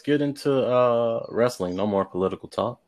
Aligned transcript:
get 0.00 0.22
into 0.22 0.52
uh 0.52 1.24
wrestling. 1.28 1.76
No 1.76 1.86
more 1.86 2.04
political 2.04 2.48
talk. 2.48 2.80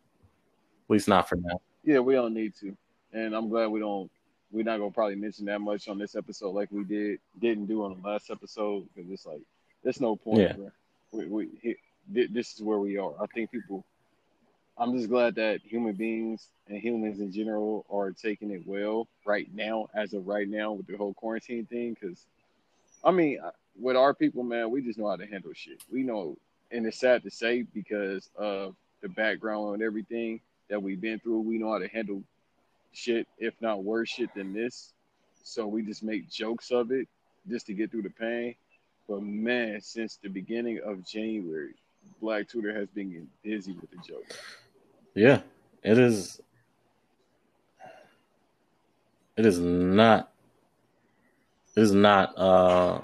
At 0.89 0.91
least 0.93 1.09
not 1.09 1.29
for 1.29 1.37
now. 1.37 1.61
Yeah, 1.85 2.01
we 2.01 2.15
don't 2.15 2.35
need 2.35 2.55
to, 2.61 2.77
and 3.13 3.35
I'm 3.35 3.49
glad 3.49 3.69
we 3.69 3.81
don't. 3.81 4.11
We're 4.51 4.65
not 4.65 4.79
gonna 4.79 4.91
probably 4.91 5.17
mention 5.17 5.47
that 5.47 5.61
much 5.61 5.89
on 5.89 5.99
this 5.99 6.15
episode 6.15 6.51
like 6.51 6.71
we 6.71 6.85
did 6.85 7.19
didn't 7.41 7.67
do 7.67 7.85
on 7.85 8.01
the 8.01 8.09
last 8.09 8.31
episode 8.31 8.87
because 8.95 9.11
it's 9.11 9.27
like 9.27 9.41
there's 9.83 10.01
no 10.01 10.17
point. 10.17 10.41
Yeah. 10.41 10.53
Bro. 10.53 10.71
We, 11.13 11.27
we 11.27 11.49
he, 11.63 11.77
this 12.09 12.55
is 12.55 12.63
where 12.63 12.79
we 12.79 12.99
are. 12.99 13.13
I 13.21 13.27
think 13.27 13.51
people. 13.51 13.85
I'm 14.79 14.97
just 14.97 15.11
glad 15.11 15.35
that 15.35 15.61
human 15.63 15.93
beings 15.93 16.49
and 16.67 16.79
humans 16.79 17.21
in 17.21 17.31
general 17.31 17.85
are 17.91 18.11
taking 18.11 18.51
it 18.51 18.67
well 18.67 19.07
right 19.27 19.47
now, 19.55 19.89
as 19.95 20.15
of 20.15 20.27
right 20.27 20.49
now, 20.49 20.73
with 20.73 20.87
the 20.87 20.97
whole 20.97 21.13
quarantine 21.13 21.67
thing. 21.67 21.95
Because, 22.01 22.25
I 23.05 23.11
mean, 23.11 23.39
with 23.79 23.97
our 23.97 24.15
people, 24.15 24.43
man, 24.43 24.71
we 24.71 24.81
just 24.81 24.99
know 24.99 25.09
how 25.09 25.17
to 25.17 25.27
handle 25.27 25.53
shit. 25.55 25.83
We 25.93 26.03
know, 26.03 26.39
and 26.73 26.87
it's 26.87 26.99
sad 26.99 27.23
to 27.23 27.31
say 27.31 27.63
because 27.63 28.31
of 28.37 28.75
the 29.03 29.09
background 29.09 29.75
and 29.75 29.83
everything 29.83 30.41
that 30.71 30.83
we've 30.83 31.01
been 31.01 31.19
through. 31.21 31.41
We 31.41 31.59
know 31.59 31.73
how 31.73 31.79
to 31.79 31.89
handle 31.89 32.23
shit, 32.93 33.27
if 33.39 33.55
not 33.61 33.85
worse 33.85 34.09
shit 34.09 34.35
than 34.35 34.53
this. 34.53 34.93
So 35.45 35.67
we 35.67 35.83
just 35.83 36.03
make 36.03 36.31
jokes 36.31 36.71
of 36.71 36.91
it 36.93 37.09
just 37.49 37.67
to 37.67 37.75
get 37.75 37.91
through 37.91 38.03
the 38.03 38.11
pain. 38.11 38.55
But 39.09 39.23
man, 39.23 39.81
since 39.81 40.19
the 40.23 40.29
beginning 40.29 40.81
of 40.85 41.05
January, 41.05 41.75
Black 42.21 42.49
Twitter 42.49 42.75
has 42.75 42.89
been 42.89 43.29
busy 43.43 43.73
with 43.73 43.91
the 43.91 43.97
jokes. 43.97 44.37
Yeah, 45.15 45.41
it 45.83 45.99
is. 45.99 46.41
It 49.37 49.47
is 49.47 49.59
not. 49.59 50.31
It 51.75 51.83
is 51.83 51.93
not. 51.93 52.39
Uh, 52.39 53.01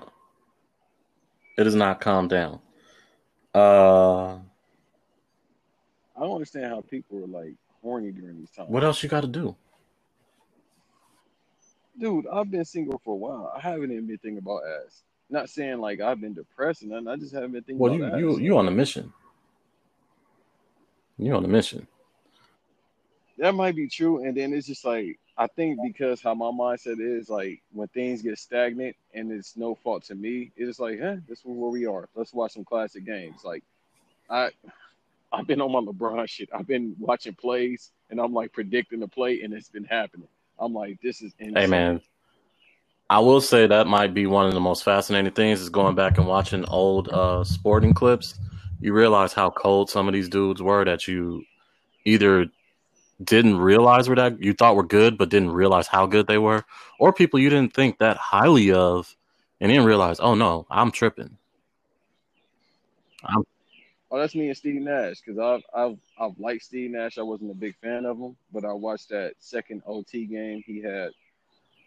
it 1.57 1.67
is 1.67 1.75
not 1.75 2.01
calmed 2.01 2.31
down. 2.31 2.61
Uh, 3.59 4.39
I 6.17 6.21
don't 6.21 6.35
understand 6.35 6.67
how 6.67 6.81
people 6.83 7.19
are 7.25 7.27
like 7.27 7.55
horny 7.83 8.13
during 8.13 8.39
these 8.39 8.51
times. 8.51 8.69
what 8.71 8.85
else 8.85 9.03
you 9.03 9.09
got 9.09 9.23
to 9.23 9.29
do? 9.29 9.57
Dude, 11.99 12.27
I've 12.33 12.51
been 12.51 12.65
single 12.65 13.01
for 13.05 13.15
a 13.15 13.17
while. 13.17 13.53
I 13.57 13.61
haven't 13.61 13.91
even 13.91 14.07
been 14.07 14.19
thinking 14.19 14.39
about 14.39 14.63
ass. 14.87 15.03
Not 15.31 15.51
saying 15.51 15.79
like 15.79 16.01
I've 16.01 16.21
been 16.21 16.35
depressed 16.35 16.83
and 16.83 16.91
nothing. 16.93 17.09
I 17.09 17.17
just 17.17 17.35
haven't 17.35 17.53
been 17.53 17.63
thinking 17.65 17.79
Well, 17.79 17.95
you 17.95 18.17
you 18.17 18.39
you 18.39 18.59
on 18.59 18.69
a 18.69 18.71
mission. 18.71 19.13
You 21.19 21.35
on 21.35 21.45
a 21.45 21.49
mission. 21.49 21.87
that 23.39 23.55
might 23.55 23.75
be 23.77 23.89
true. 23.89 24.25
And 24.25 24.37
then 24.37 24.53
it's 24.53 24.67
just 24.67 24.85
like 24.85 25.19
I 25.39 25.47
think 25.47 25.79
because 25.81 26.21
how 26.21 26.35
my 26.35 26.47
mindset 26.47 26.97
is, 26.99 27.31
like 27.31 27.63
when 27.73 27.87
things 27.89 28.23
get 28.23 28.37
stagnant 28.39 28.97
and 29.15 29.31
it's 29.31 29.57
no 29.57 29.77
fault 29.77 30.03
to 30.07 30.17
me, 30.17 30.51
it's 30.57 30.81
like, 30.81 31.01
huh, 31.01 31.17
this 31.29 31.39
is 31.39 31.45
where 31.45 31.71
we 31.71 31.87
are. 31.87 32.09
Let's 32.17 32.35
watch 32.35 32.55
some 32.55 32.65
classic 32.65 33.07
games. 33.07 33.45
Like 33.45 33.63
I 34.29 34.51
I've 35.33 35.47
been 35.47 35.61
on 35.61 35.71
my 35.71 35.81
LeBron 35.81 36.29
shit. 36.29 36.49
I've 36.53 36.67
been 36.67 36.97
watching 36.99 37.35
plays 37.35 37.93
and 38.11 38.21
I'm 38.21 38.35
like 38.35 38.53
predicting 38.53 38.99
the 38.99 39.07
play 39.07 39.43
and 39.43 39.55
it's 39.55 39.69
been 39.69 39.85
happening. 39.85 40.29
I'm 40.59 40.75
like, 40.75 41.01
this 41.03 41.23
is 41.23 41.33
insane. 41.39 41.55
Hey 41.57 41.67
man, 41.69 42.01
I 43.09 43.21
will 43.21 43.41
say 43.41 43.69
that 43.69 43.87
might 43.87 44.13
be 44.15 44.27
one 44.27 44.47
of 44.47 44.55
the 44.55 44.61
most 44.61 44.83
fascinating 44.83 45.33
things 45.33 45.61
is 45.61 45.69
going 45.69 45.95
back 45.95 46.19
and 46.19 46.27
watching 46.27 46.65
old 46.65 47.11
uh, 47.11 47.45
sporting 47.45 47.95
clips. 47.95 48.37
You 48.81 48.93
realize 48.93 49.33
how 49.33 49.51
cold 49.51 49.89
some 49.89 50.09
of 50.09 50.15
these 50.15 50.29
dudes 50.29 50.61
were 50.61 50.85
that 50.85 51.07
you 51.07 51.45
either 52.05 52.47
didn't 53.23 53.59
realize 53.59 54.09
were 54.09 54.17
that 54.17 54.43
you 54.43 54.53
thought 54.53 54.77
were 54.77 54.83
good, 54.85 55.19
but 55.19 55.29
didn't 55.29 55.51
realize 55.53 55.87
how 55.89 56.07
good 56.07 56.27
they 56.27 56.39
were, 56.39 56.65
or 56.99 57.13
people 57.13 57.39
you 57.41 57.51
didn't 57.51 57.75
think 57.75 57.99
that 57.99 58.17
highly 58.17 58.73
of, 58.73 59.17
and 59.61 59.71
didn't 59.71 59.87
realize, 59.87 60.21
oh 60.21 60.35
no, 60.35 60.67
I'm 60.71 60.91
tripping. 60.91 61.37
I'm 63.25 63.45
Oh, 64.11 64.19
that's 64.19 64.35
me 64.35 64.47
and 64.49 64.57
Steve 64.57 64.81
Nash 64.81 65.21
because 65.21 65.39
I've 65.39 65.63
I've 65.75 65.99
I've 66.19 66.39
liked 66.39 66.63
Steve 66.63 66.91
Nash. 66.93 67.19
I 67.19 67.23
wasn't 67.23 67.51
a 67.51 67.55
big 67.55 67.77
fan 67.83 68.07
of 68.07 68.17
him, 68.17 68.37
but 68.53 68.65
I 68.65 68.73
watched 68.73 69.11
that 69.11 69.35
second 69.39 69.83
OT 69.87 70.25
game 70.25 70.63
he 70.65 70.81
had 70.81 71.11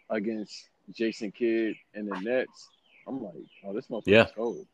against 0.08 0.68
Jason 0.92 1.32
Kidd 1.32 1.74
and 1.94 2.08
the 2.08 2.20
Nets. 2.20 2.68
I'm 3.08 3.20
like, 3.24 3.34
oh, 3.66 3.72
this 3.72 3.88
motherfucker's 3.88 4.06
Yeah. 4.06 4.26
cold. 4.36 4.66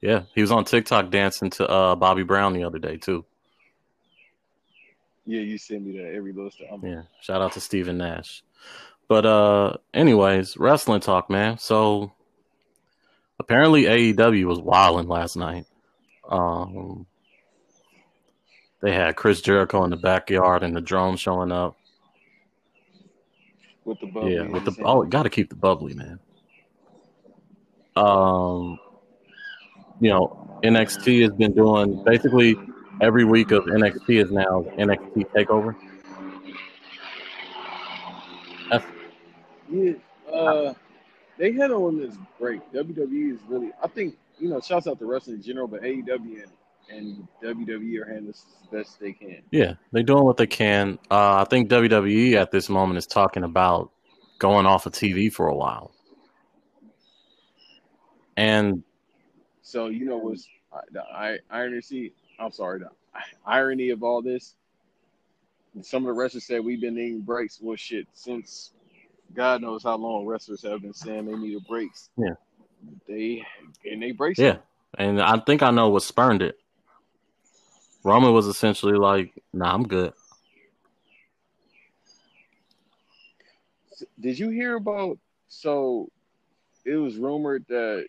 yeah, 0.00 0.22
he 0.34 0.40
was 0.40 0.50
on 0.50 0.64
TikTok 0.64 1.10
dancing 1.10 1.50
to 1.50 1.68
uh, 1.68 1.94
Bobby 1.94 2.24
Brown 2.24 2.54
the 2.54 2.64
other 2.64 2.80
day 2.80 2.96
too. 2.96 3.24
Yeah, 5.28 5.42
you 5.42 5.58
send 5.58 5.84
me 5.84 5.98
that 5.98 6.14
every 6.14 6.32
little. 6.32 6.50
Yeah, 6.82 7.02
shout 7.20 7.42
out 7.42 7.52
to 7.52 7.60
Stephen 7.60 7.98
Nash. 7.98 8.42
But 9.08 9.26
uh 9.26 9.76
anyways, 9.92 10.56
wrestling 10.56 11.02
talk, 11.02 11.28
man. 11.28 11.58
So 11.58 12.12
apparently 13.38 13.82
AEW 13.84 14.46
was 14.46 14.58
wilding 14.58 15.06
last 15.06 15.36
night. 15.36 15.66
Um 16.30 17.06
they 18.80 18.94
had 18.94 19.16
Chris 19.16 19.42
Jericho 19.42 19.84
in 19.84 19.90
the 19.90 19.96
backyard 19.98 20.62
and 20.62 20.74
the 20.74 20.80
drone 20.80 21.16
showing 21.18 21.52
up. 21.52 21.76
with 23.84 24.00
the 24.00 24.06
bubbly. 24.06 24.34
yeah, 24.34 24.42
with 24.48 24.64
the 24.64 24.74
oh, 24.82 25.04
got 25.04 25.24
to 25.24 25.30
keep 25.30 25.50
the 25.50 25.56
bubbly, 25.56 25.92
man. 25.92 26.20
Um, 27.96 28.78
you 30.00 30.08
know, 30.08 30.60
NXT 30.62 31.22
has 31.22 31.32
been 31.32 31.52
doing 31.54 32.02
basically 32.04 32.56
every 33.00 33.24
week 33.24 33.50
of 33.50 33.64
NXT 33.64 34.24
is 34.24 34.30
now 34.30 34.64
NXT 34.76 35.26
Takeover. 35.30 35.76
That's 38.70 38.84
Yeah, 39.70 39.92
uh, 40.32 40.74
they 41.36 41.52
had 41.52 41.70
on 41.70 41.98
this 41.98 42.16
break. 42.38 42.60
WWE 42.72 43.34
is 43.34 43.40
really, 43.48 43.70
I 43.82 43.88
think, 43.88 44.16
you 44.38 44.48
know, 44.48 44.60
shouts 44.60 44.86
out 44.86 44.98
to 44.98 45.06
wrestling 45.06 45.36
in 45.36 45.42
general, 45.42 45.68
but 45.68 45.82
AEW 45.82 46.42
and, 46.42 46.52
and 46.90 47.28
WWE 47.42 48.00
are 48.00 48.04
handling 48.04 48.26
this 48.26 48.44
as 48.62 48.68
best 48.68 49.00
they 49.00 49.12
can. 49.12 49.42
Yeah, 49.50 49.74
they're 49.92 50.02
doing 50.02 50.24
what 50.24 50.36
they 50.36 50.46
can. 50.46 50.98
Uh, 51.10 51.42
I 51.42 51.44
think 51.44 51.70
WWE 51.70 52.34
at 52.34 52.50
this 52.50 52.68
moment 52.68 52.98
is 52.98 53.06
talking 53.06 53.44
about 53.44 53.90
going 54.38 54.66
off 54.66 54.86
of 54.86 54.92
TV 54.92 55.32
for 55.32 55.48
a 55.48 55.54
while. 55.54 55.92
And 58.36 58.84
So 59.62 59.88
you 59.88 60.04
know 60.04 60.16
was 60.16 60.48
the 60.92 61.02
I, 61.02 61.38
irony? 61.50 61.80
I'm 62.38 62.52
sorry, 62.52 62.80
the 62.80 62.90
irony 63.44 63.90
of 63.90 64.02
all 64.02 64.22
this. 64.22 64.54
Some 65.82 66.02
of 66.04 66.06
the 66.06 66.12
wrestlers 66.12 66.44
said 66.44 66.64
we've 66.64 66.80
been 66.80 66.94
needing 66.94 67.20
breaks. 67.20 67.58
Well, 67.60 67.76
shit, 67.76 68.06
since 68.12 68.72
God 69.34 69.60
knows 69.62 69.82
how 69.82 69.96
long 69.96 70.26
wrestlers 70.26 70.62
have 70.62 70.82
been 70.82 70.94
saying 70.94 71.26
they 71.26 71.34
needed 71.34 71.64
breaks. 71.68 72.10
Yeah. 72.16 72.34
they 73.06 73.44
and 73.84 74.02
they 74.02 74.12
breaks. 74.12 74.38
yeah, 74.38 74.58
and 74.96 75.20
I 75.20 75.38
think 75.40 75.62
I 75.62 75.70
know 75.70 75.90
what 75.90 76.02
spurned 76.02 76.42
it. 76.42 76.58
Roman 78.04 78.32
was 78.32 78.46
essentially 78.46 78.96
like, 78.96 79.32
"Nah, 79.52 79.74
I'm 79.74 79.86
good." 79.86 80.12
Did 84.20 84.38
you 84.38 84.50
hear 84.50 84.76
about? 84.76 85.18
So 85.48 86.10
it 86.84 86.96
was 86.96 87.16
rumored 87.16 87.64
that 87.68 88.06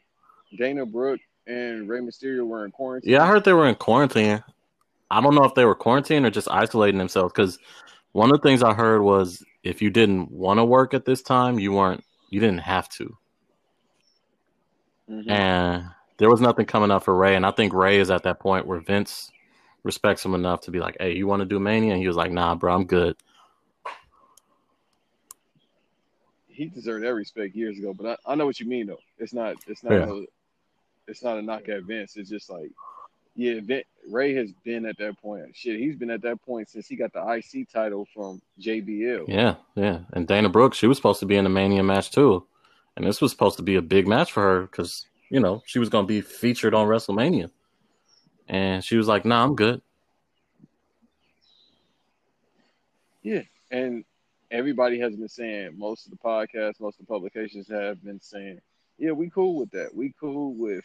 Dana 0.57 0.85
Brooke 0.85 1.21
and 1.49 1.89
Rey 1.89 1.99
Mysterio 1.99 2.45
were 2.45 2.63
in 2.63 2.71
quarantine. 2.71 3.11
Yeah, 3.11 3.23
I 3.23 3.27
heard 3.27 3.43
they 3.43 3.53
were 3.53 3.67
in 3.67 3.75
quarantine. 3.75 4.43
I 5.09 5.21
don't 5.21 5.33
know 5.33 5.43
if 5.43 5.55
they 5.55 5.65
were 5.65 5.75
quarantined 5.75 6.25
or 6.25 6.29
just 6.29 6.47
isolating 6.49 6.99
themselves. 6.99 7.33
Because 7.33 7.57
one 8.11 8.29
of 8.29 8.37
the 8.39 8.47
things 8.47 8.61
I 8.61 8.73
heard 8.73 9.01
was 9.01 9.43
if 9.63 9.81
you 9.81 9.89
didn't 9.89 10.31
want 10.31 10.59
to 10.59 10.65
work 10.65 10.93
at 10.93 11.05
this 11.05 11.21
time, 11.23 11.57
you 11.59 11.73
weren't, 11.73 12.03
you 12.29 12.39
didn't 12.39 12.59
have 12.59 12.87
to. 12.89 13.17
Mhm. 15.09 15.31
and 15.31 15.85
there 16.17 16.29
was 16.29 16.39
nothing 16.39 16.67
coming 16.67 16.91
up 16.91 17.03
for 17.03 17.15
Ray. 17.15 17.35
And 17.35 17.43
I 17.43 17.49
think 17.49 17.73
Ray 17.73 17.97
is 17.99 18.11
at 18.11 18.21
that 18.23 18.39
point 18.39 18.67
where 18.67 18.79
Vince 18.79 19.31
respects 19.81 20.23
him 20.23 20.35
enough 20.35 20.61
to 20.61 20.71
be 20.71 20.79
like, 20.79 20.97
"Hey, 20.99 21.15
you 21.15 21.25
want 21.25 21.39
to 21.39 21.47
do 21.47 21.59
Mania?" 21.59 21.93
And 21.93 22.01
he 22.01 22.07
was 22.07 22.15
like, 22.15 22.31
"Nah, 22.31 22.53
bro, 22.53 22.75
I'm 22.75 22.85
good." 22.85 23.15
he 26.59 26.65
deserved 26.65 27.05
that 27.05 27.13
respect 27.15 27.55
years 27.55 27.79
ago. 27.79 27.93
But 27.93 28.19
I, 28.27 28.33
I 28.33 28.35
know 28.35 28.45
what 28.45 28.59
you 28.59 28.67
mean 28.67 28.87
though. 28.87 28.99
It's 29.17 29.33
not 29.33 29.55
it's 29.67 29.83
not 29.83 29.93
Yeah. 29.93 30.05
It's 31.09 31.23
not 31.23 31.37
a 31.37 31.41
knock 31.41 31.67
at 31.69 31.83
Vince. 31.83 32.15
It's 32.15 32.29
just 32.29 32.49
like 32.49 32.71
yeah, 33.35 33.61
Vin, 33.63 33.83
Ray 34.09 34.33
has 34.35 34.51
been 34.65 34.85
at 34.85 34.97
that 34.97 35.17
point. 35.21 35.55
Shit, 35.55 35.79
he's 35.79 35.95
been 35.95 36.09
at 36.09 36.21
that 36.23 36.41
point 36.41 36.69
since 36.69 36.87
he 36.87 36.95
got 36.95 37.13
the 37.13 37.25
IC 37.25 37.69
title 37.71 38.05
from 38.13 38.41
JBL. 38.59 39.29
Yeah, 39.29 39.55
yeah. 39.75 39.99
And 40.11 40.27
Dana 40.27 40.49
Brooks, 40.49 40.77
she 40.77 40.87
was 40.87 40.97
supposed 40.97 41.21
to 41.21 41.25
be 41.25 41.37
in 41.37 41.45
the 41.45 41.49
Mania 41.49 41.83
match 41.83 42.11
too, 42.11 42.45
and 42.97 43.05
this 43.05 43.21
was 43.21 43.31
supposed 43.31 43.57
to 43.57 43.63
be 43.63 43.75
a 43.75 43.81
big 43.81 44.07
match 44.07 44.31
for 44.31 44.41
her 44.41 44.61
because 44.63 45.05
you 45.29 45.39
know 45.39 45.63
she 45.65 45.79
was 45.79 45.89
going 45.89 46.05
to 46.05 46.07
be 46.07 46.21
featured 46.21 46.73
on 46.73 46.87
WrestleMania, 46.87 47.49
and 48.47 48.83
she 48.83 48.97
was 48.97 49.07
like, 49.07 49.25
"Nah, 49.25 49.43
I'm 49.43 49.55
good." 49.55 49.81
Yeah, 53.21 53.43
and 53.71 54.03
everybody 54.51 54.99
has 54.99 55.15
been 55.15 55.29
saying 55.29 55.77
most 55.77 56.05
of 56.05 56.11
the 56.11 56.17
podcasts, 56.17 56.81
most 56.81 56.99
of 56.99 57.05
the 57.05 57.13
publications 57.13 57.67
have 57.69 58.03
been 58.03 58.19
saying, 58.19 58.59
yeah, 58.99 59.11
we 59.11 59.29
cool 59.29 59.55
with 59.55 59.71
that. 59.71 59.95
We 59.95 60.13
cool 60.19 60.53
with 60.53 60.83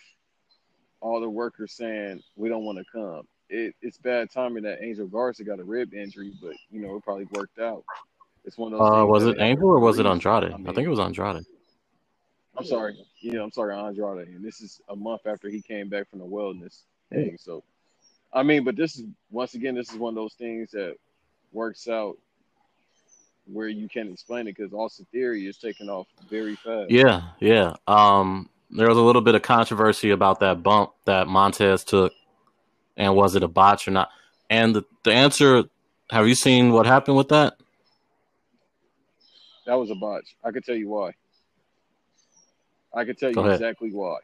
all 1.00 1.20
the 1.20 1.28
workers 1.28 1.72
saying 1.72 2.22
we 2.36 2.48
don't 2.48 2.64
want 2.64 2.78
to 2.78 2.84
come. 2.90 3.26
It, 3.50 3.74
it's 3.82 3.98
bad 3.98 4.30
timing 4.30 4.62
that 4.62 4.82
Angel 4.82 5.06
Garza 5.06 5.44
got 5.44 5.60
a 5.60 5.64
rib 5.64 5.92
injury, 5.92 6.32
but 6.40 6.54
you 6.70 6.80
know 6.80 6.96
it 6.96 7.04
probably 7.04 7.26
worked 7.32 7.58
out. 7.58 7.84
It's 8.44 8.56
one 8.56 8.72
of 8.72 8.78
those. 8.78 9.02
Uh, 9.02 9.06
was 9.06 9.24
it 9.26 9.36
Angel 9.40 9.68
or 9.68 9.80
was 9.80 9.98
it. 9.98 10.06
Andrade? 10.06 10.44
I, 10.44 10.56
mean, 10.56 10.64
think 10.66 10.86
it 10.86 10.88
was 10.88 11.00
Andrade. 11.00 11.44
I'm 12.56 12.64
sorry. 12.64 12.96
Yeah, 13.20 13.42
I'm 13.42 13.50
sorry, 13.50 13.74
Andrade. 13.74 14.28
And 14.28 14.44
this 14.44 14.60
is 14.60 14.80
a 14.88 14.96
month 14.96 15.26
after 15.26 15.48
he 15.48 15.60
came 15.60 15.88
back 15.88 16.08
from 16.08 16.20
the 16.20 16.24
wellness. 16.24 16.82
thing. 17.10 17.36
So, 17.38 17.64
I 18.32 18.42
mean, 18.42 18.64
but 18.64 18.76
this 18.76 18.96
is 18.96 19.06
once 19.30 19.54
again, 19.54 19.74
this 19.74 19.90
is 19.90 19.98
one 19.98 20.10
of 20.10 20.16
those 20.16 20.34
things 20.34 20.70
that 20.70 20.96
works 21.52 21.88
out 21.88 22.16
where 23.46 23.68
you 23.68 23.88
can't 23.88 24.10
explain 24.10 24.46
it 24.48 24.56
because 24.56 24.72
Austin 24.72 25.06
Theory 25.12 25.46
is 25.46 25.56
taking 25.58 25.88
off 25.88 26.06
very 26.28 26.56
fast. 26.56 26.90
Yeah, 26.90 27.22
yeah. 27.40 27.74
Um, 27.86 28.48
there 28.70 28.88
was 28.88 28.96
a 28.96 29.02
little 29.02 29.22
bit 29.22 29.34
of 29.34 29.42
controversy 29.42 30.10
about 30.10 30.40
that 30.40 30.62
bump 30.62 30.92
that 31.04 31.28
Montez 31.28 31.84
took, 31.84 32.12
and 32.96 33.14
was 33.14 33.34
it 33.36 33.42
a 33.42 33.48
botch 33.48 33.86
or 33.86 33.90
not? 33.90 34.08
And 34.50 34.74
the, 34.74 34.84
the 35.04 35.12
answer, 35.12 35.64
have 36.10 36.28
you 36.28 36.34
seen 36.34 36.72
what 36.72 36.86
happened 36.86 37.16
with 37.16 37.28
that? 37.28 37.54
That 39.66 39.74
was 39.74 39.90
a 39.90 39.94
botch. 39.94 40.36
I 40.44 40.50
could 40.50 40.64
tell 40.64 40.74
you 40.74 40.88
why. 40.88 41.12
I 42.94 43.04
could 43.04 43.18
tell 43.18 43.30
you 43.30 43.50
exactly 43.50 43.90
why. 43.90 44.18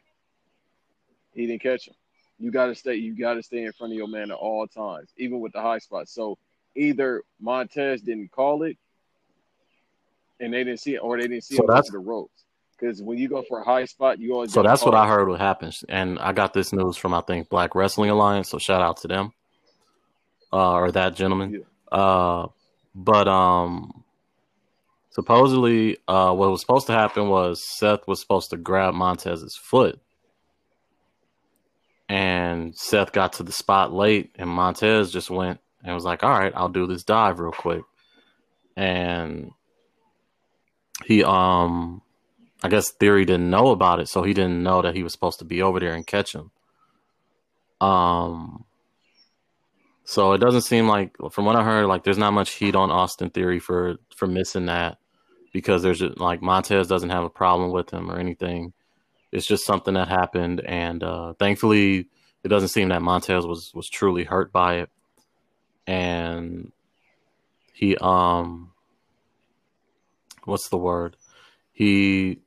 He 1.33 1.47
didn't 1.47 1.61
catch 1.61 1.87
him. 1.87 1.95
You 2.39 2.51
got 2.51 2.67
to 2.67 2.75
stay. 2.75 2.95
You 2.95 3.17
got 3.17 3.35
to 3.35 3.43
stay 3.43 3.63
in 3.63 3.71
front 3.73 3.93
of 3.93 3.97
your 3.97 4.07
man 4.07 4.31
at 4.31 4.37
all 4.37 4.67
times, 4.67 5.09
even 5.17 5.39
with 5.39 5.53
the 5.53 5.61
high 5.61 5.79
spots. 5.79 6.13
So 6.13 6.37
either 6.75 7.23
Montez 7.39 8.01
didn't 8.01 8.31
call 8.31 8.63
it, 8.63 8.77
and 10.41 10.53
they 10.53 10.63
didn't 10.63 10.79
see 10.79 10.95
it, 10.95 10.97
or 10.97 11.17
they 11.17 11.27
didn't 11.27 11.43
see 11.43 11.55
so 11.55 11.65
that's, 11.67 11.89
the 11.91 11.99
ropes. 11.99 12.43
Because 12.77 13.01
when 13.01 13.17
you 13.17 13.29
go 13.29 13.43
for 13.47 13.61
a 13.61 13.63
high 13.63 13.85
spot, 13.85 14.19
you 14.19 14.33
always. 14.33 14.51
So 14.51 14.63
that's 14.63 14.83
what 14.83 14.95
I 14.95 15.07
heard. 15.07 15.29
What 15.29 15.39
happens, 15.39 15.85
and 15.87 16.19
I 16.19 16.33
got 16.33 16.53
this 16.53 16.73
news 16.73 16.97
from 16.97 17.13
I 17.13 17.21
think 17.21 17.47
Black 17.49 17.75
Wrestling 17.75 18.09
Alliance. 18.09 18.49
So 18.49 18.57
shout 18.57 18.81
out 18.81 18.97
to 19.01 19.07
them, 19.07 19.33
uh, 20.51 20.73
or 20.73 20.91
that 20.91 21.15
gentleman. 21.15 21.53
Yeah. 21.91 21.97
Uh, 21.97 22.47
but 22.95 23.27
um, 23.27 24.03
supposedly, 25.11 25.97
uh, 26.07 26.33
what 26.33 26.49
was 26.49 26.61
supposed 26.61 26.87
to 26.87 26.93
happen 26.93 27.29
was 27.29 27.63
Seth 27.63 28.07
was 28.07 28.19
supposed 28.19 28.49
to 28.49 28.57
grab 28.57 28.95
Montez's 28.95 29.55
foot, 29.55 30.01
and 32.09 32.75
Seth 32.75 33.11
got 33.11 33.33
to 33.33 33.43
the 33.43 33.51
spot 33.51 33.93
late, 33.93 34.31
and 34.39 34.49
Montez 34.49 35.11
just 35.11 35.29
went 35.29 35.59
and 35.83 35.93
was 35.93 36.03
like, 36.03 36.23
"All 36.23 36.31
right, 36.31 36.53
I'll 36.55 36.69
do 36.69 36.87
this 36.87 37.03
dive 37.03 37.39
real 37.39 37.51
quick," 37.51 37.83
and 38.75 39.51
he 41.05 41.23
um 41.23 42.01
I 42.63 42.69
guess 42.69 42.91
Theory 42.91 43.25
didn't 43.25 43.49
know 43.49 43.69
about 43.69 43.99
it, 43.99 44.07
so 44.07 44.23
he 44.23 44.33
didn't 44.33 44.61
know 44.61 44.81
that 44.81 44.95
he 44.95 45.03
was 45.03 45.11
supposed 45.11 45.39
to 45.39 45.45
be 45.45 45.61
over 45.61 45.79
there 45.79 45.93
and 45.93 46.05
catch 46.05 46.33
him. 46.35 46.51
Um 47.79 48.65
so 50.03 50.33
it 50.33 50.39
doesn't 50.39 50.61
seem 50.61 50.87
like 50.87 51.15
from 51.31 51.45
what 51.45 51.55
I 51.55 51.63
heard, 51.63 51.85
like 51.85 52.03
there's 52.03 52.17
not 52.17 52.33
much 52.33 52.51
heat 52.51 52.75
on 52.75 52.91
Austin 52.91 53.29
Theory 53.29 53.59
for 53.59 53.97
for 54.15 54.27
missing 54.27 54.65
that 54.65 54.97
because 55.53 55.83
there's 55.83 56.01
like 56.01 56.41
Montez 56.41 56.87
doesn't 56.87 57.09
have 57.09 57.23
a 57.23 57.29
problem 57.29 57.71
with 57.71 57.91
him 57.91 58.11
or 58.11 58.17
anything. 58.17 58.73
It's 59.31 59.45
just 59.45 59.65
something 59.65 59.93
that 59.93 60.07
happened 60.07 60.61
and 60.65 61.03
uh 61.03 61.33
thankfully 61.33 62.07
it 62.43 62.47
doesn't 62.47 62.69
seem 62.69 62.89
that 62.89 63.01
Montez 63.01 63.45
was 63.45 63.71
was 63.73 63.89
truly 63.89 64.23
hurt 64.23 64.51
by 64.51 64.75
it. 64.79 64.89
And 65.87 66.71
he 67.73 67.95
um 67.97 68.70
what's 70.45 70.69
the 70.69 70.77
word? 70.77 71.17
He 71.71 72.39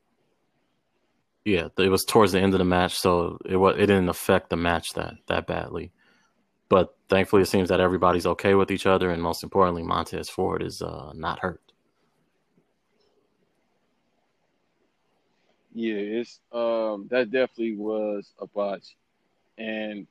yeah, 1.44 1.68
it 1.76 1.88
was 1.88 2.04
towards 2.04 2.32
the 2.32 2.40
end 2.40 2.54
of 2.54 2.58
the 2.58 2.64
match, 2.64 2.94
so 2.94 3.38
it 3.44 3.56
was 3.56 3.74
it 3.76 3.86
didn't 3.86 4.08
affect 4.08 4.50
the 4.50 4.56
match 4.56 4.94
that 4.94 5.14
that 5.28 5.46
badly. 5.46 5.92
But 6.68 6.96
thankfully, 7.08 7.42
it 7.42 7.48
seems 7.48 7.68
that 7.68 7.80
everybody's 7.80 8.26
okay 8.26 8.54
with 8.54 8.70
each 8.70 8.86
other, 8.86 9.10
and 9.10 9.22
most 9.22 9.42
importantly, 9.42 9.82
Montez 9.82 10.30
Ford 10.30 10.62
is 10.62 10.80
uh, 10.80 11.12
not 11.14 11.40
hurt. 11.40 11.60
Yeah, 15.74 15.96
it's 15.96 16.40
um 16.52 17.08
that 17.10 17.30
definitely 17.30 17.76
was 17.76 18.32
a 18.40 18.46
botch, 18.46 18.96
and 19.58 20.06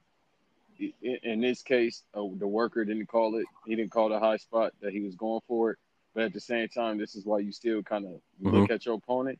in 0.77 1.41
this 1.41 1.61
case, 1.61 2.03
uh, 2.13 2.21
the 2.37 2.47
worker 2.47 2.85
didn't 2.85 3.07
call 3.07 3.37
it. 3.37 3.45
He 3.65 3.75
didn't 3.75 3.91
call 3.91 4.09
the 4.09 4.19
high 4.19 4.37
spot 4.37 4.73
that 4.81 4.91
he 4.91 5.01
was 5.01 5.15
going 5.15 5.41
for 5.47 5.71
it. 5.71 5.77
But 6.13 6.25
at 6.25 6.33
the 6.33 6.39
same 6.39 6.67
time, 6.69 6.97
this 6.97 7.15
is 7.15 7.25
why 7.25 7.39
you 7.39 7.51
still 7.51 7.81
kind 7.81 8.05
of 8.05 8.11
mm-hmm. 8.11 8.49
look 8.49 8.71
at 8.71 8.85
your 8.85 8.95
opponent 8.95 9.39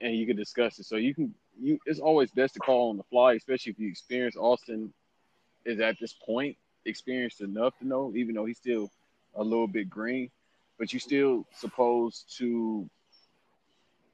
and 0.00 0.14
you 0.16 0.26
can 0.26 0.36
discuss 0.36 0.78
it. 0.78 0.86
So 0.86 0.96
you 0.96 1.14
can 1.14 1.34
you 1.60 1.78
it's 1.86 2.00
always 2.00 2.30
best 2.30 2.54
to 2.54 2.60
call 2.60 2.90
on 2.90 2.96
the 2.96 3.04
fly, 3.04 3.34
especially 3.34 3.72
if 3.72 3.78
you 3.78 3.88
experience 3.88 4.36
Austin 4.36 4.92
is 5.64 5.80
at 5.80 5.98
this 6.00 6.12
point 6.12 6.56
experienced 6.84 7.40
enough 7.40 7.76
to 7.78 7.86
know, 7.86 8.12
even 8.14 8.34
though 8.34 8.46
he's 8.46 8.58
still 8.58 8.90
a 9.34 9.42
little 9.42 9.68
bit 9.68 9.90
green, 9.90 10.30
but 10.78 10.92
you 10.92 10.98
still 10.98 11.46
supposed 11.52 12.36
to 12.38 12.88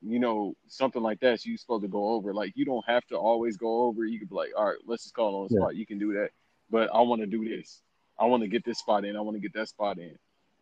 you 0.06 0.18
know, 0.18 0.54
something 0.68 1.02
like 1.02 1.20
that, 1.20 1.40
so 1.40 1.48
you're 1.48 1.56
supposed 1.56 1.82
to 1.82 1.88
go 1.88 2.10
over. 2.10 2.34
Like 2.34 2.52
you 2.54 2.64
don't 2.64 2.84
have 2.86 3.06
to 3.06 3.16
always 3.16 3.56
go 3.56 3.82
over. 3.82 4.04
You 4.04 4.18
could 4.18 4.28
be 4.28 4.34
like, 4.34 4.50
all 4.56 4.66
right, 4.66 4.76
let's 4.86 5.04
just 5.04 5.14
call 5.14 5.42
on 5.42 5.48
the 5.48 5.54
yeah. 5.54 5.60
spot. 5.60 5.76
You 5.76 5.86
can 5.86 5.98
do 5.98 6.12
that. 6.14 6.30
But 6.70 6.90
I 6.94 7.00
want 7.00 7.22
to 7.22 7.26
do 7.26 7.48
this. 7.48 7.80
I 8.18 8.26
want 8.26 8.42
to 8.42 8.48
get 8.48 8.64
this 8.64 8.78
spot 8.78 9.04
in. 9.04 9.16
I 9.16 9.20
want 9.20 9.36
to 9.36 9.40
get 9.40 9.54
that 9.54 9.68
spot 9.68 9.98
in. 9.98 10.16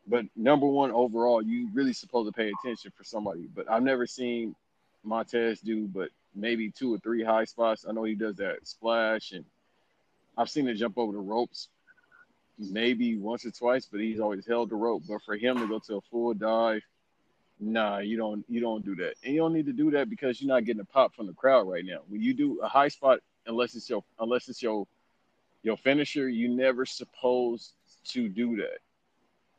But 0.07 0.27
number 0.37 0.67
one 0.67 0.91
overall, 0.91 1.43
you 1.43 1.69
really 1.73 1.93
supposed 1.93 2.33
to 2.33 2.37
pay 2.37 2.51
attention 2.51 2.93
for 2.97 3.05
somebody. 3.05 3.49
But 3.55 3.71
I've 3.71 3.83
never 3.83 4.07
seen 4.07 4.55
Montez 5.05 5.61
do, 5.61 5.87
but 5.87 6.11
maybe 6.35 6.71
two 6.71 6.95
or 6.95 6.99
three 6.99 7.23
high 7.23 7.45
spots. 7.45 7.85
I 7.89 7.93
know 7.93 8.05
he 8.05 8.15
does 8.15 8.37
that 8.37 8.67
splash, 8.67 9.33
and 9.33 9.45
I've 10.37 10.51
seen 10.51 10.69
him 10.69 10.77
jump 10.77 10.99
over 10.99 11.13
the 11.13 11.19
ropes 11.19 11.69
maybe 12.59 13.17
once 13.17 13.45
or 13.45 13.51
twice, 13.51 13.87
but 13.91 14.01
he's 14.01 14.21
always 14.21 14.47
held 14.47 14.71
the 14.71 14.77
rope. 14.77 15.03
But 15.09 15.23
for 15.23 15.37
him 15.37 15.59
to 15.59 15.67
go 15.67 15.79
to 15.81 15.97
a 15.97 16.01
full 16.03 16.35
dive, 16.35 16.83
nah, 17.61 17.99
you 17.99 18.17
don't 18.17 18.45
you 18.49 18.61
don't 18.61 18.85
do 18.85 18.95
that, 18.97 19.15
and 19.25 19.35
you 19.35 19.41
don't 19.41 19.53
need 19.53 19.67
to 19.67 19.73
do 19.73 19.91
that 19.93 20.11
because 20.11 20.41
you're 20.41 20.55
not 20.55 20.65
getting 20.65 20.81
a 20.81 20.85
pop 20.85 21.15
from 21.15 21.27
the 21.27 21.33
crowd 21.33 21.69
right 21.69 21.85
now. 21.85 22.01
When 22.09 22.21
you 22.21 22.35
do 22.35 22.61
a 22.61 22.69
high 22.69 22.89
spot, 22.89 23.21
unless 23.47 23.75
it's 23.75 23.89
your 23.89 24.05
unless 24.19 24.49
it's 24.49 24.63
your 24.63 24.87
your 25.63 25.77
finisher, 25.77 26.29
you 26.29 26.49
never 26.49 26.85
supposed 26.85 27.73
to 28.09 28.29
do 28.29 28.57
that. 28.57 28.79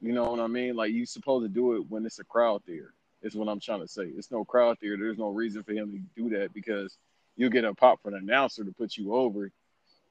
You 0.03 0.11
know 0.11 0.25
what 0.25 0.41
I 0.41 0.47
mean? 0.47 0.75
Like 0.75 0.91
you 0.91 1.05
supposed 1.05 1.45
to 1.45 1.49
do 1.49 1.77
it 1.77 1.89
when 1.89 2.05
it's 2.05 2.19
a 2.19 2.25
crowd 2.25 2.61
there. 2.67 2.93
Is 3.21 3.35
what 3.35 3.47
I'm 3.47 3.61
trying 3.61 3.79
to 3.79 3.87
say. 3.87 4.03
It's 4.03 4.31
no 4.31 4.43
crowd 4.43 4.77
there. 4.81 4.97
There's 4.97 5.17
no 5.17 5.29
reason 5.29 5.63
for 5.63 5.71
him 5.71 5.93
to 5.93 6.21
do 6.21 6.37
that 6.37 6.53
because 6.53 6.97
you'll 7.37 7.49
get 7.49 7.63
a 7.63 7.73
pop 7.73 8.01
from 8.01 8.11
the 8.11 8.17
announcer 8.17 8.65
to 8.65 8.71
put 8.73 8.97
you 8.97 9.15
over. 9.15 9.49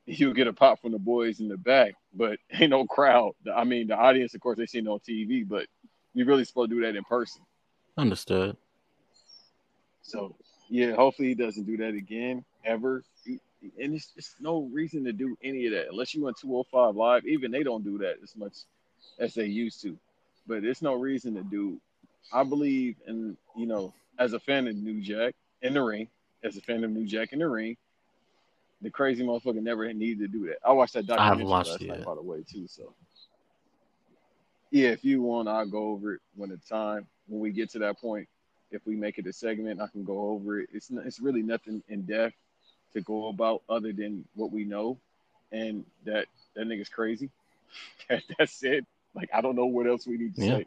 You'll 0.07 0.33
get 0.33 0.47
a 0.47 0.53
pop 0.55 0.81
from 0.81 0.93
the 0.93 0.99
boys 0.99 1.41
in 1.41 1.49
the 1.49 1.59
back, 1.59 1.93
but 2.15 2.39
ain't 2.53 2.71
no 2.71 2.87
crowd. 2.87 3.33
I 3.55 3.65
mean, 3.65 3.89
the 3.89 3.97
audience, 3.97 4.35
of 4.35 4.41
course, 4.41 4.57
they 4.57 4.65
see 4.65 4.79
it 4.79 4.89
on 4.89 4.99
TV, 5.01 5.47
but 5.47 5.67
you 6.15 6.25
really 6.25 6.47
supposed 6.47 6.71
to 6.71 6.77
do 6.77 6.83
that 6.87 6.97
in 6.97 7.05
person. 7.05 7.43
Understood. 7.99 8.57
So 10.01 10.35
yeah, 10.71 10.95
hopefully 10.95 11.29
he 11.29 11.35
doesn't 11.35 11.65
do 11.65 11.77
that 11.77 11.93
again 11.93 12.47
ever. 12.65 13.05
And 13.27 13.95
it's 13.95 14.07
just 14.17 14.41
no 14.41 14.63
reason 14.73 15.05
to 15.05 15.13
do 15.13 15.37
any 15.45 15.67
of 15.67 15.73
that 15.75 15.89
unless 15.91 16.15
you 16.15 16.25
went 16.25 16.39
205 16.39 16.97
live. 16.97 17.27
Even 17.27 17.51
they 17.51 17.63
don't 17.63 17.85
do 17.85 17.99
that 17.99 18.17
as 18.23 18.35
much 18.35 18.55
as 19.19 19.35
they 19.35 19.47
used 19.47 19.81
to. 19.83 19.97
But 20.47 20.65
it's 20.65 20.83
no 20.83 20.95
reason 20.95 21.35
to 21.35 21.43
do. 21.43 21.81
I 22.33 22.45
believe 22.45 22.97
in 23.07 23.37
you 23.57 23.67
know, 23.67 23.93
as 24.19 24.33
a 24.33 24.41
fan 24.41 24.67
of 24.69 24.77
New 24.77 25.01
Jack 25.01 25.35
in 25.63 25.75
the 25.75 25.83
ring, 25.83 26.09
as 26.43 26.57
a 26.57 26.61
fan 26.61 26.85
of 26.85 26.91
New 26.91 27.07
Jack 27.07 27.33
in 27.33 27.39
the 27.39 27.49
ring, 27.49 27.77
the 28.81 28.91
crazy 28.91 29.25
motherfucker 29.25 29.63
never 29.63 29.91
needed 29.93 30.21
to 30.21 30.29
do 30.29 30.47
that. 30.47 30.59
I 30.65 30.73
watched 30.73 30.95
that 30.95 31.07
documentary 31.07 31.45
last 31.45 31.81
night, 31.81 31.99
yet. 31.99 32.05
by 32.05 32.15
the 32.15 32.23
way, 32.23 32.43
too. 32.49 32.67
So 32.67 32.95
yeah, 34.71 34.89
if 34.89 35.05
you 35.05 35.23
want, 35.23 35.49
I'll 35.49 35.67
go 35.67 35.91
over 35.91 36.15
it 36.15 36.21
when 36.35 36.51
the 36.51 36.57
time 36.57 37.07
when 37.29 37.41
we 37.41 37.53
get 37.53 37.71
to 37.71 37.79
that 37.81 38.01
point. 38.01 38.29
If 38.71 38.87
we 38.87 38.97
make 38.97 39.19
it 39.19 39.27
a 39.27 39.33
segment, 39.35 39.83
I 39.83 39.87
can 39.87 40.03
go 40.03 40.31
over 40.31 40.61
it. 40.61 40.71
It's 40.73 40.91
it's 40.91 41.21
really 41.21 41.43
nothing 41.43 41.83
in 41.89 42.03
depth 42.03 42.35
to 42.95 43.03
go 43.03 43.29
about 43.29 43.63
other 43.69 43.93
than 43.93 44.25
what 44.35 44.51
we 44.51 44.65
know, 44.65 44.97
and 45.53 45.85
that 46.05 46.27
that 46.55 46.67
nigga's 46.67 46.89
crazy. 46.89 47.31
that's 48.39 48.63
it. 48.65 48.87
Like 49.15 49.31
I 49.33 49.41
don't 49.41 49.57
know 49.57 49.67
what 49.67 49.87
else 49.87 50.07
we 50.07 50.17
need 50.17 50.35
to 50.37 50.45
yeah. 50.45 50.57
say. 50.59 50.67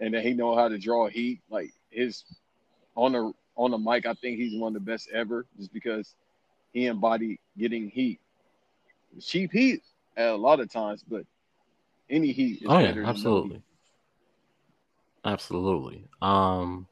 And 0.00 0.14
then 0.14 0.22
he 0.22 0.34
know 0.34 0.54
how 0.54 0.68
to 0.68 0.78
draw 0.78 1.08
heat. 1.08 1.40
Like 1.50 1.70
his 1.90 2.24
on 2.96 3.12
the 3.12 3.32
on 3.56 3.70
the 3.70 3.78
mic, 3.78 4.06
I 4.06 4.14
think 4.14 4.38
he's 4.38 4.58
one 4.60 4.74
of 4.76 4.84
the 4.84 4.90
best 4.90 5.08
ever, 5.12 5.46
just 5.56 5.72
because 5.72 6.14
he 6.72 6.86
embodied 6.86 7.38
getting 7.56 7.88
heat. 7.88 8.20
Cheap 9.20 9.52
heat 9.52 9.82
a 10.16 10.32
lot 10.32 10.60
of 10.60 10.70
times, 10.70 11.04
but 11.08 11.24
any 12.10 12.32
heat 12.32 12.62
is 12.62 12.66
oh, 12.68 12.78
better 12.78 13.02
yeah, 13.02 13.08
absolutely. 13.08 13.62
Absolutely. 15.24 16.04
Um 16.20 16.86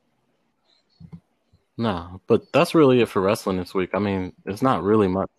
no, 1.77 2.21
but 2.27 2.53
that's 2.53 2.75
really 2.75 3.01
it 3.01 3.09
for 3.09 3.21
wrestling 3.21 3.57
this 3.57 3.75
week. 3.75 3.91
I 3.95 3.99
mean, 3.99 4.33
it's 4.47 4.63
not 4.63 4.83
really 4.83 5.09
much. 5.09 5.31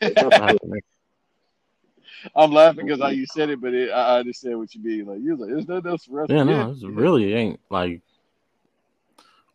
I'm 2.34 2.52
laughing 2.52 2.86
because 2.86 3.00
how 3.00 3.08
you 3.08 3.26
said 3.26 3.50
it, 3.50 3.60
but 3.60 3.74
it, 3.74 3.90
I 3.90 4.18
understand 4.18 4.58
what 4.58 4.74
you 4.74 4.82
mean. 4.82 5.06
Like 5.06 5.18
you're 5.22 5.36
like, 5.36 5.50
there's 5.50 5.68
nothing 5.68 5.90
else 5.90 6.04
for 6.04 6.22
us. 6.22 6.30
Yeah, 6.30 6.42
no, 6.42 6.70
it 6.70 6.90
really 6.90 7.34
ain't 7.34 7.60
like. 7.70 8.00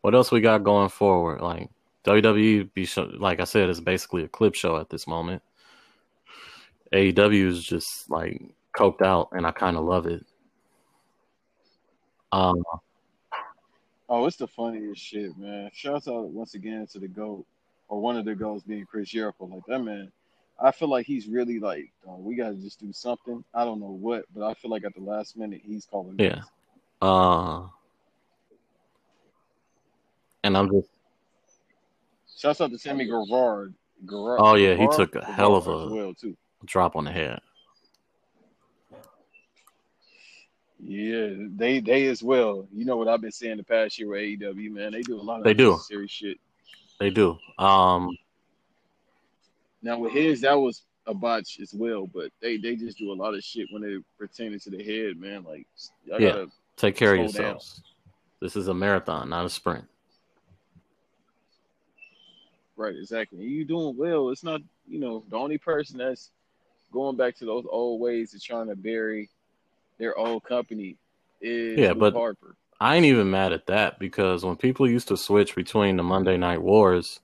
What 0.01 0.15
else 0.15 0.31
we 0.31 0.41
got 0.41 0.63
going 0.63 0.89
forward? 0.89 1.41
Like 1.41 1.69
WWE, 2.05 2.73
be 2.73 2.85
show, 2.85 3.09
like 3.17 3.39
I 3.39 3.43
said, 3.43 3.69
is 3.69 3.79
basically 3.79 4.23
a 4.23 4.27
clip 4.27 4.55
show 4.55 4.77
at 4.77 4.89
this 4.89 5.07
moment. 5.07 5.41
AEW 6.93 7.47
is 7.47 7.63
just 7.63 8.09
like 8.09 8.41
coked 8.75 9.01
out, 9.01 9.29
and 9.31 9.45
I 9.45 9.51
kind 9.51 9.77
of 9.77 9.83
love 9.83 10.07
it. 10.07 10.25
Um. 12.31 12.63
Oh, 14.09 14.25
it's 14.25 14.37
the 14.37 14.47
funniest 14.47 15.01
shit, 15.01 15.37
man! 15.37 15.69
Shouts 15.73 16.07
out 16.07 16.29
once 16.29 16.53
again 16.55 16.85
to 16.91 16.99
the 16.99 17.07
goat 17.07 17.45
or 17.87 18.01
one 18.01 18.17
of 18.17 18.25
the 18.25 18.35
goats 18.35 18.63
being 18.63 18.85
Chris 18.85 19.09
Jericho. 19.09 19.45
Like 19.45 19.65
that 19.67 19.79
man, 19.79 20.11
I 20.63 20.71
feel 20.71 20.89
like 20.89 21.05
he's 21.07 21.27
really 21.27 21.59
like, 21.59 21.91
oh, 22.07 22.17
we 22.17 22.35
got 22.35 22.49
to 22.49 22.55
just 22.55 22.79
do 22.79 22.91
something. 22.93 23.43
I 23.53 23.65
don't 23.65 23.79
know 23.79 23.97
what, 23.99 24.25
but 24.35 24.43
I 24.45 24.53
feel 24.53 24.69
like 24.69 24.83
at 24.85 24.93
the 24.93 25.01
last 25.01 25.35
minute 25.35 25.61
he's 25.63 25.85
calling. 25.85 26.15
Yeah. 26.19 26.41
Uh, 27.01 27.67
and 30.43 30.55
I'm 30.57 30.69
just 30.71 30.87
Shouts 32.37 32.61
out 32.61 32.71
to 32.71 32.77
Sammy 32.77 33.05
Guevara. 33.05 33.69
Guevara 34.05 34.41
Oh, 34.41 34.55
yeah, 34.55 34.73
he 34.75 34.87
took 34.95 35.15
a 35.15 35.23
hell 35.23 35.55
of 35.55 35.67
a- 35.67 35.87
well 35.93 36.13
too. 36.13 36.35
drop 36.65 36.95
on 36.95 37.05
the 37.05 37.11
head. 37.11 37.39
Yeah, 40.83 41.29
they 41.55 41.79
they 41.79 42.07
as 42.07 42.23
well. 42.23 42.67
You 42.73 42.85
know 42.85 42.97
what 42.97 43.07
I've 43.07 43.21
been 43.21 43.31
saying 43.31 43.57
the 43.57 43.63
past 43.63 43.99
year 43.99 44.07
with 44.09 44.19
AEW, 44.21 44.71
man. 44.71 44.91
They 44.91 45.01
do 45.01 45.19
a 45.19 45.21
lot 45.21 45.37
of 45.37 45.43
They 45.43 45.53
do. 45.53 45.69
unnecessary 45.73 46.07
shit. 46.07 46.39
They 46.99 47.11
do. 47.11 47.37
Um, 47.59 48.09
Now 49.81 49.97
with 49.99 50.11
his, 50.13 50.41
that 50.41 50.53
was 50.53 50.83
a 51.07 51.13
botch 51.13 51.59
as 51.59 51.73
well, 51.73 52.05
but 52.07 52.31
they 52.41 52.57
they 52.57 52.75
just 52.75 52.97
do 52.97 53.11
a 53.11 53.15
lot 53.15 53.33
of 53.33 53.43
shit 53.43 53.67
when 53.71 53.83
it 53.83 54.03
pertaining 54.17 54.59
to 54.59 54.69
the 54.69 54.83
head, 54.83 55.17
man. 55.17 55.43
Like, 55.43 55.65
I 56.13 56.17
Yeah. 56.17 56.29
gotta 56.29 56.51
take 56.77 56.95
care 56.95 57.13
of 57.15 57.31
Slow 57.31 57.41
down. 57.41 57.51
yourselves. 57.53 57.81
This 58.39 58.55
is 58.55 58.67
a 58.67 58.73
marathon, 58.73 59.29
not 59.29 59.45
a 59.45 59.49
sprint. 59.49 59.85
right, 62.77 62.95
exactly. 62.95 63.43
You 63.43 63.63
doing 63.63 63.95
well. 63.95 64.29
It's 64.29 64.43
not, 64.43 64.61
you 64.87 64.97
know, 64.99 65.23
the 65.29 65.35
only 65.37 65.59
person 65.59 65.99
that's 65.99 66.31
going 66.91 67.15
back 67.15 67.35
to 67.37 67.45
those 67.45 67.65
old 67.69 68.01
ways 68.01 68.33
of 68.33 68.41
trying 68.43 68.67
to 68.69 68.75
bury 68.75 69.29
their 69.99 70.17
old 70.17 70.43
company 70.43 70.97
is 71.41 71.77
Yeah, 71.77 71.89
Luke 71.89 71.99
but- 71.99 72.13
Harper. 72.13 72.55
I 72.79 72.95
ain't 72.95 73.05
even 73.05 73.29
mad 73.29 73.53
at 73.53 73.67
that 73.67 73.99
because 73.99 74.43
when 74.43 74.55
people 74.55 74.89
used 74.89 75.07
to 75.09 75.17
switch 75.17 75.53
between 75.55 75.97
the 75.97 76.01
Monday 76.03 76.35
Night 76.37 76.63
Wars, 76.63 77.19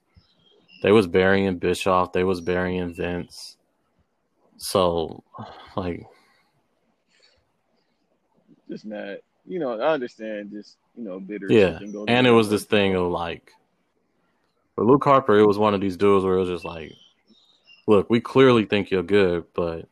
they 0.81 0.91
was 0.91 1.07
burying 1.07 1.57
Bischoff, 1.57 2.13
they 2.13 2.23
was 2.23 2.41
burying 2.41 2.93
Vince. 2.93 3.57
So, 4.57 5.23
like, 5.75 6.05
Just 8.69 8.85
not. 8.85 9.17
You 9.45 9.59
know, 9.59 9.79
I 9.79 9.93
understand. 9.93 10.51
Just 10.51 10.77
you 10.97 11.03
know, 11.03 11.19
bitter. 11.19 11.47
yeah. 11.49 11.79
And 12.07 12.27
it 12.27 12.31
was 12.31 12.49
this 12.49 12.65
thing 12.65 12.95
of 12.95 13.11
like, 13.11 13.51
for 14.75 14.83
Luke 14.83 15.03
Harper, 15.03 15.37
it 15.37 15.45
was 15.45 15.57
one 15.57 15.73
of 15.73 15.81
these 15.81 15.95
dudes 15.95 16.25
where 16.25 16.35
it 16.35 16.39
was 16.39 16.49
just 16.49 16.65
like, 16.65 16.91
look, 17.87 18.09
we 18.09 18.19
clearly 18.19 18.65
think 18.65 18.91
you're 18.91 19.03
good, 19.03 19.45
but 19.53 19.87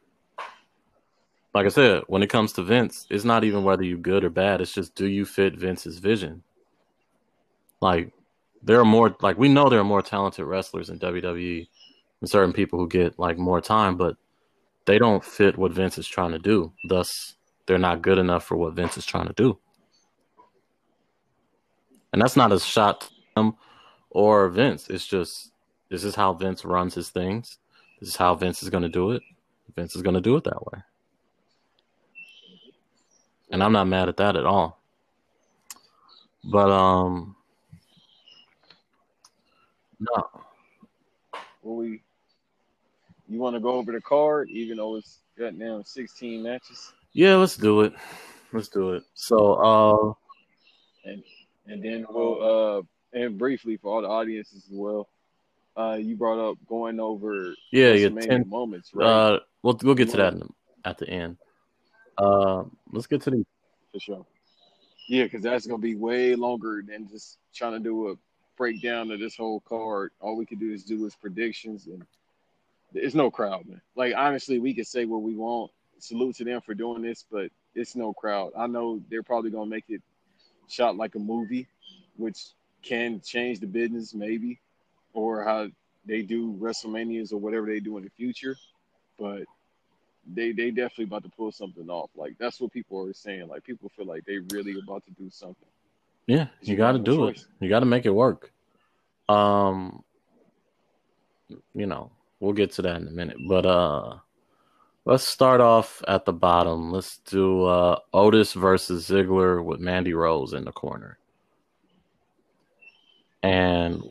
like 1.53 1.65
I 1.65 1.69
said, 1.69 2.03
when 2.07 2.21
it 2.21 2.29
comes 2.29 2.51
to 2.53 2.63
Vince, 2.63 3.07
it's 3.09 3.23
not 3.23 3.45
even 3.45 3.63
whether 3.63 3.83
you're 3.83 3.97
good 3.97 4.25
or 4.25 4.29
bad. 4.29 4.59
It's 4.59 4.73
just 4.73 4.93
do 4.93 5.07
you 5.07 5.25
fit 5.25 5.55
Vince's 5.55 5.99
vision? 5.99 6.43
Like, 7.81 8.11
there 8.65 8.79
are 8.79 8.85
more, 8.85 9.15
like, 9.21 9.37
we 9.37 9.47
know 9.47 9.69
there 9.69 9.79
are 9.79 9.85
more 9.85 10.01
talented 10.01 10.45
wrestlers 10.45 10.89
in 10.89 10.99
WWE 10.99 11.67
and 12.21 12.29
certain 12.29 12.51
people 12.51 12.79
who 12.79 12.87
get 12.87 13.19
like 13.19 13.37
more 13.37 13.61
time, 13.61 13.95
but 13.95 14.17
they 14.85 14.97
don't 14.97 15.23
fit 15.23 15.57
what 15.57 15.71
Vince 15.71 15.97
is 15.97 16.07
trying 16.07 16.31
to 16.31 16.39
do. 16.39 16.73
Thus, 16.89 17.35
they're 17.67 17.77
not 17.77 18.01
good 18.01 18.17
enough 18.17 18.43
for 18.43 18.57
what 18.57 18.73
Vince 18.73 18.97
is 18.97 19.05
trying 19.05 19.27
to 19.27 19.33
do. 19.33 19.59
And 22.11 22.21
that's 22.21 22.35
not 22.35 22.51
a 22.51 22.59
shot 22.59 23.09
him 23.35 23.55
or 24.09 24.49
Vince. 24.49 24.89
It's 24.89 25.05
just 25.05 25.51
this 25.89 26.03
is 26.03 26.15
how 26.15 26.33
Vince 26.33 26.65
runs 26.65 26.95
his 26.95 27.09
things. 27.09 27.57
This 27.99 28.09
is 28.09 28.15
how 28.15 28.35
Vince 28.35 28.63
is 28.63 28.69
going 28.69 28.83
to 28.83 28.89
do 28.89 29.11
it. 29.11 29.21
Vince 29.75 29.95
is 29.95 30.01
going 30.01 30.15
to 30.15 30.21
do 30.21 30.35
it 30.37 30.43
that 30.45 30.65
way. 30.65 30.81
And 33.51 33.63
I'm 33.63 33.71
not 33.71 33.87
mad 33.87 34.09
at 34.09 34.17
that 34.17 34.35
at 34.35 34.45
all. 34.45 34.81
But 36.43 36.69
um 36.69 37.34
no. 39.99 40.29
Well, 41.61 41.75
we 41.75 42.01
you 43.27 43.39
want 43.39 43.55
to 43.55 43.59
go 43.59 43.71
over 43.71 43.91
the 43.91 44.01
card, 44.01 44.49
even 44.49 44.77
though 44.77 44.95
it's 44.95 45.19
got 45.37 45.55
now 45.55 45.81
16 45.83 46.43
matches, 46.43 46.93
Yeah, 47.13 47.35
let's 47.35 47.57
do 47.57 47.81
it. 47.81 47.93
Let's 48.53 48.69
do 48.69 48.93
it. 48.93 49.03
So 49.13 49.53
uh 49.53 51.09
and 51.09 51.23
and 51.67 51.83
then 51.83 52.05
we'll 52.09 52.79
uh 52.79 52.81
and 53.13 53.37
briefly 53.37 53.77
for 53.77 53.93
all 53.93 54.01
the 54.01 54.07
audiences 54.07 54.65
as 54.65 54.71
well. 54.71 55.07
Uh, 55.77 55.97
you 55.99 56.15
brought 56.15 56.39
up 56.39 56.57
going 56.69 57.01
over 57.01 57.53
yeah, 57.73 57.91
yeah, 57.91 58.07
10 58.07 58.47
moments, 58.47 58.91
right? 58.93 59.05
uh 59.05 59.39
we'll 59.61 59.77
we'll 59.83 59.95
get 59.95 60.09
to 60.11 60.17
that 60.17 60.33
in 60.33 60.39
the, 60.39 60.49
at 60.85 60.97
the 60.97 61.09
end. 61.09 61.37
Uh 62.17 62.63
let's 62.91 63.07
get 63.07 63.21
to 63.23 63.31
the 63.31 63.45
for 63.91 63.99
sure. 63.99 64.25
Yeah, 65.09 65.23
because 65.23 65.41
that's 65.41 65.67
gonna 65.67 65.79
be 65.79 65.95
way 65.95 66.35
longer 66.35 66.83
than 66.87 67.09
just 67.09 67.39
trying 67.53 67.73
to 67.73 67.79
do 67.79 68.09
a 68.09 68.15
breakdown 68.57 69.11
of 69.11 69.19
this 69.19 69.35
whole 69.35 69.59
card. 69.61 70.11
All 70.19 70.37
we 70.37 70.45
can 70.45 70.59
do 70.59 70.71
is 70.71 70.83
do 70.83 71.05
is 71.05 71.15
predictions, 71.15 71.87
and 71.87 72.03
there's 72.93 73.15
no 73.15 73.29
crowd, 73.29 73.67
man. 73.67 73.81
Like 73.95 74.13
honestly, 74.15 74.59
we 74.59 74.73
can 74.73 74.85
say 74.85 75.05
what 75.05 75.21
we 75.21 75.35
want. 75.35 75.71
Salute 75.99 76.35
to 76.37 76.43
them 76.43 76.61
for 76.61 76.73
doing 76.73 77.01
this, 77.01 77.25
but 77.31 77.49
it's 77.73 77.95
no 77.95 78.13
crowd. 78.13 78.51
I 78.57 78.67
know 78.67 79.01
they're 79.09 79.23
probably 79.23 79.51
gonna 79.51 79.69
make 79.69 79.85
it 79.89 80.01
shot 80.67 80.95
like 80.95 81.15
a 81.15 81.19
movie, 81.19 81.67
which 82.17 82.39
can 82.83 83.21
change 83.21 83.59
the 83.59 83.67
business 83.67 84.13
maybe, 84.13 84.59
or 85.13 85.43
how 85.43 85.67
they 86.05 86.21
do 86.21 86.53
WrestleManias 86.53 87.33
or 87.33 87.37
whatever 87.37 87.65
they 87.65 87.79
do 87.79 87.97
in 87.97 88.03
the 88.03 88.09
future. 88.09 88.55
But 89.17 89.43
they 90.33 90.51
they 90.51 90.71
definitely 90.71 91.05
about 91.05 91.23
to 91.23 91.29
pull 91.29 91.51
something 91.51 91.89
off. 91.89 92.09
Like 92.15 92.37
that's 92.37 92.59
what 92.59 92.71
people 92.71 93.05
are 93.07 93.13
saying. 93.13 93.47
Like 93.47 93.63
people 93.63 93.89
feel 93.95 94.05
like 94.05 94.25
they 94.25 94.39
really 94.53 94.77
about 94.79 95.03
to 95.05 95.11
do 95.11 95.29
something. 95.29 95.67
Yeah, 96.27 96.47
You 96.61 96.75
got 96.75 96.93
to 96.93 96.99
do 96.99 97.27
it. 97.27 97.39
You 97.59 97.69
got 97.69 97.81
to 97.81 97.85
make 97.85 98.05
it 98.05 98.13
work. 98.15 98.51
Um, 99.29 100.03
you 101.73 101.85
know, 101.85 102.11
we'll 102.39 102.53
get 102.53 102.71
to 102.73 102.81
that 102.83 103.01
in 103.01 103.07
a 103.07 103.11
minute, 103.11 103.37
but 103.47 103.65
uh, 103.65 104.17
let's 105.05 105.27
start 105.27 105.61
off 105.61 106.01
at 106.07 106.25
the 106.25 106.33
bottom. 106.33 106.91
Let's 106.91 107.19
do 107.19 107.65
uh 107.65 107.99
Otis 108.13 108.53
versus 108.53 109.09
Ziggler 109.09 109.63
with 109.63 109.79
Mandy 109.79 110.13
Rose 110.13 110.53
in 110.53 110.65
the 110.65 110.71
corner, 110.71 111.17
and 113.43 114.01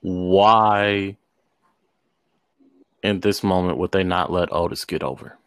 why 0.00 1.16
in 3.02 3.20
this 3.20 3.42
moment 3.42 3.78
would 3.78 3.92
they 3.92 4.04
not 4.04 4.32
let 4.32 4.52
Otis 4.52 4.84
get 4.84 5.02
over? 5.02 5.38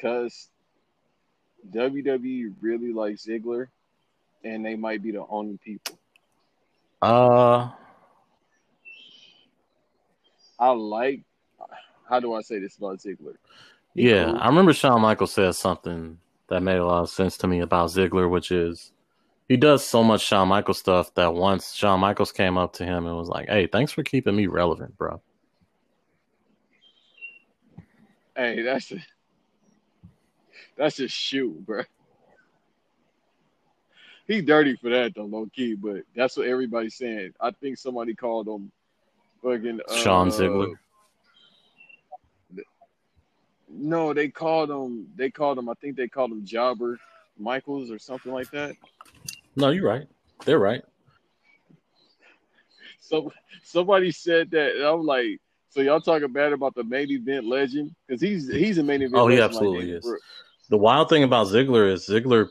Cause 0.00 0.48
WWE 1.70 2.54
really 2.60 2.92
likes 2.92 3.26
Ziggler, 3.26 3.68
and 4.44 4.64
they 4.64 4.74
might 4.74 5.02
be 5.02 5.12
the 5.12 5.24
only 5.28 5.58
people. 5.58 5.98
Uh, 7.00 7.70
I 10.58 10.70
like. 10.70 11.22
How 12.08 12.20
do 12.20 12.34
I 12.34 12.42
say 12.42 12.58
this 12.58 12.76
about 12.76 12.98
Ziggler? 12.98 13.36
He 13.94 14.08
Yeah, 14.08 14.26
cool. 14.26 14.38
I 14.40 14.48
remember 14.48 14.72
Shawn 14.72 15.00
Michaels 15.00 15.32
said 15.32 15.54
something 15.54 16.18
that 16.48 16.62
made 16.62 16.76
a 16.76 16.84
lot 16.84 17.02
of 17.02 17.10
sense 17.10 17.36
to 17.38 17.46
me 17.46 17.60
about 17.60 17.90
Ziggler, 17.90 18.30
which 18.30 18.50
is 18.52 18.92
he 19.48 19.56
does 19.56 19.86
so 19.86 20.02
much 20.04 20.22
Shawn 20.22 20.48
Michaels 20.48 20.78
stuff 20.78 21.14
that 21.14 21.34
once 21.34 21.74
Shawn 21.74 22.00
Michaels 22.00 22.32
came 22.32 22.56
up 22.56 22.72
to 22.74 22.84
him 22.84 23.06
and 23.06 23.16
was 23.16 23.28
like, 23.28 23.48
"Hey, 23.48 23.66
thanks 23.66 23.92
for 23.92 24.02
keeping 24.02 24.36
me 24.36 24.46
relevant, 24.46 24.96
bro." 24.96 25.20
Hey, 28.36 28.62
that's 28.62 28.92
a 28.92 28.98
that's 30.76 30.98
a 31.00 31.08
shoot, 31.08 31.64
bro. 31.64 31.82
He 34.26 34.40
dirty 34.40 34.76
for 34.76 34.90
that 34.90 35.14
though, 35.14 35.24
low 35.24 35.48
key, 35.54 35.74
but 35.74 36.02
that's 36.14 36.36
what 36.36 36.46
everybody's 36.46 36.96
saying. 36.96 37.34
I 37.40 37.50
think 37.50 37.78
somebody 37.78 38.14
called 38.14 38.46
him 38.46 38.70
fucking 39.42 39.80
uh, 39.88 39.94
Sean 39.94 40.28
Ziggler. 40.30 40.74
No, 43.68 44.12
they 44.12 44.28
called 44.28 44.70
him. 44.70 45.08
They 45.16 45.30
called 45.30 45.58
him. 45.58 45.68
I 45.68 45.74
think 45.74 45.96
they 45.96 46.08
called 46.08 46.30
him 46.30 46.44
Jobber 46.44 46.98
Michaels 47.38 47.90
or 47.90 47.98
something 47.98 48.32
like 48.32 48.50
that. 48.50 48.74
No, 49.56 49.70
you're 49.70 49.88
right. 49.88 50.06
They're 50.44 50.58
right. 50.58 50.82
So 53.00 53.32
somebody 53.64 54.10
said 54.12 54.50
that, 54.52 54.76
and 54.76 54.84
I'm 54.84 55.04
like, 55.04 55.40
so 55.68 55.80
y'all 55.80 56.00
talking 56.00 56.32
bad 56.32 56.52
about 56.52 56.74
the 56.74 56.84
main 56.84 57.10
event 57.10 57.46
legend 57.46 57.94
because 58.06 58.20
he's 58.20 58.48
he's 58.48 58.78
a 58.78 58.82
main 58.82 59.02
event. 59.02 59.16
Oh, 59.16 59.28
he 59.28 59.40
absolutely 59.40 59.86
Dana 59.86 59.98
is. 59.98 60.14
The 60.72 60.78
wild 60.78 61.10
thing 61.10 61.22
about 61.22 61.48
Ziggler 61.48 61.92
is 61.92 62.08
Ziggler 62.08 62.48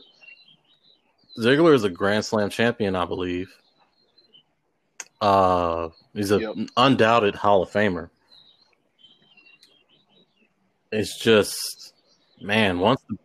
Ziggler 1.40 1.74
is 1.74 1.82
a 1.82 1.90
Grand 1.90 2.24
Slam 2.24 2.50
champion, 2.50 2.94
I 2.94 3.04
believe. 3.04 3.52
Uh, 5.20 5.88
he's 6.14 6.30
an 6.30 6.40
Yep. 6.40 6.68
undoubted 6.76 7.34
Hall 7.34 7.64
of 7.64 7.70
Famer. 7.72 8.10
It's 10.92 11.20
just, 11.20 11.94
man, 12.40 12.78
once 12.78 13.00
the 13.08 13.18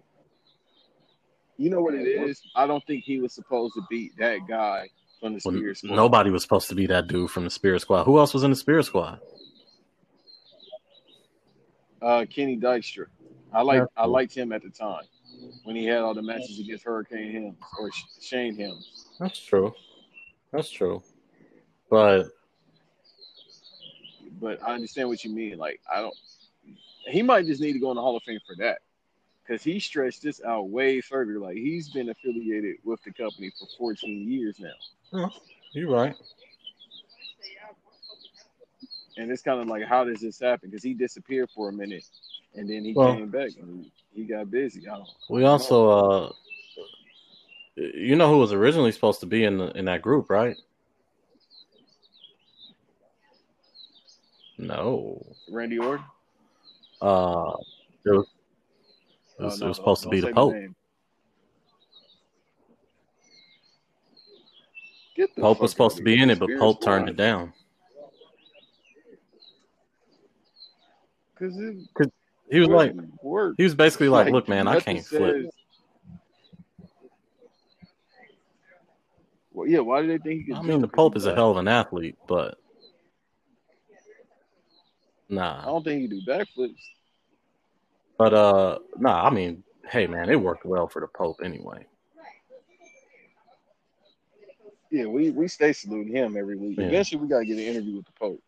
You 1.58 1.70
know 1.70 1.82
what 1.82 1.94
it 1.94 2.08
is? 2.08 2.42
I 2.56 2.66
don't 2.66 2.84
think 2.88 3.04
he 3.04 3.20
was 3.20 3.36
supposed 3.36 3.75
to 3.75 3.84
beat 3.92 4.18
that 4.18 4.48
guy 4.48 4.89
from 5.20 5.36
the 5.36 5.42
Well, 5.46 5.54
Spirit 5.54 5.77
Squad. 5.77 5.96
nobody 5.96 6.32
was 6.32 6.42
supposed 6.42 6.70
to 6.70 6.75
be 6.75 6.88
that 6.88 7.06
dude 7.08 7.30
from 7.30 7.44
the 7.44 7.51
Spirit 7.51 7.82
Squad. 7.82 8.06
Who 8.06 8.18
else 8.18 8.34
was 8.34 8.42
in 8.42 8.50
the 8.50 8.56
Spirit 8.56 8.86
Squad? 8.86 9.20
Uh, 12.01 12.25
Kenny 12.27 12.58
Dykstra. 12.58 13.06
I 13.54 13.62
like 13.62 13.84
I 13.96 14.06
liked 14.06 14.36
him 14.36 14.51
at 14.51 14.62
the 14.62 14.70
time 14.70 15.04
when 15.63 15.75
he 15.75 15.86
had 15.86 16.00
all 16.00 16.13
the 16.13 16.22
matches 16.22 16.60
against 16.60 16.84
Hurricane 16.84 17.32
Helms 17.32 17.58
or 17.80 17.92
Sh- 17.92 18.04
Shane 18.22 18.58
Helms. 18.58 19.08
That's 19.20 19.39
true. 19.39 19.74
That's 20.51 20.70
true. 20.70 21.01
But 21.89 22.27
but 24.39 24.62
I 24.63 24.74
understand 24.74 25.10
what 25.10 25.24
you 25.24 25.32
mean. 25.32 25.58
Like 25.58 25.80
I 25.92 26.01
don't. 26.01 26.16
He 27.06 27.22
might 27.22 27.46
just 27.46 27.62
need 27.62 27.74
to 27.74 27.80
go 27.80 27.89
in 27.92 27.96
the 27.96 28.01
Hall 28.01 28.18
of 28.18 28.24
Fame 28.24 28.39
for 28.46 28.56
that, 28.58 28.80
because 29.46 29.63
he 29.63 29.80
stretched 29.80 30.22
this 30.22 30.42
out 30.44 30.70
way 30.70 31.00
further. 31.00 31.39
Like 31.39 31.56
he's 31.56 31.89
been 31.89 32.10
affiliated 32.10 32.77
with 32.84 33.01
the 33.04 33.13
company 33.13 33.51
for 33.58 33.68
14 33.77 34.30
years 34.30 34.60
now. 34.60 35.30
you're 35.72 35.89
right. 35.89 36.16
And 39.18 39.32
it's 39.32 39.42
kind 39.42 39.60
of 39.60 39.68
like, 39.68 39.84
how 39.84 40.04
does 40.04 40.22
this 40.22 40.39
happen? 40.39 40.70
Because 40.70 40.84
he 40.84 40.94
disappeared 40.94 41.50
for 41.56 41.70
a 41.70 41.74
minute, 41.74 42.04
and 42.57 42.67
then 42.69 42.83
he 42.83 42.93
Well- 42.93 43.15
came 43.15 43.29
back 43.29 43.51
and 43.59 43.89
he 44.13 44.25
got 44.25 44.49
busy. 44.49 44.85
We 45.29 45.45
also, 45.45 45.89
uh, 45.89 46.33
you 47.75 48.15
know, 48.15 48.29
who 48.29 48.39
was 48.39 48.51
originally 48.51 48.91
supposed 48.91 49.19
to 49.19 49.27
be 49.27 49.43
in 49.43 49.59
the, 49.59 49.71
in 49.77 49.85
that 49.85 50.01
group, 50.01 50.29
right? 50.29 50.57
No. 54.57 55.23
Randy 55.49 55.77
Orton. 55.77 56.03
Uh, 56.99 57.53
it 58.03 58.09
was, 58.09 58.27
it 59.39 59.43
was, 59.43 59.53
Oh, 59.53 59.57
no, 59.59 59.65
it 59.65 59.67
was 59.67 59.77
supposed 59.77 60.03
to 60.03 60.09
be 60.09 60.19
the 60.19 60.33
Pope. 60.33 60.55
Get 65.15 65.35
the 65.35 65.41
Pope 65.41 65.61
was 65.61 65.69
supposed 65.69 65.97
to 65.97 66.03
be 66.03 66.19
in 66.19 66.31
it, 66.31 66.39
but 66.39 66.49
Pope 66.57 66.81
turned 66.81 67.07
it 67.07 67.15
down. 67.17 67.53
Cause 71.37 71.55
it 71.55 72.11
He 72.50 72.60
was 72.60 72.70
like, 72.70 72.94
work. 73.22 73.56
he 73.58 73.63
was 73.63 73.75
basically 73.75 74.10
like, 74.10 74.25
Like, 74.25 74.34
look, 74.34 74.48
man, 74.48 74.68
I 74.68 74.80
can't 74.80 75.06
flip. 75.06 75.50
Well, 79.51 79.68
yeah. 79.68 79.80
Why 79.80 80.01
do 80.01 80.08
they 80.08 80.18
think 80.20 80.46
he 80.46 80.54
could? 80.54 80.56
I 80.56 80.62
mean, 80.62 80.82
the 80.82 80.88
Pope 80.88 81.18
is 81.18 81.25
a 81.25 81.34
hell 81.34 81.51
of 81.51 81.58
an 81.58 81.68
athlete, 81.68 82.16
but 82.27 82.58
nah, 85.30 85.62
I 85.62 85.66
don't 85.66 85.84
think 85.84 86.01
he 86.01 86.08
can 86.08 86.20
do 86.20 86.25
backflips. 86.32 86.75
But 88.18 88.34
uh, 88.34 88.80
nah. 88.98 89.25
I 89.25 89.30
mean, 89.30 89.63
hey, 89.89 90.08
man, 90.08 90.30
it 90.30 90.39
worked 90.39 90.66
well 90.66 90.88
for 90.88 91.01
the 91.01 91.08
Pope 91.08 91.38
anyway. 91.44 91.86
Yeah, 94.89 95.06
we 95.06 95.32
we 95.32 95.48
stay 95.48 95.74
saluting 95.74 96.16
him 96.16 96.38
every 96.38 96.56
week. 96.56 96.77
Yeah. 96.77 96.86
Eventually, 96.86 97.22
we 97.22 97.27
gotta 97.27 97.46
get 97.46 97.58
an 97.58 97.63
interview 97.63 97.98
with 97.98 98.06
the 98.06 98.13
Pope. 98.18 98.42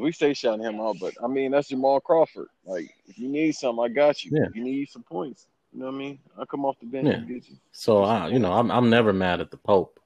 We 0.00 0.12
stay 0.12 0.34
shouting 0.34 0.64
him 0.64 0.80
out, 0.80 0.96
but 1.00 1.14
I 1.22 1.26
mean 1.26 1.50
that's 1.52 1.68
Jamal 1.68 2.00
Crawford. 2.00 2.48
Like, 2.64 2.94
if 3.06 3.18
you 3.18 3.28
need 3.28 3.52
something, 3.54 3.84
I 3.84 3.88
got 3.88 4.24
you. 4.24 4.30
Yeah. 4.34 4.46
If 4.48 4.56
you 4.56 4.64
need 4.64 4.88
some 4.88 5.02
points, 5.02 5.46
you 5.72 5.80
know 5.80 5.86
what 5.86 5.94
I 5.94 5.98
mean? 5.98 6.18
I 6.38 6.44
come 6.44 6.64
off 6.64 6.76
the 6.80 6.86
bench 6.86 7.06
Yeah. 7.06 7.14
and 7.14 7.28
get 7.28 7.48
you. 7.48 7.56
So 7.72 8.02
I, 8.04 8.28
you 8.28 8.38
know, 8.38 8.52
I'm 8.52 8.70
I'm 8.70 8.90
never 8.90 9.12
mad 9.12 9.40
at 9.40 9.50
the 9.50 9.56
Pope. 9.56 9.98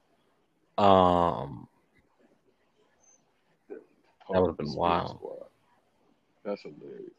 Um, 0.77 1.67
That 3.69 4.41
would've 4.41 4.57
been 4.57 4.73
wild. 4.73 5.17
Squad. 5.17 5.37
That's 6.43 6.61
hilarious. 6.61 7.11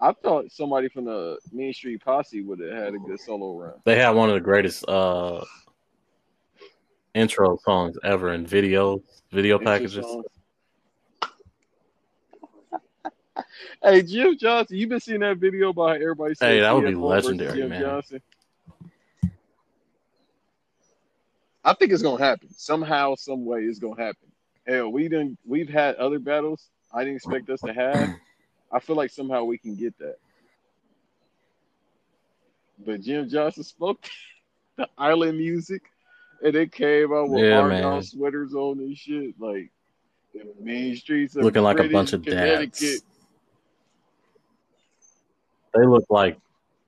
I 0.00 0.12
thought 0.12 0.50
somebody 0.52 0.88
from 0.88 1.04
the 1.06 1.38
Mean 1.52 1.72
Street 1.72 2.02
Posse 2.04 2.42
would 2.42 2.60
have 2.60 2.72
had 2.72 2.94
a 2.94 2.98
good 2.98 3.20
solo 3.20 3.58
run. 3.58 3.72
they 3.84 3.96
had 3.96 4.10
one 4.10 4.28
of 4.28 4.34
the 4.34 4.40
greatest 4.40 4.88
uh 4.88 5.44
intro 7.14 7.56
songs 7.64 7.96
ever 8.04 8.32
in 8.32 8.46
video 8.46 9.02
video 9.32 9.58
Intro 9.58 9.72
packages. 9.72 10.04
songs. 10.06 10.24
hey, 13.82 14.02
Jim 14.02 14.36
Johnston, 14.38 14.76
you 14.76 14.86
been 14.86 15.00
seeing 15.00 15.20
that 15.20 15.38
video 15.38 15.72
by 15.72 15.96
everybody 15.96 16.34
Hey, 16.38 16.60
that 16.60 16.74
would 16.74 16.84
be 16.86 16.94
legendary, 16.94 17.58
Jim 17.58 17.68
man. 17.70 17.80
Johnson? 17.82 18.20
I 21.64 21.74
think 21.74 21.92
it's 21.92 22.02
gonna 22.02 22.22
happen 22.22 22.48
somehow, 22.56 23.14
some 23.14 23.44
way. 23.44 23.60
It's 23.62 23.78
gonna 23.78 24.00
happen. 24.00 24.28
Hell, 24.66 24.90
we 24.90 25.04
didn't. 25.04 25.38
We've 25.46 25.68
had 25.68 25.96
other 25.96 26.18
battles. 26.18 26.68
I 26.92 27.00
didn't 27.04 27.16
expect 27.16 27.50
us 27.50 27.60
to 27.60 27.72
have. 27.72 28.14
I 28.72 28.80
feel 28.80 28.96
like 28.96 29.10
somehow 29.10 29.44
we 29.44 29.58
can 29.58 29.74
get 29.74 29.98
that. 29.98 30.16
But 32.84 33.02
Jim 33.02 33.28
Johnston 33.28 33.64
spoke 33.64 34.06
the 34.76 34.88
island 34.96 35.36
music, 35.38 35.82
and 36.42 36.54
it 36.54 36.72
came 36.72 37.12
out 37.12 37.28
with 37.28 37.44
Yeah, 37.44 37.60
Argyle 37.60 37.92
man. 37.94 38.02
sweaters 38.02 38.54
on 38.54 38.78
and 38.78 38.96
shit, 38.96 39.34
like 39.38 39.70
the 40.32 40.44
main 40.60 40.96
streets 40.96 41.34
of 41.36 41.42
Looking 41.42 41.62
like 41.62 41.80
a 41.80 41.88
bunch 41.88 42.12
of 42.12 42.24
dads. 42.24 43.02
They 45.74 45.86
look 45.86 46.04
like 46.08 46.38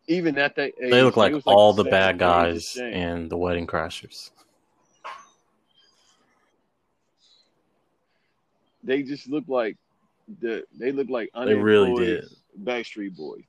Even 0.06 0.38
at 0.38 0.56
that 0.56 0.72
age, 0.80 0.90
they 0.90 1.02
look 1.02 1.16
like 1.16 1.34
all 1.46 1.72
the 1.72 1.84
bad 1.84 2.18
guys 2.18 2.76
in 2.76 3.28
the 3.28 3.36
Wedding 3.36 3.66
Crashers. 3.66 4.30
they 8.82 9.02
just 9.02 9.28
look 9.28 9.44
like 9.46 9.76
the 10.40 10.64
they 10.78 10.92
look 10.92 11.08
like 11.08 11.30
They 11.34 11.54
really 11.54 11.94
did. 11.94 12.24
Backstreet 12.62 13.16
Boys. 13.16 13.44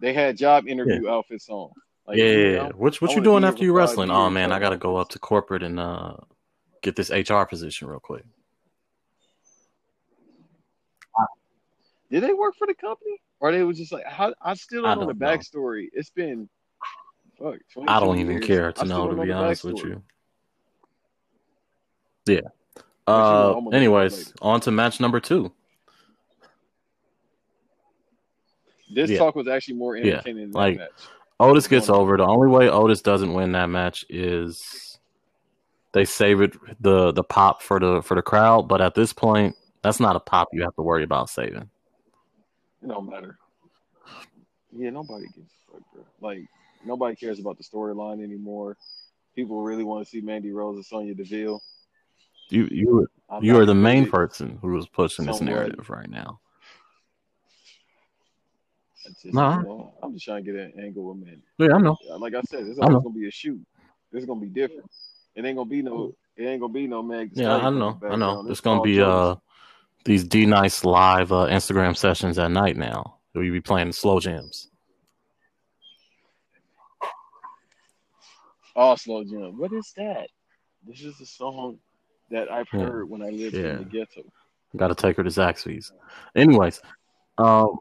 They 0.00 0.12
had 0.12 0.36
job 0.36 0.66
interview 0.66 1.08
outfits 1.08 1.48
on. 1.48 1.70
Like, 2.06 2.18
yeah, 2.18 2.24
you 2.24 2.52
know. 2.52 2.72
What 2.74 3.00
what 3.00 3.14
you 3.14 3.22
doing 3.22 3.44
after 3.44 3.62
you 3.62 3.72
wrestling? 3.72 4.10
Oh 4.10 4.30
man, 4.30 4.52
I 4.52 4.58
gotta 4.58 4.76
go 4.76 4.96
up 4.96 5.10
to 5.10 5.18
corporate 5.18 5.62
and 5.62 5.78
uh 5.78 6.16
get 6.82 6.96
this 6.96 7.10
HR 7.10 7.44
position 7.44 7.88
real 7.88 8.00
quick. 8.00 8.24
Did 12.10 12.24
they 12.24 12.32
work 12.32 12.56
for 12.56 12.66
the 12.66 12.74
company, 12.74 13.20
or 13.40 13.52
they 13.52 13.62
was 13.62 13.78
just 13.78 13.92
like? 13.92 14.04
How, 14.06 14.32
I 14.42 14.54
still 14.54 14.86
I 14.86 14.94
don't 14.94 15.00
know 15.06 15.12
the 15.12 15.14
don't 15.14 15.20
know. 15.20 15.36
backstory. 15.38 15.88
It's 15.92 16.10
been 16.10 16.48
fuck. 17.38 17.56
I 17.88 17.98
don't 18.00 18.18
even 18.18 18.34
years. 18.36 18.46
care 18.46 18.72
to 18.72 18.84
know, 18.84 19.10
to 19.10 19.22
be 19.22 19.32
honest 19.32 19.64
with 19.64 19.78
you. 19.78 20.02
Yeah. 22.26 22.40
But 23.06 23.12
you 23.12 23.16
know, 23.16 23.22
Uh, 23.24 23.48
I'm 23.48 23.52
gonna 23.54 23.64
look 23.64 23.74
anyways, 23.74 24.34
on 24.42 24.60
to 24.60 24.70
match 24.70 25.00
number 25.00 25.18
two. 25.20 25.52
This 28.92 29.10
Yeah. 29.10 29.18
talk 29.18 29.34
was 29.36 29.46
actually 29.48 29.74
more 29.74 29.96
Yeah, 29.96 30.14
entertaining 30.14 30.50
than 30.50 30.52
like- 30.52 30.78
that 30.78 30.90
match. 30.92 31.08
Otis 31.38 31.68
gets 31.68 31.88
over. 31.88 32.18
The 32.18 32.26
only 32.26 32.48
way 32.48 32.68
Otis 32.68 33.00
doesn't 33.00 33.32
win 33.32 33.52
that 33.52 33.66
match 33.68 34.04
is 34.10 34.98
they 35.92 36.04
save 36.04 36.42
it 36.42 36.54
the 36.80 37.12
the 37.12 37.24
pop 37.24 37.62
for 37.62 37.80
the 37.80 38.02
for 38.02 38.14
the 38.14 38.20
crowd. 38.22 38.68
But 38.68 38.82
at 38.82 38.94
this 38.94 39.14
point, 39.14 39.56
that's 39.82 40.00
not 40.00 40.16
a 40.16 40.20
pop 40.20 40.48
you 40.52 40.62
have 40.62 40.74
to 40.74 40.82
worry 40.82 41.02
about 41.02 41.30
saving. 41.30 41.70
It 42.82 42.88
don't 42.88 43.10
matter. 43.10 43.38
Yeah, 44.72 44.90
nobody 44.90 45.26
gives 45.34 45.50
a 45.68 45.72
fuck, 45.72 45.82
bro. 45.92 46.04
Like 46.20 46.46
nobody 46.84 47.16
cares 47.16 47.38
about 47.38 47.58
the 47.58 47.64
storyline 47.64 48.22
anymore. 48.22 48.76
People 49.34 49.62
really 49.62 49.84
want 49.84 50.04
to 50.04 50.10
see 50.10 50.20
Mandy 50.20 50.52
Rose 50.52 50.76
and 50.76 50.84
Sonya 50.84 51.14
Deville. 51.14 51.60
You 52.48 52.68
you 52.70 53.08
I'm 53.28 53.44
you 53.44 53.58
are 53.58 53.66
the 53.66 53.74
main 53.74 54.10
person 54.10 54.58
who 54.60 54.76
is 54.78 54.86
pushing 54.86 55.26
this 55.26 55.38
Somewhat. 55.38 55.54
narrative 55.54 55.90
right 55.90 56.10
now. 56.10 56.40
just, 59.22 59.34
Nah. 59.34 59.58
you 59.58 59.64
know, 59.64 59.94
I'm 60.02 60.12
just 60.12 60.24
trying 60.24 60.44
to 60.44 60.52
get 60.52 60.60
an 60.60 60.72
angle 60.78 61.04
with 61.04 61.18
Mandy. 61.24 61.42
Yeah, 61.58 61.74
I 61.74 61.78
know. 61.78 61.96
Like 62.18 62.34
I 62.34 62.42
said, 62.42 62.66
it's 62.66 62.78
I 62.80 62.86
know. 62.86 62.96
always 62.96 63.04
gonna 63.04 63.14
be 63.14 63.28
a 63.28 63.30
shoot. 63.30 63.60
It's 64.12 64.26
gonna 64.26 64.40
be 64.40 64.48
different. 64.48 64.90
It 65.34 65.44
ain't 65.44 65.56
gonna 65.56 65.68
be 65.68 65.82
no. 65.82 66.14
It 66.36 66.44
ain't 66.44 66.60
gonna 66.60 66.72
be 66.72 66.86
no 66.86 67.02
Meg. 67.02 67.30
Yeah, 67.34 67.54
I 67.54 67.68
in 67.68 67.74
the 67.74 67.80
know. 67.80 68.00
I 68.08 68.16
know. 68.16 68.40
It's 68.42 68.50
It's 68.50 68.60
gonna 68.60 68.82
be 68.82 68.96
Jones. 68.96 69.36
uh 69.36 69.36
these 70.04 70.24
D 70.24 70.46
nice 70.46 70.84
live 70.84 71.32
uh, 71.32 71.46
Instagram 71.46 71.96
sessions 71.96 72.38
at 72.38 72.50
night 72.50 72.76
now. 72.76 73.16
We 73.34 73.50
be 73.50 73.60
playing 73.60 73.92
slow 73.92 74.18
jams. 74.20 74.68
Oh, 78.76 78.94
slow 78.96 79.24
jam. 79.24 79.58
What 79.58 79.72
is 79.72 79.92
that? 79.96 80.28
This 80.86 81.02
is 81.02 81.20
a 81.20 81.26
song 81.26 81.78
that 82.30 82.50
I've 82.50 82.68
Yeah. 82.72 82.80
heard 82.80 83.10
when 83.10 83.22
I 83.22 83.30
lived 83.30 83.54
Yeah. 83.54 83.72
in 83.72 83.78
the 83.78 83.84
ghetto. 83.84 84.22
Got 84.76 84.88
to 84.88 84.94
take 84.94 85.16
her 85.16 85.24
to 85.24 85.30
Zaxby's. 85.30 85.92
Anyways, 86.34 86.80
um, 87.38 87.78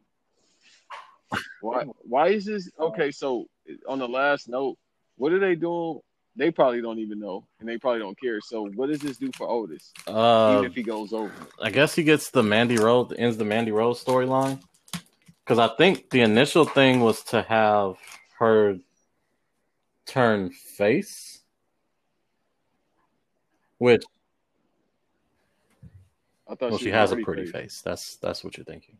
Why? 1.61 1.83
Why 2.01 2.29
is 2.29 2.45
this? 2.45 2.69
Okay, 2.79 3.11
so 3.11 3.45
on 3.87 3.99
the 3.99 4.07
last 4.07 4.49
note, 4.49 4.77
what 5.17 5.31
are 5.31 5.39
they 5.39 5.53
doing? 5.53 5.99
They 6.39 6.51
probably 6.51 6.81
don't 6.81 6.99
even 6.99 7.19
know, 7.19 7.45
and 7.59 7.67
they 7.67 7.77
probably 7.77 7.99
don't 7.99 8.17
care. 8.17 8.39
So, 8.39 8.69
what 8.69 8.87
does 8.87 9.01
this 9.01 9.17
do 9.17 9.29
for 9.35 9.49
Otis, 9.49 9.91
uh, 10.07 10.53
even 10.53 10.71
if 10.71 10.73
he 10.73 10.83
goes 10.83 11.11
over? 11.11 11.33
I 11.61 11.69
guess 11.69 11.93
he 11.93 12.01
gets 12.01 12.29
the 12.29 12.41
Mandy 12.41 12.77
Rose 12.77 13.11
ends 13.17 13.35
the 13.35 13.43
Mandy 13.43 13.73
Rose 13.73 14.01
storyline 14.01 14.57
because 15.43 15.59
I 15.59 15.67
think 15.75 16.09
the 16.11 16.21
initial 16.21 16.63
thing 16.63 17.01
was 17.01 17.23
to 17.25 17.41
have 17.41 17.97
her 18.37 18.77
turn 20.05 20.51
face, 20.51 21.41
which 23.79 24.03
I 26.47 26.55
thought 26.55 26.69
well, 26.69 26.77
she 26.77 26.85
was 26.85 26.93
has 26.93 27.11
a 27.11 27.17
pretty 27.17 27.47
face. 27.47 27.51
face. 27.51 27.81
That's 27.81 28.15
that's 28.15 28.45
what 28.45 28.55
you're 28.55 28.63
thinking. 28.63 28.95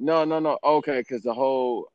No, 0.00 0.24
no, 0.24 0.40
no. 0.40 0.58
Okay, 0.64 0.98
because 0.98 1.22
the 1.22 1.32
whole 1.32 1.92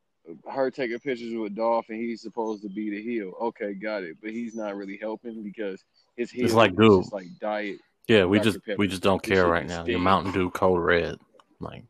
her 0.51 0.71
taking 0.71 0.99
pictures 0.99 1.33
with 1.33 1.55
Dolph 1.55 1.89
and 1.89 1.99
he's 1.99 2.21
supposed 2.21 2.63
to 2.63 2.69
be 2.69 2.89
the 2.89 3.01
heel. 3.01 3.33
Okay, 3.41 3.73
got 3.73 4.03
it. 4.03 4.17
But 4.21 4.31
he's 4.31 4.55
not 4.55 4.75
really 4.75 4.97
helping 5.01 5.43
because 5.43 5.83
his 6.15 6.31
heel 6.31 6.53
like, 6.55 6.71
is 6.71 6.77
dude. 6.77 7.11
like 7.11 7.27
diet. 7.39 7.79
Yeah, 8.07 8.25
we 8.25 8.37
Dr. 8.37 8.51
just 8.51 8.65
Pepper. 8.65 8.77
we 8.77 8.87
just 8.87 9.03
don't 9.03 9.21
care 9.21 9.47
right 9.47 9.67
now. 9.67 9.85
Your. 9.85 9.99
Mountain 9.99 10.31
Dew 10.31 10.49
Code 10.49 10.81
Red, 10.81 11.19
like 11.59 11.83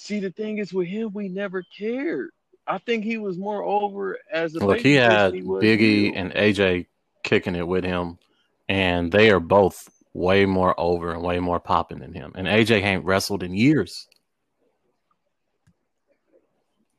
See, 0.00 0.18
the 0.18 0.30
thing 0.30 0.58
is 0.58 0.72
with 0.72 0.88
him, 0.88 1.12
we 1.12 1.28
never 1.28 1.62
cared. 1.76 2.30
I 2.66 2.78
think 2.78 3.04
he 3.04 3.18
was 3.18 3.36
more 3.36 3.62
over 3.62 4.18
as 4.32 4.54
a 4.54 4.64
Look, 4.64 4.80
he 4.80 4.94
had 4.94 5.34
he 5.34 5.42
Biggie 5.42 6.12
and 6.16 6.32
AJ 6.32 6.86
kicking 7.22 7.54
it 7.54 7.68
with 7.68 7.84
him, 7.84 8.18
and 8.66 9.12
they 9.12 9.30
are 9.30 9.40
both 9.40 9.90
way 10.14 10.46
more 10.46 10.74
over 10.80 11.12
and 11.12 11.22
way 11.22 11.38
more 11.38 11.60
popping 11.60 11.98
than 11.98 12.14
him. 12.14 12.32
And 12.34 12.46
AJ 12.46 12.82
ain't 12.82 13.04
wrestled 13.04 13.42
in 13.42 13.52
years. 13.52 14.08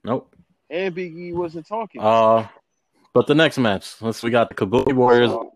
Nope. 0.03 0.35
and 0.69 0.95
Big 0.95 1.15
E 1.15 1.33
wasn't 1.33 1.67
talking. 1.67 2.01
Uh, 2.01 2.47
but 3.13 3.27
the 3.27 3.35
next 3.35 3.57
match, 3.57 4.01
let's 4.01 4.23
we 4.23 4.31
got 4.31 4.49
the 4.49 4.55
Kabuki 4.55 4.93
Warriors. 4.93 5.29
So, 5.29 5.53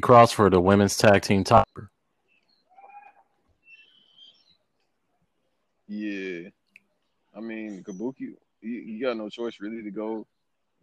Cross 0.00 0.32
for 0.32 0.48
the 0.48 0.58
women's 0.60 0.96
tag 0.96 1.20
team 1.20 1.44
title. 1.44 1.66
yeah, 5.90 6.48
I 7.36 7.40
mean 7.40 7.82
Kabuki, 7.82 8.34
you, 8.60 8.70
you 8.70 9.00
got 9.02 9.16
no 9.16 9.28
choice 9.28 9.56
really 9.60 9.82
to 9.82 9.90
go 9.90 10.26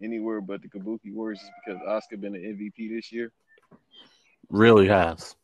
anywhere 0.01 0.41
but 0.41 0.61
the 0.61 0.67
Kabuki 0.67 1.13
Warriors 1.13 1.39
because 1.65 1.81
Asuka 1.87 2.19
been 2.19 2.35
an 2.35 2.41
MVP 2.41 2.89
this 2.93 3.11
year. 3.11 3.31
Really 4.49 4.87
has. 4.87 5.35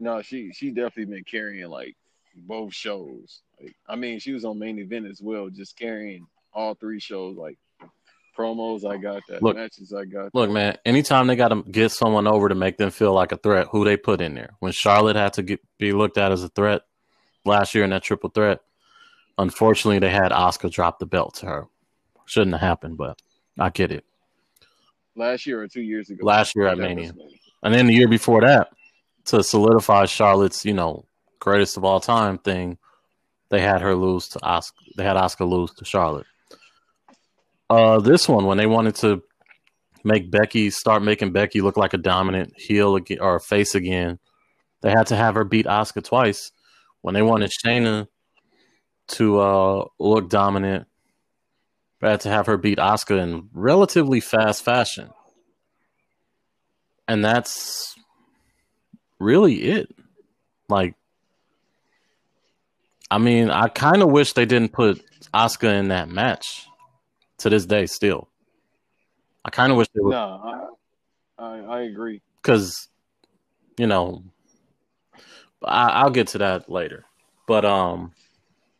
No, 0.00 0.22
she 0.22 0.50
she 0.52 0.70
definitely 0.70 1.14
been 1.14 1.24
carrying 1.24 1.68
like 1.68 1.94
both 2.34 2.72
shows. 2.74 3.42
Like, 3.60 3.74
I 3.88 3.96
mean, 3.96 4.18
she 4.18 4.32
was 4.32 4.44
on 4.44 4.58
main 4.58 4.78
event 4.78 5.06
as 5.06 5.20
well, 5.22 5.48
just 5.50 5.76
carrying 5.78 6.26
all 6.54 6.74
three 6.74 6.98
shows. 6.98 7.36
Like 7.36 7.58
promos, 8.36 8.90
I 8.90 8.96
got 8.96 9.22
that. 9.28 9.42
Look- 9.42 9.56
Matches, 9.56 9.92
I 9.92 10.06
got. 10.06 10.34
Look, 10.34 10.50
man, 10.50 10.76
anytime 10.86 11.26
they 11.26 11.36
got 11.36 11.48
to 11.48 11.62
get 11.70 11.90
someone 11.90 12.26
over 12.26 12.48
to 12.48 12.54
make 12.54 12.78
them 12.78 12.90
feel 12.90 13.12
like 13.12 13.32
a 13.32 13.36
threat, 13.36 13.66
who 13.70 13.84
they 13.84 13.96
put 13.98 14.20
in 14.22 14.34
there? 14.34 14.50
When 14.60 14.72
Charlotte 14.72 15.16
had 15.16 15.34
to 15.34 15.42
get, 15.42 15.60
be 15.78 15.92
looked 15.92 16.16
at 16.16 16.32
as 16.32 16.42
a 16.42 16.48
threat 16.48 16.82
last 17.44 17.74
year 17.74 17.84
in 17.84 17.90
that 17.90 18.02
triple 18.02 18.30
threat, 18.30 18.60
unfortunately, 19.36 19.98
they 19.98 20.10
had 20.10 20.32
Asuka 20.32 20.70
drop 20.70 20.98
the 20.98 21.06
belt 21.06 21.34
to 21.36 21.46
her. 21.46 21.66
Shouldn't 22.24 22.52
have 22.52 22.60
happened, 22.60 22.96
but 22.96 23.20
I 23.58 23.68
get 23.70 23.92
it. 23.92 24.04
last 25.16 25.44
year 25.46 25.60
or 25.60 25.68
two 25.68 25.82
years 25.82 26.08
ago. 26.08 26.24
Last 26.24 26.54
year 26.56 26.68
at 26.68 26.78
That 26.78 26.82
Mania. 26.84 27.12
And 27.62 27.74
then 27.74 27.86
the 27.86 27.92
year 27.94 28.08
before 28.08 28.40
that, 28.42 28.70
to 29.30 29.42
solidify 29.42 30.06
Charlotte's, 30.06 30.64
you 30.64 30.74
know, 30.74 31.04
greatest 31.38 31.76
of 31.76 31.84
all 31.84 32.00
time 32.00 32.38
thing, 32.38 32.78
they 33.48 33.60
had 33.60 33.82
her 33.82 33.94
lose 33.94 34.28
to 34.28 34.38
Asuka. 34.40 34.72
They 34.96 35.04
had 35.04 35.16
Asuka 35.16 35.48
lose 35.48 35.72
to 35.74 35.84
Charlotte. 35.84 36.26
Uh, 37.68 38.00
this 38.00 38.28
one 38.28 38.46
when 38.46 38.58
they 38.58 38.66
wanted 38.66 38.96
to 38.96 39.22
make 40.02 40.30
Becky 40.30 40.70
start 40.70 41.02
making 41.02 41.32
Becky 41.32 41.60
look 41.60 41.76
like 41.76 41.94
a 41.94 41.98
dominant 41.98 42.54
heel 42.56 42.96
again 42.96 43.18
or 43.20 43.38
face 43.38 43.74
again, 43.74 44.18
they 44.82 44.90
had 44.90 45.06
to 45.08 45.16
have 45.16 45.34
her 45.34 45.44
beat 45.44 45.66
Asuka 45.66 46.02
twice. 46.02 46.52
When 47.02 47.14
they 47.14 47.22
wanted 47.22 47.50
Shayna 47.50 48.08
to 49.08 49.40
uh, 49.40 49.84
look 49.98 50.28
dominant, 50.28 50.86
they 52.00 52.10
had 52.10 52.20
to 52.20 52.28
have 52.28 52.46
her 52.46 52.56
beat 52.56 52.78
Asuka 52.78 53.20
in 53.22 53.48
relatively 53.52 54.20
fast 54.20 54.62
fashion 54.62 55.10
and 57.10 57.24
that's 57.24 57.96
really 59.20 59.62
it. 59.62 59.94
Like, 60.68 60.94
I 63.10 63.18
mean, 63.18 63.50
I 63.50 63.68
kind 63.68 64.02
of 64.02 64.10
wish 64.10 64.32
they 64.32 64.46
didn't 64.46 64.72
put 64.72 65.00
Asuka 65.32 65.78
in 65.78 65.88
that 65.88 66.08
match. 66.08 66.66
To 67.38 67.48
this 67.48 67.64
day, 67.64 67.86
still, 67.86 68.28
I 69.42 69.48
kind 69.48 69.72
of 69.72 69.78
wish 69.78 69.88
they 69.94 70.02
would 70.02 70.10
Nah, 70.10 70.68
I, 71.38 71.42
I 71.42 71.58
I 71.60 71.80
agree. 71.84 72.20
because, 72.42 72.86
you 73.78 73.86
know, 73.86 74.24
I, 75.64 75.88
I'll 75.88 76.10
get 76.10 76.26
to 76.28 76.38
that 76.38 76.68
later. 76.68 77.06
But 77.46 77.64
um, 77.64 78.12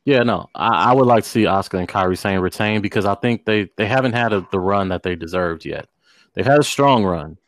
yeah, 0.05 0.24
no, 0.24 0.50
I, 0.55 0.90
I 0.90 0.92
would 0.92 1.07
like 1.07 1.24
to 1.24 1.31
see 1.31 1.44
Asuka 1.44 1.79
and 1.79 1.88
Kairi 1.88 2.18
Sane 2.18 2.40
retain 2.40 2.83
because 2.83 3.07
I 3.07 3.14
think 3.14 3.46
they 3.46 3.70
they 3.79 3.87
haven't 3.87 4.12
had 4.12 4.35
a, 4.35 4.46
the 4.53 4.61
run 4.61 4.90
that 4.90 5.03
they 5.05 5.16
deserved 5.16 5.64
yet. 5.64 5.88
They've 6.35 6.44
had 6.44 6.61
a 6.61 6.62
strong 6.62 7.03
run, 7.03 7.38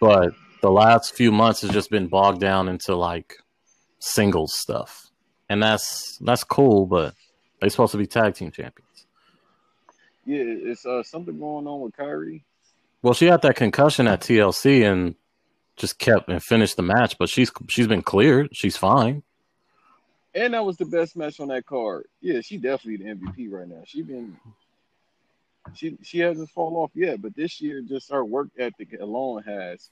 but 0.00 0.32
the 0.60 0.70
last 0.70 1.14
few 1.14 1.32
months 1.32 1.62
has 1.62 1.70
just 1.70 1.90
been 1.90 2.08
bogged 2.08 2.40
down 2.40 2.68
into 2.68 2.96
like 2.96 3.36
singles 3.98 4.54
stuff, 4.56 5.10
and 5.48 5.62
that's 5.62 6.18
that's 6.20 6.44
cool, 6.44 6.86
but 6.86 7.14
they're 7.60 7.70
supposed 7.70 7.92
to 7.92 7.98
be 7.98 8.06
tag 8.06 8.34
team 8.34 8.50
champions. 8.50 9.06
Yeah, 10.24 10.42
it's 10.44 10.84
uh 10.84 11.02
something 11.02 11.38
going 11.38 11.66
on 11.66 11.80
with 11.80 11.96
Kairi. 11.96 12.42
Well, 13.02 13.14
she 13.14 13.26
had 13.26 13.42
that 13.42 13.56
concussion 13.56 14.08
at 14.08 14.20
TLC 14.20 14.90
and 14.90 15.14
just 15.76 15.98
kept 15.98 16.28
and 16.28 16.42
finished 16.42 16.76
the 16.76 16.82
match, 16.82 17.16
but 17.18 17.28
she's 17.28 17.50
she's 17.68 17.86
been 17.86 18.02
cleared. 18.02 18.48
She's 18.52 18.76
fine. 18.76 19.22
And 20.34 20.54
that 20.54 20.64
was 20.64 20.76
the 20.76 20.84
best 20.84 21.16
match 21.16 21.40
on 21.40 21.48
that 21.48 21.66
card. 21.66 22.06
Yeah, 22.20 22.40
she 22.42 22.58
definitely 22.58 23.04
the 23.04 23.14
MVP 23.14 23.50
right 23.50 23.66
now. 23.66 23.82
She 23.86 24.02
been 24.02 24.36
she 25.74 25.96
she 26.02 26.18
hasn't 26.18 26.50
fall 26.50 26.76
off 26.76 26.90
yet, 26.94 27.22
but 27.22 27.34
this 27.34 27.60
year 27.60 27.82
just 27.82 28.10
her 28.10 28.24
work 28.24 28.48
ethic 28.58 28.96
alone 29.00 29.42
has 29.44 29.90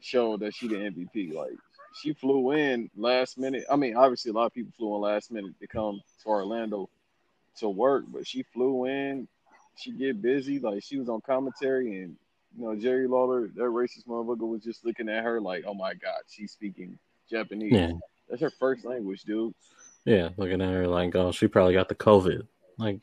showed 0.00 0.40
that 0.40 0.54
she 0.54 0.68
the 0.68 0.76
MVP. 0.76 1.32
Like 1.34 1.56
she 1.94 2.12
flew 2.12 2.52
in 2.52 2.90
last 2.96 3.38
minute. 3.38 3.64
I 3.70 3.76
mean, 3.76 3.96
obviously 3.96 4.30
a 4.30 4.34
lot 4.34 4.46
of 4.46 4.54
people 4.54 4.72
flew 4.76 4.94
in 4.96 5.00
last 5.00 5.30
minute 5.30 5.54
to 5.60 5.66
come 5.66 6.00
to 6.22 6.28
Orlando 6.28 6.88
to 7.58 7.68
work, 7.68 8.04
but 8.08 8.26
she 8.26 8.42
flew 8.42 8.86
in. 8.86 9.28
She 9.76 9.92
get 9.92 10.22
busy. 10.22 10.58
Like 10.58 10.82
she 10.82 10.98
was 10.98 11.08
on 11.08 11.20
commentary 11.20 12.02
and 12.02 12.16
you 12.56 12.64
know, 12.64 12.74
Jerry 12.74 13.06
Lawler, 13.06 13.48
that 13.48 13.62
racist 13.62 14.06
motherfucker 14.06 14.48
was 14.48 14.62
just 14.62 14.84
looking 14.84 15.08
at 15.08 15.22
her 15.24 15.40
like, 15.40 15.64
oh 15.66 15.74
my 15.74 15.92
God, 15.94 16.20
she's 16.28 16.52
speaking 16.52 16.98
Japanese. 17.30 17.72
Yeah, 17.72 17.92
That's 18.30 18.40
her 18.40 18.50
first 18.50 18.84
language, 18.84 19.24
dude. 19.24 19.54
yeah. 20.04 20.30
Looking 20.36 20.62
at 20.62 20.72
her 20.72 20.86
like, 20.86 21.14
oh, 21.14 21.32
she 21.32 21.48
probably 21.48 21.74
got 21.74 21.88
the 21.88 21.94
COVID. 21.94 22.46
Like, 22.78 23.00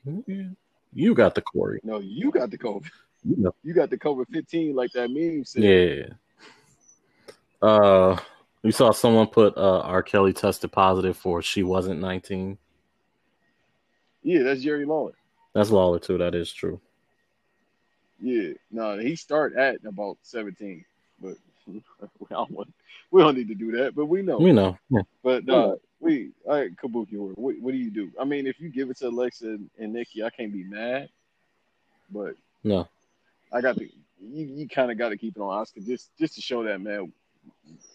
you 0.94 1.14
got 1.16 1.36
the 1.36 1.42
Corey. 1.42 1.80
No, 1.84 2.00
you 2.00 2.32
got 2.32 2.52
the 2.52 2.58
COVID. 2.58 2.90
You 3.26 3.36
know. 3.38 3.56
You 3.64 3.74
got 3.74 3.90
the 3.90 3.98
COVID 3.98 4.28
15, 4.32 4.76
like 4.76 4.92
that 4.94 5.10
meme 5.10 5.46
said. 5.46 5.64
Yeah. 5.64 6.14
Uh, 7.64 8.18
you 8.62 8.72
saw 8.72 8.92
someone 8.92 9.28
put 9.28 9.58
uh 9.58 9.80
R. 9.80 10.04
Kelly 10.04 10.34
tested 10.34 10.72
positive 10.72 11.16
for 11.18 11.42
she 11.42 11.64
wasn't 11.64 12.02
nineteen. 12.02 12.58
Yeah, 14.22 14.44
that's 14.44 14.62
Jerry 14.62 14.86
Lawler. 14.86 15.14
That's 15.54 15.70
Lawler 15.70 16.00
too. 16.00 16.18
That 16.18 16.36
is 16.36 16.52
true. 16.52 16.80
Yeah, 18.22 18.54
no, 18.72 18.98
he 18.98 19.18
started 19.18 19.58
at 19.58 19.84
about 19.86 20.18
17, 20.22 20.86
but 21.22 21.36
we 21.68 21.82
don't, 22.30 22.50
want, 22.52 22.74
we 23.12 23.22
don't 23.22 23.36
need 23.36 23.50
to 23.50 23.56
do 23.56 23.74
that. 23.74 23.96
But 23.96 24.06
we 24.06 24.22
know. 24.22 24.38
We 24.38 24.54
know. 24.54 24.78
Yeah. 24.90 25.02
But 25.22 25.50
uh, 25.50 25.76
we, 26.00 26.32
all 26.48 26.56
right, 26.56 26.72
Kabuki, 26.78 27.18
what, 27.18 27.56
what 27.60 27.72
do 27.72 27.78
you 27.78 27.92
do? 27.92 28.12
I 28.18 28.24
mean, 28.24 28.48
if 28.48 28.62
you 28.62 28.70
give 28.70 28.90
it 28.90 28.98
to 29.00 29.10
Alexa 29.10 29.46
and, 29.46 29.70
and 29.78 29.92
Nikki, 29.92 30.24
I 30.24 30.30
can't 30.30 30.54
be 30.54 30.64
mad. 30.64 31.10
But 32.10 32.36
No. 32.64 32.88
I 33.52 33.60
got 33.60 33.76
to, 33.78 33.84
you, 33.84 34.46
you 34.46 34.70
kind 34.70 34.90
of 34.90 34.98
got 34.98 35.10
to 35.10 35.18
keep 35.18 35.36
it 35.36 35.42
on 35.42 35.66
Asuka 35.66 35.86
just 35.86 36.16
just 36.18 36.36
to 36.36 36.42
show 36.42 36.64
that 36.64 36.80
man, 36.80 37.12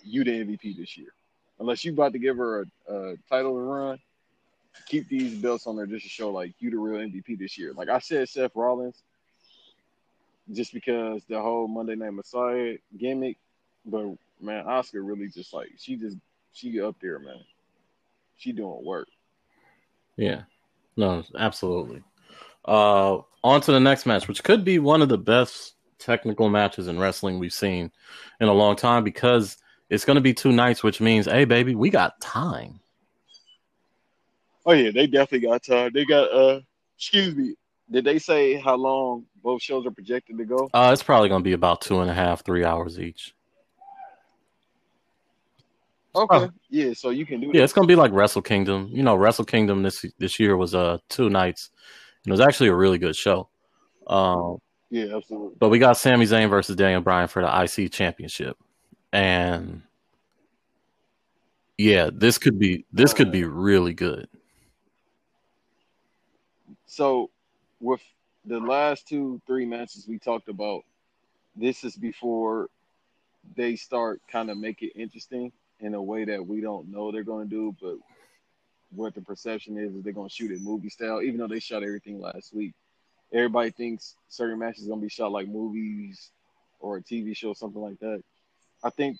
you 0.04 0.24
the 0.24 0.30
MVP 0.30 0.76
this 0.76 0.96
year. 0.96 1.12
Unless 1.60 1.84
you 1.84 1.92
about 1.92 2.12
to 2.12 2.18
give 2.18 2.36
her 2.36 2.62
a, 2.88 2.94
a 2.94 3.16
title 3.28 3.54
to 3.54 3.60
run, 3.60 3.98
keep 4.86 5.08
these 5.08 5.34
belts 5.40 5.66
on 5.66 5.76
there 5.76 5.86
just 5.86 6.04
to 6.04 6.10
show 6.10 6.30
like 6.30 6.54
you 6.58 6.70
the 6.70 6.78
real 6.78 7.00
MVP 7.00 7.38
this 7.38 7.58
year. 7.58 7.72
Like 7.72 7.88
I 7.88 7.98
said, 7.98 8.28
Seth 8.28 8.54
Rollins, 8.54 9.02
just 10.52 10.72
because 10.72 11.22
the 11.28 11.40
whole 11.40 11.68
Monday 11.68 11.94
Night 11.94 12.14
Messiah 12.14 12.76
gimmick, 12.96 13.36
but 13.84 14.06
man, 14.40 14.64
Asuka 14.64 14.94
really 14.94 15.28
just 15.28 15.52
like 15.52 15.70
she 15.78 15.96
just 15.96 16.16
she 16.52 16.80
up 16.80 16.96
there, 17.00 17.18
man. 17.18 17.40
She 18.36 18.52
doing 18.52 18.84
work. 18.84 19.08
Yeah. 20.16 20.42
No, 20.96 21.24
absolutely. 21.36 22.02
Uh 22.64 23.18
on 23.44 23.60
to 23.62 23.72
the 23.72 23.80
next 23.80 24.06
match, 24.06 24.26
which 24.28 24.42
could 24.42 24.64
be 24.64 24.78
one 24.78 25.02
of 25.02 25.08
the 25.08 25.18
best 25.18 25.74
technical 25.98 26.48
matches 26.48 26.88
in 26.88 26.98
wrestling 26.98 27.38
we've 27.38 27.52
seen 27.52 27.90
in 28.40 28.48
a 28.48 28.52
long 28.52 28.76
time 28.76 29.04
because 29.04 29.56
it's 29.90 30.04
going 30.04 30.16
to 30.16 30.20
be 30.20 30.34
two 30.34 30.52
nights, 30.52 30.82
which 30.82 31.00
means, 31.00 31.26
hey, 31.26 31.44
baby, 31.44 31.74
we 31.74 31.90
got 31.90 32.20
time. 32.20 32.80
Oh 34.66 34.72
yeah, 34.72 34.90
they 34.90 35.06
definitely 35.06 35.48
got 35.48 35.62
time. 35.62 35.90
They 35.94 36.04
got 36.04 36.30
uh, 36.32 36.60
excuse 36.96 37.34
me. 37.34 37.54
Did 37.90 38.04
they 38.04 38.18
say 38.18 38.54
how 38.56 38.76
long 38.76 39.24
both 39.42 39.62
shows 39.62 39.86
are 39.86 39.90
projected 39.90 40.36
to 40.36 40.44
go? 40.44 40.68
Uh, 40.74 40.90
it's 40.92 41.02
probably 41.02 41.30
going 41.30 41.40
to 41.40 41.44
be 41.44 41.54
about 41.54 41.80
two 41.80 42.00
and 42.00 42.10
a 42.10 42.14
half, 42.14 42.44
three 42.44 42.64
hours 42.64 43.00
each. 43.00 43.34
Okay, 46.14 46.36
Oh. 46.36 46.50
yeah, 46.68 46.92
so 46.94 47.10
you 47.10 47.24
can 47.24 47.40
do 47.40 47.46
Yeah, 47.46 47.52
that. 47.54 47.64
it's 47.64 47.72
going 47.72 47.86
to 47.86 47.90
be 47.90 47.96
like 47.96 48.12
Wrestle 48.12 48.42
Kingdom. 48.42 48.88
You 48.92 49.02
know, 49.02 49.14
Wrestle 49.14 49.44
Kingdom 49.44 49.82
this 49.82 50.04
this 50.18 50.38
year 50.38 50.56
was 50.56 50.74
uh 50.74 50.98
two 51.08 51.30
nights. 51.30 51.70
And 52.24 52.30
it 52.30 52.32
was 52.32 52.40
actually 52.40 52.68
a 52.68 52.74
really 52.74 52.98
good 52.98 53.16
show. 53.16 53.48
Um, 54.06 54.58
Yeah, 54.90 55.16
absolutely. 55.16 55.56
But 55.58 55.68
we 55.68 55.78
got 55.78 55.98
Sami 55.98 56.24
Zayn 56.24 56.48
versus 56.48 56.76
Daniel 56.76 57.00
Bryan 57.00 57.28
for 57.28 57.42
the 57.42 57.62
IC 57.62 57.92
championship. 57.92 58.56
And 59.12 59.82
yeah, 61.76 62.10
this 62.12 62.38
could 62.38 62.58
be 62.58 62.84
this 62.92 63.12
could 63.12 63.30
be 63.30 63.44
really 63.44 63.94
good. 63.94 64.28
So 66.86 67.30
with 67.80 68.00
the 68.44 68.58
last 68.58 69.06
two, 69.06 69.40
three 69.46 69.66
matches 69.66 70.06
we 70.08 70.18
talked 70.18 70.48
about, 70.48 70.82
this 71.54 71.84
is 71.84 71.96
before 71.96 72.68
they 73.56 73.76
start 73.76 74.20
kind 74.30 74.50
of 74.50 74.58
make 74.58 74.82
it 74.82 74.92
interesting 74.96 75.52
in 75.80 75.94
a 75.94 76.02
way 76.02 76.24
that 76.24 76.44
we 76.44 76.60
don't 76.60 76.90
know 76.90 77.12
they're 77.12 77.22
going 77.22 77.48
to 77.48 77.54
do, 77.54 77.76
but 77.80 77.96
what 78.90 79.14
the 79.14 79.20
perception 79.20 79.78
is 79.78 79.94
is 79.94 80.02
they're 80.02 80.12
going 80.12 80.28
to 80.28 80.34
shoot 80.34 80.50
it 80.50 80.60
movie 80.60 80.88
style, 80.88 81.22
even 81.22 81.38
though 81.38 81.46
they 81.46 81.60
shot 81.60 81.82
everything 81.82 82.20
last 82.20 82.54
week. 82.54 82.74
Everybody 83.32 83.70
thinks 83.70 84.14
certain 84.28 84.58
matches 84.58 84.86
going 84.86 85.00
to 85.00 85.04
be 85.04 85.10
shot 85.10 85.32
like 85.32 85.48
movies 85.48 86.30
or 86.80 86.96
a 86.96 87.02
TV 87.02 87.36
show, 87.36 87.52
something 87.52 87.82
like 87.82 87.98
that. 88.00 88.22
I 88.82 88.90
think 88.90 89.18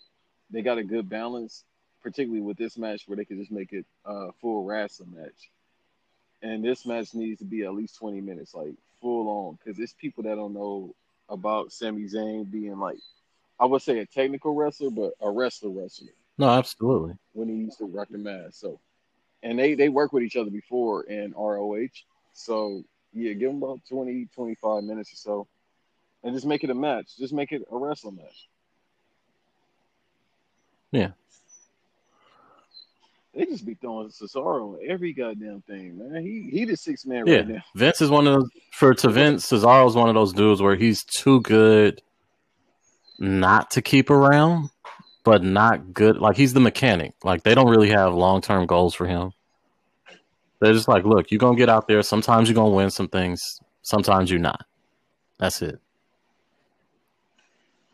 they 0.51 0.63
got 0.63 0.79
a 0.79 0.85
good 0.85 1.09
balance, 1.09 1.65
particularly 2.03 2.41
with 2.41 2.57
this 2.57 2.79
match 2.79 3.03
where 3.07 3.17
they 3.17 3.25
could 3.25 3.39
just 3.39 3.51
make 3.51 3.73
it 3.73 3.85
a 4.05 4.33
full 4.41 4.65
wrestling 4.65 5.15
match. 5.17 5.51
And 6.41 6.65
this 6.65 6.87
match 6.87 7.15
needs 7.15 7.41
to 7.41 7.45
be 7.45 7.65
at 7.65 7.75
least 7.75 7.99
20 7.99 8.21
minutes, 8.21 8.55
like 8.55 8.75
full 9.01 9.29
on, 9.29 9.59
because 9.59 9.79
it's 9.79 9.93
people 9.93 10.23
that 10.23 10.37
don't 10.37 10.55
know 10.55 10.95
about 11.29 11.73
Sami 11.73 12.05
Zayn 12.05 12.51
being 12.51 12.79
like, 12.79 12.99
I 13.61 13.67
would 13.67 13.83
say 13.83 13.99
a 13.99 14.07
technical 14.07 14.55
wrestler, 14.55 14.91
but 14.91 15.13
a 15.21 15.31
wrestler 15.31 15.71
wrestler. 15.71 16.09
No, 16.39 16.49
absolutely. 16.49 17.15
When 17.33 17.49
he 17.49 17.57
used 17.57 17.79
to 17.79 17.85
rock 17.85 18.07
the 18.09 18.19
mask. 18.19 18.55
So, 18.55 18.79
and 19.43 19.59
they, 19.59 19.75
they 19.75 19.89
work 19.89 20.13
with 20.13 20.23
each 20.23 20.37
other 20.37 20.51
before 20.51 21.03
in 21.03 21.33
ROH. 21.33 21.89
So, 22.33 22.85
yeah, 23.13 23.33
give 23.33 23.51
them 23.51 23.63
about 23.63 23.81
20, 23.89 24.29
25 24.35 24.85
minutes 24.85 25.13
or 25.13 25.17
so 25.17 25.49
and 26.23 26.35
just 26.35 26.47
make 26.47 26.65
it 26.65 26.71
a 26.71 26.75
match. 26.75 27.17
Just 27.19 27.33
make 27.33 27.53
it 27.53 27.63
a 27.71 27.77
wrestling 27.77 28.17
match. 28.17 28.49
Yeah. 30.91 31.11
They 33.35 33.45
just 33.45 33.65
be 33.65 33.75
throwing 33.75 34.09
Cesaro 34.09 34.79
every 34.87 35.13
goddamn 35.13 35.63
thing, 35.63 35.99
man. 35.99 36.23
He 36.23 36.49
he 36.51 36.65
the 36.65 36.77
six 36.77 37.07
man 37.07 37.27
yeah. 37.27 37.37
right 37.37 37.49
now. 37.49 37.63
Vince 37.77 38.01
is 38.01 38.11
one 38.11 38.27
of 38.27 38.35
those 38.35 38.49
for 38.73 38.95
to 38.95 39.09
Vince, 39.11 39.49
Cesaro's 39.49 39.95
one 39.95 40.09
of 40.09 40.15
those 40.15 40.33
dudes 40.33 40.61
where 40.61 40.77
he's 40.77 41.05
too 41.05 41.41
good 41.43 42.03
not 43.19 43.71
to 43.73 43.83
keep 43.83 44.11
around, 44.11 44.71
but 45.25 45.45
not 45.45 45.93
good 45.93 46.17
like 46.17 46.37
he's 46.37 46.55
the 46.55 46.61
mechanic. 46.61 47.15
Like 47.23 47.45
they 47.45 47.55
don't 47.55 47.69
really 47.69 47.91
have 47.91 48.15
long 48.15 48.41
term 48.41 48.67
goals 48.67 48.95
for 48.95 49.07
him. 49.07 49.33
They're 50.61 50.73
just 50.73 50.89
like, 50.89 51.05
look, 51.05 51.31
you're 51.31 51.39
gonna 51.39 51.57
get 51.57 51.69
out 51.69 51.87
there. 51.89 52.03
Sometimes 52.03 52.49
you're 52.49 52.57
gonna 52.57 52.75
win 52.75 52.91
some 52.91 53.09
things, 53.09 53.41
sometimes 53.83 54.31
you're 54.31 54.41
not. 54.41 54.65
That's 55.39 55.63
it. 55.63 55.81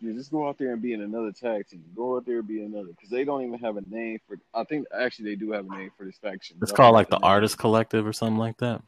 Yeah, 0.00 0.12
just 0.12 0.30
go 0.30 0.46
out 0.48 0.58
there 0.58 0.72
and 0.72 0.82
be 0.82 0.92
in 0.92 1.00
another 1.00 1.32
tag 1.32 1.66
team. 1.66 1.82
Go 1.96 2.16
out 2.16 2.26
there 2.26 2.40
and 2.40 2.48
be 2.48 2.62
another 2.62 2.88
because 2.88 3.08
they 3.08 3.24
don't 3.24 3.42
even 3.42 3.58
have 3.60 3.78
a 3.78 3.82
name 3.88 4.18
for. 4.26 4.38
I 4.52 4.64
think 4.64 4.86
actually 4.94 5.30
they 5.30 5.36
do 5.36 5.52
have 5.52 5.66
a 5.66 5.70
name 5.70 5.90
for 5.96 6.04
this 6.04 6.18
faction. 6.18 6.58
It's 6.60 6.72
called 6.72 6.92
like 6.92 7.08
the 7.08 7.18
Artist 7.18 7.56
Collective 7.56 8.06
or 8.06 8.12
something 8.12 8.38
like 8.38 8.58
that. 8.58 8.82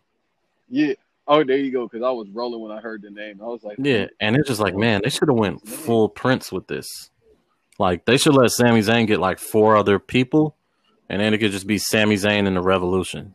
Yeah. 0.68 0.94
Oh, 1.28 1.42
there 1.42 1.56
you 1.56 1.72
go. 1.72 1.88
Because 1.88 2.04
I 2.04 2.10
was 2.10 2.28
rolling 2.28 2.60
when 2.60 2.70
I 2.70 2.80
heard 2.80 3.02
the 3.02 3.10
name. 3.10 3.40
I 3.40 3.46
was 3.46 3.64
like, 3.64 3.78
yeah, 3.78 4.06
and 4.20 4.36
it's 4.36 4.48
just 4.48 4.60
like, 4.60 4.76
man, 4.76 5.00
they 5.02 5.10
should 5.10 5.28
have 5.28 5.38
went 5.38 5.66
full 5.66 6.08
Prince 6.08 6.52
with 6.52 6.66
this. 6.66 7.10
Like 7.78 8.04
they 8.04 8.18
should 8.18 8.34
let 8.34 8.50
Sami 8.50 8.80
Zayn 8.80 9.06
get 9.06 9.18
like 9.18 9.38
four 9.38 9.76
other 9.76 9.98
people, 9.98 10.54
and 11.08 11.20
then 11.20 11.32
it 11.32 11.38
could 11.38 11.52
just 11.52 11.66
be 11.66 11.78
Sami 11.78 12.16
Zayn 12.16 12.46
and 12.46 12.56
the 12.56 12.62
Revolution. 12.62 13.34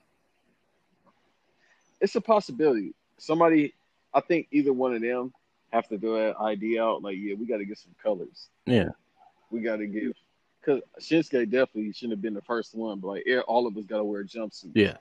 It's 2.01 2.15
a 2.15 2.21
possibility. 2.21 2.93
Somebody, 3.17 3.73
I 4.13 4.19
think 4.19 4.47
either 4.51 4.73
one 4.73 4.95
of 4.95 5.01
them 5.01 5.31
have 5.71 5.87
to 5.89 5.97
throw 5.97 6.15
that 6.15 6.37
idea 6.37 6.83
out. 6.83 7.03
Like, 7.03 7.17
yeah, 7.17 7.35
we 7.35 7.45
got 7.45 7.57
to 7.57 7.65
get 7.65 7.77
some 7.77 7.95
colors. 8.01 8.49
Yeah, 8.65 8.89
we 9.51 9.61
got 9.61 9.77
to 9.77 9.87
give 9.87 10.13
because 10.59 10.81
Shinsuke 10.99 11.49
definitely 11.49 11.93
shouldn't 11.93 12.13
have 12.13 12.21
been 12.21 12.33
the 12.33 12.41
first 12.41 12.75
one, 12.75 12.99
but 12.99 13.07
like 13.07 13.25
all 13.47 13.67
of 13.67 13.77
us 13.77 13.85
got 13.85 13.97
to 13.97 14.03
wear 14.03 14.23
jumpsuit. 14.23 14.71
Yeah, 14.73 14.97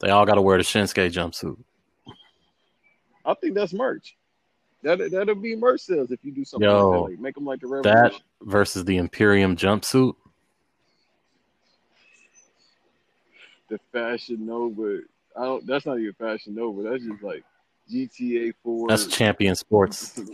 they 0.00 0.10
all 0.10 0.26
got 0.26 0.34
to 0.34 0.42
wear 0.42 0.56
the 0.56 0.64
Shinsuke 0.64 1.12
jumpsuit. 1.12 1.58
I 3.24 3.34
think 3.34 3.54
that's 3.54 3.72
merch. 3.72 4.16
That 4.82 4.98
that'll 5.12 5.36
be 5.36 5.54
merch 5.54 5.82
sales 5.82 6.10
if 6.10 6.24
you 6.24 6.32
do 6.32 6.44
something 6.44 6.68
Yo, 6.68 6.90
like 6.90 6.96
that. 6.96 7.10
Like, 7.10 7.20
make 7.20 7.34
them 7.36 7.44
like 7.44 7.60
the 7.60 7.68
Revolution. 7.68 8.02
That 8.02 8.20
versus 8.40 8.84
the 8.84 8.96
Imperium 8.96 9.56
jumpsuit. 9.56 10.16
The 13.68 13.78
Fashion 13.92 14.46
Nova. 14.46 15.02
I 15.36 15.44
don't. 15.44 15.66
That's 15.66 15.86
not 15.86 15.98
even 15.98 16.12
Fashion 16.14 16.54
Nova. 16.54 16.82
That's 16.82 17.04
just 17.04 17.22
like 17.22 17.44
GTA 17.90 18.52
Four. 18.62 18.88
That's 18.88 19.06
Champion 19.06 19.54
Sports. 19.54 20.20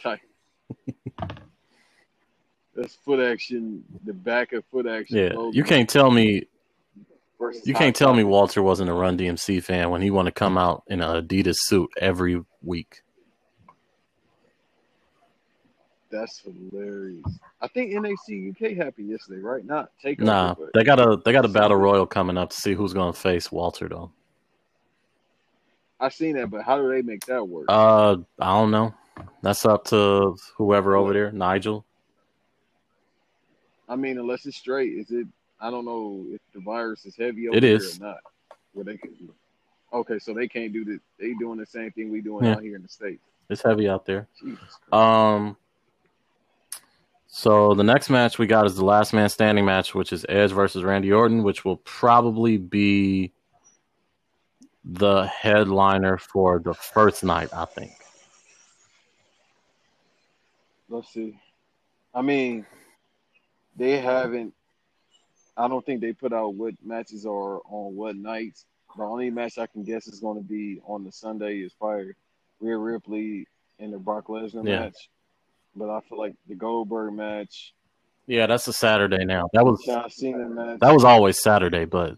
That's 2.74 2.94
foot 2.94 3.20
action. 3.20 3.82
The 4.04 4.12
back 4.12 4.52
of 4.52 4.64
foot 4.66 4.86
action. 4.86 5.16
Yeah, 5.16 5.50
you 5.52 5.64
can't 5.64 5.88
tell 5.88 6.10
me. 6.10 6.46
You 7.64 7.74
can't 7.74 7.94
tell 7.94 8.14
me 8.14 8.24
Walter 8.24 8.62
wasn't 8.62 8.90
a 8.90 8.92
Run 8.92 9.16
DMC 9.16 9.62
fan 9.62 9.90
when 9.90 10.02
he 10.02 10.10
want 10.10 10.26
to 10.26 10.32
come 10.32 10.58
out 10.58 10.82
in 10.88 11.00
an 11.00 11.24
Adidas 11.24 11.54
suit 11.56 11.88
every 12.00 12.42
week. 12.62 13.02
That's 16.10 16.40
hilarious. 16.40 17.24
I 17.60 17.68
think 17.68 17.92
NXT 17.92 18.50
UK 18.50 18.76
happened 18.76 19.10
yesterday, 19.10 19.40
right? 19.40 19.64
Not 19.64 19.90
take. 20.02 20.20
Nah, 20.20 20.54
they 20.74 20.82
got 20.82 20.98
a 21.00 21.20
they 21.24 21.32
got 21.32 21.44
a 21.44 21.48
battle 21.48 21.76
royal 21.76 22.06
coming 22.06 22.38
up 22.38 22.50
to 22.50 22.56
see 22.56 22.74
who's 22.74 22.92
going 22.92 23.12
to 23.12 23.18
face 23.18 23.52
Walter 23.52 23.88
though. 23.88 24.10
I 26.00 26.08
seen 26.10 26.36
that, 26.36 26.50
but 26.50 26.62
how 26.62 26.80
do 26.80 26.88
they 26.88 27.02
make 27.02 27.26
that 27.26 27.46
work? 27.46 27.66
Uh, 27.68 28.16
I 28.38 28.52
don't 28.52 28.70
know. 28.70 28.94
That's 29.42 29.64
up 29.64 29.84
to 29.86 30.36
whoever 30.56 30.96
over 30.96 31.12
there, 31.12 31.32
Nigel. 31.32 31.84
I 33.88 33.96
mean, 33.96 34.18
unless 34.18 34.46
it's 34.46 34.56
straight, 34.56 34.92
is 34.92 35.10
it? 35.10 35.26
I 35.60 35.70
don't 35.70 35.84
know 35.84 36.24
if 36.30 36.40
the 36.54 36.60
virus 36.60 37.04
is 37.04 37.16
heavy 37.16 37.48
over 37.48 37.56
it 37.56 37.64
is. 37.64 37.98
or 37.98 38.04
not. 38.04 38.18
Where 38.72 38.84
they 38.84 38.96
can. 38.96 39.28
Okay, 39.92 40.18
so 40.18 40.34
they 40.34 40.46
can't 40.46 40.72
do 40.72 40.84
the. 40.84 41.00
They 41.18 41.34
doing 41.34 41.58
the 41.58 41.66
same 41.66 41.90
thing 41.92 42.12
we 42.12 42.20
doing 42.20 42.44
yeah. 42.44 42.52
out 42.52 42.62
here 42.62 42.76
in 42.76 42.82
the 42.82 42.88
states. 42.88 43.22
It's 43.48 43.62
heavy 43.62 43.88
out 43.88 44.04
there. 44.06 44.28
Um. 44.92 45.56
So 47.26 47.74
the 47.74 47.84
next 47.84 48.08
match 48.10 48.38
we 48.38 48.46
got 48.46 48.66
is 48.66 48.76
the 48.76 48.84
last 48.84 49.12
man 49.12 49.28
standing 49.28 49.64
match, 49.64 49.94
which 49.94 50.12
is 50.12 50.24
Edge 50.28 50.52
versus 50.52 50.82
Randy 50.82 51.12
Orton, 51.12 51.42
which 51.42 51.64
will 51.64 51.76
probably 51.78 52.56
be 52.56 53.32
the 54.88 55.26
headliner 55.26 56.16
for 56.16 56.58
the 56.58 56.72
first 56.72 57.22
night, 57.22 57.50
I 57.52 57.66
think. 57.66 57.92
Let's 60.88 61.12
see. 61.12 61.38
I 62.14 62.22
mean, 62.22 62.64
they 63.76 64.00
haven't. 64.00 64.54
I 65.56 65.68
don't 65.68 65.84
think 65.84 66.00
they 66.00 66.12
put 66.12 66.32
out 66.32 66.54
what 66.54 66.74
matches 66.82 67.26
are 67.26 67.60
on 67.68 67.94
what 67.94 68.16
nights. 68.16 68.64
The 68.96 69.02
only 69.02 69.28
match 69.28 69.58
I 69.58 69.66
can 69.66 69.84
guess 69.84 70.06
is 70.06 70.20
going 70.20 70.38
to 70.38 70.42
be 70.42 70.80
on 70.86 71.04
the 71.04 71.12
Sunday 71.12 71.58
is 71.58 71.74
probably 71.74 72.12
Rhea 72.60 72.78
Ripley 72.78 73.46
and 73.78 73.92
the 73.92 73.98
Brock 73.98 74.28
Lesnar 74.28 74.66
yeah. 74.66 74.80
match. 74.80 75.10
But 75.76 75.90
I 75.90 76.00
feel 76.08 76.18
like 76.18 76.34
the 76.48 76.54
Goldberg 76.54 77.12
match. 77.12 77.74
Yeah, 78.26 78.46
that's 78.46 78.66
a 78.68 78.72
Saturday 78.72 79.24
now. 79.24 79.48
That 79.52 79.64
was 79.64 79.82
John 79.84 80.08
Cena 80.10 80.48
match. 80.48 80.80
That 80.80 80.94
was 80.94 81.04
always 81.04 81.40
Saturday, 81.42 81.84
but 81.84 82.16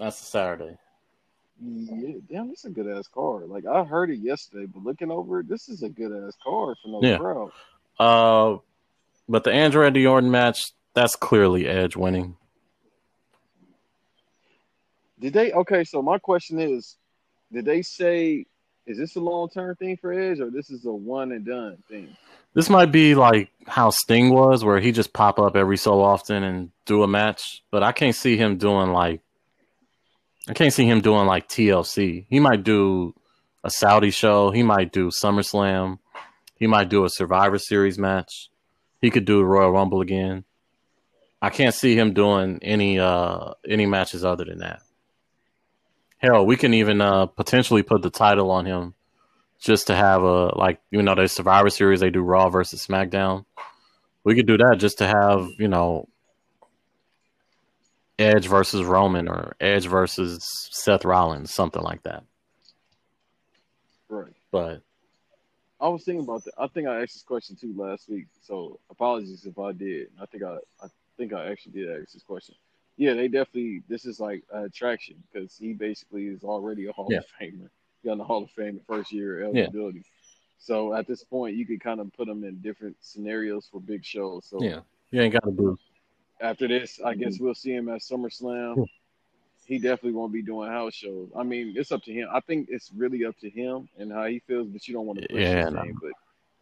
that's 0.00 0.22
a 0.22 0.24
Saturday. 0.24 0.76
Yeah, 1.62 2.14
damn, 2.30 2.48
this 2.48 2.60
is 2.60 2.64
a 2.64 2.70
good 2.70 2.88
ass 2.88 3.06
card. 3.06 3.48
Like 3.48 3.66
I 3.66 3.84
heard 3.84 4.10
it 4.10 4.20
yesterday, 4.20 4.64
but 4.66 4.82
looking 4.82 5.10
over 5.10 5.40
it, 5.40 5.48
this 5.48 5.68
is 5.68 5.82
a 5.82 5.90
good 5.90 6.10
ass 6.10 6.32
card 6.42 6.78
for 6.82 6.88
no 6.88 7.06
yeah. 7.06 7.18
crowd. 7.18 7.50
Uh, 7.98 8.58
but 9.28 9.44
the 9.44 9.52
Andrew 9.52 9.84
and 9.84 9.96
Orton 10.06 10.30
match, 10.30 10.72
that's 10.94 11.16
clearly 11.16 11.68
Edge 11.68 11.96
winning. 11.96 12.36
Did 15.20 15.34
they? 15.34 15.52
Okay, 15.52 15.84
so 15.84 16.00
my 16.00 16.18
question 16.18 16.58
is, 16.58 16.96
did 17.52 17.66
they 17.66 17.82
say 17.82 18.46
is 18.86 18.96
this 18.96 19.16
a 19.16 19.20
long 19.20 19.50
term 19.50 19.76
thing 19.76 19.98
for 19.98 20.12
Edge 20.12 20.40
or 20.40 20.50
this 20.50 20.70
is 20.70 20.86
a 20.86 20.92
one 20.92 21.32
and 21.32 21.44
done 21.44 21.76
thing? 21.88 22.16
This 22.54 22.70
might 22.70 22.90
be 22.90 23.14
like 23.14 23.50
how 23.66 23.90
Sting 23.90 24.30
was, 24.30 24.64
where 24.64 24.80
he 24.80 24.92
just 24.92 25.12
pop 25.12 25.38
up 25.38 25.56
every 25.56 25.76
so 25.76 26.00
often 26.00 26.42
and 26.42 26.70
do 26.86 27.02
a 27.02 27.06
match. 27.06 27.62
But 27.70 27.82
I 27.82 27.92
can't 27.92 28.16
see 28.16 28.36
him 28.36 28.56
doing 28.56 28.92
like 28.92 29.20
I 30.48 30.54
can't 30.54 30.72
see 30.72 30.86
him 30.86 31.00
doing 31.00 31.26
like 31.26 31.48
TLC. 31.48 32.26
He 32.28 32.40
might 32.40 32.64
do 32.64 33.14
a 33.62 33.70
Saudi 33.70 34.10
show. 34.10 34.50
He 34.50 34.62
might 34.62 34.92
do 34.92 35.08
SummerSlam. 35.08 35.98
He 36.56 36.66
might 36.66 36.88
do 36.88 37.04
a 37.04 37.10
Survivor 37.10 37.58
Series 37.58 37.98
match. 37.98 38.50
He 39.00 39.10
could 39.10 39.24
do 39.24 39.42
Royal 39.42 39.70
Rumble 39.70 40.00
again. 40.00 40.44
I 41.42 41.50
can't 41.50 41.74
see 41.74 41.96
him 41.96 42.12
doing 42.12 42.58
any 42.62 42.98
uh 42.98 43.54
any 43.66 43.86
matches 43.86 44.24
other 44.24 44.44
than 44.44 44.58
that. 44.58 44.82
Hell, 46.18 46.44
we 46.44 46.56
can 46.56 46.74
even 46.74 47.00
uh 47.00 47.26
potentially 47.26 47.82
put 47.82 48.02
the 48.02 48.10
title 48.10 48.50
on 48.50 48.66
him 48.66 48.94
just 49.58 49.86
to 49.86 49.94
have 49.94 50.22
a 50.22 50.58
like 50.58 50.80
you 50.90 51.02
know, 51.02 51.14
there's 51.14 51.32
Survivor 51.32 51.70
Series, 51.70 52.00
they 52.00 52.10
do 52.10 52.20
Raw 52.20 52.50
versus 52.50 52.86
SmackDown. 52.86 53.44
We 54.22 54.34
could 54.34 54.46
do 54.46 54.58
that 54.58 54.76
just 54.78 54.98
to 54.98 55.06
have, 55.06 55.48
you 55.58 55.68
know, 55.68 56.08
Edge 58.20 58.46
versus 58.46 58.84
Roman 58.84 59.28
or 59.28 59.56
Edge 59.60 59.86
versus 59.86 60.46
Seth 60.70 61.04
Rollins, 61.04 61.54
something 61.54 61.82
like 61.82 62.02
that. 62.02 62.22
Right. 64.08 64.32
But 64.50 64.82
I 65.80 65.88
was 65.88 66.04
thinking 66.04 66.24
about 66.24 66.44
that. 66.44 66.52
I 66.58 66.66
think 66.66 66.86
I 66.86 67.02
asked 67.02 67.14
this 67.14 67.22
question 67.22 67.56
too 67.56 67.74
last 67.76 68.08
week, 68.08 68.26
so 68.42 68.78
apologies 68.90 69.46
if 69.46 69.58
I 69.58 69.72
did. 69.72 70.08
I 70.20 70.26
think 70.26 70.42
I, 70.42 70.56
I 70.82 70.88
think 71.16 71.32
I 71.32 71.50
actually 71.50 71.72
did 71.72 72.02
ask 72.02 72.12
this 72.12 72.22
question. 72.22 72.54
Yeah, 72.98 73.14
they 73.14 73.28
definitely. 73.28 73.82
This 73.88 74.04
is 74.04 74.20
like 74.20 74.42
an 74.52 74.64
attraction 74.64 75.16
because 75.32 75.56
he 75.56 75.72
basically 75.72 76.26
is 76.26 76.44
already 76.44 76.86
a 76.86 76.92
Hall 76.92 77.08
yeah. 77.10 77.18
of 77.18 77.24
Famer. 77.40 77.70
He 78.02 78.06
got 78.06 78.12
in 78.12 78.18
the 78.18 78.24
Hall 78.24 78.42
of 78.42 78.50
Fame 78.50 78.76
the 78.76 78.94
first 78.94 79.10
year 79.12 79.44
eligibility. 79.44 80.00
Yeah. 80.00 80.04
So 80.58 80.94
at 80.94 81.06
this 81.06 81.24
point, 81.24 81.56
you 81.56 81.64
could 81.64 81.80
kind 81.80 82.00
of 82.00 82.12
put 82.12 82.26
them 82.26 82.44
in 82.44 82.56
different 82.60 82.96
scenarios 83.00 83.66
for 83.72 83.80
big 83.80 84.04
shows. 84.04 84.44
So 84.44 84.62
Yeah, 84.62 84.80
you 85.10 85.22
ain't 85.22 85.32
got 85.32 85.44
to 85.44 85.52
do. 85.52 85.78
After 86.40 86.68
this, 86.68 87.00
I 87.04 87.14
guess 87.14 87.38
we'll 87.38 87.54
see 87.54 87.72
him 87.74 87.88
at 87.88 88.00
SummerSlam. 88.00 88.80
He 89.64 89.78
definitely 89.78 90.12
won't 90.12 90.32
be 90.32 90.42
doing 90.42 90.68
house 90.70 90.94
shows. 90.94 91.28
I 91.36 91.42
mean, 91.44 91.74
it's 91.76 91.92
up 91.92 92.02
to 92.04 92.12
him. 92.12 92.28
I 92.32 92.40
think 92.40 92.68
it's 92.70 92.90
really 92.96 93.24
up 93.24 93.38
to 93.40 93.50
him 93.50 93.88
and 93.98 94.12
how 94.12 94.26
he 94.26 94.40
feels, 94.40 94.68
but 94.68 94.86
you 94.88 94.94
don't 94.94 95.06
want 95.06 95.18
to 95.18 95.24
push 95.30 95.52
Yeah, 95.52 95.54
his 95.54 95.70
no. 95.70 95.84
name. 95.84 95.98
But 96.00 96.12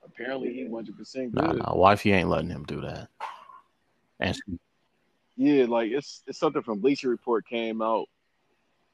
apparently, 0.04 0.52
he 0.52 0.64
100% 0.64 1.32
Nah, 1.32 1.52
good. 1.52 1.66
nah, 1.66 1.74
wifey 1.76 2.12
ain't 2.12 2.28
letting 2.28 2.50
him 2.50 2.64
do 2.64 2.80
that. 2.82 3.08
And 4.20 4.34
she, 4.36 4.58
Yeah, 5.36 5.66
like 5.66 5.90
it's 5.90 6.22
it's 6.26 6.38
something 6.38 6.62
from 6.62 6.80
Bleacher 6.80 7.08
Report 7.08 7.46
came 7.46 7.80
out 7.82 8.06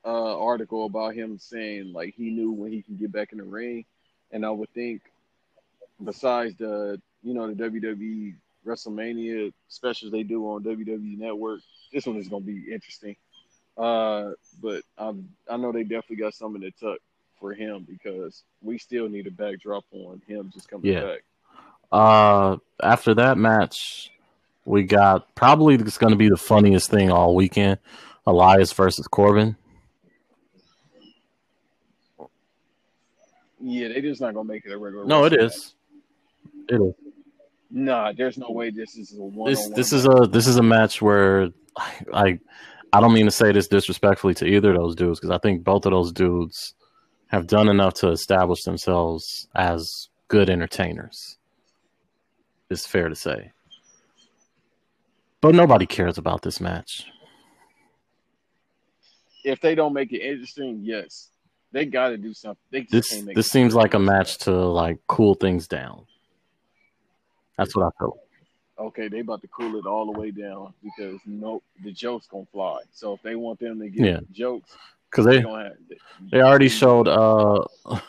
uh 0.05 0.39
article 0.39 0.87
about 0.87 1.15
him 1.15 1.39
saying 1.39 1.93
like 1.93 2.15
he 2.15 2.31
knew 2.31 2.53
when 2.53 2.71
he 2.73 2.83
can 2.83 2.97
get 2.97 3.13
back 3.13 3.33
in 3.33 3.39
the 3.39 3.45
ring, 3.45 3.85
and 4.31 4.45
I 4.45 4.51
would 4.51 4.71
think 4.75 5.03
besides 6.03 6.55
the 6.57 7.01
you 7.23 7.35
know 7.35 7.49
the 7.49 7.55
WWE 7.55 8.35
WrestleMania 8.67 9.53
specials 9.69 10.13
they 10.13 10.23
do 10.23 10.45
on 10.47 10.63
WWE 10.65 11.19
Network, 11.19 11.61
this 11.93 12.07
one 12.07 12.17
is 12.17 12.29
gonna 12.29 12.45
be 12.45 12.73
interesting. 12.73 13.17
Uh, 13.77 14.33
but 14.63 14.83
I 14.99 15.13
I 15.51 15.57
know 15.57 15.73
they 15.73 15.83
definitely 15.83 16.17
got 16.17 16.35
something 16.35 16.61
to 16.63 16.71
tuck 16.73 16.99
for 17.41 17.53
him 17.53 17.87
because 17.89 18.43
we 18.63 18.79
still 18.79 19.09
need 19.09 19.27
a 19.27 19.31
backdrop 19.31 19.85
on 19.93 20.23
him 20.27 20.51
just 20.55 20.69
coming 20.69 20.93
Yeah. 20.93 21.01
back. 21.03 21.25
uh, 21.93 22.57
after 22.83 23.15
that 23.15 23.37
match, 23.39 24.11
we 24.65 24.83
got 24.85 25.35
probably 25.35 25.75
it's 25.75 25.99
going 25.99 26.13
to 26.13 26.17
be 26.17 26.29
the 26.29 26.37
funniest 26.37 26.91
thing 26.91 27.11
all 27.11 27.35
weekend: 27.35 27.79
Elias 28.27 28.73
versus 28.73 29.07
Corbin. 29.09 29.57
Yeah, 33.61 33.89
they 33.89 34.01
just 34.01 34.21
not 34.21 34.35
gonna 34.35 34.47
make 34.49 34.65
it 34.67 34.73
a 34.73 34.79
regular. 34.79 35.05
No, 35.07 35.25
it 35.25 35.33
wrestling 35.33 35.47
is. 35.47 35.75
It 36.69 36.81
is. 36.81 36.95
Nah, 37.77 38.13
there's 38.13 38.39
no 38.39 38.51
way 38.51 38.71
this 38.71 38.97
is 38.97 39.13
a 39.19 39.23
one. 39.23 39.51
This 39.51 39.69
this 39.71 39.93
is 39.93 40.07
a 40.07 40.29
this 40.31 40.47
is 40.47 40.59
a 40.59 40.63
match 40.63 41.03
where 41.03 41.49
I 42.13 42.39
I 42.93 43.01
don't 43.01 43.13
mean 43.13 43.25
to 43.25 43.33
say 43.33 43.51
this 43.51 43.67
disrespectfully 43.67 44.35
to 44.35 44.47
either 44.47 44.71
of 44.71 44.77
those 44.77 44.95
dudes 44.95 45.19
because 45.19 45.35
I 45.35 45.39
think 45.39 45.65
both 45.65 45.85
of 45.85 45.91
those 45.91 46.13
dudes 46.13 46.75
have 47.27 47.49
done 47.49 47.69
enough 47.69 47.95
to 47.95 48.11
establish 48.11 48.63
themselves 48.63 49.49
as 49.57 50.09
good 50.29 50.49
entertainers. 50.49 51.37
It's 52.71 52.87
fair 52.87 53.09
to 53.09 53.17
say. 53.17 53.51
But 55.41 55.57
nobody 55.57 55.85
cares 55.85 56.17
about 56.17 56.43
this 56.43 56.61
match. 56.61 57.07
if 59.45 59.61
they 59.61 59.75
don't 59.75 59.93
make 59.93 60.13
it 60.13 60.21
interesting, 60.21 60.81
yes, 60.83 61.31
they 61.73 61.85
got 61.85 62.11
to 62.11 62.17
do 62.17 62.33
something. 62.33 62.63
They 62.71 62.83
just 62.83 63.11
This 63.11 63.25
this 63.35 63.49
seems 63.49 63.75
like 63.75 63.95
a 63.95 63.99
match 63.99 64.39
to 64.39 64.53
like 64.53 65.01
cool 65.09 65.35
things 65.35 65.67
down. 65.69 66.07
That's 67.57 67.75
what 67.77 67.87
I 67.87 67.91
felt. 67.99 68.19
Okay, 68.79 69.07
they 69.09 69.21
about 69.21 69.41
to 69.43 69.49
cool 69.49 69.77
it 69.77 69.87
all 69.87 70.13
the 70.13 70.19
way 70.19 70.31
down 70.33 70.75
because 70.83 71.21
no, 71.27 71.63
the 71.85 71.93
jokes 71.93 72.27
gonna 72.27 72.45
fly. 72.53 72.81
So 72.93 73.13
if 73.13 73.23
they 73.23 73.37
want 73.37 73.61
them 73.61 73.79
to 73.81 73.89
get 73.89 74.05
Yeah. 74.05 74.21
jokes, 74.33 74.77
Because 75.11 75.27
they 75.27 75.43
they 75.43 75.49
have. 75.49 75.73
they 76.33 76.41
already 76.41 76.69
showed 76.69 77.07
uh 77.07 77.65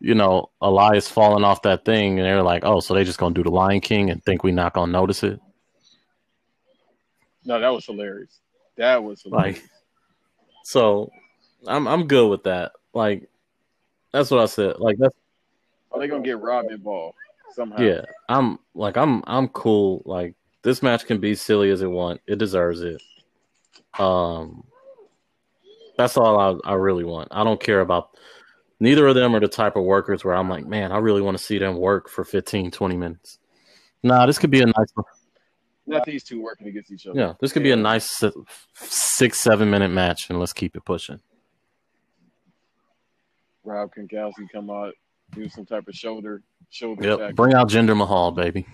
you 0.00 0.16
know 0.16 0.50
Elias 0.60 1.08
falling 1.08 1.44
off 1.44 1.62
that 1.62 1.84
thing 1.84 2.18
and 2.18 2.26
they're 2.26 2.42
like, 2.42 2.64
oh, 2.64 2.80
so 2.80 2.92
they 2.94 3.04
just 3.04 3.18
gonna 3.18 3.34
do 3.34 3.44
the 3.44 3.50
Lion 3.50 3.80
King 3.80 4.10
and 4.10 4.22
think 4.24 4.42
we 4.42 4.50
not 4.50 4.72
gonna 4.74 4.90
notice 4.90 5.22
it. 5.22 5.40
No, 7.44 7.60
that 7.60 7.68
was 7.68 7.86
hilarious. 7.86 8.40
That 8.76 9.02
was 9.04 9.22
hilarious. 9.22 9.58
Like 9.58 9.70
so 10.64 11.12
I'm 11.68 11.86
I'm 11.86 12.08
good 12.08 12.28
with 12.28 12.42
that. 12.44 12.72
Like 12.92 13.28
that's 14.12 14.32
what 14.32 14.40
I 14.40 14.46
said. 14.46 14.80
Like 14.80 14.98
that's 14.98 15.14
Are 15.92 16.00
they 16.00 16.08
gonna 16.08 16.24
get 16.24 16.40
Rob 16.40 16.66
involved 16.70 17.16
somehow? 17.54 17.80
yeah. 17.80 18.02
I'm 18.28 18.58
like 18.74 18.96
I'm 18.96 19.22
I'm 19.26 19.48
cool. 19.48 20.02
Like 20.04 20.34
this 20.62 20.82
match 20.82 21.06
can 21.06 21.18
be 21.18 21.34
silly 21.34 21.70
as 21.70 21.82
it 21.82 21.90
want. 21.90 22.20
It 22.26 22.38
deserves 22.38 22.80
it. 22.82 23.02
Um 23.98 24.64
that's 25.96 26.16
all 26.16 26.60
I, 26.64 26.70
I 26.70 26.74
really 26.74 27.04
want. 27.04 27.28
I 27.30 27.44
don't 27.44 27.60
care 27.60 27.80
about 27.80 28.16
neither 28.80 29.06
of 29.06 29.14
them 29.14 29.34
are 29.34 29.40
the 29.40 29.48
type 29.48 29.76
of 29.76 29.84
workers 29.84 30.24
where 30.24 30.34
I'm 30.34 30.48
like, 30.48 30.66
man, 30.66 30.92
I 30.92 30.98
really 30.98 31.22
want 31.22 31.38
to 31.38 31.42
see 31.42 31.58
them 31.58 31.76
work 31.76 32.08
for 32.08 32.24
15, 32.24 32.70
20 32.70 32.96
minutes. 32.96 33.38
Nah, 34.02 34.26
this 34.26 34.38
could 34.38 34.50
be 34.50 34.60
a 34.60 34.66
nice 34.66 34.92
Not 35.86 36.04
these 36.04 36.24
two 36.24 36.42
working 36.42 36.66
against 36.66 36.90
each 36.90 37.06
other. 37.06 37.18
yeah, 37.18 37.34
this 37.40 37.52
could 37.52 37.62
be 37.62 37.70
a 37.70 37.76
nice 37.76 38.22
six, 38.74 39.40
seven 39.40 39.70
minute 39.70 39.90
match 39.90 40.28
and 40.30 40.40
let's 40.40 40.52
keep 40.52 40.76
it 40.76 40.84
pushing. 40.84 41.20
Rob 43.64 43.90
Gronkowski 43.94 44.46
come 44.52 44.70
out, 44.70 44.94
do 45.34 45.48
some 45.48 45.64
type 45.66 45.86
of 45.88 45.94
shoulder 45.94 46.42
shoulder 46.70 47.04
Yep. 47.04 47.18
tackle. 47.18 47.34
Bring 47.34 47.54
out 47.54 47.68
Jinder 47.68 47.96
Mahal, 47.96 48.32
baby. 48.32 48.66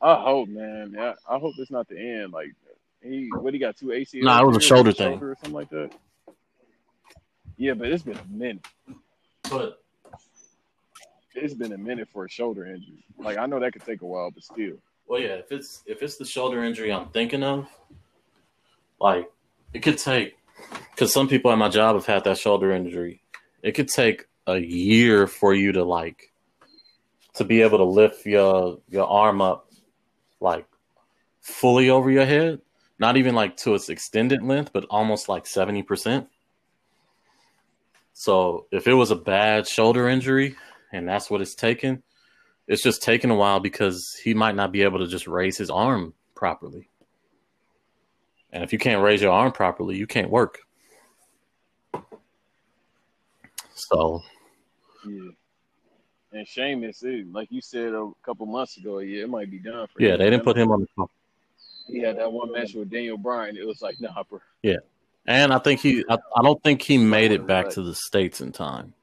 I 0.00 0.14
hope, 0.22 0.48
man. 0.48 0.92
Yeah, 0.94 1.14
I 1.28 1.38
hope 1.38 1.54
it's 1.58 1.70
not 1.70 1.88
the 1.88 1.98
end. 1.98 2.32
Like 2.32 2.52
he, 3.02 3.28
what 3.38 3.54
he 3.54 3.58
got 3.60 3.76
two 3.76 3.86
ACL? 3.86 4.22
Nah, 4.24 4.42
it 4.42 4.46
was 4.46 4.56
a 4.58 4.60
shoulder 4.60 4.90
or 4.90 4.92
thing. 4.92 5.18
or 5.22 5.34
something 5.36 5.52
like 5.52 5.70
that. 5.70 5.90
Yeah, 7.56 7.74
but 7.74 7.88
it's 7.88 8.02
been 8.02 8.18
a 8.18 8.24
minute. 8.28 8.66
But 9.50 9.80
It's 11.34 11.54
been 11.54 11.72
a 11.72 11.78
minute 11.78 12.08
for 12.12 12.24
a 12.24 12.28
shoulder 12.28 12.66
injury. 12.66 13.04
Like 13.18 13.38
I 13.38 13.46
know 13.46 13.60
that 13.60 13.72
could 13.72 13.84
take 13.84 14.02
a 14.02 14.06
while, 14.06 14.30
but 14.30 14.42
still. 14.42 14.76
Well, 15.06 15.20
yeah, 15.20 15.34
if 15.36 15.52
it's 15.52 15.82
if 15.86 16.02
it's 16.02 16.16
the 16.16 16.24
shoulder 16.24 16.62
injury 16.64 16.92
I'm 16.92 17.08
thinking 17.08 17.42
of, 17.42 17.66
like 19.00 19.30
it 19.72 19.80
could 19.80 19.98
take 19.98 20.36
because 20.90 21.12
some 21.12 21.28
people 21.28 21.50
at 21.50 21.58
my 21.58 21.68
job 21.68 21.96
have 21.96 22.06
had 22.06 22.24
that 22.24 22.38
shoulder 22.38 22.72
injury. 22.72 23.20
It 23.64 23.72
could 23.72 23.88
take 23.88 24.26
a 24.46 24.58
year 24.58 25.26
for 25.26 25.54
you 25.54 25.72
to 25.72 25.84
like 25.84 26.34
to 27.36 27.44
be 27.44 27.62
able 27.62 27.78
to 27.78 27.84
lift 27.84 28.26
your 28.26 28.78
your 28.88 29.06
arm 29.06 29.40
up 29.40 29.70
like 30.38 30.66
fully 31.40 31.88
over 31.88 32.10
your 32.10 32.26
head, 32.26 32.60
not 32.98 33.16
even 33.16 33.34
like 33.34 33.56
to 33.56 33.74
its 33.74 33.88
extended 33.88 34.42
length, 34.42 34.70
but 34.74 34.84
almost 34.90 35.30
like 35.30 35.46
seventy 35.46 35.82
percent. 35.82 36.28
So 38.12 38.66
if 38.70 38.86
it 38.86 38.92
was 38.92 39.10
a 39.10 39.16
bad 39.16 39.66
shoulder 39.66 40.10
injury 40.10 40.56
and 40.92 41.08
that's 41.08 41.30
what 41.30 41.40
it's 41.40 41.54
taken, 41.54 42.02
it's 42.68 42.82
just 42.82 43.02
taking 43.02 43.30
a 43.30 43.34
while 43.34 43.60
because 43.60 44.14
he 44.22 44.34
might 44.34 44.56
not 44.56 44.72
be 44.72 44.82
able 44.82 44.98
to 44.98 45.06
just 45.06 45.26
raise 45.26 45.56
his 45.56 45.70
arm 45.70 46.12
properly. 46.34 46.90
And 48.52 48.62
if 48.62 48.74
you 48.74 48.78
can't 48.78 49.02
raise 49.02 49.22
your 49.22 49.32
arm 49.32 49.52
properly, 49.52 49.96
you 49.96 50.06
can't 50.06 50.28
work. 50.28 50.60
So 53.90 54.22
Yeah. 55.06 55.30
And 56.32 56.48
Sheamus, 56.48 57.02
it, 57.04 57.32
like 57.32 57.46
you 57.52 57.60
said 57.60 57.92
a 57.94 58.10
couple 58.24 58.46
months 58.46 58.76
ago, 58.76 58.98
yeah, 58.98 59.22
it 59.22 59.28
might 59.28 59.50
be 59.50 59.60
done 59.60 59.86
for 59.86 60.02
yeah, 60.02 60.14
him. 60.14 60.18
they 60.18 60.30
didn't 60.30 60.42
put 60.42 60.58
him 60.58 60.72
on 60.72 60.80
the 60.80 60.88
top. 60.96 61.10
He 61.86 62.00
had 62.00 62.18
that 62.18 62.32
one 62.32 62.50
match 62.50 62.74
with 62.74 62.90
Daniel 62.90 63.16
Bryan. 63.16 63.56
It 63.56 63.64
was 63.64 63.80
like, 63.80 64.00
nah, 64.00 64.22
bro. 64.28 64.40
Yeah, 64.62 64.78
and 65.26 65.52
I 65.52 65.58
think 65.58 65.80
he 65.80 66.04
I, 66.08 66.18
I 66.36 66.42
don't 66.42 66.62
think 66.62 66.82
he 66.82 66.98
made 66.98 67.30
it 67.30 67.46
back 67.46 67.70
to 67.70 67.82
the 67.82 67.94
States 67.94 68.40
in 68.40 68.52
time. 68.52 68.94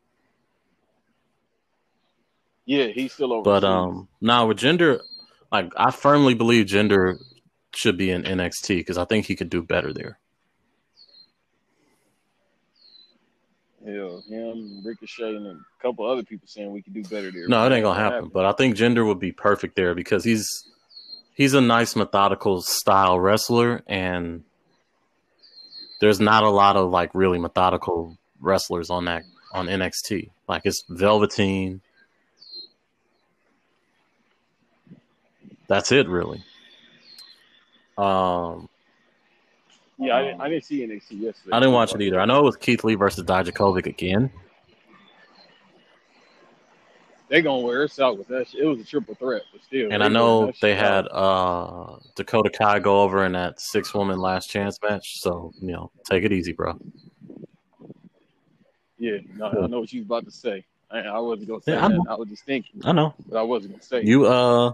Yeah, 2.65 2.88
he's 2.88 3.13
still 3.13 3.34
over. 3.34 3.44
But 3.44 3.63
um 3.63 4.08
now 4.20 4.48
with 4.48 4.58
Jinder 4.58 5.00
like 5.52 5.72
I 5.78 5.91
firmly 5.91 6.34
believe 6.34 6.65
Jinder 6.65 7.17
should 7.74 7.98
be 7.98 8.12
in 8.12 8.24
NXT 8.24 8.78
because 8.78 8.98
I 8.98 9.06
think 9.06 9.26
he 9.26 9.36
could 9.36 9.50
do 9.50 9.62
better 9.62 9.94
there. 9.94 10.20
Hell, 13.86 14.24
him, 14.30 14.82
Ricochet, 14.86 15.36
and 15.36 15.48
a 15.48 15.58
couple 15.82 16.06
other 16.06 16.24
people 16.24 16.48
saying 16.48 16.72
we 16.72 16.84
could 16.84 16.94
do 16.94 17.04
better 17.04 17.32
there. 17.32 17.48
No, 17.48 17.65
it 17.65 17.74
ain't 17.74 17.84
gonna 17.84 18.00
happen. 18.00 18.30
But 18.32 18.46
I 18.46 18.52
think 18.52 18.76
Jinder 18.76 19.06
would 19.08 19.20
be 19.20 19.32
perfect 19.32 19.76
there 19.76 19.96
because 19.96 20.24
he's 20.24 20.48
he's 21.34 21.56
a 21.56 21.62
nice 21.62 21.96
methodical 21.96 22.62
style 22.62 23.20
wrestler, 23.20 23.82
and 23.88 24.44
there's 26.00 26.20
not 26.20 26.44
a 26.44 26.50
lot 26.50 26.76
of 26.76 26.91
like 26.91 27.10
really 27.15 27.39
methodical 27.39 28.17
wrestlers 28.39 28.91
on 28.91 29.06
that 29.06 29.24
on 29.54 29.67
NXT. 29.67 30.29
Like 30.48 30.62
it's 30.65 30.84
Velveteen. 30.90 31.82
That's 35.67 35.92
it, 35.92 36.08
really. 36.08 36.44
Um, 37.98 38.67
Yeah, 40.02 40.15
I 40.15 40.21
didn't, 40.23 40.41
I 40.41 40.49
didn't 40.49 40.65
see 40.65 40.79
NXT 40.79 41.21
yesterday. 41.21 41.56
I 41.56 41.60
didn't 41.60 41.75
watch 41.75 41.93
it 41.93 42.02
either. 42.02 42.19
I 42.19 42.25
know 42.25 42.39
it 42.39 42.43
was 42.43 42.56
Keith 42.58 42.83
Lee 42.83 42.95
versus 42.95 43.23
Dijakovic 43.23 43.85
again. 43.85 44.31
They 47.29 47.41
gonna 47.43 47.62
wear 47.62 47.83
us 47.83 47.99
out 47.99 48.17
with 48.17 48.27
that. 48.29 48.49
Shit. 48.49 48.62
It 48.62 48.65
was 48.65 48.79
a 48.79 48.83
triple 48.83 49.13
threat, 49.15 49.43
but 49.54 49.63
still. 49.63 49.93
And 49.93 50.04
I 50.04 50.10
know 50.10 50.52
they 50.60 50.75
had 50.75 51.08
uh 51.12 51.97
Dakota 52.15 52.49
Kai 52.49 52.79
go 52.79 53.02
over 53.02 53.23
in 53.25 53.33
that 53.33 53.62
six 53.62 53.93
woman 53.93 54.17
last 54.19 54.49
chance 54.49 54.77
match. 54.81 55.21
So, 55.21 55.54
you 55.62 55.71
know, 55.71 55.91
take 56.10 56.23
it 56.23 56.33
easy, 56.33 56.52
bro. 56.52 56.77
Yeah, 58.97 59.17
no, 59.35 59.45
I 59.45 59.67
know 59.67 59.79
what 59.81 59.93
you 59.93 60.02
was 60.02 60.08
about 60.08 60.25
to 60.25 60.31
say. 60.31 60.65
I, 60.89 60.99
I 61.02 61.19
wasn't 61.19 61.47
gonna 61.47 61.62
say 61.62 61.73
Yeah, 61.73 61.85
I 61.85 61.87
that. 61.87 61.93
know. 61.93 62.06
I 62.10 62.15
was 62.15 62.27
just 62.27 62.43
thinking, 62.43 62.81
I 62.83 62.91
know. 62.91 63.13
but 63.29 63.37
I 63.37 63.43
wasn't 63.43 63.73
gonna 63.73 63.83
say. 63.83 64.02
You 64.04 64.25
uh 64.25 64.73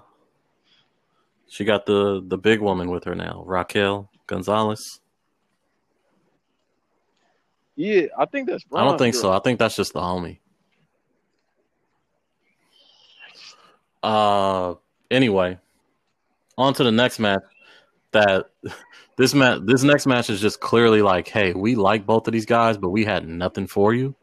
she 1.50 1.64
got 1.66 1.86
the 1.86 2.24
the 2.26 2.38
big 2.38 2.62
woman 2.62 2.90
with 2.90 3.04
her 3.04 3.14
now, 3.14 3.44
Raquel 3.46 4.10
Gonzalez. 4.26 5.00
Yeah, 7.78 8.08
I 8.18 8.26
think 8.26 8.50
that's. 8.50 8.66
I 8.74 8.84
don't 8.84 8.98
think 8.98 9.14
girl. 9.14 9.22
so. 9.22 9.32
I 9.32 9.40
think 9.40 9.60
that's 9.60 9.76
just 9.76 9.94
the 9.94 10.02
homie. 10.02 10.40
Uh, 14.02 14.76
anyway, 15.12 15.60
on 16.58 16.74
to 16.74 16.84
the 16.84 16.92
next 16.92 17.20
match. 17.20 17.44
That 18.12 18.48
this 19.18 19.36
match, 19.36 19.62
this 19.66 19.84
next 19.84 20.08
match 20.08 20.30
is 20.32 20.42
just 20.42 20.60
clearly 20.60 21.02
like, 21.04 21.28
hey, 21.28 21.54
we 21.54 21.76
like 21.76 22.06
both 22.06 22.28
of 22.28 22.34
these 22.34 22.46
guys, 22.48 22.78
but 22.78 22.90
we 22.90 23.06
had 23.06 23.28
nothing 23.28 23.68
for 23.68 23.94
you. 23.94 24.16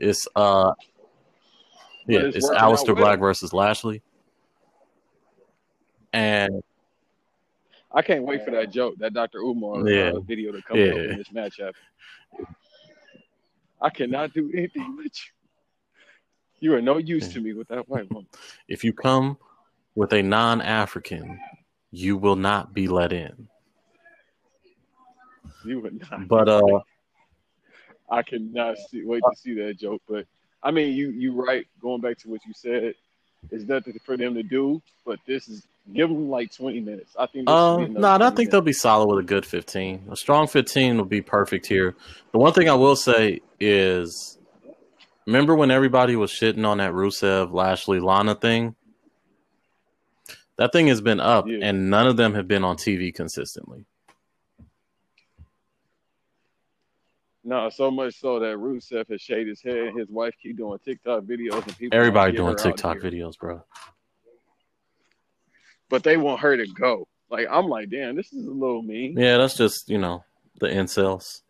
It's 0.00 0.26
uh, 0.34 0.72
yeah, 2.08 2.20
it's 2.20 2.36
it's 2.38 2.46
working 2.46 2.60
out 2.60 2.72
Aleister 2.72 2.88
with 2.88 2.96
Black 2.96 3.20
versus 3.20 3.52
Lashley, 3.52 4.02
and 6.12 6.64
I 7.92 8.02
can't 8.02 8.24
wait 8.24 8.44
for 8.44 8.50
that 8.52 8.72
joke, 8.72 8.94
that 8.98 9.12
Dr. 9.12 9.38
Umar 9.38 9.88
Yeah. 9.88 10.12
uh, 10.14 10.20
video 10.20 10.50
to 10.50 10.62
come 10.62 10.78
Yeah. 10.78 10.86
out 10.86 10.94
when 10.96 11.18
this 11.18 11.30
match 11.30 11.58
happens. 11.60 11.76
I 13.82 13.90
cannot 13.90 14.32
do 14.32 14.50
anything 14.54 14.96
with 14.96 15.06
you. 15.06 15.32
You 16.60 16.74
are 16.76 16.80
no 16.80 16.98
use 16.98 17.28
to 17.32 17.40
me 17.40 17.52
with 17.52 17.66
that 17.68 17.88
white 17.88 18.08
woman. 18.10 18.28
if 18.68 18.84
you 18.84 18.92
come 18.92 19.36
with 19.96 20.12
a 20.12 20.22
non-African, 20.22 21.40
you 21.90 22.16
will 22.16 22.36
not 22.36 22.72
be 22.72 22.86
let 22.86 23.12
in. 23.12 23.48
You 25.64 25.80
would 25.80 26.00
not. 26.00 26.28
But 26.28 26.48
uh, 26.48 26.80
I 28.08 28.22
cannot 28.22 28.78
see, 28.78 29.04
wait 29.04 29.22
to 29.28 29.36
see 29.36 29.54
that 29.54 29.78
joke. 29.78 30.02
But 30.08 30.26
I 30.62 30.70
mean, 30.70 30.94
you 30.94 31.10
you 31.10 31.32
right. 31.32 31.66
Going 31.80 32.00
back 32.00 32.18
to 32.18 32.28
what 32.28 32.40
you 32.46 32.52
said, 32.54 32.94
it's 33.50 33.64
nothing 33.64 33.98
for 34.04 34.16
them 34.16 34.34
to 34.34 34.42
do. 34.44 34.80
But 35.04 35.18
this 35.26 35.48
is 35.48 35.66
give 35.92 36.08
them 36.08 36.28
like 36.28 36.54
twenty 36.54 36.80
minutes. 36.80 37.14
I 37.18 37.26
think. 37.26 37.46
Be 37.46 37.52
no, 37.52 37.78
another 37.78 38.08
I 38.08 38.18
20 38.18 38.36
think 38.36 38.50
they'll 38.50 38.60
be 38.60 38.72
solid 38.72 39.08
with 39.14 39.24
a 39.24 39.26
good 39.26 39.46
15. 39.46 40.08
A 40.10 40.16
strong 40.16 40.46
15 40.46 40.96
will 40.96 41.04
be 41.04 41.22
perfect 41.22 41.66
here. 41.66 41.96
The 42.32 42.38
one 42.38 42.52
thing 42.52 42.68
I 42.68 42.74
will 42.74 42.96
say 42.96 43.40
is 43.60 44.38
remember 45.26 45.54
when 45.54 45.70
everybody 45.70 46.16
was 46.16 46.30
shitting 46.30 46.66
on 46.66 46.78
that 46.78 46.92
Rusev, 46.92 47.52
Lashley, 47.52 48.00
Lana 48.00 48.34
thing? 48.34 48.74
That 50.56 50.72
thing 50.72 50.88
has 50.88 51.00
been 51.00 51.18
up, 51.20 51.46
Yeah. 51.48 51.58
and 51.62 51.88
none 51.90 52.06
of 52.06 52.16
them 52.16 52.34
have 52.34 52.46
been 52.46 52.62
on 52.62 52.76
TV 52.76 53.12
consistently. 53.14 53.86
No, 57.44 57.68
so 57.70 57.90
much 57.90 58.20
so 58.20 58.38
that 58.38 58.56
Rusev 58.56 59.10
has 59.10 59.20
shaved 59.20 59.48
his 59.48 59.60
head. 59.62 59.94
His 59.96 60.08
wife 60.08 60.34
keep 60.40 60.56
doing 60.58 60.78
TikTok 60.84 61.24
videos, 61.24 61.64
and 61.66 61.76
people 61.76 61.98
Everybody 61.98 62.36
doing 62.36 62.54
TikTok 62.54 62.98
videos, 62.98 63.36
bro. 63.36 63.64
But 65.92 66.02
they 66.02 66.16
want 66.16 66.40
her 66.40 66.56
to 66.56 66.66
go. 66.66 67.06
Like 67.30 67.46
I'm 67.50 67.66
like, 67.68 67.90
damn, 67.90 68.16
this 68.16 68.32
is 68.32 68.46
a 68.46 68.50
little 68.50 68.80
mean. 68.82 69.14
Yeah, 69.16 69.36
that's 69.36 69.56
just, 69.58 69.90
you 69.90 69.98
know, 69.98 70.24
the 70.58 70.68
incels. 70.68 71.42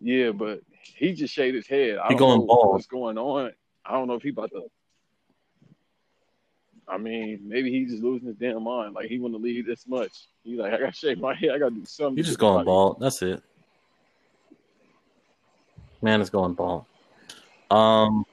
Yeah, 0.00 0.30
but 0.30 0.60
he 0.70 1.14
just 1.14 1.34
shaved 1.34 1.56
his 1.56 1.66
head. 1.66 1.98
I 1.98 2.08
He 2.08 2.14
don't 2.14 2.18
going 2.18 2.40
know 2.40 2.46
bald. 2.46 2.72
what's 2.74 2.86
going 2.86 3.18
on. 3.18 3.50
I 3.84 3.92
don't 3.92 4.06
know 4.06 4.14
if 4.14 4.22
he 4.22 4.28
about 4.28 4.50
to. 4.52 4.62
I 6.86 6.96
mean, 6.98 7.40
maybe 7.44 7.72
he's 7.72 7.90
just 7.90 8.02
losing 8.04 8.28
his 8.28 8.36
damn 8.36 8.62
mind. 8.62 8.94
Like 8.94 9.06
he 9.06 9.18
want 9.18 9.34
to 9.34 9.38
leave 9.38 9.66
this 9.66 9.84
much. 9.88 10.12
He's 10.44 10.58
like, 10.58 10.72
I 10.74 10.78
gotta 10.78 10.92
shave 10.92 11.18
my 11.18 11.34
head. 11.34 11.50
I 11.50 11.58
gotta 11.58 11.74
do 11.74 11.84
something. 11.86 12.16
He's 12.16 12.26
just 12.26 12.38
going 12.38 12.58
my- 12.58 12.64
bald. 12.64 13.00
That's 13.00 13.20
it. 13.22 13.42
Man 16.02 16.20
is 16.20 16.30
going 16.30 16.54
bald. 16.54 16.84
Um, 17.70 18.26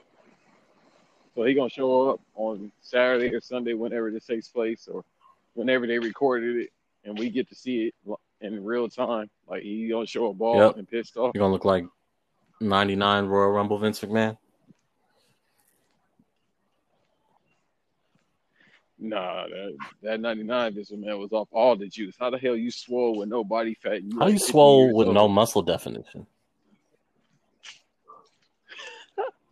So 1.34 1.44
he 1.44 1.54
gonna 1.54 1.70
show 1.70 2.10
up 2.10 2.20
on 2.34 2.70
Saturday 2.82 3.34
or 3.34 3.40
Sunday, 3.40 3.72
whenever 3.74 4.10
this 4.10 4.26
takes 4.26 4.48
place, 4.48 4.88
or 4.92 5.02
whenever 5.54 5.86
they 5.86 5.98
recorded 5.98 6.56
it, 6.56 6.70
and 7.04 7.18
we 7.18 7.30
get 7.30 7.48
to 7.48 7.54
see 7.54 7.86
it 7.86 7.94
in 8.40 8.62
real 8.64 8.88
time. 8.88 9.30
Like 9.48 9.62
he 9.62 9.88
gonna 9.88 10.06
show 10.06 10.28
up 10.30 10.36
ball 10.38 10.60
Yep. 10.60 10.76
and 10.76 10.88
pissed 10.88 11.16
off. 11.16 11.32
you're 11.34 11.40
gonna 11.42 11.52
look 11.52 11.64
like 11.64 11.84
99 12.60 13.26
Royal 13.26 13.50
Rumble 13.50 13.78
Vince 13.78 14.00
McMahon. 14.00 14.36
Nah, 18.98 19.48
that 19.48 19.76
that 20.02 20.20
99 20.20 20.74
Vince 20.74 20.92
man 20.92 21.18
was 21.18 21.32
off 21.32 21.48
all 21.50 21.74
the 21.76 21.88
juice. 21.88 22.14
How 22.20 22.30
the 22.30 22.38
hell 22.38 22.54
you 22.56 22.70
swole 22.70 23.16
with 23.16 23.28
no 23.28 23.42
body 23.42 23.74
fat? 23.82 23.94
and 23.94 24.12
How 24.12 24.20
like 24.26 24.34
you 24.34 24.38
50 24.38 24.52
swole 24.52 24.94
with 24.94 25.08
old? 25.08 25.14
no 25.14 25.28
muscle 25.28 25.62
definition? 25.62 26.26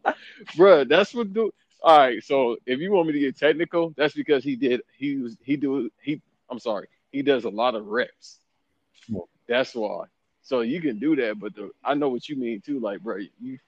Bruh, 0.57 0.87
that's 0.89 1.15
what 1.15 1.33
do. 1.33 1.51
All 1.83 1.99
right, 1.99 2.23
so 2.23 2.57
if 2.67 2.79
you 2.79 2.93
want 2.93 3.07
me 3.07 3.15
to 3.15 3.19
get 3.21 3.39
technical, 3.39 3.95
that's 3.97 4.15
because 4.15 4.45
he 4.45 4.55
did. 4.57 4.83
He 4.99 5.17
was 5.17 5.37
he 5.43 5.57
do 5.57 5.91
he. 6.03 6.21
I'm 6.51 6.59
sorry, 6.59 6.89
he 7.11 7.23
does 7.23 7.45
a 7.45 7.49
lot 7.49 7.75
of 7.75 7.87
reps. 7.87 8.39
Yeah. 9.09 9.21
That's 9.49 9.75
why. 9.75 10.05
So 10.43 10.61
you 10.61 10.81
can 10.81 10.99
do 10.99 11.17
that, 11.17 11.39
but 11.39 11.55
the, 11.55 11.71
I 11.85 11.95
know 11.95 12.09
what 12.11 12.29
you 12.29 12.37
mean 12.37 12.61
too. 12.61 12.81
Like, 12.81 13.01
bro, 13.01 13.17
you 13.41 13.59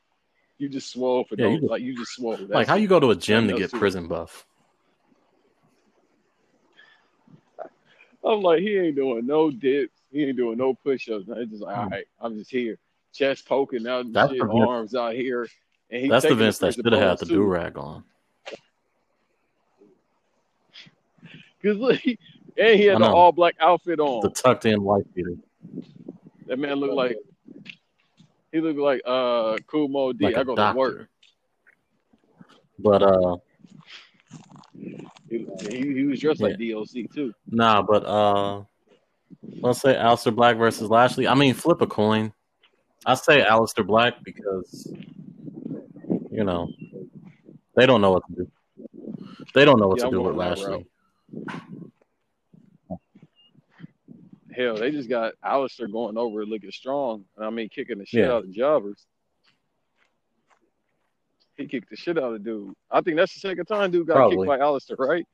you 0.59 0.69
just 0.69 0.91
swole 0.93 1.25
for 1.25 1.37
Yeah, 1.37 1.47
no, 1.47 1.51
you 1.53 1.59
just- 1.61 1.71
like 1.71 1.83
you 1.83 1.97
just 1.97 2.13
swole. 2.13 2.37
Like 2.49 2.67
how 2.69 2.75
you 2.75 2.87
go 2.89 3.01
to 3.01 3.11
a 3.13 3.17
gym 3.17 3.47
to 3.49 3.55
get 3.55 3.63
else 3.63 3.71
to 3.71 3.77
it. 3.77 3.81
prison 3.81 4.09
buff? 4.09 4.45
I'm 8.25 8.41
like, 8.43 8.61
he 8.61 8.77
ain't 8.79 8.95
doing 8.95 9.27
no 9.27 9.51
dips. 9.51 9.99
He 10.13 10.25
ain't 10.25 10.37
doing 10.37 10.57
no 10.59 10.75
push-ups. 10.75 11.25
It's 11.29 11.51
just 11.51 11.63
like, 11.63 11.77
all 11.77 11.89
right, 11.89 12.05
I'm 12.21 12.39
just 12.39 12.51
here, 12.51 12.79
chest 13.13 13.47
poking 13.49 13.87
out, 13.87 14.05
Hmm. 14.07 14.13
That's 14.13 14.31
shit, 14.33 14.43
arms 14.43 14.95
out 14.95 15.15
here, 15.15 15.49
and 15.93 16.11
That's 16.11 16.27
the 16.27 16.35
Vince 16.35 16.59
that 16.59 16.75
should 16.75 16.87
have 16.87 17.01
had 17.01 17.19
the 17.19 17.27
do 17.27 17.43
rag 17.43 17.77
on. 17.77 18.03
Cause 21.63 21.77
look, 21.77 21.97
he, 21.97 22.19
and 22.57 22.81
he 22.81 22.87
had 22.87 22.97
the 22.97 23.01
know. 23.01 23.15
all 23.15 23.31
black 23.31 23.55
outfit 23.61 24.01
on. 24.01 24.23
The 24.23 24.31
tucked 24.31 24.65
in 24.65 24.83
white 24.83 25.05
beater, 25.15 25.37
That 26.47 26.59
man 26.59 26.77
looked 26.77 26.95
like 26.95 27.17
he 28.51 28.61
looked 28.61 28.79
like 28.79 29.03
uh 29.07 29.59
Kool 29.67 29.89
Moe 29.89 30.13
Dee. 30.13 30.25
like 30.25 30.37
I 30.37 30.45
go 30.45 30.57
to 30.57 30.73
work. 30.75 31.09
But 32.79 33.03
uh, 33.03 33.37
He, 35.29 35.47
he, 35.69 35.77
he 35.95 36.05
was 36.05 36.19
dressed 36.21 36.41
like 36.41 36.59
DOC 36.59 37.13
too. 37.15 37.33
nah. 37.47 37.83
But 37.83 38.05
uh, 38.07 38.63
let's 39.61 39.81
say 39.83 39.95
Aleister 39.95 40.35
Black 40.35 40.57
versus 40.57 40.91
Lashley. 40.91 41.29
I 41.29 41.35
mean, 41.35 41.55
flip 41.55 41.81
a 41.83 41.87
coin. 41.87 42.33
I 43.07 43.15
say 43.15 43.43
Aleister 43.43 43.87
Black 43.87 44.15
because 44.25 44.93
you 46.33 46.45
know 46.45 46.69
they 47.77 47.87
don't 47.87 48.01
know 48.01 48.13
what 48.13 48.23
to 48.27 48.33
do. 48.35 48.51
They 49.55 49.65
don't 49.65 49.79
know 49.79 49.89
what 49.89 49.99
Yeah, 49.99 50.05
to 50.05 50.09
I'm 50.09 50.13
do 50.15 50.23
with 50.23 50.35
Lashley. 50.35 50.87
Hell, 54.55 54.77
they 54.77 54.91
just 54.91 55.09
got 55.09 55.33
Aleister 55.45 55.91
going 55.91 56.19
over 56.19 56.45
looking 56.45 56.71
strong. 56.71 57.25
I 57.39 57.49
mean, 57.51 57.69
kicking 57.69 57.99
the 57.99 58.07
shit 58.07 58.25
Yeah. 58.27 58.33
out 58.33 58.45
of 58.45 58.53
jobbers. 58.53 59.07
He 61.57 61.67
kicked 61.67 61.91
the 61.91 61.97
shit 61.97 62.19
out 62.19 62.35
of 62.35 62.45
dude. 62.45 62.75
I 62.91 63.01
think 63.03 63.17
that's 63.17 63.33
the 63.35 63.41
second 63.41 63.67
time 63.67 63.91
dude 63.91 64.07
got 64.07 64.15
Probably. 64.15 64.37
kicked 64.47 64.49
by 64.49 64.59
Aleister, 64.59 64.99
right? 64.99 65.27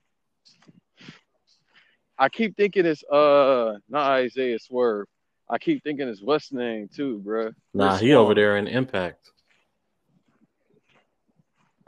I 2.18 2.28
keep 2.28 2.56
thinking 2.56 2.84
it's 2.86 3.04
uh 3.04 3.78
not 3.88 4.10
Isaiah 4.10 4.58
Swerve. 4.58 5.06
I 5.48 5.58
keep 5.58 5.82
thinking 5.82 6.08
it's 6.08 6.20
what's 6.22 6.52
name 6.52 6.88
too, 6.92 7.22
bruh. 7.24 7.54
Nah, 7.74 7.90
Chris 7.90 8.00
he 8.00 8.14
over 8.14 8.34
there 8.34 8.56
in 8.56 8.66
Impact. 8.66 9.30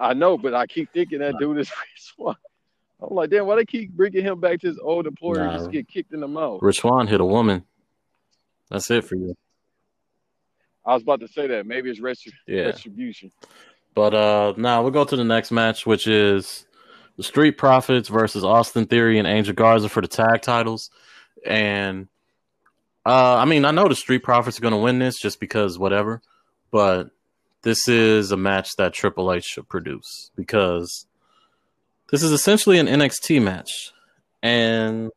I 0.00 0.14
know, 0.14 0.38
but 0.38 0.54
I 0.54 0.66
keep 0.66 0.92
thinking 0.92 1.18
that 1.20 1.38
dude 1.38 1.58
is 1.58 1.70
Swann. 1.96 2.34
I'm 3.02 3.14
like, 3.14 3.30
damn, 3.30 3.46
why 3.46 3.56
they 3.56 3.64
keep 3.64 3.90
bringing 3.92 4.24
him 4.24 4.40
back 4.40 4.60
to 4.60 4.66
his 4.68 4.78
old 4.78 5.06
employer 5.06 5.40
and 5.42 5.58
just 5.58 5.70
get 5.70 5.88
kicked 5.88 6.12
in 6.12 6.20
the 6.20 6.28
mouth? 6.28 6.60
Rich 6.62 6.80
Swann 6.80 7.06
hit 7.06 7.20
a 7.20 7.24
woman. 7.24 7.64
That's 8.70 8.90
it 8.90 9.04
for 9.04 9.14
you. 9.16 9.36
I 10.84 10.94
was 10.94 11.02
about 11.02 11.20
to 11.20 11.28
say 11.28 11.46
that. 11.46 11.66
Maybe 11.66 11.90
it's 11.90 12.00
retri- 12.00 12.32
Yeah. 12.46 12.62
retribution. 12.66 13.30
But 13.94 14.14
uh 14.14 14.54
now 14.56 14.82
we'll 14.82 14.92
go 14.92 15.04
to 15.04 15.16
the 15.16 15.24
next 15.24 15.50
match, 15.50 15.84
which 15.86 16.06
is 16.06 16.66
the 17.16 17.22
Street 17.22 17.58
Profits 17.58 18.08
versus 18.08 18.44
Austin 18.44 18.86
Theory 18.86 19.18
and 19.18 19.26
Angel 19.28 19.54
Garza 19.54 19.88
for 19.88 20.00
the 20.00 20.08
tag 20.08 20.40
titles. 20.42 20.90
And 21.44 22.08
uh 23.04 23.36
I 23.36 23.44
mean, 23.44 23.64
I 23.64 23.70
know 23.72 23.88
the 23.88 23.94
Street 23.94 24.22
Profits 24.22 24.58
are 24.58 24.62
gonna 24.62 24.78
win 24.78 24.98
this 24.98 25.18
just 25.18 25.40
because 25.40 25.78
whatever, 25.78 26.22
but 26.70 27.10
this 27.62 27.88
is 27.88 28.32
a 28.32 28.36
match 28.36 28.76
that 28.76 28.92
Triple 28.92 29.32
H 29.32 29.44
should 29.44 29.68
produce 29.68 30.30
because 30.36 31.06
this 32.10 32.22
is 32.22 32.32
essentially 32.32 32.78
an 32.78 32.86
NXT 32.86 33.42
match. 33.42 33.92
And 34.42 35.10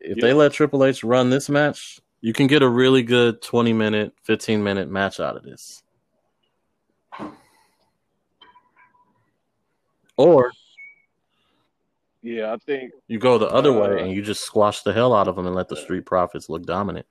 if 0.00 0.18
they 0.18 0.32
let 0.32 0.52
Triple 0.52 0.84
H 0.84 1.04
run 1.04 1.30
this 1.30 1.48
match, 1.48 2.00
you 2.22 2.32
can 2.32 2.46
get 2.46 2.62
a 2.62 2.68
really 2.68 3.02
good 3.02 3.42
20 3.42 3.72
minute, 3.72 4.14
15 4.24 4.62
minute 4.62 4.90
match 4.90 5.20
out 5.20 5.36
of 5.36 5.42
this. 5.42 5.82
Or 10.16 10.52
Yeah, 12.22 12.52
I 12.52 12.58
think 12.58 12.92
you 13.08 13.18
go 13.18 13.38
the 13.38 13.46
other 13.48 13.70
Uh, 13.70 13.80
way 13.88 14.02
and 14.02 14.12
you 14.12 14.20
just 14.20 14.42
squash 14.42 14.82
the 14.82 14.92
hell 14.92 15.14
out 15.14 15.28
of 15.28 15.36
them 15.36 15.46
and 15.46 15.54
let 15.54 15.68
the 15.68 15.76
Street 15.76 16.04
Profits 16.04 16.50
look 16.50 16.64
dominant. 16.64 17.06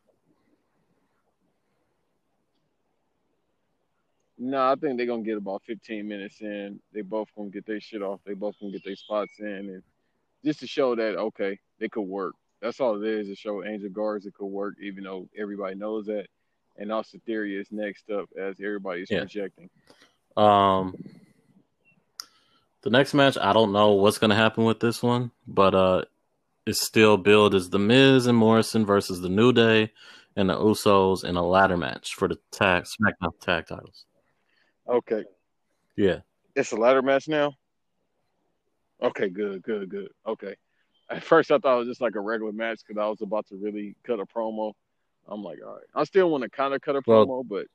No, 4.40 4.72
I 4.72 4.76
think 4.76 4.98
they're 4.98 5.06
gonna 5.06 5.22
get 5.24 5.38
about 5.38 5.62
15 5.68 6.08
minutes 6.08 6.42
in. 6.42 6.80
They 6.94 7.02
both 7.02 7.28
gonna 7.36 7.50
get 7.50 7.66
their 7.66 7.80
shit 7.80 8.02
off. 8.02 8.22
They 8.26 8.34
both 8.34 8.56
gonna 8.60 8.72
get 8.72 8.84
their 8.86 8.96
spots 8.96 9.34
in, 9.40 9.46
and 9.48 9.84
just 10.44 10.62
to 10.62 10.68
show 10.68 10.96
that 10.96 11.18
okay, 11.18 11.60
they 11.80 11.90
could 11.90 12.02
work. 12.04 12.36
That's 12.62 12.80
all 12.80 13.02
it 13.02 13.08
is 13.08 13.28
to 13.28 13.36
show 13.36 13.64
Angel 13.64 13.90
Garza 13.90 14.32
could 14.32 14.48
work, 14.48 14.76
even 14.82 15.04
though 15.04 15.28
everybody 15.38 15.76
knows 15.76 16.06
that. 16.08 16.28
And 16.78 16.92
Austin 16.92 17.22
Theory 17.26 17.58
is 17.58 17.72
next 17.72 18.10
up 18.10 18.30
as 18.38 18.56
everybody's 18.60 19.10
Yeah. 19.12 19.20
projecting. 19.20 19.70
Um, 20.38 20.96
the 22.82 22.90
next 22.90 23.14
match, 23.14 23.38
I 23.38 23.52
don't 23.54 23.74
know 23.74 23.94
what's 23.94 24.18
going 24.18 24.30
to 24.30 24.36
happen 24.36 24.64
with 24.64 24.80
this 24.80 25.04
one, 25.04 25.32
but 25.48 25.76
uh, 25.76 26.04
it's 26.66 26.86
still 26.86 27.18
billed 27.18 27.56
as 27.56 27.70
The 27.70 27.80
Miz 27.80 28.28
and 28.28 28.38
Morrison 28.38 28.86
versus 28.86 29.20
the 29.20 29.30
New 29.30 29.52
Day 29.52 29.92
and 30.36 30.50
the 30.50 30.56
Usos 30.58 31.26
in 31.26 31.36
a 31.36 31.46
ladder 31.46 31.76
match 31.78 32.14
for 32.16 32.28
the 32.30 32.38
tag 32.52 32.84
SmackDown 32.84 33.38
tag 33.42 33.68
titles. 33.68 34.06
Okay. 34.90 35.24
Yeah, 35.96 36.20
It's 36.56 36.72
a 36.72 36.76
ladder 36.78 37.02
match 37.02 37.28
now? 37.28 37.54
Okay, 39.02 39.30
good, 39.30 39.62
good, 39.64 39.90
good. 39.90 40.10
Okay. 40.26 40.56
At 41.10 41.24
first, 41.24 41.52
I 41.52 41.58
thought 41.58 41.76
it 41.76 41.80
was 41.80 41.88
just 41.88 42.02
like 42.02 42.16
a 42.16 42.20
regular 42.22 42.52
match 42.52 42.80
because 42.86 43.00
I 43.02 43.08
was 43.08 43.22
about 43.22 43.48
to 43.48 43.56
really 43.56 43.96
cut 44.04 44.20
a 44.20 44.26
promo. 44.26 44.74
I'm 45.28 45.44
like, 45.44 45.60
all 45.66 45.74
right. 45.74 45.84
I 45.96 46.04
still 46.06 46.30
want 46.30 46.44
to 46.44 46.50
kind 46.50 46.74
of 46.74 46.82
cut 46.82 46.96
a 46.96 47.02
Well- 47.06 47.26
promo, 47.26 47.48
but 47.48 47.68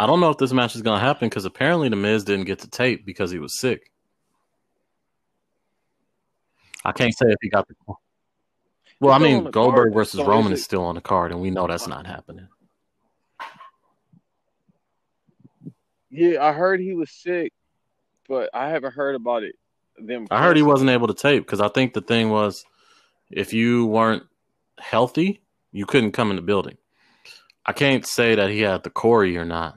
I 0.00 0.06
don't 0.06 0.20
know 0.20 0.30
if 0.30 0.38
this 0.38 0.52
match 0.52 0.74
is 0.76 0.82
going 0.82 0.98
to 0.98 1.04
happen 1.04 1.28
because 1.28 1.44
apparently 1.44 1.88
The 1.88 1.96
Miz 1.96 2.22
didn't 2.24 2.44
get 2.46 2.60
to 2.60 2.68
tape 2.70 3.04
because 3.04 3.30
he 3.30 3.38
was 3.38 3.58
sick. 3.58 3.90
I 6.84 6.92
can't 6.92 7.16
say 7.16 7.26
if 7.28 7.36
he 7.42 7.48
got 7.48 7.66
the. 7.68 7.74
Well, 9.00 9.12
I 9.12 9.16
It's 9.16 9.24
still 9.24 9.36
on 9.38 9.42
mean, 9.44 9.50
Goldberg 9.50 9.76
card, 9.92 9.94
versus 9.94 10.20
so 10.20 10.26
Roman 10.26 10.52
is 10.52 10.60
is 10.60 10.64
still 10.64 10.84
on 10.84 10.94
the 10.94 11.00
card, 11.00 11.32
and 11.32 11.40
we 11.40 11.50
know 11.50 11.66
that's 11.66 11.86
not 11.88 12.06
happening. 12.06 12.48
Yeah, 16.10 16.44
I 16.44 16.52
heard 16.52 16.80
he 16.80 16.94
was 16.94 17.10
sick, 17.10 17.52
but 18.28 18.50
I 18.54 18.68
haven't 18.68 18.94
heard 18.94 19.14
about 19.14 19.42
it. 19.42 19.54
Them. 19.98 20.26
I 20.30 20.40
heard 20.40 20.56
he 20.56 20.62
wasn't 20.62 20.90
able 20.90 21.08
to 21.08 21.14
tape 21.14 21.44
because 21.44 21.60
I 21.60 21.68
think 21.68 21.92
the 21.92 22.00
thing 22.00 22.30
was, 22.30 22.64
if 23.30 23.52
you 23.52 23.86
weren't 23.86 24.24
healthy, 24.78 25.40
you 25.72 25.86
couldn't 25.86 26.12
come 26.12 26.30
in 26.30 26.36
the 26.36 26.42
building. 26.42 26.76
I 27.66 27.72
can't 27.72 28.06
say 28.06 28.36
that 28.36 28.50
he 28.50 28.60
had 28.60 28.84
the 28.84 28.90
Corey 28.90 29.36
or 29.36 29.44
not, 29.44 29.76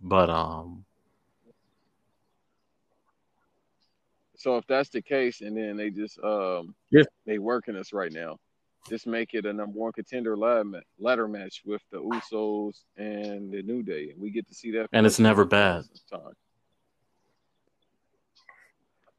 but 0.00 0.28
um, 0.28 0.84
So 4.42 4.56
if 4.56 4.66
that's 4.66 4.88
the 4.88 5.00
case, 5.00 5.40
and 5.40 5.56
then 5.56 5.76
they 5.76 5.90
just 5.90 6.18
um 6.18 6.74
Yeah. 6.90 7.04
they 7.26 7.38
working 7.38 7.76
us 7.76 7.92
right 7.92 8.12
now, 8.12 8.38
just 8.88 9.06
make 9.06 9.34
it 9.34 9.46
a 9.46 9.52
number 9.52 9.78
one 9.78 9.92
contender 9.92 10.36
ladder, 10.36 11.28
match 11.28 11.62
with 11.64 11.82
the 11.90 11.98
Usos 11.98 12.80
and 12.96 13.50
the 13.52 13.62
New 13.62 13.82
Day, 13.82 14.10
and 14.10 14.20
we 14.20 14.30
get 14.30 14.46
to 14.48 14.54
see 14.54 14.70
that. 14.72 14.88
And 14.92 15.06
it's 15.06 15.18
never 15.18 15.44
bad. 15.44 15.84
Time. 16.10 16.32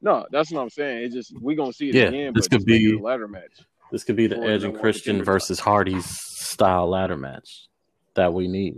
No, 0.02 0.26
that's 0.30 0.50
what 0.52 0.60
I'm 0.60 0.70
saying. 0.70 1.04
It's 1.04 1.14
just 1.14 1.34
we're 1.40 1.56
gonna 1.56 1.72
see 1.72 1.88
it 1.88 1.94
Yeah, 1.94 2.02
again, 2.04 2.32
this 2.34 2.46
but 2.46 2.50
could 2.50 2.58
just 2.60 2.66
make 2.68 2.82
it 2.82 2.90
be- 2.92 2.98
a 2.98 3.02
ladder 3.02 3.26
match. 3.26 3.52
this 3.90 4.04
could 4.04 4.16
be 4.16 4.26
the 4.26 4.38
Edge 4.38 4.64
and 4.64 4.78
Christian 4.78 5.22
versus 5.24 5.58
Hardy's 5.60 6.04
style 6.06 6.88
ladder 6.88 7.16
match 7.16 7.68
that 8.14 8.32
we 8.34 8.46
need. 8.48 8.74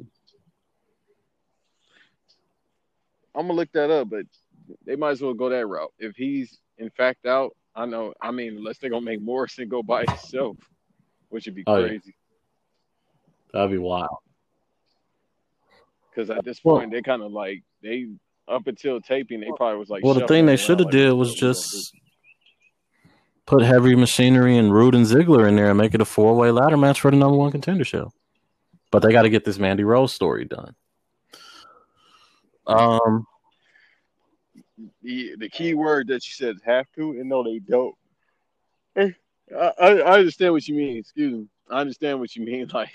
I'm 3.34 3.42
gonna 3.48 3.54
look 3.54 3.72
that 3.72 3.90
up, 3.90 4.08
but 4.08 4.24
they 4.86 4.96
might 4.96 5.10
as 5.10 5.20
well 5.22 5.34
go 5.34 5.48
that 5.48 5.66
route. 5.66 5.92
If 5.98 6.14
he's 6.16 6.58
in 6.78 6.90
fact 6.90 7.26
out, 7.26 7.56
I 7.74 7.86
know. 7.86 8.14
I 8.20 8.30
mean, 8.30 8.56
unless 8.56 8.78
they're 8.78 8.90
gonna 8.90 9.04
make 9.04 9.20
Morrison 9.20 9.68
go 9.68 9.82
by 9.82 10.04
himself, 10.08 10.56
which 11.28 11.46
would 11.46 11.54
be 11.54 11.64
Oh, 11.66 11.78
yeah. 11.78 11.88
crazy. 11.88 12.14
That'd 13.52 13.70
be 13.70 13.78
wild. 13.78 14.18
Because 16.10 16.30
at 16.30 16.44
this 16.44 16.60
Well- 16.64 16.78
point, 16.78 16.90
they 16.92 17.02
kind 17.02 17.22
of 17.22 17.32
like 17.32 17.62
they 17.82 18.06
up 18.48 18.66
until 18.66 19.00
taping, 19.00 19.40
they 19.40 19.50
probably 19.56 19.78
was 19.78 19.88
like. 19.90 20.04
Well, 20.04 20.14
the 20.14 20.26
thing 20.26 20.46
they 20.46 20.56
should 20.56 20.78
have 20.78 20.86
like, 20.86 20.92
did 20.92 21.12
was 21.12 21.34
just 21.34 21.94
put 23.44 23.62
heavy 23.62 23.94
machinery 23.96 24.56
and 24.56 24.72
Roode 24.72 24.94
and 24.94 25.04
Ziggler 25.06 25.48
in 25.48 25.56
there 25.56 25.68
and 25.70 25.78
make 25.78 25.94
it 25.94 26.00
a 26.00 26.04
four 26.04 26.34
way 26.36 26.50
ladder 26.50 26.76
match 26.76 27.00
for 27.00 27.10
the 27.10 27.16
number 27.16 27.36
one 27.36 27.50
contender 27.50 27.84
show. 27.84 28.12
But 28.90 29.02
they 29.02 29.10
got 29.12 29.22
to 29.22 29.30
get 29.30 29.44
this 29.44 29.58
Mandy 29.58 29.84
Rose 29.84 30.12
story 30.12 30.44
done. 30.44 30.74
Um, 32.66 33.26
the, 35.02 35.34
the 35.38 35.48
key 35.48 35.74
word 35.74 36.08
that 36.08 36.26
you 36.26 36.32
said 36.32 36.56
have 36.64 36.86
to, 36.96 37.10
and 37.12 37.28
no, 37.28 37.42
they 37.44 37.58
don't. 37.58 37.94
I, 39.54 39.72
I 39.78 39.90
I 39.98 40.18
understand 40.18 40.52
what 40.52 40.66
you 40.66 40.74
mean. 40.74 40.96
Excuse 40.98 41.32
me. 41.32 41.46
I 41.70 41.80
understand 41.80 42.20
what 42.20 42.34
you 42.36 42.44
mean. 42.44 42.68
Like, 42.74 42.90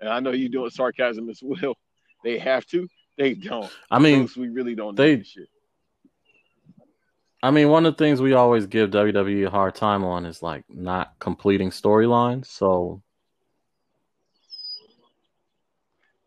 and 0.00 0.08
I 0.10 0.20
know 0.20 0.30
you're 0.32 0.48
doing 0.50 0.70
sarcasm 0.70 1.30
as 1.30 1.40
well. 1.42 1.74
They 2.22 2.38
have 2.38 2.66
to. 2.66 2.86
They 3.16 3.34
don't. 3.34 3.70
I 3.90 3.98
mean, 3.98 4.22
Folks, 4.22 4.36
we 4.36 4.48
really 4.48 4.74
don't 4.74 4.94
they- 4.94 5.16
know 5.16 5.22
shit. 5.22 5.48
I 7.42 7.50
mean, 7.50 7.68
one 7.68 7.86
of 7.86 7.96
the 7.96 8.04
things 8.04 8.20
we 8.20 8.32
always 8.32 8.66
give 8.66 8.90
WWE 8.90 9.46
a 9.46 9.50
hard 9.50 9.74
time 9.74 10.02
on 10.04 10.26
is 10.26 10.42
like 10.42 10.64
not 10.68 11.12
completing 11.20 11.70
storylines. 11.70 12.46
So 12.46 13.02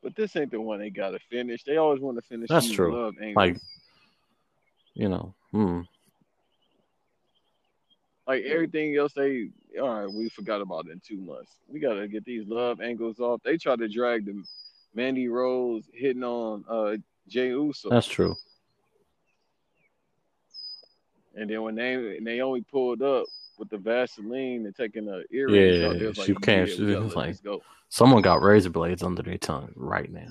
But 0.01 0.15
this 0.15 0.35
ain't 0.35 0.51
the 0.51 0.61
one 0.61 0.79
they 0.79 0.89
got 0.89 1.09
to 1.11 1.19
finish. 1.29 1.63
They 1.63 1.77
always 1.77 1.99
want 1.99 2.17
to 2.17 2.21
finish. 2.21 2.47
That's 2.49 2.71
true. 2.71 3.11
Like- 3.35 3.57
you 4.93 5.09
know, 5.09 5.33
hmm. 5.51 5.81
Like 8.29 8.43
everything 8.43 8.95
else 8.95 9.11
they 9.13 9.49
all 9.81 9.89
right 10.01 10.13
we 10.13 10.29
forgot 10.29 10.61
about 10.61 10.85
it 10.85 10.91
in 10.91 10.99
two 10.99 11.17
months 11.17 11.55
we 11.67 11.79
gotta 11.79 12.07
get 12.07 12.23
these 12.25 12.47
love 12.47 12.79
angles 12.79 13.19
off 13.19 13.41
they 13.43 13.57
tried 13.57 13.79
to 13.79 13.87
drag 13.89 14.25
the 14.25 14.43
mandy 14.93 15.27
rose 15.27 15.83
hitting 15.93 16.23
on 16.23 16.63
uh 16.69 16.95
Jey 17.27 17.47
Uso 17.47 17.89
that's 17.89 18.05
true. 18.07 18.35
and 21.35 21.49
then 21.49 21.63
when 21.63 21.73
they 21.73 22.19
naomi 22.21 22.61
pulled 22.61 23.01
up 23.01 23.25
with 23.57 23.69
the 23.71 23.77
vaseline 23.79 24.63
and 24.67 24.75
taking 24.75 25.05
the 25.05 25.23
earrings 25.31 25.79
Yeah, 25.79 25.87
out, 26.09 26.15
she 26.15 26.33
like, 26.33 26.43
came- 26.43 26.67
yeah, 26.67 26.73
she 26.75 26.83
was 26.83 27.15
like- 27.15 27.41
go. 27.43 27.63
Someone 27.91 28.21
got 28.21 28.43
razor 28.43 28.69
blades 28.69 29.01
under 29.01 29.23
their 29.23 29.39
tongue 29.39 29.71
right 29.75 30.11
now. 30.11 30.27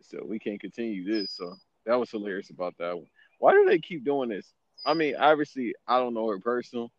so 0.00 0.24
we 0.24 0.38
can't 0.38 0.60
continue 0.60 1.04
this 1.04 1.32
so 1.32 1.54
that 1.84 1.98
was 1.98 2.10
hilarious 2.10 2.48
about 2.50 2.74
that 2.78 2.96
one 2.96 3.06
why 3.44 3.52
do 3.52 3.66
they 3.68 3.78
keep 3.78 4.04
doing 4.04 4.30
this 4.30 4.54
i 4.86 4.94
mean 4.94 5.14
obviously 5.16 5.74
i 5.86 5.98
don't 5.98 6.14
know 6.14 6.28
her 6.28 6.38
personal 6.38 6.90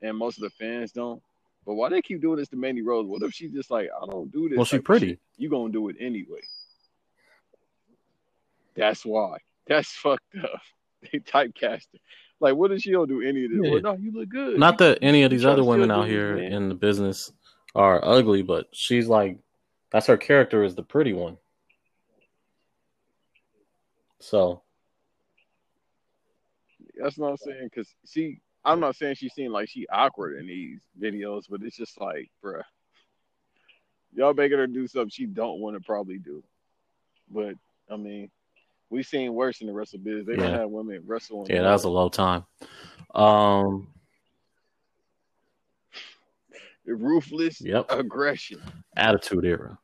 and 0.00 0.16
most 0.16 0.38
of 0.38 0.42
the 0.42 0.50
fans 0.50 0.92
don't 0.92 1.20
but 1.68 1.74
why 1.74 1.90
they 1.90 2.00
keep 2.00 2.22
doing 2.22 2.38
this 2.38 2.48
to 2.48 2.56
Mandy 2.56 2.80
Rose? 2.80 3.06
What 3.06 3.22
if 3.22 3.34
she 3.34 3.48
just 3.48 3.70
like 3.70 3.90
I 3.94 4.06
don't 4.06 4.32
do 4.32 4.48
this? 4.48 4.56
Well, 4.56 4.64
she 4.64 4.78
pretty. 4.78 5.08
shit? 5.08 5.20
You 5.36 5.50
gonna 5.50 5.70
do 5.70 5.90
it 5.90 5.96
anyway. 6.00 6.40
That's 8.74 9.04
why. 9.04 9.36
That's 9.66 9.90
fucked 9.92 10.34
up. 10.42 10.62
They 11.02 11.18
typecast 11.18 11.86
her. 11.92 11.98
Like, 12.40 12.54
what 12.54 12.72
if 12.72 12.80
she 12.80 12.90
don't 12.90 13.06
do 13.06 13.20
any 13.20 13.44
of 13.44 13.50
this? 13.50 13.60
Yeah. 13.62 13.70
Well, 13.72 13.82
no, 13.82 13.92
you 13.96 14.12
look 14.12 14.30
good. 14.30 14.58
Not 14.58 14.78
that 14.78 15.00
any 15.02 15.24
of 15.24 15.30
these 15.30 15.44
other 15.44 15.62
women 15.62 15.90
out 15.90 16.08
here 16.08 16.36
man. 16.36 16.52
in 16.52 16.68
the 16.70 16.74
business 16.74 17.30
are 17.74 18.02
ugly, 18.02 18.40
but 18.40 18.68
she's 18.72 19.06
like 19.06 19.38
that's 19.92 20.06
her 20.06 20.16
character 20.16 20.64
is 20.64 20.74
the 20.74 20.82
pretty 20.82 21.12
one. 21.12 21.36
So 24.20 24.62
That's 27.00 27.16
what 27.16 27.30
I'm 27.30 27.36
saying. 27.36 27.70
Cause 27.74 27.94
she, 28.06 28.40
I'm 28.64 28.80
not 28.80 28.96
saying 28.96 29.14
she 29.14 29.28
seemed 29.28 29.52
like 29.52 29.68
she 29.68 29.86
awkward 29.88 30.38
in 30.38 30.46
these 30.46 30.80
videos, 31.00 31.44
but 31.48 31.62
it's 31.62 31.76
just 31.76 32.00
like, 32.00 32.30
bruh, 32.44 32.62
y'all 34.14 34.34
making 34.34 34.58
her 34.58 34.66
do 34.66 34.86
something 34.86 35.10
she 35.10 35.26
don't 35.26 35.60
want 35.60 35.76
to 35.76 35.80
probably 35.86 36.18
do. 36.18 36.42
But 37.30 37.54
I 37.90 37.96
mean, 37.96 38.30
we've 38.90 39.06
seen 39.06 39.32
worse 39.34 39.60
in 39.60 39.66
the 39.66 39.72
wrestle 39.72 40.00
biz. 40.00 40.26
They 40.26 40.36
don't 40.36 40.52
have 40.52 40.70
women 40.70 41.02
wrestling. 41.06 41.46
yeah, 41.48 41.62
that 41.62 41.72
was 41.72 41.84
a 41.84 41.88
low 41.88 42.08
time. 42.08 42.44
Um, 43.14 43.88
ruthless 46.86 47.60
Yep. 47.60 47.86
aggression. 47.90 48.60
attitude 48.96 49.44
era. 49.44 49.78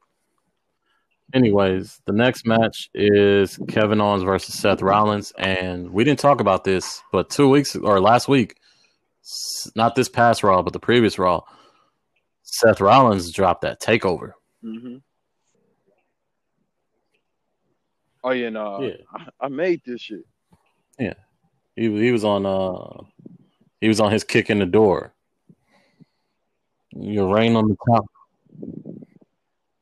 Anyways, 1.34 2.00
the 2.06 2.12
next 2.12 2.46
match 2.46 2.88
is 2.94 3.58
Kevin 3.68 4.00
Owens 4.00 4.22
versus 4.22 4.54
Seth 4.54 4.80
Rollins, 4.80 5.32
and 5.36 5.90
we 5.90 6.04
didn't 6.04 6.20
talk 6.20 6.40
about 6.40 6.62
this, 6.62 7.02
but 7.10 7.28
two 7.28 7.50
weeks 7.50 7.74
or 7.74 8.00
last 8.00 8.28
week, 8.28 8.56
not 9.74 9.96
this 9.96 10.08
past 10.08 10.44
Raw, 10.44 10.62
but 10.62 10.72
the 10.72 10.78
previous 10.78 11.18
Raw, 11.18 11.42
Seth 12.44 12.80
Rollins 12.80 13.32
dropped 13.32 13.62
that 13.62 13.80
takeover. 13.80 14.34
Mm-hmm. 14.64 14.98
Oh 18.22 18.30
yeah, 18.30 18.50
no, 18.50 18.80
Yeah. 18.82 18.96
I, 19.12 19.46
I 19.46 19.48
made 19.48 19.82
this 19.84 20.02
shit. 20.02 20.24
Yeah, 21.00 21.14
he 21.74 21.90
he 22.00 22.12
was 22.12 22.24
on 22.24 22.46
uh 22.46 23.02
he 23.80 23.88
was 23.88 23.98
on 23.98 24.12
his 24.12 24.22
kick 24.22 24.50
in 24.50 24.60
the 24.60 24.66
door. 24.66 25.12
Your 26.92 27.34
reign 27.34 27.56
on 27.56 27.66
the 27.66 27.76
top. 27.90 28.04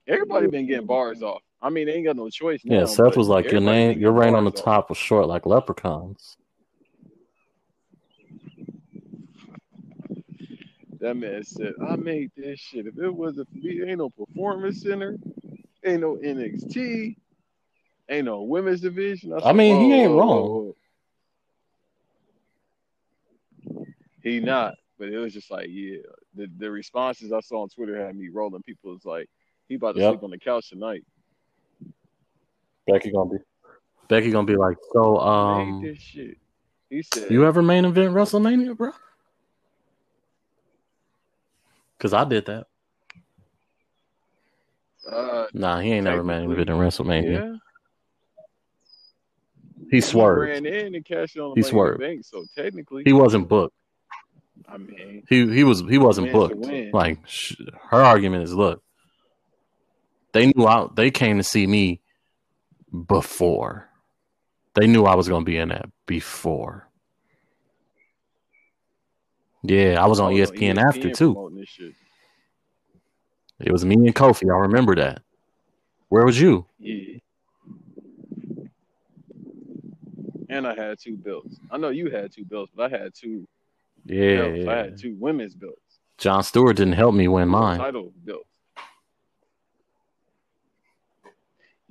Everybody 0.08 0.48
been 0.48 0.66
getting 0.66 0.86
bars 0.86 1.22
off. 1.22 1.42
I 1.60 1.70
mean, 1.70 1.86
they 1.86 1.94
ain't 1.94 2.06
got 2.06 2.16
no 2.16 2.28
choice. 2.28 2.60
Now, 2.64 2.80
Yeah, 2.80 2.86
Seth 2.86 3.16
was 3.16 3.28
like 3.28 3.50
your 3.50 3.60
name 3.60 3.98
your 3.98 4.12
reign 4.12 4.34
on 4.34 4.44
the 4.44 4.50
bars 4.50 4.60
off. 4.60 4.64
top 4.64 4.88
was 4.88 4.98
short 4.98 5.28
like 5.28 5.46
leprechauns. 5.46 6.36
That 10.98 11.16
man 11.16 11.42
said, 11.44 11.74
"I 11.80 11.96
made 11.96 12.30
this 12.36 12.60
shit. 12.60 12.86
If 12.86 12.98
it 12.98 13.10
wasn't 13.10 13.48
for 13.48 13.58
me, 13.58 13.82
ain't 13.82 13.98
no 13.98 14.10
performance 14.10 14.82
center, 14.82 15.16
ain't 15.84 16.00
no 16.00 16.16
NXT, 16.16 17.16
ain't 18.08 18.24
no 18.26 18.42
women's 18.42 18.80
division." 18.80 19.32
I 19.32 19.40
said, 19.40 19.56
mean, 19.56 19.80
he 19.80 19.92
ain't 19.92 20.12
wrong." 20.12 20.28
whoa, 20.28 20.44
whoa." 20.44 20.76
He 24.22 24.38
not, 24.38 24.74
but 24.98 25.08
it 25.08 25.18
was 25.18 25.32
just 25.32 25.50
like, 25.50 25.66
yeah, 25.68 25.98
the 26.34 26.48
the 26.58 26.70
responses 26.70 27.32
I 27.32 27.40
saw 27.40 27.62
on 27.62 27.68
Twitter 27.68 28.04
had 28.04 28.16
me 28.16 28.28
rolling. 28.28 28.62
People 28.62 28.92
was 28.92 29.04
like, 29.04 29.28
he 29.68 29.74
about 29.76 29.94
to 29.94 30.00
Yep. 30.00 30.10
sleep 30.12 30.22
on 30.24 30.30
the 30.30 30.38
couch 30.38 30.68
tonight. 30.70 31.04
Becky 32.86 33.10
gonna 33.12 33.30
be 33.30 33.36
Becky 34.08 34.30
gonna 34.30 34.46
be 34.46 34.56
like, 34.56 34.76
so 34.92 35.18
um, 35.18 35.82
this 35.82 35.98
shit. 35.98 36.36
He 36.90 37.02
said, 37.02 37.30
you 37.30 37.46
ever 37.46 37.62
main 37.62 37.84
event 37.84 38.12
WrestleMania, 38.14 38.76
bro? 38.76 38.90
Cause 41.98 42.12
I 42.12 42.24
did 42.24 42.46
that. 42.46 42.66
uh, 45.10 45.46
Nah, 45.54 45.80
he 45.80 45.92
ain't 45.92 46.04
never 46.04 46.24
main 46.24 46.50
event 46.50 46.68
in 46.68 46.76
WrestleMania. 46.76 47.30
yeah. 47.30 47.56
He 49.90 50.00
swerved. 50.00 50.50
ran 50.50 50.66
in 50.66 50.94
and 50.94 51.04
cashed 51.04 51.36
on 51.38 51.50
the 51.50 51.56
He 51.56 51.60
Money 51.60 51.60
in 51.60 51.64
the 51.64 51.70
swerved. 51.70 52.00
bank. 52.00 52.24
So 52.24 52.46
technically, 52.56 53.02
He 53.04 53.12
wasn't 53.12 53.48
booked. 53.48 53.74
I 54.68 54.78
mean, 54.78 55.22
He 55.28 55.52
he 55.54 55.64
was 55.64 55.80
he 55.80 55.98
wasn't 55.98 56.32
booked. 56.32 56.56
Like 56.92 57.18
sh- 57.26 57.54
her 57.90 58.02
argument 58.02 58.44
is, 58.44 58.54
look, 58.54 58.82
they 60.32 60.46
knew 60.46 60.66
I 60.66 60.88
they 60.94 61.10
came 61.10 61.38
to 61.38 61.44
see 61.44 61.66
me 61.66 62.00
before. 63.06 63.88
They 64.74 64.86
knew 64.86 65.04
I 65.04 65.14
was 65.14 65.28
gonna 65.28 65.44
be 65.44 65.58
in 65.58 65.68
that 65.68 65.86
before. 66.06 66.88
Yeah, 69.62 70.02
I 70.02 70.06
was 70.06 70.18
on 70.18 70.32
oh, 70.32 70.36
E 70.36 70.38
I 70.38 70.40
was 70.40 70.50
ESPN, 70.50 70.78
after 70.78 71.10
too. 71.10 71.34
promoting 71.34 71.58
This 71.58 71.68
shit. 71.68 71.94
It 73.60 73.70
was 73.70 73.84
me 73.84 73.94
and 73.94 74.14
Kofi. 74.14 74.50
I 74.50 74.58
remember 74.62 74.96
that. 74.96 75.22
Where 76.08 76.24
was 76.24 76.40
you? 76.40 76.66
Yeah. 76.78 77.18
And 80.48 80.66
I 80.66 80.74
had 80.74 80.98
two 80.98 81.16
belts. 81.16 81.56
I 81.70 81.78
know 81.78 81.90
you 81.90 82.10
had 82.10 82.32
two 82.32 82.44
belts, 82.44 82.72
but 82.74 82.92
I 82.92 82.98
had 82.98 83.14
two 83.14 83.46
Yeah, 84.04 84.50
belts. 84.50 84.68
I 84.68 84.76
had 84.76 84.98
two 84.98 85.16
women's 85.18 85.54
belts. 85.54 85.78
Jon 86.18 86.42
Stewart 86.42 86.76
didn't 86.76 86.92
help 86.94 87.14
me 87.14 87.28
win 87.28 87.48
mine. 87.48 87.78
Title 87.78 88.12
belts. 88.24 88.48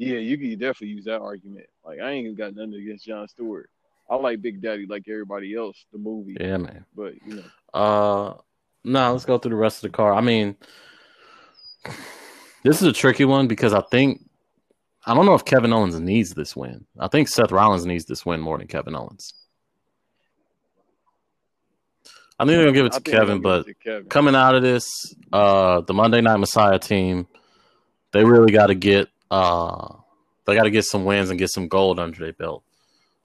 Yeah, 0.02 0.18
you 0.18 0.36
can 0.36 0.50
definitely 0.58 0.88
use 0.88 1.06
that 1.06 1.22
argument. 1.22 1.68
Like 1.86 2.00
I 2.00 2.10
ain't 2.10 2.36
got 2.36 2.56
nothing 2.56 2.74
against 2.74 3.06
Jon 3.06 3.28
Stewart. 3.28 3.70
I 4.10 4.16
like 4.16 4.42
Big 4.42 4.60
Daddy 4.60 4.88
like 4.88 5.08
everybody 5.08 5.56
else, 5.56 5.86
the 5.94 6.00
movie. 6.00 6.36
Yeah, 6.40 6.58
man. 6.58 6.86
But 6.96 7.14
you 7.24 7.36
know, 7.36 7.44
Uh, 7.72 8.34
no, 8.84 9.12
let's 9.12 9.26
go 9.26 9.38
through 9.38 9.52
the 9.52 9.58
rest 9.58 9.84
of 9.84 9.92
the 9.92 9.96
car. 9.96 10.12
I 10.16 10.22
mean, 10.22 10.56
this 12.64 12.82
is 12.82 12.88
a 12.88 12.92
tricky 12.92 13.26
one 13.26 13.48
because 13.48 13.76
I 13.76 13.82
think 13.92 14.28
I 15.06 15.14
don't 15.14 15.28
know 15.28 15.36
if 15.36 15.46
Kevin 15.46 15.72
Owens 15.72 16.00
needs 16.00 16.34
this 16.34 16.56
win. 16.56 16.86
I 17.00 17.08
think 17.08 17.28
Seth 17.28 17.52
Rollins 17.52 17.86
needs 17.86 18.06
this 18.06 18.26
win 18.26 18.42
more 18.42 18.58
than 18.58 18.66
Kevin 18.66 18.96
Owens. 18.96 19.36
I 22.40 22.46
think 22.46 22.56
they're 22.56 22.64
gonna 22.64 22.72
give 22.72 22.86
it 22.88 22.94
to 22.94 23.02
Kevin, 23.02 23.42
but 23.42 23.68
to 23.68 23.76
Kevin. 23.76 24.10
coming 24.10 24.34
out 24.34 24.56
of 24.56 24.64
this, 24.64 25.14
uh, 25.32 25.82
the 25.82 25.94
Monday 25.94 26.22
Night 26.22 26.38
Messiah 26.38 26.80
team, 26.80 27.28
they 28.14 28.26
really 28.26 28.52
got 28.52 28.68
to 28.68 28.76
get 28.76 29.10
uh, 29.32 29.96
they 30.46 30.56
got 30.56 30.64
to 30.64 30.70
get 30.72 30.86
some 30.86 31.06
wins 31.06 31.30
and 31.30 31.40
get 31.40 31.50
some 31.50 31.68
gold 31.68 32.00
under 32.00 32.20
their 32.20 32.34
belt. 32.34 32.64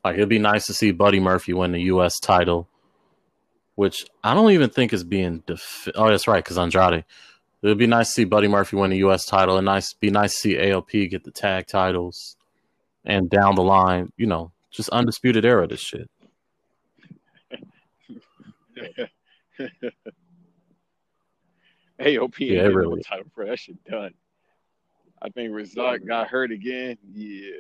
Like 0.05 0.15
it'd 0.15 0.29
be 0.29 0.39
nice 0.39 0.67
to 0.67 0.75
see 0.75 0.93
Buddy 0.93 1.19
Murphy 1.19 1.53
win 1.53 1.73
the 1.73 1.83
U.S. 1.83 2.21
title, 2.21 2.69
which 3.75 4.07
I 4.23 4.35
don't 4.35 4.53
even 4.53 4.71
think 4.71 4.93
is 4.93 5.03
being. 5.03 5.43
Defi- 5.47 5.93
oh, 5.97 6.09
that's 6.09 6.29
right, 6.29 6.43
because 6.43 6.57
Andrade. 6.57 7.05
It'd 7.63 7.79
be 7.79 7.89
nice 7.89 8.09
to 8.09 8.13
see 8.13 8.25
Buddy 8.25 8.47
Murphy 8.47 8.77
win 8.77 8.91
the 8.91 8.99
U.S. 8.99 9.25
title, 9.27 9.57
and 9.57 9.65
nice 9.65 9.93
be 9.95 10.11
nice 10.11 10.35
to 10.35 10.39
see 10.39 10.55
AOP 10.55 11.11
get 11.11 11.25
the 11.25 11.33
tag 11.33 11.67
titles, 11.67 12.37
and 13.05 13.29
down 13.29 13.57
the 13.57 13.63
line, 13.63 14.13
you 14.17 14.27
know, 14.27 14.53
just 14.71 14.89
undisputed 14.91 15.45
era 15.45 15.67
this 15.67 15.81
shit. 15.81 16.09
AOP 21.99 22.39
Yeah, 22.39 22.61
really 22.63 23.03
title 23.03 23.27
for 23.35 23.47
that 23.47 23.59
shit 23.59 23.83
done. 23.85 24.15
I 25.23 25.29
think 25.31 25.53
Rezar 25.55 25.99
got 25.99 26.29
hurt 26.29 26.51
again. 26.53 26.97
Yeah, 27.13 27.51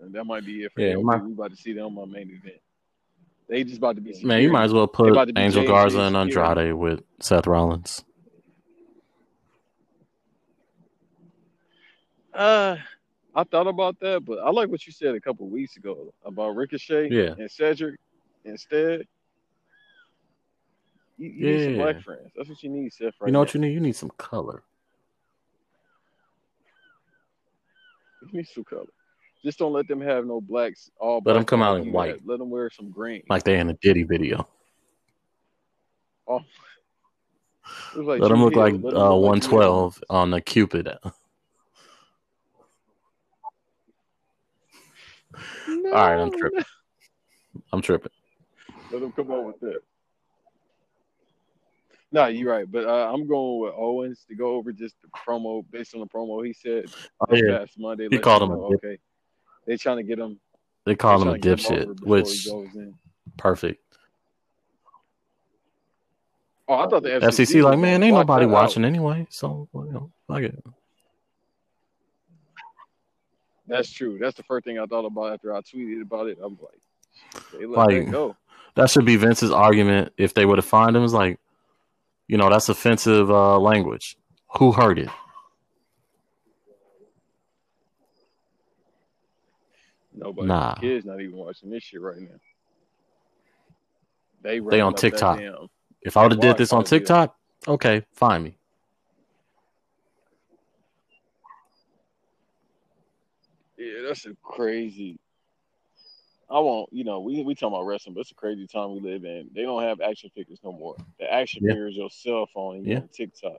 and 0.00 0.12
that 0.14 0.24
might 0.24 0.44
be 0.44 0.64
it 0.64 0.72
for 0.72 0.80
Yeah, 0.80 0.94
AOP. 0.94 1.02
my- 1.04 1.16
We 1.22 1.32
about 1.32 1.50
to 1.50 1.56
see 1.56 1.72
them 1.72 1.96
on 1.98 2.10
my 2.10 2.18
main 2.18 2.30
event. 2.30 2.60
They 3.48 3.64
just 3.64 3.78
about 3.78 3.96
to 3.96 4.00
be. 4.02 4.14
Man, 4.24 4.42
you 4.42 4.50
might 4.50 4.64
as 4.64 4.72
well 4.72 4.86
put 4.86 5.08
Angel 5.36 5.62
J&J 5.62 5.66
Garza 5.66 6.00
and. 6.00 6.16
Andrade 6.16 6.74
with 6.74 7.02
Seth 7.20 7.46
Rollins. 7.46 8.04
Uh, 12.32 12.76
I 13.34 13.44
thought 13.44 13.66
about 13.66 13.98
that, 14.00 14.24
but 14.24 14.38
I 14.38 14.50
like 14.50 14.68
what 14.68 14.86
you 14.86 14.92
said 14.92 15.14
a 15.14 15.20
couple 15.20 15.46
weeks 15.48 15.76
ago 15.76 16.12
about 16.24 16.56
Ricochet 16.56 17.08
Yeah. 17.10 17.34
and 17.38 17.50
Cedric 17.50 17.98
instead. 18.44 19.06
You, 21.18 21.28
you 21.28 21.46
need 21.46 21.64
some 21.64 21.74
Yeah. 21.74 21.82
black 21.82 22.02
friends. 22.02 22.30
That's 22.34 22.48
what 22.48 22.62
you 22.62 22.70
need, 22.70 22.92
Seth. 22.92 23.14
Right 23.20 23.28
you 23.28 23.32
know 23.32 23.38
now. 23.38 23.40
what 23.40 23.54
you 23.54 23.60
need? 23.60 23.72
You 23.74 23.80
need 23.80 23.96
some 23.96 24.10
color. 24.16 24.62
You 28.30 28.38
need 28.38 28.48
some 28.48 28.64
color. 28.64 28.86
Just 29.44 29.58
don't 29.58 29.72
let 29.72 29.88
them 29.88 30.00
have 30.00 30.24
no 30.24 30.40
blacks. 30.40 30.90
All 31.00 31.20
Let 31.24 31.32
'em 31.34 31.40
black 31.40 31.46
come 31.48 31.62
out 31.62 31.80
in 31.80 31.92
white. 31.92 32.24
Let 32.24 32.38
them 32.38 32.50
wear 32.50 32.70
some 32.70 32.90
green. 32.90 33.22
Like 33.28 33.42
they're 33.42 33.58
in 33.58 33.70
a 33.70 33.74
Diddy 33.74 34.04
video. 34.04 34.48
Oh. 36.28 36.40
Like 37.96 38.20
Let 38.20 38.28
them 38.28 38.44
look 38.44 38.54
like 38.54 38.74
uh, 38.74 38.76
look 38.76 38.94
like 38.94 39.02
112 39.02 40.04
on 40.08 40.30
the 40.30 40.40
Cupid. 40.40 40.86
Hill. 40.86 40.98
All 45.68 45.92
right, 45.92 46.18
I'm 46.20 46.30
tripping. 46.30 46.64
I'm 47.72 47.82
tripping. 47.82 48.12
Let 48.92 49.00
them 49.00 49.12
come 49.12 49.30
up 49.32 49.44
with 49.44 49.60
that. 49.60 49.80
Nah, 52.14 52.26
you're 52.26 52.50
right, 52.52 52.70
but 52.70 52.84
uh, 52.84 53.10
I'm 53.12 53.26
going 53.26 53.60
with 53.62 53.72
Owens 53.74 54.24
to 54.28 54.34
go 54.34 54.54
over 54.56 54.70
just 54.70 54.94
the 55.00 55.08
promo 55.08 55.64
based 55.70 55.94
on 55.94 56.00
the 56.00 56.06
promo 56.06 56.44
he 56.44 56.52
said 56.52 56.84
Oh, 57.20 57.34
yeah. 57.34 57.58
past 57.58 57.78
Monday. 57.78 58.06
He 58.10 58.18
called 58.18 58.42
him 58.42 58.50
a 58.50 58.54
know, 58.56 58.72
okay. 58.74 58.98
They're 59.66 59.78
trying 59.78 59.96
to 59.96 60.02
get 60.02 60.18
him. 60.18 60.38
They 60.84 60.94
call 60.94 61.22
him 61.22 61.28
a 61.28 61.34
dipshit, 61.38 61.82
over 61.84 61.94
before 61.94 62.06
he 62.06 62.10
which 62.10 62.48
perfect. 63.38 63.82
Oh, 66.68 66.74
I 66.74 66.86
thought 66.88 67.02
the 67.02 67.08
FCC, 67.10 67.22
FCC 67.22 67.62
like, 67.64 67.78
man, 67.78 68.02
ain't 68.02 68.14
nobody 68.14 68.44
that 68.46 68.50
out. 68.50 68.54
watching 68.62 68.84
anyway, 68.84 69.26
so 69.30 69.68
you 69.74 69.90
know, 69.92 70.10
like 70.28 70.44
it. 70.44 70.64
That's 73.66 73.90
true. 73.90 74.18
That's 74.20 74.36
the 74.36 74.42
first 74.42 74.64
thing 74.64 74.78
I 74.78 74.86
thought 74.86 75.04
about 75.06 75.32
after 75.32 75.54
I 75.54 75.60
tweeted 75.60 76.02
about 76.02 76.28
it. 76.28 76.38
I'm 76.42 76.58
like, 76.60 77.42
they 77.52 77.64
let 77.66 77.78
Like- 77.88 78.04
that 78.06 78.10
go. 78.10 78.36
That 78.74 78.88
should 78.90 79.04
be 79.04 79.16
Vince's 79.16 79.50
argument 79.50 80.14
if 80.16 80.32
they 80.32 80.46
would 80.46 80.56
have 80.56 80.64
fined 80.64 80.96
him. 80.96 81.04
It's 81.04 81.12
like, 81.12 81.38
you 82.32 82.38
know, 82.38 82.48
that's 82.48 82.70
offensive 82.70 83.30
uh, 83.30 83.58
language. 83.58 84.16
Who 84.56 84.72
heard 84.72 84.98
it? 84.98 85.10
Nobody. 90.14 90.48
Nah. 90.48 90.76
Kids 90.76 91.04
not 91.04 91.20
even 91.20 91.36
watching 91.36 91.68
this 91.68 91.82
shit 91.82 92.00
right 92.00 92.18
now. 92.18 92.28
They 94.42 94.60
They 94.60 94.80
on 94.80 94.94
TikTok. 94.94 95.42
If 96.00 96.16
I 96.16 96.22
would 96.22 96.32
have 96.32 96.40
did 96.40 96.56
this 96.56 96.72
on 96.72 96.78
Why 96.78 96.84
do 96.84 96.88
that? 96.88 96.98
TikTok, 97.00 97.36
okay, 97.68 98.06
fine 98.14 98.44
me. 98.44 98.56
Yeah, 103.76 104.06
that's 104.08 104.24
a 104.24 104.34
crazy. 104.42 105.18
I 106.52 106.58
won't. 106.60 106.92
You 106.92 107.02
know, 107.04 107.20
we 107.20 107.42
we 107.42 107.54
talking 107.54 107.74
about 107.74 107.86
wrestling, 107.86 108.14
but 108.14 108.20
it's 108.20 108.30
a 108.30 108.34
crazy 108.34 108.66
time 108.66 108.92
we 108.92 109.00
live 109.00 109.24
in. 109.24 109.48
They 109.54 109.62
don't 109.62 109.82
have 109.82 110.02
action 110.02 110.30
figures 110.34 110.60
no 110.62 110.70
more. 110.72 110.96
The 111.18 111.32
action 111.32 111.62
Yeah. 111.64 111.72
figure 111.72 111.88
is 111.88 111.96
your 111.96 112.10
cell 112.10 112.46
phone 112.52 112.76
and 112.76 112.86
Yeah. 112.86 112.98
on 112.98 113.08
TikTok 113.08 113.56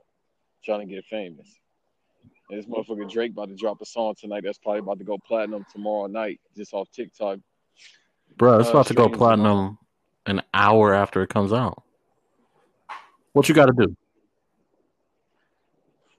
trying 0.64 0.86
to 0.86 0.94
get 0.94 1.04
famous. 1.06 1.58
And 2.48 2.58
this 2.58 2.66
motherfucker 2.66 3.10
Drake 3.10 3.32
about 3.32 3.48
to 3.48 3.56
drop 3.56 3.80
a 3.80 3.84
song 3.84 4.14
tonight 4.14 4.44
that's 4.44 4.58
probably 4.58 4.78
about 4.78 4.98
to 4.98 5.04
go 5.04 5.18
platinum 5.18 5.64
tomorrow 5.72 6.06
night 6.06 6.40
just 6.56 6.72
off 6.72 6.88
TikTok. 6.92 7.40
Bro, 8.36 8.60
it's 8.60 8.68
Uh, 8.68 8.72
about 8.72 8.86
to 8.86 8.94
go 8.94 9.08
platinum 9.08 9.78
an 10.26 10.42
hour 10.52 10.94
after 10.94 11.22
it 11.22 11.30
comes 11.30 11.52
out. 11.52 11.82
What 13.32 13.48
you 13.48 13.54
got 13.56 13.66
to 13.66 13.72
do? 13.72 13.96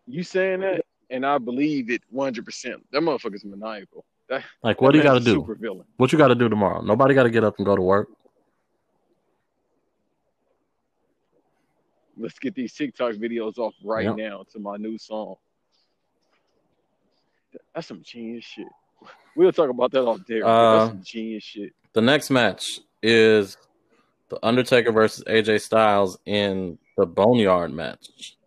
You 0.07 0.23
saying 0.23 0.59
that, 0.59 0.86
and 1.09 1.26
I 1.26 1.38
believe 1.38 1.89
it 1.89 2.01
100%. 2.13 2.84
That 2.91 3.01
motherfucker's 3.01 3.45
maniacal. 3.45 4.05
That, 4.30 4.43
Like, 4.63 4.82
what 4.82 4.91
do 4.91 4.97
you 4.97 5.03
got 5.03 5.15
to 5.15 5.19
do? 5.19 5.41
What 5.97 6.11
you 6.11 6.17
got 6.17 6.30
to 6.30 6.36
do 6.36 6.49
tomorrow? 6.49 6.82
Nobody 6.82 7.13
got 7.13 7.23
to 7.23 7.30
get 7.30 7.43
up 7.43 7.55
and 7.57 7.65
go 7.65 7.76
to 7.76 7.82
work. 7.82 8.09
Let's 12.17 12.39
get 12.39 12.55
these 12.55 12.73
TikTok 12.73 13.15
videos 13.15 13.57
off 13.57 13.73
right 13.84 14.05
Yep. 14.05 14.15
now 14.15 14.43
to 14.53 14.59
my 14.59 14.78
new 14.78 14.97
song. 14.97 15.36
That's 17.73 17.88
some 17.88 18.01
genius 18.03 18.45
shit. 18.45 18.67
We'll 19.36 19.51
talk 19.51 19.69
about 19.69 19.91
that 19.91 20.01
off 20.05 20.19
there. 20.28 20.45
Uh, 20.45 20.71
that's 20.80 20.91
some 20.91 21.03
genius 21.03 21.43
shit. 21.43 21.73
The 21.93 22.01
next 22.01 22.30
match 22.30 22.80
is 23.03 23.57
the 24.30 24.39
Undertaker 24.43 24.91
versus 24.91 25.23
AJ 25.26 25.61
Styles 25.61 26.17
in 26.26 26.78
the 26.97 27.05
Boneyard 27.05 27.71
match. 27.71 28.38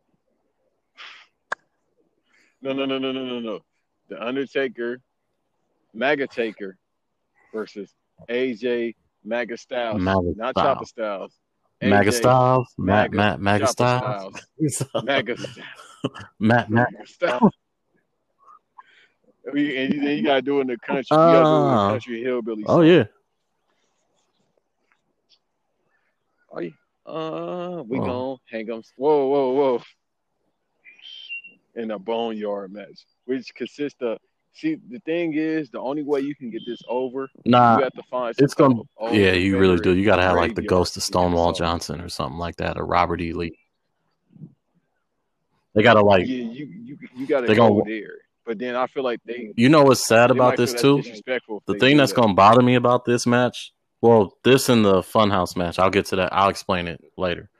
No, 2.61 2.73
no, 2.73 2.87
no, 2.87 2.99
no, 2.99 3.13
no, 3.13 3.25
no, 3.25 3.41
no. 3.41 3.61
The 4.09 4.21
Undertaker, 4.27 5.01
Maga 5.95 6.27
Taker 6.27 6.77
versus 7.53 7.93
AJ 8.29 8.95
Maga 9.25 9.57
Styles, 9.57 10.01
Maga 10.01 10.33
not 10.37 10.55
Styles. 10.55 10.67
Chopper 10.67 10.85
Styles. 10.85 11.33
Maga 11.83 12.13
Styles, 12.13 12.75
Matt, 12.77 13.13
Maga, 13.13 13.17
Matt, 13.17 13.41
Maga 13.41 13.67
Styles, 13.69 14.35
Styles, 14.69 15.47
Matt, 16.41 16.71
Matt. 16.71 16.89
Styles. 17.05 17.53
and 19.47 19.95
you, 19.95 20.01
you 20.09 20.23
gotta 20.25 20.43
do 20.43 20.59
it 20.59 20.63
in 20.63 20.67
the 20.69 20.79
country. 20.79 21.07
You 21.11 21.17
gotta 21.17 21.39
do 21.39 21.39
it 21.39 21.41
in 21.41 21.47
Ah. 21.47 21.87
the 21.87 21.93
country 21.95 22.23
hillbilly. 22.23 22.65
Oh 22.67 22.81
yeah, 22.83 23.05
Are 26.53 26.63
you? 26.63 26.73
Uh, 27.07 27.83
we 27.87 27.99
Oh. 28.01 28.05
gonna 28.05 28.37
hang 28.51 28.67
them. 28.67 28.83
Whoa, 28.97 29.27
whoa, 29.29 29.51
whoa! 29.53 29.83
In 31.77 31.91
a 31.93 31.99
boneyard 31.99 32.73
match, 32.73 33.05
which 33.25 33.55
consists 33.55 34.01
of. 34.03 34.19
See, 34.55 34.77
the 34.91 34.99
thing 35.01 35.35
is, 35.35 35.71
the 35.71 35.79
only 35.81 36.03
way 36.03 36.21
you 36.21 36.35
can 36.35 36.51
get 36.51 36.63
this 36.67 36.81
over, 36.89 37.29
nah. 37.45 37.77
you 37.79 37.85
have 37.85 37.93
to 37.93 38.03
find. 38.11 38.35
It's 38.39 38.55
gonna, 38.55 38.75
type 38.75 38.81
of 38.81 38.89
old 39.09 39.15
yeah, 39.15 39.33
you 39.33 39.57
really 39.59 39.79
do. 39.79 39.95
You 39.95 40.05
got 40.05 40.17
to 40.17 40.23
have 40.23 40.37
like 40.37 40.57
the 40.57 40.63
ghost 40.63 40.91
of 40.91 40.95
to 40.95 40.99
get 40.99 41.01
this 41.03 41.07
Stonewall. 41.07 41.53
Johnson 41.53 42.01
or 42.01 42.09
something 42.09 42.39
like 42.39 42.57
that, 42.57 42.77
or 42.77 42.85
Robert 42.85 43.21
E. 43.21 43.33
Lee. 43.33 43.57
They 45.75 45.83
got 45.83 45.95
to 45.95 46.01
like, 46.01 46.27
Yeah, 46.27 46.35
you 46.45 46.67
you 46.67 46.99
you 47.15 47.27
got 47.27 47.43
to 47.43 47.47
They 47.47 47.55
go 47.55 47.69
gonna- 47.69 47.85
there. 47.85 48.15
But 48.45 48.59
then 48.59 48.75
I 48.75 48.87
feel 48.87 49.05
like 49.05 49.21
they. 49.27 49.53
you 49.57 49.69
know 49.69 49.85
what's 49.85 50.07
sad 50.07 50.31
about 50.31 50.57
this 50.57 50.73
too? 50.73 50.97
that's 50.97 51.07
disrespectful 51.09 51.59
if 51.59 51.67
The 51.67 51.75
thing 51.79 51.99
that's 51.99 52.13
that. 52.13 52.21
gonna 52.21 52.33
bother 52.35 52.63
me 52.63 52.77
about 52.77 53.05
this 53.05 53.27
match, 53.27 53.73
well, 54.01 54.39
this 54.43 54.71
and 54.71 54.83
the 54.83 55.03
Funhouse 55.03 55.55
match, 55.55 55.79
I'll 55.79 55.91
get 55.91 56.07
to 56.07 56.17
that. 56.17 56.33
I'll 56.33 56.49
explain 56.49 56.89
it 56.89 56.99
later. 57.19 57.51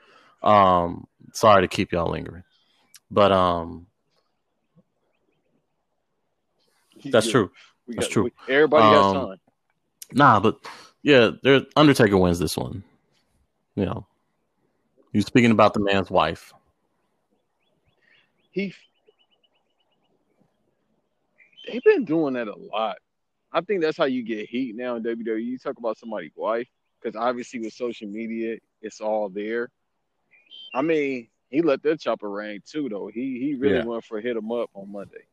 Um, 0.43 1.07
sorry 1.35 1.61
to 1.63 1.69
keep 1.69 1.93
y'all 1.93 2.11
lingering, 2.11 2.43
but 3.11 3.31
um, 3.33 3.85
He's 6.88 6.88
that's 7.05 7.31
true. 7.31 7.51
We 7.87 7.95
That's 7.95 8.07
got- 8.09 8.13
true. 8.13 8.25
we- 8.25 8.55
everybody 8.55 8.85
Um, 8.85 8.93
has 9.05 9.13
time. 9.27 9.41
Nah, 10.13 10.41
but 10.41 10.59
yeah, 11.03 11.31
there 11.43 11.63
Undertaker 11.77 12.17
wins 12.17 12.39
this 12.39 12.57
one. 12.57 12.83
You 13.77 13.87
know, 13.87 14.07
you 15.13 15.23
speaking 15.23 15.51
about 15.53 15.75
the 15.75 15.81
man's 15.81 16.11
wife. 16.11 16.53
He. 18.51 18.75
They've 21.67 21.83
been 21.85 22.05
doing 22.05 22.35
that 22.35 22.49
a 22.49 22.57
lot. 22.57 22.97
I 23.53 23.61
think 23.61 23.83
that's 23.83 23.97
how 23.97 24.05
you 24.05 24.23
get 24.23 24.49
heat 24.49 24.75
now 24.75 24.97
in 24.97 25.03
WWE. 25.03 25.43
You 25.45 25.59
talk 25.59 25.79
about 25.79 25.99
somebody's 25.99 26.33
wife 26.37 26.69
because 27.01 27.17
obviously 27.17 27.61
with 27.61 27.73
social 27.73 28.09
media, 28.09 28.59
it's 28.83 29.01
all 29.01 29.29
there. 29.29 29.71
I 30.75 30.83
mean, 30.83 31.29
he 31.51 31.63
let 31.63 31.83
that 31.83 32.01
chopper 32.01 32.31
ring 32.31 32.61
too, 32.67 32.89
though. 32.89 33.09
He 33.09 33.39
he 33.39 33.55
really 33.55 33.77
Yeah. 33.77 33.85
went 33.85 34.05
for 34.05 34.21
hit 34.21 34.37
him 34.37 34.51
up 34.51 34.71
on 34.75 34.91
Monday. 34.93 35.25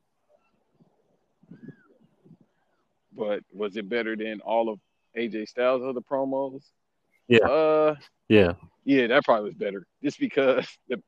But 3.15 3.41
was 3.53 3.77
it 3.77 3.87
better 3.87 4.15
than 4.15 4.41
all 4.41 4.69
of 4.69 4.79
AJ 5.17 5.47
Styles' 5.47 5.83
other 5.83 6.01
promos? 6.01 6.61
Yeah. 7.27 7.39
Uh, 7.45 7.95
Yeah, 8.27 8.53
yeah, 8.83 9.07
that 9.07 9.23
probably 9.23 9.45
was 9.49 9.55
better. 9.55 9.85
Just 10.03 10.19
because 10.19 10.67
the 10.89 11.01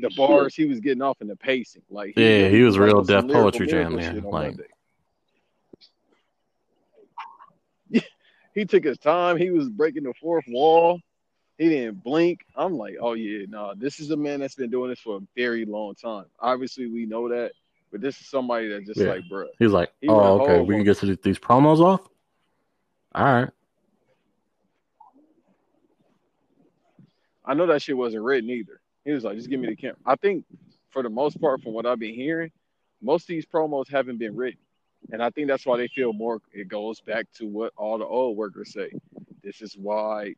the 0.00 0.10
bars 0.16 0.54
he 0.54 0.66
was 0.66 0.80
getting 0.80 1.02
off 1.02 1.20
in 1.20 1.26
the 1.28 1.36
pacing, 1.36 1.82
like 1.90 2.12
Yeah, 2.16 2.48
he 2.48 2.62
was 2.62 2.78
real 2.78 2.98
on 2.98 3.04
some 3.06 3.14
Def 3.14 3.24
lyrical 3.24 3.42
Poetry 3.50 3.66
Jam 3.66 3.94
miracle 3.96 3.98
there, 3.98 4.14
shit 4.14 4.24
on 4.24 4.30
like- 4.30 4.56
Monday. 4.56 4.64
he 8.54 8.64
took 8.64 8.84
his 8.84 8.98
time. 8.98 9.36
He 9.38 9.50
was 9.50 9.68
breaking 9.68 10.04
the 10.04 10.14
fourth 10.20 10.44
wall. 10.48 11.00
He 11.56 11.68
didn't 11.68 12.04
blink. 12.04 12.40
I'm 12.54 12.76
like, 12.76 12.96
oh 13.00 13.14
yeah, 13.14 13.46
no, 13.48 13.72
this 13.76 13.98
is 13.98 14.10
a 14.10 14.16
man 14.16 14.40
that's 14.40 14.54
been 14.54 14.70
doing 14.70 14.90
this 14.90 15.00
for 15.00 15.16
a 15.16 15.20
very 15.34 15.64
long 15.64 15.94
time. 15.96 16.26
Obviously, 16.38 16.86
we 16.86 17.04
know 17.06 17.28
that, 17.30 17.52
but 17.90 18.00
this 18.00 18.20
is 18.20 18.26
somebody 18.28 18.68
that 18.68 18.84
just 18.86 19.00
Yeah. 19.00 19.08
like, 19.08 19.24
bruh, 19.30 19.46
He's 19.58 19.70
like, 19.72 19.92
He 20.00 20.08
"Oh, 20.08 20.40
okay, 20.42 20.60
we 20.60 20.74
can 20.74 20.84
get 20.84 20.98
to 20.98 21.16
these 21.16 21.38
promos 21.38 21.80
off." 21.80 22.08
All 23.14 23.24
right, 23.24 23.50
I 27.44 27.54
know 27.54 27.66
that 27.66 27.82
shit 27.82 27.96
wasn't 27.96 28.24
written 28.24 28.50
either. 28.50 28.80
He 29.04 29.12
was 29.12 29.24
like, 29.24 29.36
just 29.36 29.48
give 29.48 29.58
me 29.60 29.68
the 29.68 29.76
camera. 29.76 29.96
I 30.04 30.16
think 30.16 30.44
for 30.90 31.02
the 31.02 31.08
most 31.08 31.40
part, 31.40 31.62
from 31.62 31.72
what 31.72 31.86
I've 31.86 31.98
been 31.98 32.14
hearing, 32.14 32.50
most 33.00 33.22
of 33.22 33.28
these 33.28 33.46
promos 33.46 33.88
haven't 33.90 34.18
been 34.18 34.36
written. 34.36 34.60
And 35.12 35.22
I 35.22 35.30
think 35.30 35.48
that's 35.48 35.64
why 35.64 35.78
they 35.78 35.88
feel 35.88 36.12
more 36.12 36.40
it 36.52 36.68
goes 36.68 37.00
back 37.00 37.26
to 37.36 37.46
what 37.46 37.72
all 37.76 37.96
the 37.98 38.04
old 38.04 38.36
workers 38.36 38.72
say. 38.72 38.90
This 39.42 39.62
is 39.62 39.76
why 39.78 40.34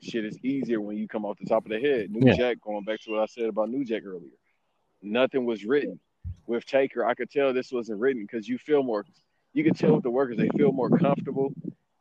shit 0.00 0.24
is 0.24 0.38
easier 0.42 0.80
when 0.80 0.96
you 0.96 1.06
come 1.06 1.24
off 1.24 1.38
the 1.38 1.44
top 1.46 1.64
of 1.66 1.70
the 1.70 1.78
head. 1.78 2.10
New 2.10 2.26
Yeah. 2.26 2.36
Jack, 2.36 2.60
going 2.62 2.84
back 2.84 3.00
to 3.02 3.12
what 3.12 3.20
I 3.20 3.26
said 3.26 3.44
about 3.44 3.70
New 3.70 3.84
Jack 3.84 4.04
earlier. 4.04 4.32
Nothing 5.02 5.44
was 5.44 5.64
written. 5.64 6.00
With 6.46 6.66
Taker, 6.66 7.06
I 7.06 7.14
could 7.14 7.30
tell 7.30 7.52
this 7.52 7.70
wasn't 7.70 8.00
written 8.00 8.22
because 8.22 8.48
you 8.48 8.58
feel 8.58 8.82
more 8.82 9.04
you 9.52 9.64
can 9.64 9.74
tell 9.74 9.94
with 9.94 10.02
the 10.02 10.10
workers 10.10 10.36
they 10.36 10.48
feel 10.56 10.72
more 10.72 10.90
comfortable 10.90 11.52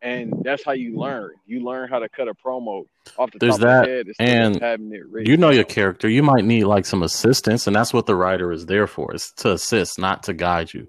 and 0.02 0.34
that's 0.44 0.64
how 0.64 0.72
you 0.72 0.98
learn. 0.98 1.32
You 1.46 1.64
learn 1.64 1.90
how 1.90 2.00
to 2.00 2.10
cut 2.10 2.28
a 2.28 2.34
promo 2.34 2.86
off 3.18 3.32
the 3.32 3.40
There's 3.40 3.58
top 3.58 3.62
that, 3.62 3.90
of 3.90 4.08
the 4.08 4.14
head 4.18 4.30
and 4.54 4.62
having 4.62 4.94
it 4.94 5.08
written. 5.08 5.30
you 5.30 5.38
know 5.38 5.50
your 5.50 5.66
character. 5.66 6.08
You 6.08 6.24
might 6.24 6.46
need 6.46 6.64
like 6.66 6.86
some 6.86 7.04
assistance, 7.04 7.68
and 7.68 7.76
that's 7.76 7.94
what 7.94 8.06
the 8.06 8.16
writer 8.16 8.52
is 8.52 8.66
there 8.66 8.88
for. 8.88 9.14
Is 9.14 9.32
to 9.38 9.54
assist, 9.54 10.00
not 10.00 10.24
to 10.24 10.34
guide 10.34 10.74
you. 10.74 10.88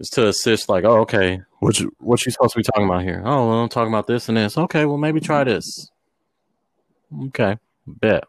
It's 0.00 0.10
to 0.10 0.26
assist. 0.26 0.68
Like, 0.68 0.84
oh, 0.84 1.00
okay, 1.02 1.42
what 1.60 1.78
you, 1.78 1.92
what 1.98 2.24
you 2.26 2.32
supposed 2.32 2.54
to 2.54 2.58
be 2.58 2.64
talking 2.64 2.86
about 2.86 3.02
here? 3.02 3.22
Oh, 3.24 3.48
well, 3.48 3.58
I'm 3.62 3.68
talking 3.68 3.92
about 3.92 4.08
this 4.08 4.28
and 4.28 4.36
this. 4.36 4.58
Okay, 4.58 4.84
well, 4.84 4.98
maybe 4.98 5.20
try 5.20 5.44
this. 5.44 5.90
Okay, 7.26 7.58
bet. 7.86 8.24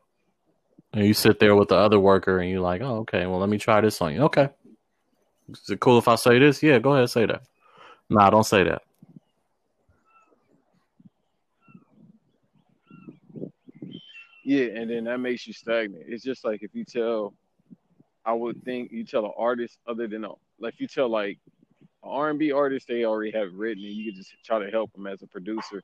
And 0.93 1.05
you 1.05 1.15
sit 1.15 1.39
there 1.39 1.55
with 1.55 1.69
the 1.69 1.75
other 1.75 1.99
worker, 1.99 2.37
and 2.37 2.49
you're 2.51 2.59
like, 2.59 2.81
oh, 2.81 2.97
okay, 2.99 3.25
well, 3.25 3.39
let 3.39 3.49
me 3.49 3.57
try 3.57 3.81
this 3.81 3.99
on 3.99 4.13
you. 4.13 4.21
Okay, 4.23 4.49
is 5.49 5.69
it 5.69 5.79
cool 5.79 5.97
if 5.97 6.07
I 6.07 6.15
say 6.15 6.37
this? 6.37 6.61
Yeah, 6.61 6.77
go 6.77 6.93
ahead, 6.93 7.09
say 7.09 7.25
that. 7.25 7.41
Nah, 8.09 8.29
don't 8.29 8.43
say 8.43 8.63
that. 8.63 8.83
Yeah, 14.45 14.65
and 14.75 14.89
then 14.89 15.05
that 15.05 15.19
makes 15.19 15.47
you 15.47 15.53
stagnant. 15.53 16.03
It's 16.07 16.23
just 16.23 16.45
like 16.45 16.61
if 16.61 16.75
you 16.75 16.83
tell, 16.83 17.33
I 18.23 18.33
would 18.33 18.63
think 18.63 18.91
you 18.91 19.03
tell 19.03 19.25
an 19.25 19.31
artist 19.35 19.79
other 19.87 20.07
than 20.07 20.25
a, 20.25 20.29
like 20.59 20.75
if 20.75 20.81
you 20.81 20.87
tell 20.87 21.09
like 21.09 21.39
an 22.03 22.09
R 22.11 22.29
and 22.29 22.37
B 22.37 22.51
artist, 22.51 22.87
they 22.87 23.05
already 23.05 23.31
have 23.31 23.53
written, 23.53 23.83
and 23.83 23.93
you 23.93 24.11
can 24.11 24.21
just 24.21 24.31
try 24.45 24.59
to 24.59 24.69
help 24.69 24.93
them 24.93 25.07
as 25.07 25.23
a 25.23 25.27
producer, 25.27 25.81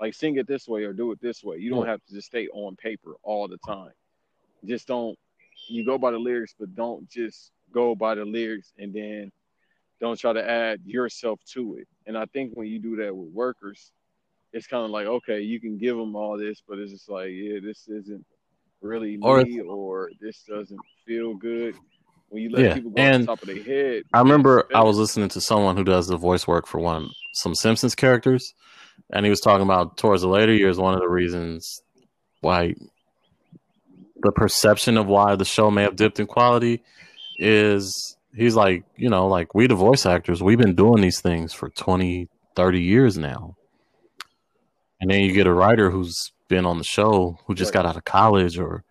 like 0.00 0.14
sing 0.14 0.36
it 0.36 0.46
this 0.46 0.68
way 0.68 0.84
or 0.84 0.92
do 0.92 1.10
it 1.10 1.20
this 1.20 1.42
way. 1.42 1.56
You 1.56 1.70
don't 1.70 1.88
have 1.88 2.04
to 2.06 2.14
just 2.14 2.28
stay 2.28 2.46
on 2.48 2.76
paper 2.76 3.16
all 3.24 3.48
the 3.48 3.58
time. 3.66 3.90
Just 4.64 4.86
don't. 4.86 5.18
You 5.68 5.84
go 5.84 5.98
by 5.98 6.10
the 6.10 6.18
lyrics, 6.18 6.54
but 6.58 6.74
don't 6.74 7.08
just 7.08 7.52
go 7.72 7.94
by 7.94 8.14
the 8.14 8.24
lyrics 8.24 8.72
and 8.78 8.92
then 8.92 9.30
don't 10.00 10.18
try 10.18 10.32
to 10.32 10.48
add 10.48 10.80
yourself 10.84 11.40
to 11.52 11.76
it. 11.76 11.88
And 12.06 12.18
I 12.18 12.26
think 12.26 12.52
when 12.54 12.66
you 12.66 12.78
do 12.80 12.96
that 12.96 13.14
with 13.14 13.30
workers, 13.32 13.92
it's 14.52 14.66
kind 14.66 14.84
of 14.84 14.90
like 14.90 15.06
okay, 15.06 15.40
you 15.40 15.60
can 15.60 15.78
give 15.78 15.96
them 15.96 16.16
all 16.16 16.36
this, 16.36 16.62
but 16.68 16.78
it's 16.78 16.92
just 16.92 17.08
like 17.08 17.30
yeah, 17.30 17.58
this 17.62 17.88
isn't 17.88 18.24
really 18.80 19.16
Or- 19.16 19.44
me, 19.44 19.60
or 19.60 20.10
this 20.20 20.42
doesn't 20.48 20.82
feel 21.06 21.34
good. 21.34 21.76
When 22.28 22.42
you 22.42 22.50
let 22.50 22.64
Yeah, 22.64 22.74
people 22.74 22.90
go 22.90 23.02
and 23.02 23.22
the 23.22 23.26
top 23.26 23.42
of 23.42 23.48
their 23.48 23.62
head, 23.62 24.04
I 24.12 24.18
remember 24.20 24.66
I 24.74 24.82
was 24.82 24.96
listening 24.98 25.28
to 25.30 25.40
someone 25.40 25.76
who 25.76 25.84
does 25.84 26.08
the 26.08 26.16
voice 26.16 26.46
work 26.46 26.66
for 26.66 26.80
one 26.80 27.10
some 27.34 27.54
Simpsons 27.54 27.94
characters, 27.94 28.54
and 29.12 29.24
he 29.24 29.30
was 29.30 29.40
talking 29.40 29.64
about 29.64 29.96
towards 29.96 30.22
the 30.22 30.28
later 30.28 30.52
years 30.52 30.78
one 30.78 30.94
of 30.94 31.00
the 31.00 31.08
reasons 31.08 31.82
why 32.40 32.74
the 34.22 34.32
perception 34.32 34.96
of 34.96 35.06
why 35.06 35.36
the 35.36 35.44
show 35.44 35.70
may 35.70 35.82
have 35.82 35.96
dipped 35.96 36.20
in 36.20 36.26
quality 36.26 36.82
is 37.38 38.16
he's 38.34 38.54
like, 38.54 38.84
you 38.96 39.08
know, 39.08 39.26
like 39.26 39.54
we 39.54 39.66
the 39.66 39.74
voice 39.74 40.06
actors, 40.06 40.42
we've 40.42 40.58
been 40.58 40.74
doing 40.74 41.02
these 41.02 41.20
things 41.20 41.52
for 41.52 41.68
20, 41.68 42.28
30 42.54 42.80
years 42.80 43.18
now. 43.18 43.56
And 45.00 45.10
then 45.10 45.20
you 45.20 45.32
get 45.32 45.46
a 45.46 45.52
writer 45.52 45.90
who's 45.90 46.32
been 46.48 46.64
on 46.64 46.78
the 46.78 46.84
show 46.84 47.38
who 47.46 47.54
just 47.54 47.72
got 47.72 47.86
out 47.86 47.96
of 47.96 48.04
college 48.04 48.58
or 48.58 48.84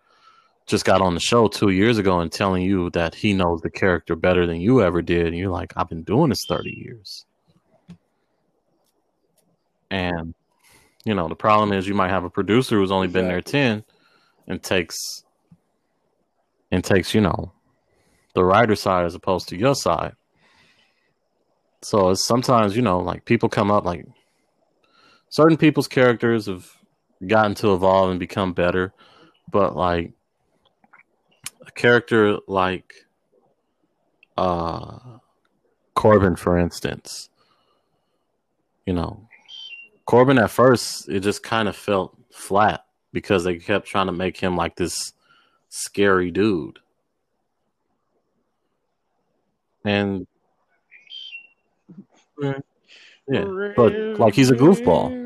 just 0.66 0.84
got 0.84 1.00
on 1.00 1.14
the 1.14 1.20
show 1.20 1.48
two 1.48 1.70
years 1.70 1.98
ago 1.98 2.20
and 2.20 2.30
telling 2.30 2.62
you 2.62 2.90
that 2.90 3.14
he 3.14 3.32
knows 3.32 3.62
the 3.62 3.70
character 3.70 4.14
better 4.14 4.46
than 4.46 4.60
you 4.60 4.82
ever 4.82 5.00
did. 5.00 5.28
And 5.28 5.36
you're 5.36 5.50
like, 5.50 5.72
I've 5.76 5.88
been 5.88 6.02
doing 6.02 6.28
this 6.28 6.44
30 6.46 6.70
years. 6.70 7.24
And, 9.90 10.34
you 11.04 11.14
know, 11.14 11.28
the 11.28 11.34
problem 11.34 11.72
is 11.72 11.88
you 11.88 11.94
might 11.94 12.10
have 12.10 12.24
a 12.24 12.30
producer 12.30 12.76
who's 12.76 12.92
only 12.92 13.08
been 13.08 13.28
there 13.28 13.40
10 13.40 13.84
and 14.46 14.62
takes, 14.62 15.24
and 16.70 16.82
takes, 16.82 17.14
you 17.14 17.20
know, 17.20 17.52
the 18.34 18.44
writer 18.44 18.74
side 18.74 19.04
as 19.04 19.14
opposed 19.14 19.48
to 19.48 19.56
your 19.56 19.74
side. 19.74 20.14
So 21.82 22.10
it's 22.10 22.24
sometimes, 22.24 22.76
you 22.76 22.82
know, 22.82 23.00
like 23.00 23.24
people 23.24 23.48
come 23.48 23.70
up 23.70 23.84
like 23.84 24.06
certain 25.28 25.56
people's 25.56 25.88
characters 25.88 26.46
have 26.46 26.70
gotten 27.26 27.54
to 27.56 27.74
evolve 27.74 28.10
and 28.10 28.20
become 28.20 28.52
better, 28.52 28.92
but 29.50 29.74
like 29.76 30.12
a 31.66 31.70
character 31.72 32.38
like 32.46 32.94
uh 34.36 34.98
Corbin, 35.94 36.36
for 36.36 36.58
instance, 36.58 37.28
you 38.86 38.92
know, 38.92 39.28
Corbin 40.06 40.38
at 40.38 40.50
first 40.50 41.08
it 41.08 41.20
just 41.20 41.42
kind 41.42 41.68
of 41.68 41.76
felt 41.76 42.16
flat 42.30 42.84
because 43.12 43.44
they 43.44 43.58
kept 43.58 43.86
trying 43.86 44.06
to 44.06 44.12
make 44.12 44.36
him 44.36 44.56
like 44.56 44.76
this 44.76 45.12
scary 45.68 46.30
dude. 46.30 46.78
And 49.84 50.26
yeah, 53.28 53.44
but 53.76 53.92
like 54.18 54.34
he's 54.34 54.50
a 54.50 54.54
goofball. 54.54 55.20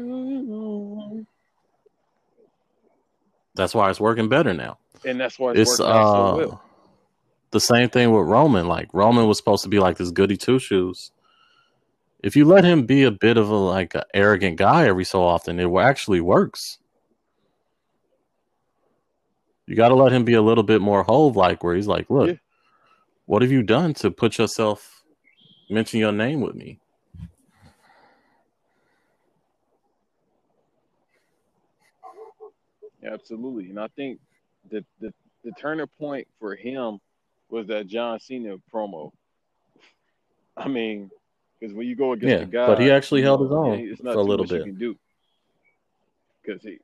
That's 3.54 3.74
why 3.74 3.88
it's 3.90 4.00
working 4.00 4.28
better 4.28 4.52
now. 4.52 4.78
and 5.04 5.18
that's 5.18 5.38
why 5.38 5.52
it's, 5.52 5.60
It's 5.72 5.80
uh 5.80 5.84
so 6.04 6.36
well. 6.36 6.62
the 7.50 7.60
same 7.60 7.88
thing 7.88 8.12
with 8.12 8.26
Roman. 8.26 8.66
Like 8.68 8.88
Roman 8.92 9.26
was 9.26 9.38
supposed 9.38 9.62
to 9.64 9.68
be 9.68 9.78
like 9.78 9.96
this 9.96 10.10
goody 10.10 10.36
two 10.36 10.58
shoes. 10.58 11.10
If 12.22 12.34
you 12.36 12.44
let 12.44 12.64
him 12.64 12.86
be 12.86 13.02
a 13.04 13.10
bit 13.10 13.36
of 13.36 13.48
a 13.50 13.54
like 13.56 13.94
a 13.94 14.04
arrogant 14.14 14.56
guy 14.56 14.86
every 14.86 15.04
so 15.04 15.22
often, 15.22 15.60
it 15.60 15.70
actually 15.78 16.20
works. 16.20 16.78
You 19.66 19.74
got 19.74 19.88
to 19.88 19.94
let 19.94 20.12
him 20.12 20.24
be 20.24 20.34
a 20.34 20.42
little 20.42 20.62
bit 20.64 20.80
more 20.80 21.02
Hove 21.02 21.36
like, 21.36 21.64
where 21.64 21.74
he's 21.74 21.88
like, 21.88 22.08
"Look, 22.08 22.28
Yeah. 22.30 22.36
what 23.26 23.42
have 23.42 23.50
you 23.50 23.62
done 23.62 23.94
to 23.94 24.10
put 24.10 24.38
yourself 24.38 25.02
mention 25.68 25.98
your 26.00 26.12
name 26.12 26.40
with 26.40 26.54
me?" 26.54 26.78
Absolutely, 33.04 33.70
and 33.70 33.78
I 33.80 33.88
think 33.88 34.20
the 34.70 34.84
the 35.00 35.12
the 35.44 35.52
turning 35.52 35.86
point 35.98 36.26
for 36.38 36.54
him 36.54 36.98
was 37.48 37.66
that 37.68 37.86
John 37.86 38.18
Cena 38.18 38.56
promo. 38.72 39.12
I 40.56 40.68
mean, 40.68 41.10
because 41.58 41.74
when 41.74 41.86
you 41.86 41.94
go 41.94 42.12
against 42.12 42.32
Yeah, 42.32 42.44
the 42.44 42.46
guy, 42.46 42.66
but 42.66 42.80
he 42.80 42.90
actually 42.90 43.22
held 43.22 43.40
know, 43.40 43.44
his 43.44 43.52
own 43.52 43.78
it's 43.90 44.00
for 44.00 44.06
not 44.06 44.16
a 44.16 44.22
little 44.22 44.46
you 44.46 44.56
bit. 44.56 44.64
can 44.64 44.78
do. 44.78 44.96
Because 46.42 46.62
he, 46.62 46.78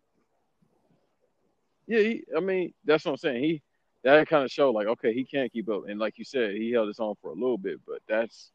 yeah, 1.87 2.01
he, 2.01 2.25
I 2.37 2.41
mean, 2.41 2.73
that's 2.85 3.05
what 3.05 3.13
I'm 3.13 3.17
saying. 3.19 3.43
He 3.43 3.63
that 4.05 4.29
kind 4.29 4.45
of 4.45 4.51
showed 4.51 4.73
like, 4.73 4.87
okay, 4.89 5.13
he 5.13 5.25
can't 5.25 5.53
keep 5.53 5.69
up, 5.69 5.89
and 5.89 5.99
like 5.99 6.19
you 6.19 6.25
said, 6.25 6.53
he 6.53 6.73
held 6.73 6.89
his 6.89 7.01
own 7.01 7.15
for 7.21 7.31
a 7.31 7.35
little 7.35 7.59
bit, 7.59 7.81
but 7.87 7.99
that's 8.09 8.51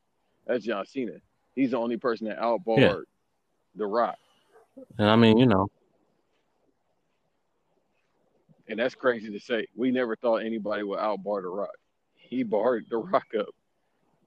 that's 0.45 0.63
John 0.65 0.85
Cena. 0.85 1.13
He's 1.55 1.71
the 1.71 1.77
only 1.77 1.97
person 1.97 2.27
that 2.27 2.39
outbarred 2.39 2.77
Yeah. 2.77 3.03
The 3.75 3.85
Rock, 3.85 4.17
And 4.97 5.09
I 5.09 5.15
mean, 5.15 5.37
you 5.37 5.45
know, 5.45 5.67
and 8.67 8.79
that's 8.79 8.95
crazy 8.95 9.29
to 9.31 9.39
say. 9.39 9.67
We 9.75 9.91
never 9.91 10.15
thought 10.15 10.37
anybody 10.37 10.83
would 10.83 10.99
outbar 10.99 11.41
The 11.41 11.49
Rock. 11.49 11.75
He 12.15 12.43
barred 12.43 12.85
The 12.89 12.97
Rock 12.97 13.27
up. 13.39 13.49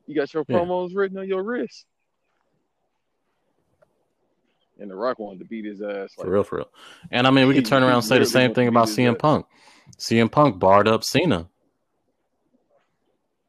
You 0.06 0.14
got 0.14 0.32
your 0.32 0.44
Yeah. 0.48 0.56
promos 0.56 0.94
written 0.94 1.18
on 1.18 1.28
your 1.28 1.42
wrist. 1.42 1.86
And 4.80 4.90
The 4.90 4.96
Rock 4.96 5.18
wanted 5.18 5.40
to 5.40 5.44
beat 5.44 5.66
his 5.66 5.82
ass. 5.82 6.16
Like, 6.16 6.26
for 6.26 6.30
real, 6.30 6.42
for 6.42 6.56
real. 6.56 6.70
And 7.10 7.26
I 7.26 7.30
mean, 7.30 7.46
we 7.46 7.54
could 7.54 7.66
turn 7.66 7.82
around 7.82 7.96
and 7.96 8.04
say 8.04 8.18
the 8.18 8.26
same 8.26 8.54
thing 8.54 8.66
about 8.66 8.88
CM 8.88 9.12
ass. 9.12 9.18
Punk. 9.20 9.46
CM 9.98 10.32
Punk 10.32 10.58
barred 10.58 10.88
up 10.88 11.04
Cena. 11.04 11.48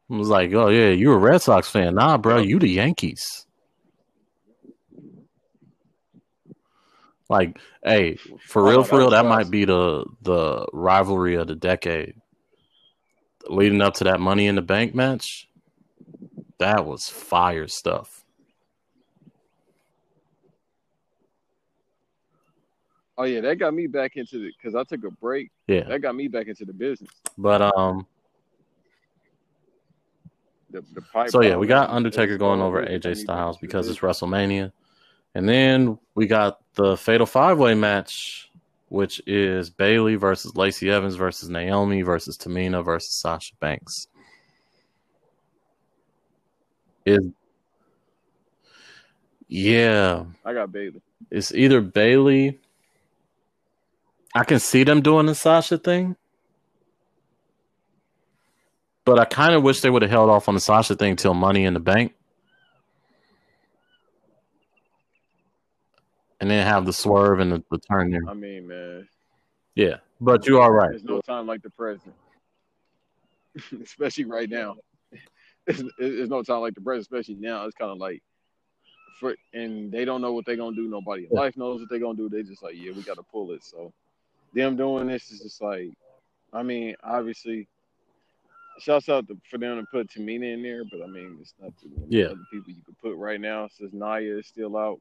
It 0.10 0.14
was 0.14 0.28
like, 0.28 0.54
oh 0.54 0.68
yeah, 0.68 0.90
you're 0.90 1.16
a 1.16 1.20
Red 1.20 1.42
Sox 1.42 1.70
fan? 1.70 1.96
Nah, 1.96 2.18
bro, 2.18 2.40
you 2.40 2.60
the 2.60 2.68
Yankees. 2.68 3.46
Like, 7.30 7.58
hey, 7.82 8.18
for 8.46 8.62
real, 8.62 8.84
for 8.84 9.00
real, 9.00 9.12
that 9.12 9.26
might 9.26 9.50
be 9.50 9.64
the 9.64 10.04
the 10.22 10.66
rivalry 10.74 11.36
of 11.36 11.48
the 11.48 11.56
decade. 11.56 12.16
Leading 13.48 13.82
up 13.82 13.94
to 13.96 14.04
that 14.04 14.20
Money 14.20 14.48
in 14.48 14.56
the 14.56 14.62
Bank 14.62 14.94
match, 14.94 15.48
that 16.60 16.86
was 16.86 17.08
fire 17.08 17.70
stuff. 17.70 18.21
Oh 23.22 23.26
yeah, 23.26 23.40
that 23.42 23.60
got 23.60 23.76
me 23.76 23.86
back 23.86 24.18
into 24.18 24.40
the 24.40 24.52
because 24.58 24.74
I 24.74 24.84
took 24.84 25.04
a 25.06 25.12
break. 25.12 25.52
Yeah, 25.68 25.84
That 25.84 26.00
got 26.00 26.16
me 26.16 26.28
back 26.28 26.48
into 26.48 26.66
the 26.66 26.74
business. 26.74 27.12
but 27.38 27.62
um, 27.62 28.08
The, 30.72 30.84
the 30.96 31.04
pipe 31.04 31.30
So 31.30 31.44
yeah, 31.44 31.56
we 31.56 31.68
got 31.68 31.92
Undertaker 31.92 32.40
going 32.40 32.64
over 32.64 32.82
that 32.82 33.04
got 33.04 33.10
me 33.10 33.14
AJ 33.14 33.18
Styles 33.18 33.60
because 33.60 33.88
it's. 33.90 34.00
WrestleMania, 34.00 34.72
and 35.36 35.48
then 35.48 36.00
we 36.16 36.26
got 36.26 36.62
the 36.74 36.98
Fatal 36.98 37.28
Five 37.28 37.60
Way 37.60 37.76
match, 37.76 38.50
which 38.90 39.22
is 39.28 39.70
Bayley 39.70 40.16
versus 40.16 40.56
Lacey 40.56 40.90
Evans 40.90 41.14
versus 41.14 41.48
Naomi 41.48 42.02
versus 42.02 42.40
Tamina 42.40 42.84
versus 42.84 43.14
Sasha 43.14 43.54
Banks. 43.60 44.08
Is 47.06 47.20
yeah, 49.48 50.24
I 50.44 50.54
got 50.54 50.72
Bayley. 50.72 51.04
it's 51.30 51.54
either 51.54 51.82
Bayley. 51.82 52.58
I 54.34 54.44
can 54.44 54.60
see 54.60 54.84
them 54.84 55.02
doing 55.02 55.26
the 55.26 55.36
Sasha 55.36 55.78
thing, 55.78 56.16
but 59.06 59.20
I 59.20 59.26
kind 59.26 59.54
of 59.54 59.64
wish 59.64 59.82
they 59.82 59.90
would 59.90 60.02
have 60.02 60.12
held 60.12 60.30
off 60.30 60.48
on 60.48 60.56
the 60.56 60.62
Sasha 60.62 60.96
thing 60.96 61.16
till 61.16 61.34
Money 61.34 61.66
in 61.66 61.74
the 61.74 61.80
Bank, 61.82 62.14
and 66.40 66.50
then 66.50 66.66
have 66.66 66.86
the 66.86 66.94
swerve 66.94 67.40
and 67.40 67.52
the, 67.52 67.64
the 67.72 67.80
turn 67.80 68.10
there. 68.12 68.22
I 68.28 68.34
mean, 68.34 68.68
man, 68.68 69.08
Yeah, 69.76 69.98
but 70.22 70.48
you 70.48 70.60
are 70.60 70.72
right. 70.72 70.92
there's 70.92 71.04
no 71.04 71.20
time 71.22 71.46
like 71.46 71.62
the 71.62 71.70
present, 71.72 72.16
especially 73.84 74.26
right 74.26 74.50
now. 74.50 74.76
There's, 75.68 76.30
no 76.30 76.42
time 76.42 76.62
like 76.62 76.74
the 76.74 76.82
present, 76.82 77.02
especially 77.02 77.36
now. 77.36 77.66
It's 77.66 77.76
kind 77.76 77.92
of 77.92 77.98
like, 77.98 78.24
for 79.20 79.36
and 79.54 79.92
they 79.92 80.06
don't 80.06 80.22
know 80.22 80.34
what 80.34 80.46
they're 80.46 80.56
gonna 80.56 80.76
do. 80.76 80.88
Nobody 80.88 81.26
in 81.26 81.30
Yeah. 81.32 81.42
life 81.42 81.58
knows 81.58 81.82
what 81.82 81.90
they're 81.90 82.00
gonna 82.00 82.18
do. 82.18 82.30
They 82.30 82.44
just 82.44 82.64
like, 82.64 82.76
yeah, 82.76 82.92
we 82.94 83.04
got 83.04 83.18
to 83.18 83.24
pull 83.24 83.52
it. 83.52 83.64
So, 83.64 83.94
them 84.54 84.76
doing 84.76 85.08
this 85.08 85.32
is 85.32 85.40
just 85.42 85.62
like, 85.62 85.90
I 86.54 86.64
mean, 86.64 86.96
obviously, 87.04 87.68
shouts 88.80 89.10
out 89.10 89.28
to, 89.28 89.38
for 89.50 89.58
them 89.58 89.80
to 89.80 89.86
put 89.92 90.10
Tamina 90.10 90.54
in 90.54 90.64
there, 90.64 90.84
but 90.90 91.02
I 91.02 91.08
mean, 91.08 91.38
it's 91.40 91.54
not 91.60 91.72
too 91.82 91.90
many 91.96 92.08
Yeah. 92.18 92.28
other 92.28 92.42
people 92.52 92.72
you 92.72 92.82
could 92.86 93.00
put 93.00 93.16
right 93.16 93.40
now. 93.40 93.68
Since 93.78 93.94
Nia 93.94 94.38
is 94.40 94.48
still 94.48 94.76
out, 94.78 95.00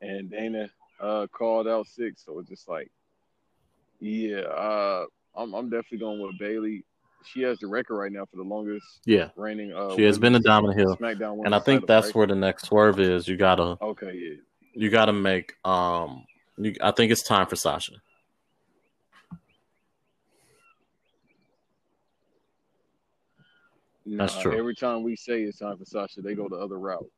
and 0.00 0.30
Dana 0.30 0.70
uh, 1.00 1.26
called 1.32 1.68
out 1.68 1.86
sick, 1.86 2.14
so 2.16 2.38
it's 2.38 2.48
just 2.48 2.68
like, 2.68 2.90
yeah, 4.00 4.40
uh, 4.40 5.04
I'm 5.36 5.54
I'm 5.54 5.70
definitely 5.70 5.98
going 5.98 6.20
with 6.20 6.38
Bayley. 6.38 6.84
She 7.24 7.42
has 7.42 7.58
the 7.58 7.66
record 7.66 7.96
right 7.96 8.10
now 8.12 8.24
for 8.24 8.36
the 8.36 8.42
longest 8.42 8.86
Yeah, 9.04 9.28
reigning. 9.36 9.72
Uh, 9.74 9.94
she 9.94 10.02
has 10.04 10.18
been 10.18 10.34
a 10.34 10.40
dominant 10.40 10.78
heel, 10.78 10.96
SmackDown, 10.96 11.44
and 11.44 11.54
I 11.54 11.60
think 11.60 11.86
that's 11.86 12.06
right? 12.08 12.14
where 12.16 12.26
the 12.26 12.34
next 12.34 12.66
swerve 12.66 12.98
is. 12.98 13.28
You 13.28 13.36
gotta 13.36 13.76
Okay, 13.80 14.14
yeah. 14.14 14.36
you 14.74 14.90
gotta 14.90 15.12
make 15.12 15.54
um. 15.64 16.24
You, 16.56 16.74
I 16.82 16.90
think 16.90 17.12
it's 17.12 17.22
time 17.22 17.46
for 17.46 17.56
Sasha. 17.56 17.92
That's 24.18 24.38
true. 24.38 24.56
Every 24.56 24.74
time 24.74 25.02
we 25.02 25.16
say 25.16 25.42
it's 25.42 25.58
time 25.58 25.78
for 25.78 25.84
Sasha, 25.84 26.20
they 26.20 26.34
go 26.34 26.48
the 26.48 26.56
other 26.56 26.78
route. 26.78 27.10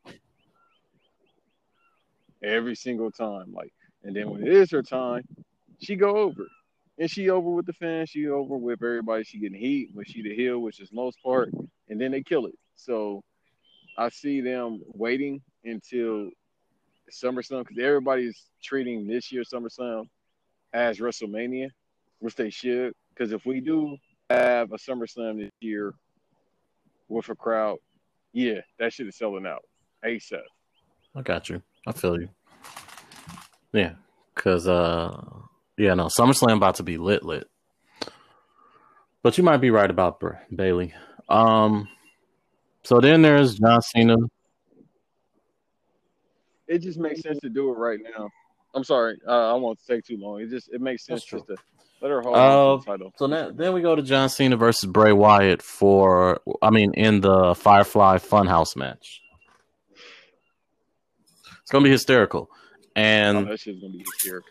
Every 2.43 2.75
single 2.75 3.11
time, 3.11 3.53
like, 3.53 3.73
and 4.03 4.15
then 4.15 4.29
when 4.31 4.43
it 4.43 4.53
is 4.53 4.71
her 4.73 4.83
time, 4.83 5.23
she 5.81 5.97
go 5.97 6.17
over, 6.17 6.47
and 6.99 7.11
she 7.11 7.31
over 7.31 7.49
with 7.51 7.67
the 7.67 7.73
fans. 7.73 8.11
She 8.11 8.29
over 8.29 8.57
with 8.57 8.83
everybody. 8.83 9.25
She 9.25 9.39
getting 9.39 9.59
heat 9.59 9.91
when 9.95 10.05
she 10.05 10.23
the 10.23 10.35
heel, 10.35 10.59
which 10.59 10.81
is 10.81 10.93
most 10.93 11.23
part, 11.23 11.51
and 11.89 12.01
then 12.01 12.11
they 12.11 12.23
kill 12.23 12.47
it. 12.47 12.55
So 12.75 13.23
I 13.97 14.09
see 14.09 14.41
them 14.41 14.81
waiting 14.95 15.41
until 15.65 16.31
SummerSlam 17.11 17.67
because 17.67 17.83
everybody's 17.83 18.39
treating 18.63 19.07
this 19.07 19.31
year's 19.31 19.51
SummerSlam 19.51 20.09
as 20.73 20.99
WrestleMania, 20.99 21.69
which 22.19 22.35
they 22.35 22.51
should. 22.51 22.93
Because 23.15 23.33
if 23.33 23.47
we 23.47 23.61
do 23.61 23.97
have 24.31 24.73
a 24.73 24.77
SummerSlam 24.77 25.39
this 25.39 25.51
year 25.61 25.95
with 27.13 27.29
a 27.29 27.35
crowd, 27.35 27.79
yeah, 28.33 28.61
that 28.79 28.93
shit 28.93 29.07
is 29.07 29.17
selling 29.17 29.47
out 29.47 29.63
ASAP. 30.05 30.41
I 31.15 31.23
got 31.23 31.49
you. 31.49 31.63
I 31.87 31.93
feel 31.93 32.21
you. 32.21 32.29
Yeah, 33.73 33.93
cause 34.35 34.67
uh, 34.67 35.23
yeah, 35.77 35.95
no, 35.95 36.07
SummerSlam 36.07 36.57
about 36.57 36.77
to 36.77 36.83
be 36.83 36.99
lit, 36.99 37.23
lit. 37.23 37.49
But 39.23 39.39
you 39.39 39.45
might 39.45 39.59
be 39.59 39.71
right 39.71 39.91
about 39.91 40.21
Br- 40.21 40.33
Bayley. 40.55 40.95
Um, 41.29 41.89
so 42.83 43.01
then 43.01 43.23
there's 43.23 43.57
John 43.57 43.81
Cena. 43.83 44.17
It 46.67 46.79
just 46.79 46.99
makes 46.99 47.21
sense 47.21 47.39
to 47.41 47.49
do 47.49 47.71
it 47.71 47.75
right 47.75 48.01
now. 48.17 48.29
I'm 48.75 48.85
sorry, 48.85 49.19
uh, 49.29 49.53
I 49.53 49.55
won't 49.55 49.79
take 49.87 50.05
too 50.05 50.17
long. 50.17 50.41
It 50.41 50.49
just 50.49 50.73
it 50.73 50.81
makes 50.81 51.05
sense 51.05 51.25
just 51.25 51.47
to 51.47 51.57
let 52.03 52.11
her 52.11 52.21
hold 52.21 52.37
Uh, 52.37 52.77
the 52.77 52.83
title. 52.85 53.13
So 53.17 53.27
then, 53.29 53.57
then 53.57 53.73
we 53.73 53.81
go 53.81 53.95
to 53.97 54.03
John 54.03 54.29
Cena 54.29 54.57
versus 54.57 54.85
Bray 54.91 55.13
Wyatt 55.13 55.63
for, 55.63 56.41
I 56.61 56.71
mean, 56.71 56.93
in 56.95 57.21
the 57.21 57.55
Firefly 57.55 58.19
Funhouse 58.19 58.77
match. 58.77 59.21
It's 61.63 61.71
gonna 61.71 61.85
be 61.85 61.91
hysterical, 61.91 62.49
Oh, 62.51 62.57
and 62.97 63.49
that 63.49 63.61
shit's 63.61 63.81
gonna 63.81 63.93
be 63.93 64.05
hysterical. 64.05 64.49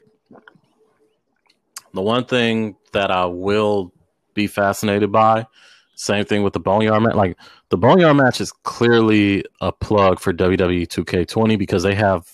The 1.94 2.02
one 2.02 2.24
thing 2.26 2.78
that 2.94 3.12
I 3.12 3.26
will 3.26 3.92
be 4.34 4.48
fascinated 4.48 5.12
by, 5.12 5.46
same 5.96 6.24
thing 6.26 6.42
with 6.42 6.54
the 6.54 6.60
Boneyard 6.60 7.04
match. 7.04 7.16
Like 7.16 7.38
the 7.70 7.78
Boneyard 7.78 8.16
match 8.16 8.40
is 8.40 8.52
clearly 8.52 9.44
a 9.60 9.72
plug 9.74 10.20
for 10.20 10.32
WWE 10.34 10.88
2K20 10.88 11.60
because 11.60 11.84
they 11.84 11.96
have 11.96 12.26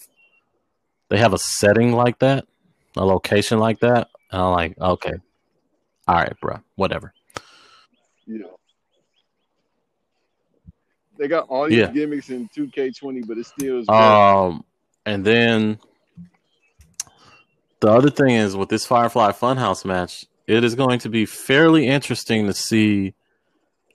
they 1.10 1.18
have 1.18 1.34
a 1.34 1.38
setting 1.40 1.94
like 1.94 2.20
that, 2.20 2.46
a 2.96 3.04
location 3.04 3.58
like 3.60 3.80
that. 3.80 4.10
And 4.32 4.42
I'm 4.42 4.52
like, 4.52 4.80
okay, 4.80 5.14
all 6.08 6.16
right, 6.16 6.40
bro, 6.42 6.60
whatever. 6.76 7.14
Yeah. 8.26 8.44
They 11.18 11.28
got 11.28 11.48
all 11.50 11.68
these 11.68 11.78
Yeah. 11.80 11.92
gimmicks 11.92 12.30
in 12.30 12.48
2K20, 12.50 13.28
but 13.28 13.38
it 13.38 13.46
still 13.46 13.80
is. 13.80 13.90
Um, 13.90 14.64
and 15.06 15.26
then 15.26 15.80
the 17.80 17.92
other 17.92 18.10
thing 18.10 18.32
is 18.32 18.56
with 18.56 18.70
this 18.70 18.86
Firefly 18.86 19.32
Funhouse 19.32 19.86
match, 19.86 20.26
it 20.46 20.64
is 20.64 20.76
going 20.76 21.00
to 21.00 21.10
be 21.10 21.26
fairly 21.26 21.88
interesting 21.88 22.46
to 22.48 22.54
see 22.54 23.14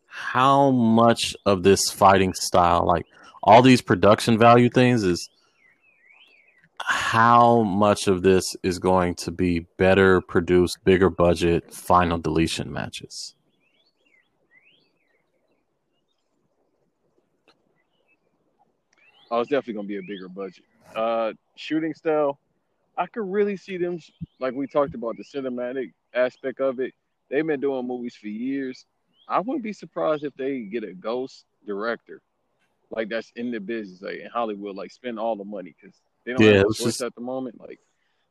how 0.07 0.71
much 0.71 1.35
of 1.47 1.63
this 1.63 1.91
fighting 1.91 2.35
style, 2.35 2.85
like 2.87 3.07
all 3.43 3.63
these 3.63 3.81
production 3.81 4.39
value 4.39 4.69
things, 4.69 5.05
is 5.05 5.29
how 6.87 7.63
much 7.63 8.09
of 8.09 8.23
this 8.23 8.57
is 8.63 8.79
going 8.79 9.15
to 9.17 9.31
be 9.31 9.61
better 9.79 10.21
produced, 10.21 10.79
bigger 10.85 11.11
budget, 11.11 11.73
final 11.73 12.19
deletion 12.19 12.73
matches. 12.73 13.35
Oh, 19.31 19.41
it's 19.41 19.49
definitely 19.49 19.75
gonna 19.75 19.89
be 19.89 19.97
a 19.97 20.03
bigger 20.03 20.29
budget. 20.29 20.65
Uh, 20.95 21.33
shooting 21.57 21.95
style, 21.95 22.39
I 22.99 23.07
could 23.07 23.31
really 23.33 23.57
see 23.57 23.79
them, 23.79 23.99
like 24.41 24.53
we 24.53 24.67
talked 24.67 24.95
about 24.95 25.17
the 25.17 25.25
cinematic 25.25 25.93
aspect 26.15 26.61
of 26.61 26.81
it. 26.81 26.93
They've 27.31 27.47
been 27.47 27.61
doing 27.61 27.87
movies 27.87 28.15
for 28.15 28.29
years. 28.29 28.85
I 29.29 29.41
wouldn't 29.41 29.63
be 29.63 29.73
surprised 29.73 30.25
if 30.25 30.35
they 30.35 30.61
get 30.61 30.85
a 30.85 30.93
ghost 30.93 31.47
director, 31.67 32.21
like 32.91 33.09
that's 33.09 33.33
in 33.37 33.51
the 33.51 33.59
business, 33.59 34.03
like 34.03 34.19
in 34.19 34.29
Hollywood, 34.29 34.77
like 34.77 34.91
spend 34.91 35.19
all 35.19 35.35
the 35.35 35.45
money 35.45 35.75
because 35.81 35.97
they 36.25 36.33
don't 36.33 36.43
Yeah, 36.43 36.53
have 36.59 36.67
choice 36.67 36.85
just 36.85 37.03
at 37.03 37.15
the 37.15 37.21
moment. 37.21 37.61
Like 37.61 37.79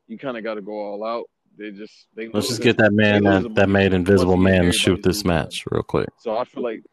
you 0.07 0.17
kind 0.17 0.37
of 0.37 0.43
got 0.43 0.55
to 0.55 0.61
go 0.61 0.73
all 0.73 1.03
out. 1.03 1.25
They 1.57 1.71
just 1.71 2.07
they 2.15 2.29
let's 2.29 2.47
just 2.47 2.61
get 2.61 2.77
that 2.77 2.93
man 2.93 3.23
that, 3.23 3.55
that 3.55 3.69
made 3.69 3.93
Invisible. 3.93 4.37
Man 4.37 4.65
to 4.65 4.71
shoot 4.71 5.03
this 5.03 5.25
match 5.25 5.65
real 5.69 5.83
quick. 5.83 6.09
So 6.17 6.37
I 6.37 6.45
feel 6.45 6.63
like 6.63 6.83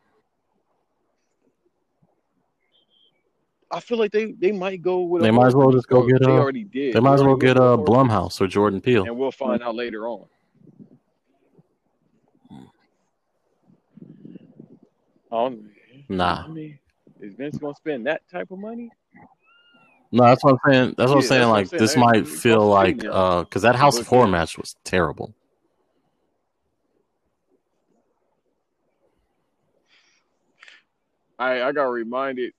I 3.71 3.81
feel 3.81 3.99
like 3.99 4.11
they 4.13 4.33
they 4.33 4.51
might 4.53 4.83
go 4.83 5.03
with 5.03 5.23
They 5.23 5.31
might 5.31 5.47
as 5.49 5.55
well 5.55 5.71
just 5.71 5.87
go 5.89 6.07
get 6.07 6.21
they 6.21 6.27
uh 6.27 6.31
already 6.31 6.65
did. 6.65 6.95
they 6.95 7.01
might 7.01 7.15
as 7.15 7.23
well 7.23 7.37
get 7.37 7.57
a 7.57 7.63
uh 7.63 7.77
Blumhouse 7.77 8.41
or 8.41 8.47
Jordan 8.47 8.81
Peele. 8.81 9.05
and 9.05 9.17
we'll 9.17 9.31
find 9.31 9.63
out 9.63 9.75
later 9.75 10.09
on. 10.09 10.27
Um, 15.31 15.71
Nah. 16.09 16.45
I 16.45 16.49
mean, 16.49 16.79
is 17.21 17.35
Vince 17.35 17.59
gonna 17.59 17.75
spend 17.75 18.07
that 18.07 18.23
type 18.31 18.51
of 18.51 18.59
money? 18.59 18.91
No, 20.11 20.25
that's 20.25 20.43
what 20.43 20.53
I'm 20.65 20.73
saying. 20.73 20.95
That's 20.97 21.11
what 21.11 21.17
I'm 21.17 21.23
Yeah, 21.23 21.29
saying. 21.29 21.49
what 21.49 21.49
I'm 21.49 21.65
Like 21.65 21.69
saying. 21.69 21.83
this 21.83 21.95
Hey, 21.95 22.01
might 22.01 22.27
feel 22.29 22.61
the 22.61 22.67
like 22.67 23.05
uh 23.05 23.41
because 23.45 23.63
that 23.63 23.77
House 23.77 24.01
of 24.01 24.07
Horror 24.07 24.27
yeah, 24.27 24.33
match 24.33 24.57
was 24.57 24.75
terrible. 24.85 25.35
I 31.39 31.63
I 31.63 31.73
got 31.73 31.85
reminded 31.85 32.53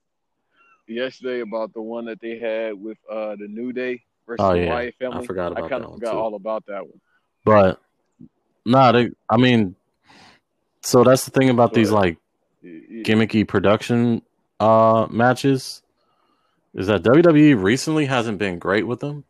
yesterday 0.86 1.40
about 1.40 1.72
the 1.74 1.82
one 1.82 2.04
that 2.06 2.20
they 2.20 2.38
had 2.38 2.74
with 2.80 2.98
uh 3.10 3.36
the 3.36 3.48
New 3.48 3.72
Day 3.72 4.02
versus 4.26 4.44
Oh 4.44 4.52
the 4.54 4.60
yeah, 4.60 4.70
Wyatt 4.70 4.94
I 5.00 5.10
family. 5.10 5.26
forgot 5.26 5.52
I 5.52 5.56
about 5.56 5.70
kind 5.70 5.82
that 5.82 5.88
of 5.88 5.94
forgot 5.94 6.12
too. 6.12 6.18
all 6.18 6.34
about 6.36 6.66
that 6.66 6.82
one. 6.86 7.00
But 7.44 7.80
nah, 8.64 8.92
they. 8.92 9.10
I 9.28 9.36
mean, 9.36 9.74
so 10.82 11.02
that's 11.04 11.24
the 11.24 11.30
thing 11.32 11.50
about 11.50 11.74
these 11.74 11.90
like 11.90 12.16
y- 12.62 12.80
y- 12.90 13.02
gimmicky 13.04 13.46
production 13.46 14.22
uh 14.60 15.06
matches 15.10 15.82
is 16.74 16.86
that 16.86 17.02
WWE 17.02 17.60
recently 17.62 18.06
hasn't 18.06 18.38
been 18.38 18.58
great 18.58 18.86
with 18.86 19.00
them. 19.00 19.24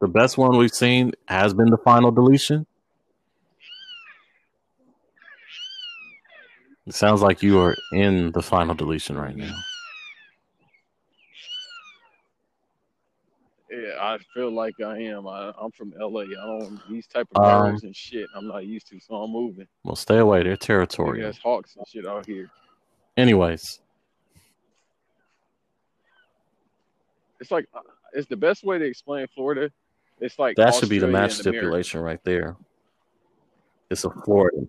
The 0.00 0.08
best 0.08 0.38
one 0.38 0.56
we've 0.56 0.70
seen 0.74 1.12
has 1.28 1.52
been 1.52 1.70
the 1.70 1.76
final 1.78 2.10
deletion. 2.10 2.66
It 6.86 6.94
sounds 6.94 7.22
like 7.22 7.42
you 7.42 7.60
are 7.60 7.76
in 7.92 8.32
the 8.32 8.42
final 8.42 8.74
deletion 8.74 9.16
right 9.16 9.36
now. 9.36 9.54
yeah, 13.70 13.92
I 14.00 14.18
feel 14.34 14.50
like 14.50 14.80
I 14.80 14.98
am. 15.02 15.28
I, 15.28 15.52
I'm 15.60 15.70
from 15.72 15.92
LA. 15.96 16.22
I 16.22 16.26
don't 16.46 16.80
these 16.90 17.06
type 17.06 17.28
of 17.34 17.44
Um, 17.44 17.72
birds 17.72 17.84
and 17.84 17.94
shit. 17.94 18.26
I'm 18.34 18.48
not 18.48 18.64
used 18.66 18.88
to, 18.88 18.98
so 18.98 19.14
I'm 19.16 19.30
moving. 19.30 19.68
well, 19.84 19.94
stay 19.94 20.18
away. 20.18 20.42
They're 20.42 20.56
territorial. 20.56 21.28
ass 21.28 21.38
hawks 21.38 21.76
and 21.76 21.86
shit 21.86 22.06
out 22.06 22.26
here. 22.26 22.50
Anyways, 23.16 23.80
It's 27.40 27.50
like 27.50 27.66
uh, 27.74 27.80
it's 28.12 28.28
the 28.28 28.36
best 28.36 28.64
way 28.64 28.78
to 28.78 28.84
explain 28.84 29.26
Florida. 29.34 29.70
It's 30.20 30.38
like 30.38 30.56
that 30.56 30.74
should 30.74 30.88
be 30.88 30.98
the 30.98 31.06
match 31.06 31.40
America. 31.40 31.42
stipulation 31.42 32.00
right 32.00 32.22
there. 32.24 32.56
It's 33.90 34.04
a 34.04 34.10
Florida. 34.10 34.66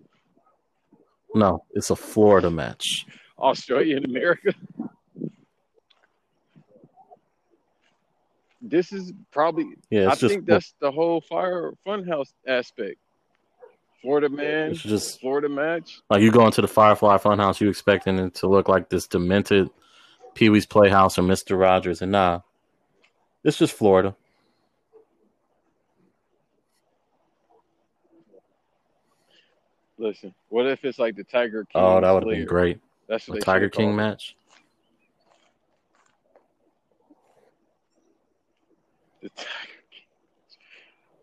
No, 1.34 1.64
it's 1.72 1.90
a 1.90 1.96
Florida 1.96 2.50
match. 2.50 3.06
Australia 3.38 3.96
and 3.96 4.06
America. 4.06 4.54
This 8.60 8.92
is 8.92 9.12
probably. 9.30 9.74
Yeah, 9.90 10.06
I 10.06 10.14
just 10.14 10.34
think 10.34 10.46
that's 10.46 10.74
the 10.80 10.90
whole 10.90 11.20
fire 11.20 11.72
funhouse 11.86 12.32
aspect. 12.46 12.98
Florida 14.00 14.28
man, 14.28 14.72
it's 14.72 14.82
just 14.82 15.20
Florida 15.20 15.48
match. 15.48 16.00
like 16.10 16.22
you 16.22 16.32
go 16.32 16.44
into 16.44 16.60
the 16.60 16.68
Firefly 16.68 17.18
Funhouse, 17.18 17.60
you 17.60 17.68
expecting 17.68 18.18
it 18.18 18.34
to 18.34 18.48
look 18.48 18.68
like 18.68 18.88
this 18.88 19.06
demented 19.06 19.70
Pee 20.34 20.48
Wee's 20.48 20.66
Playhouse 20.66 21.18
or 21.18 21.22
Mister 21.22 21.56
Rogers, 21.56 22.02
and 22.02 22.12
nah, 22.12 22.40
it's 23.44 23.58
just 23.58 23.74
Florida. 23.74 24.14
Listen, 29.98 30.34
what 30.48 30.66
if 30.66 30.84
it's 30.84 30.98
like 30.98 31.14
the 31.14 31.22
Tiger 31.22 31.64
King? 31.64 31.80
Oh, 31.80 32.00
that 32.00 32.10
would 32.10 32.24
have 32.24 32.30
been 32.30 32.44
great. 32.44 32.80
That's 33.08 33.26
The 33.26 33.38
Tiger 33.40 33.68
King 33.68 33.90
call 33.90 33.96
match. 33.96 34.36
The 39.22 39.28
Tiger 39.28 39.48
King. 39.90 40.02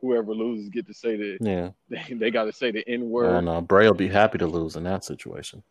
Whoever 0.01 0.34
loses 0.34 0.70
get 0.70 0.88
to 0.88 0.93
say 0.93 1.17
the 1.17 1.38
Yeah, 1.41 1.72
they, 1.89 2.13
they 2.13 2.32
got 2.32 2.45
to 2.45 2.53
say 2.53 2.72
the 2.72 2.88
N 2.88 3.01
and 3.01 3.09
word. 3.09 3.47
uh, 3.49 3.59
Bray 3.59 3.86
will 3.86 3.93
be 3.95 4.07
happy 4.07 4.38
to 4.38 4.47
lose 4.47 4.78
in 4.78 4.84
that 4.84 5.03
situation. 5.03 5.61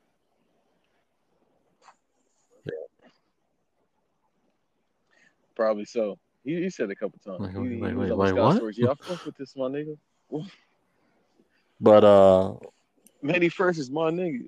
Probably 5.56 5.86
so. 5.86 6.18
He, 6.48 6.62
he 6.62 6.70
said 6.70 6.90
a 6.90 6.96
couple 6.96 7.18
times. 7.18 7.40
Wait, 7.40 7.52
He, 7.52 7.58
wait, 7.58 7.90
he 7.90 7.94
wait, 7.94 7.94
was 7.94 8.10
wait, 8.10 8.16
wait, 8.16 8.32
what? 8.32 8.56
Storage. 8.56 8.78
Yeah, 8.78 8.90
I 8.92 8.94
fuck 8.94 9.26
with 9.26 9.36
this, 9.36 9.54
my 9.54 9.66
nigga. 9.66 9.98
But 11.78 12.04
uh, 12.04 12.54
Manny 13.20 13.50
first 13.50 13.78
is 13.78 13.90
my 13.90 14.10
nigga. 14.10 14.46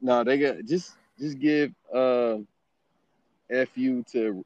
No, 0.00 0.24
they 0.24 0.38
got 0.38 0.64
just 0.64 0.94
just 1.18 1.38
give 1.38 1.72
uh 1.94 2.38
fu 3.66 4.02
to 4.12 4.42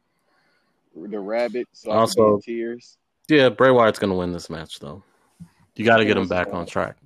the 0.97 1.21
rabbit 1.21 1.69
so 1.73 1.93
I 1.93 1.95
can 1.95 2.01
be 2.01 2.01
also, 2.01 2.35
in 2.35 2.41
tears. 2.41 2.99
yeah, 3.29 3.51
Bray 3.51 3.71
Wyatt's 3.71 4.01
gonna 4.01 4.17
win 4.17 4.33
this 4.33 4.51
match 4.51 4.81
though. 4.81 5.05
You 5.77 5.85
got 5.85 5.99
to 5.99 6.05
get 6.05 6.17
him 6.17 6.27
back 6.27 6.49
on 6.49 6.55
on. 6.55 6.67
track. 6.67 6.97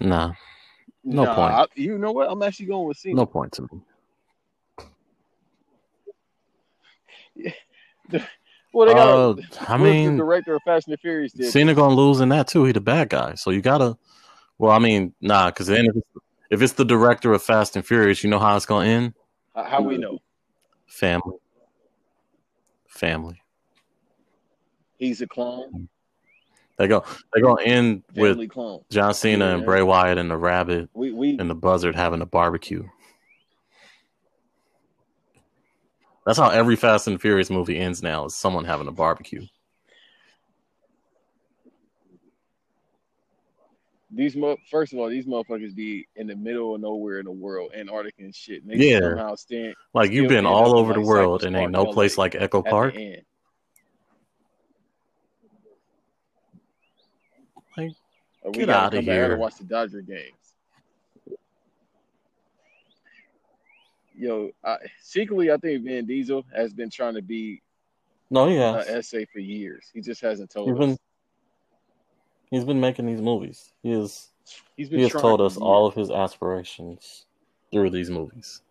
Nah, 0.00 0.32
no 1.04 1.26
Nah, 1.26 1.34
point. 1.34 1.54
I, 1.54 1.66
you 1.76 1.96
know 1.96 2.10
what? 2.10 2.28
I'm 2.28 2.42
actually 2.42 2.66
going 2.66 2.88
with 2.88 2.96
Cena. 2.96 3.14
No 3.14 3.26
point 3.26 3.52
to 3.52 3.62
me. 3.62 3.82
Well, 8.72 8.88
they 8.88 8.94
got. 8.94 9.08
Uh, 9.08 9.30
I 9.68 9.74
if 9.74 9.78
the 9.78 9.78
mean, 9.78 10.16
director 10.16 10.54
of 10.54 10.62
Fast 10.64 10.88
and 10.88 10.94
the 10.94 10.98
Furious 10.98 11.32
did 11.32 11.52
Cena 11.52 11.74
gonna 11.74 11.94
lose 11.94 12.20
in 12.20 12.30
that 12.30 12.48
too. 12.48 12.64
He 12.64 12.72
the 12.72 12.80
bad 12.80 13.08
guy, 13.10 13.34
so 13.34 13.50
you 13.50 13.60
gotta. 13.60 13.96
Well, 14.58 14.72
I 14.72 14.78
mean, 14.78 15.14
nah, 15.20 15.50
because 15.50 15.66
then 15.66 15.86
if 15.86 15.96
it's, 15.96 16.06
if 16.50 16.62
it's 16.62 16.72
the 16.74 16.84
director 16.84 17.32
of 17.32 17.42
Fast 17.42 17.76
and 17.76 17.84
Furious, 17.84 18.24
you 18.24 18.30
know 18.30 18.38
how 18.38 18.56
it's 18.56 18.66
gonna 18.66 18.88
end. 18.88 19.14
How, 19.54 19.64
how 19.64 19.82
we 19.82 19.98
know? 19.98 20.20
Family, 20.86 21.36
family. 22.88 23.42
He's 24.98 25.20
a 25.20 25.26
clone, 25.26 25.88
They 26.78 26.86
go. 26.86 27.04
They 27.34 27.40
gonna 27.40 27.62
end 27.62 28.04
with 28.14 28.48
clone. 28.50 28.82
John 28.90 29.14
Cena 29.14 29.54
and 29.54 29.64
Bray 29.64 29.82
Wyatt 29.82 30.16
and 30.16 30.30
the 30.30 30.36
Rabbit 30.36 30.88
We 30.94 31.12
we 31.12 31.38
and 31.38 31.50
the 31.50 31.54
Buzzard 31.54 31.94
having 31.94 32.22
a 32.22 32.26
barbecue. 32.26 32.88
That's 36.24 36.38
how 36.38 36.50
every 36.50 36.76
Fast 36.76 37.08
and 37.08 37.20
Furious 37.20 37.50
movie 37.50 37.78
ends 37.78 38.02
now. 38.02 38.26
Is 38.26 38.36
someone 38.36 38.64
having 38.64 38.88
a 38.88 38.92
barbecue. 38.92 39.46
these 44.14 44.36
mo- 44.36 44.58
first 44.70 44.92
of 44.92 44.98
all, 44.98 45.08
these 45.08 45.24
motherfuckers 45.24 45.74
be 45.74 46.06
in 46.16 46.26
the 46.26 46.36
middle 46.36 46.74
of 46.74 46.82
nowhere 46.82 47.18
in 47.18 47.24
the 47.24 47.32
world, 47.32 47.72
Antarctica 47.74 48.22
and 48.22 48.34
shit. 48.34 48.62
And 48.62 48.78
Yeah. 48.78 49.00
somehow 49.00 49.34
stand 49.36 49.74
Like 49.94 50.10
you've 50.10 50.28
been 50.28 50.44
all 50.44 50.76
over 50.78 50.92
the 50.92 51.00
like, 51.00 51.08
world, 51.08 51.40
Cypress 51.40 51.46
and 51.46 51.56
ain't 51.56 51.72
no 51.72 51.86
place 51.86 52.18
like 52.18 52.34
Echo 52.34 52.62
Park. 52.62 52.94
Like, 57.76 57.92
get 58.52 58.68
out 58.68 58.92
of 58.94 58.94
outta 58.94 58.96
come 58.96 59.06
back. 59.06 59.14
I 59.14 59.16
gotta 59.16 59.28
here. 59.28 59.36
watch 59.38 59.56
the 59.56 59.64
Dodger 59.64 60.02
games. 64.14 64.24
Yo, 64.24 64.50
I, 64.64 64.76
secretly, 65.02 65.50
I 65.50 65.56
think 65.56 65.84
Vin 65.84 66.06
Diesel 66.06 66.44
has 66.54 66.72
been 66.72 66.90
trying 66.90 67.14
to 67.14 67.22
be 67.22 67.62
no, 68.30 68.48
he 68.48 68.56
an 68.56 68.74
has. 68.74 68.88
essay 68.88 69.26
for 69.26 69.40
years. 69.40 69.90
He 69.92 70.00
just 70.00 70.20
hasn't 70.22 70.50
told 70.50 70.68
He's 70.68 70.78
been 70.78 70.90
us. 70.92 70.98
he's 72.50 72.64
been 72.64 72.80
making 72.80 73.06
these 73.06 73.20
movies. 73.20 73.72
He 73.82 73.92
is 73.92 74.30
He's 74.76 74.88
been 74.88 75.00
he 75.00 75.04
has 75.04 75.12
told 75.12 75.40
us 75.40 75.56
all 75.56 75.86
of 75.86 75.94
his 75.94 76.10
aspirations 76.10 77.26
through 77.70 77.90
these 77.90 78.10
movies. 78.10 78.62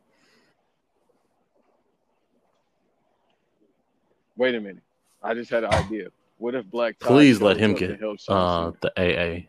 Wait 4.35 4.55
a 4.55 4.59
minute. 4.59 4.83
I 5.21 5.35
just 5.35 5.51
had 5.51 5.63
an 5.63 5.71
idea. 5.71 6.07
What 6.39 6.55
if 6.55 6.65
Black? 6.65 6.97
Please 6.97 7.39
let 7.39 7.57
him 7.57 7.75
get 7.75 7.91
and 7.91 7.99
helps 7.99 8.23
Shang 8.23 8.35
uh 8.35 8.71
the 8.81 8.91
AA. 8.97 9.45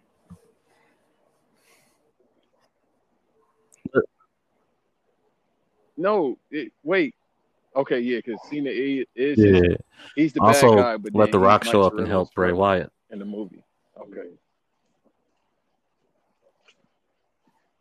No, 5.96 6.38
it, 6.50 6.72
wait. 6.82 7.14
Okay, 7.74 8.00
yeah, 8.00 8.18
because 8.18 8.38
Cena 8.50 8.70
is, 8.70 9.06
is 9.14 9.38
Yeah. 9.38 9.76
he's 10.14 10.32
the 10.32 10.40
Also, 10.42 10.76
bad 10.76 10.82
guy, 10.82 10.96
but 10.98 11.14
let 11.14 11.32
The 11.32 11.38
Rock 11.38 11.64
show 11.64 11.82
up 11.82 11.96
and 11.98 12.06
help 12.06 12.34
Bray 12.34 12.52
Wyatt. 12.52 12.92
in 13.10 13.18
the 13.18 13.24
movie. 13.24 13.64
Okay. 13.98 14.28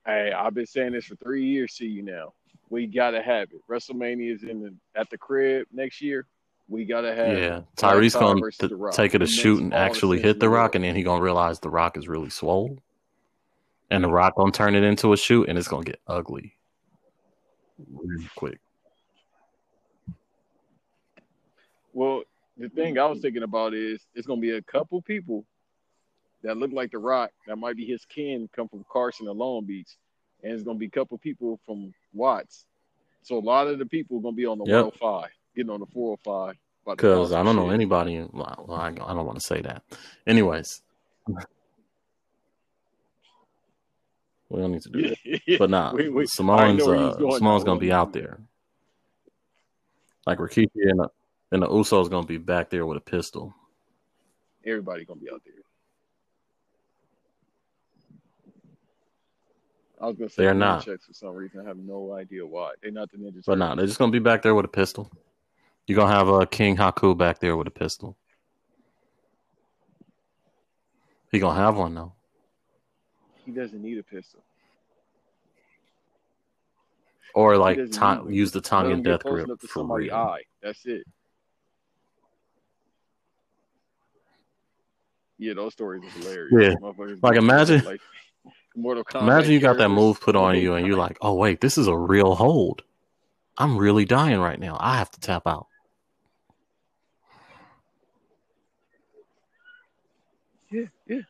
Hey, 0.05 0.31
I've 0.31 0.53
been 0.53 0.65
saying 0.65 0.93
this 0.93 1.05
for 1.05 1.15
three 1.15 1.45
years 1.45 1.73
See 1.73 1.85
you 1.85 2.01
now. 2.03 2.33
We 2.69 2.87
gotta 2.87 3.21
have 3.21 3.49
it. 3.51 3.61
WrestleMania 3.69 4.33
is 4.33 4.43
in 4.43 4.61
the 4.63 4.73
at 4.99 5.09
the 5.09 5.17
crib 5.17 5.67
next 5.73 6.01
year. 6.01 6.25
We 6.69 6.85
gotta 6.85 7.13
have 7.13 7.37
Yeah, 7.37 7.57
it. 7.59 7.65
Tyrese 7.75 8.17
gonna 8.17 8.39
versus 8.39 8.57
t- 8.59 8.67
The 8.67 8.75
Rock. 8.77 8.93
take 8.93 9.13
it 9.13 9.21
It 9.21 9.25
a 9.25 9.27
shoot 9.27 9.61
and 9.61 9.73
actually 9.73 10.21
hit 10.21 10.33
the 10.39 10.45
the 10.45 10.49
Rock, 10.49 10.75
and 10.75 10.83
then 10.85 10.95
he 10.95 11.03
gonna 11.03 11.21
realize 11.21 11.59
the 11.59 11.69
Rock 11.69 11.97
is 11.97 12.07
really 12.07 12.29
swole, 12.29 12.77
and 13.89 14.03
the 14.03 14.09
Rock 14.09 14.35
gonna 14.35 14.51
turn 14.53 14.73
it 14.75 14.83
into 14.83 15.11
a 15.11 15.17
shoot, 15.17 15.49
and 15.49 15.57
it's 15.57 15.67
gonna 15.67 15.83
get 15.83 15.99
ugly 16.07 16.55
really 17.91 18.27
quick. 18.35 18.59
Well, 21.93 22.23
the 22.57 22.69
thing 22.69 22.97
I 22.97 23.05
was 23.05 23.19
thinking 23.21 23.43
about 23.43 23.73
is 23.73 24.05
it's 24.15 24.27
gonna 24.27 24.41
be 24.41 24.51
a 24.51 24.61
couple 24.61 25.01
people 25.01 25.45
that 26.43 26.57
look 26.57 26.71
like 26.71 26.91
The 26.91 26.97
Rock 26.97 27.31
that 27.47 27.57
might 27.57 27.75
be 27.75 27.85
his 27.85 28.03
kin 28.05 28.49
come 28.55 28.67
from 28.67 28.85
Carson 28.91 29.27
or 29.27 29.35
Long 29.35 29.65
Beach, 29.65 29.89
and 30.43 30.53
it's 30.53 30.63
gonna 30.63 30.79
be 30.79 30.87
a 30.87 30.89
couple 30.91 31.17
people 31.17 31.59
from 31.65 31.93
Watts. 32.13 32.65
So 33.23 33.37
a 33.37 33.39
lot 33.39 33.67
of 33.67 33.77
the 33.79 33.85
people 33.85 34.17
are 34.17 34.21
gonna 34.21 34.35
be 34.35 34.45
on 34.45 34.57
the 34.57 34.65
Yep. 34.65 34.85
105, 35.01 35.29
getting 35.55 35.69
on 35.71 35.79
the 35.79 35.85
405. 35.87 36.55
about 36.83 36.91
to 36.93 36.95
Because 36.97 37.31
I 37.31 37.43
don't 37.43 37.55
know 37.55 37.67
shit. 37.67 37.75
anybody. 37.75 38.15
in- 38.15 38.29
Well, 38.33 38.65
I, 38.71 38.87
I 38.87 38.91
don't 38.91 39.25
want 39.25 39.39
to 39.39 39.45
say 39.45 39.61
that. 39.61 39.83
Anyways, 40.25 40.81
we 44.51 44.61
don't 44.61 44.71
need 44.71 44.81
to 44.83 44.89
do 44.89 45.09
that. 45.09 45.41
But 45.59 45.69
nah, 45.69 45.93
We- 45.93 46.09
we- 46.09 46.09
I 46.09 46.13
already 46.13 46.27
Samoan's 46.27 46.79
know 46.79 46.87
where 46.87 46.97
he's 46.97 47.15
uh, 47.15 47.17
going 47.17 47.43
now. 47.43 47.59
gonna 47.59 47.79
be 47.79 47.91
out 47.91 48.13
there. 48.13 48.39
Like 50.27 50.37
Rikishi 50.39 50.69
and 50.75 50.99
the 50.99 51.09
and 51.51 51.63
the 51.63 51.67
Usos 51.67 52.09
gonna 52.09 52.25
be 52.27 52.37
back 52.37 52.69
there 52.69 52.85
with 52.85 52.97
a 52.97 53.01
pistol. 53.01 53.53
Everybody 54.65 55.05
gonna 55.05 55.19
be 55.19 55.29
out 55.31 55.41
there. 55.43 55.55
I 59.99 60.07
was 60.07 60.15
gonna 60.17 60.29
say 60.29 60.43
They're 60.43 60.53
not. 60.53 60.83
Checks 60.85 61.05
for 61.05 61.13
some 61.13 61.33
reason. 61.35 61.61
I 61.61 61.67
have 61.67 61.77
no 61.77 62.13
idea 62.13 62.45
why. 62.45 62.73
They're 62.81 62.91
not 62.91 63.11
the 63.11 63.17
Ninja 63.17 63.43
But 63.45 63.57
nah, 63.57 63.75
they're 63.75 63.85
just 63.85 63.99
gonna 63.99 64.11
be 64.11 64.19
back 64.19 64.41
there 64.41 64.55
with 64.55 64.65
a 64.65 64.69
pistol. 64.69 65.11
You're 65.87 65.95
gonna 65.97 66.13
have 66.13 66.29
uh, 66.29 66.45
King 66.45 66.77
Haku 66.77 67.17
back 67.17 67.39
there 67.39 67.55
with 67.57 67.67
a 67.67 67.71
pistol. 67.71 68.17
He 71.31 71.39
gonna 71.39 71.59
have 71.59 71.77
one 71.77 71.95
though. 71.95 72.13
He 73.45 73.51
doesn't 73.51 73.81
need 73.81 73.97
a 73.97 74.03
pistol. 74.03 74.41
Or 77.33 77.57
like 77.57 77.91
Ton- 77.91 78.31
use 78.31 78.51
the 78.51 78.61
tongue 78.61 79.01
get 79.01 79.03
death 79.03 79.23
grip 79.23 79.47
for 79.61 79.85
real. 79.97 80.13
eye. 80.13 80.41
That's 80.61 80.85
it. 80.85 81.03
Yeah, 85.37 85.53
those 85.55 85.73
stories 85.73 86.03
are 86.03 86.19
hilarious. 86.19 86.77
Yeah. 86.81 87.15
Like, 87.23 87.37
imagine- 87.37 87.83
like 87.83 88.01
Mortal 88.75 89.03
Kombat. 89.03 89.21
Imagine 89.23 89.51
you 89.53 89.59
got 89.59 89.77
that 89.77 89.89
move 89.89 90.21
put 90.21 90.35
on 90.35 90.57
you 90.57 90.75
and 90.75 90.85
you're 90.85 90.97
like, 90.97 91.17
oh 91.21 91.33
wait, 91.33 91.61
this 91.61 91.77
is 91.77 91.87
a 91.87 91.95
real 91.97 92.35
hold. 92.35 92.83
I'm 93.57 93.77
really 93.77 94.05
dying 94.05 94.39
right 94.39 94.59
now. 94.59 94.77
I 94.79 94.97
have 94.97 95.11
to 95.11 95.19
tap 95.19 95.43
out. 95.45 95.67
Yeah, 100.69 100.85
yeah. 101.05 101.21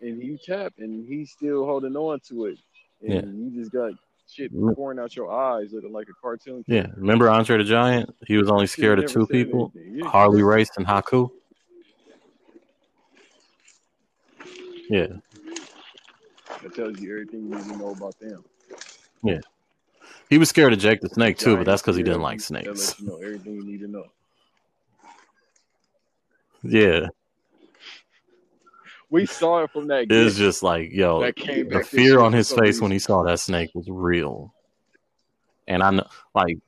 And 0.00 0.22
you 0.22 0.38
tap, 0.38 0.72
and 0.78 1.06
he's 1.06 1.30
still 1.30 1.64
holding 1.66 1.94
on 1.96 2.20
to 2.28 2.46
it, 2.46 2.58
and 3.02 3.12
Yeah. 3.12 3.22
you 3.26 3.50
just 3.54 3.70
got 3.70 3.92
shit 4.26 4.52
Mm. 4.52 4.74
pouring 4.74 4.98
out 4.98 5.14
your 5.16 5.30
eyes, 5.30 5.72
looking 5.72 5.92
like 5.92 6.08
a 6.08 6.12
cartoon. 6.20 6.64
Yeah. 6.68 6.86
Remember 6.96 7.28
Andre 7.28 7.58
the 7.58 7.64
Giant? 7.64 8.14
He 8.26 8.36
was 8.36 8.48
only 8.48 8.66
scared 8.66 8.98
of 8.98 9.06
two 9.10 9.26
people. 9.26 9.72
Yeah, 9.74 10.08
Harley 10.08 10.42
Race 10.42 10.70
and 10.78 10.86
Haku. 10.86 11.30
Yeah. 14.88 15.06
That 16.62 16.74
tells 16.74 16.98
you 17.00 17.10
everything 17.12 17.48
you 17.48 17.54
need 17.54 17.64
to 17.64 17.76
know 17.76 17.90
about 17.90 18.18
them. 18.18 18.44
Yeah, 19.22 19.40
he 20.30 20.38
was 20.38 20.48
scared 20.48 20.72
of 20.72 20.78
Jake 20.78 21.00
the 21.00 21.08
Snake 21.10 21.36
too, 21.38 21.56
but 21.56 21.66
that's 21.66 21.82
because 21.82 21.96
he 21.96 22.02
didn't 22.02 22.22
like 22.22 22.38
That 22.38 22.44
snakes. 22.44 22.66
lets 22.68 23.00
you 23.00 23.06
know 23.06 23.16
everything 23.16 23.54
you 23.54 23.64
need 23.64 23.80
to 23.80 23.88
know. 23.88 24.04
Yeah. 26.62 27.06
We 29.10 29.26
saw 29.26 29.64
it 29.64 29.70
from 29.72 29.88
that. 29.88 30.10
It 30.10 30.24
was 30.24 30.36
just 30.36 30.62
like, 30.62 30.92
yo, 30.92 31.20
the 31.20 31.84
fear 31.88 32.20
on 32.20 32.32
his 32.32 32.52
face 32.52 32.80
when 32.80 32.92
he 32.92 33.00
saw 33.00 33.24
that 33.24 33.40
snake 33.40 33.70
was 33.74 33.88
real. 33.88 34.54
And 35.66 35.82
I 35.82 35.90
know, 35.90 36.06
like, 36.34 36.58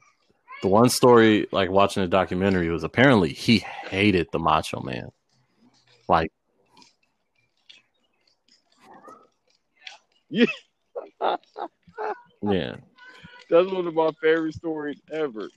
the 0.62 0.68
one 0.68 0.88
story, 0.88 1.46
like 1.52 1.70
watching 1.70 2.02
the 2.02 2.08
documentary, 2.08 2.68
was 2.68 2.84
apparently 2.84 3.32
he 3.32 3.58
hated 3.58 4.28
the 4.32 4.38
Macho 4.38 4.80
Man. 4.80 5.10
Like, 6.08 6.32
Yeah. 10.28 10.46
yeah, 12.42 12.76
That's 13.50 13.70
one 13.70 13.86
of 13.86 13.94
my 13.94 14.10
favorite 14.20 14.54
stories 14.54 15.00
ever. 15.12 15.48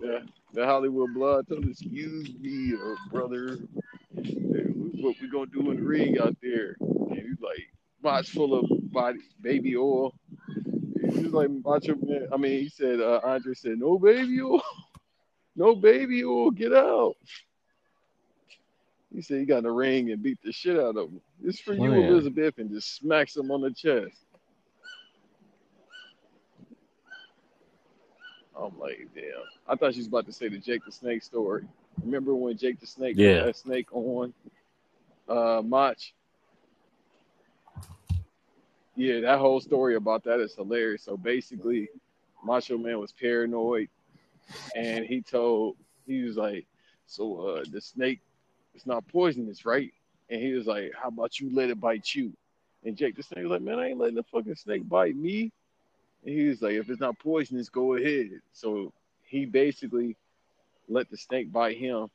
Yeah, 0.00 0.20
the 0.52 0.66
Hollywood 0.66 1.14
blood 1.14 1.48
told 1.48 1.64
us, 1.64 1.80
"Excuse 1.80 2.34
me, 2.40 2.74
uh, 2.74 2.94
brother, 3.10 3.58
Hey, 4.14 4.64
what 5.02 5.16
we 5.20 5.28
gonna 5.28 5.46
do 5.46 5.70
in 5.70 5.76
the 5.76 5.82
ring 5.82 6.18
out 6.18 6.36
there?" 6.42 6.76
And 6.80 7.12
he's 7.18 7.40
like, 7.40 7.68
"Box 8.02 8.28
full 8.28 8.54
of 8.54 8.66
body 8.92 9.20
baby 9.40 9.76
oil." 9.76 10.14
He 11.00 11.22
was 11.24 11.32
like, 11.32 11.50
"Macho 11.50 11.94
man." 11.96 12.28
I 12.32 12.36
mean, 12.36 12.60
he 12.60 12.68
said, 12.68 13.00
uh, 13.00 13.20
Andre 13.24 13.54
said, 13.54 13.78
"No 13.78 13.98
baby 13.98 14.40
oil, 14.42 14.62
no 15.56 15.74
baby 15.74 16.24
oil, 16.24 16.50
get 16.50 16.72
out." 16.72 17.16
He 19.12 19.22
said 19.22 19.40
he 19.40 19.44
got 19.44 19.58
in 19.58 19.64
the 19.64 19.72
ring 19.72 20.12
and 20.12 20.22
beat 20.22 20.38
the 20.42 20.52
shit 20.52 20.78
out 20.78 20.96
of 20.96 21.10
him. 21.10 21.20
It's 21.42 21.58
for 21.60 21.74
you, 21.74 21.90
Oh, 21.92 21.94
yeah. 21.98 22.06
Elizabeth, 22.08 22.58
and 22.58 22.70
just 22.70 22.94
smacks 22.96 23.36
him 23.36 23.50
on 23.50 23.60
the 23.62 23.72
chest. 23.72 24.16
I'm 28.56 28.78
like, 28.78 29.08
damn. 29.14 29.24
I 29.66 29.74
thought 29.74 29.94
she 29.94 30.00
was 30.00 30.06
about 30.06 30.26
to 30.26 30.32
say 30.32 30.48
the 30.48 30.58
Jake 30.58 30.84
the 30.84 30.92
Snake 30.92 31.22
story. 31.22 31.64
Remember 32.04 32.34
when 32.34 32.56
Jake 32.56 32.78
the 32.78 32.86
Snake 32.86 33.16
Yeah. 33.16 33.44
that 33.44 33.56
snake 33.56 33.88
on 33.92 34.32
uh 35.30 35.62
Mach? 35.64 35.98
Yeah, 38.96 39.20
that 39.20 39.38
whole 39.38 39.60
story 39.60 39.96
about 39.96 40.24
that 40.24 40.40
is 40.40 40.54
hilarious. 40.54 41.04
So 41.04 41.16
basically, 41.16 41.88
Macho 42.44 42.78
Man 42.78 42.98
was 43.00 43.12
paranoid 43.12 43.88
and 44.74 45.04
he 45.06 45.22
told 45.22 45.76
he 46.06 46.22
was 46.22 46.36
like, 46.36 46.66
So 47.06 47.40
uh 47.40 47.64
the 47.70 47.80
snake 47.80 48.20
is 48.74 48.86
not 48.86 49.06
poisonous, 49.08 49.64
right? 49.66 49.92
And 50.30 50.42
he 50.42 50.52
was 50.52 50.66
like, 50.66 50.92
How 51.00 51.08
about 51.08 51.40
you 51.40 51.50
let 51.54 51.70
it 51.70 51.80
bite 51.80 52.14
you? 52.14 52.32
And 52.84 52.96
Jake 52.96 53.16
the 53.16 53.22
Snake 53.22 53.44
was 53.44 53.52
like, 53.52 53.62
Man, 53.62 53.78
I 53.78 53.88
ain't 53.88 53.98
letting 53.98 54.16
the 54.16 54.24
fucking 54.24 54.56
snake 54.56 54.88
bite 54.88 55.16
me. 55.16 55.52
And 56.24 56.34
he 56.34 56.48
was 56.48 56.62
like, 56.62 56.74
if 56.74 56.90
it's 56.90 57.00
not 57.00 57.18
poisonous, 57.18 57.68
go 57.70 57.94
ahead. 57.96 58.30
So 58.52 58.92
he 59.24 59.46
basically 59.46 60.16
let 60.88 61.10
the 61.10 61.16
snake 61.16 61.52
bite 61.52 61.78
him. 61.78 62.08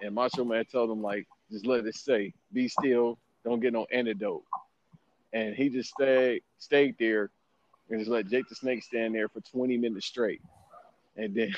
And 0.00 0.14
Macho 0.14 0.44
Man 0.44 0.64
told 0.64 0.90
him, 0.90 1.02
like, 1.02 1.26
just 1.52 1.66
let 1.66 1.86
it 1.86 1.94
say, 1.94 2.32
Be 2.52 2.68
still. 2.68 3.18
Don't 3.44 3.60
get 3.60 3.72
no 3.72 3.86
antidote. 3.92 4.44
And 5.32 5.54
he 5.54 5.68
just 5.68 5.90
stayed 5.90 6.42
stayed 6.58 6.96
there 6.98 7.30
and 7.90 8.00
just 8.00 8.10
let 8.10 8.28
Jake 8.28 8.48
the 8.48 8.54
Snake 8.54 8.82
stand 8.82 9.14
there 9.14 9.28
for 9.28 9.40
20 9.40 9.76
minutes 9.76 10.06
straight. 10.06 10.42
And 11.16 11.34
then 11.34 11.54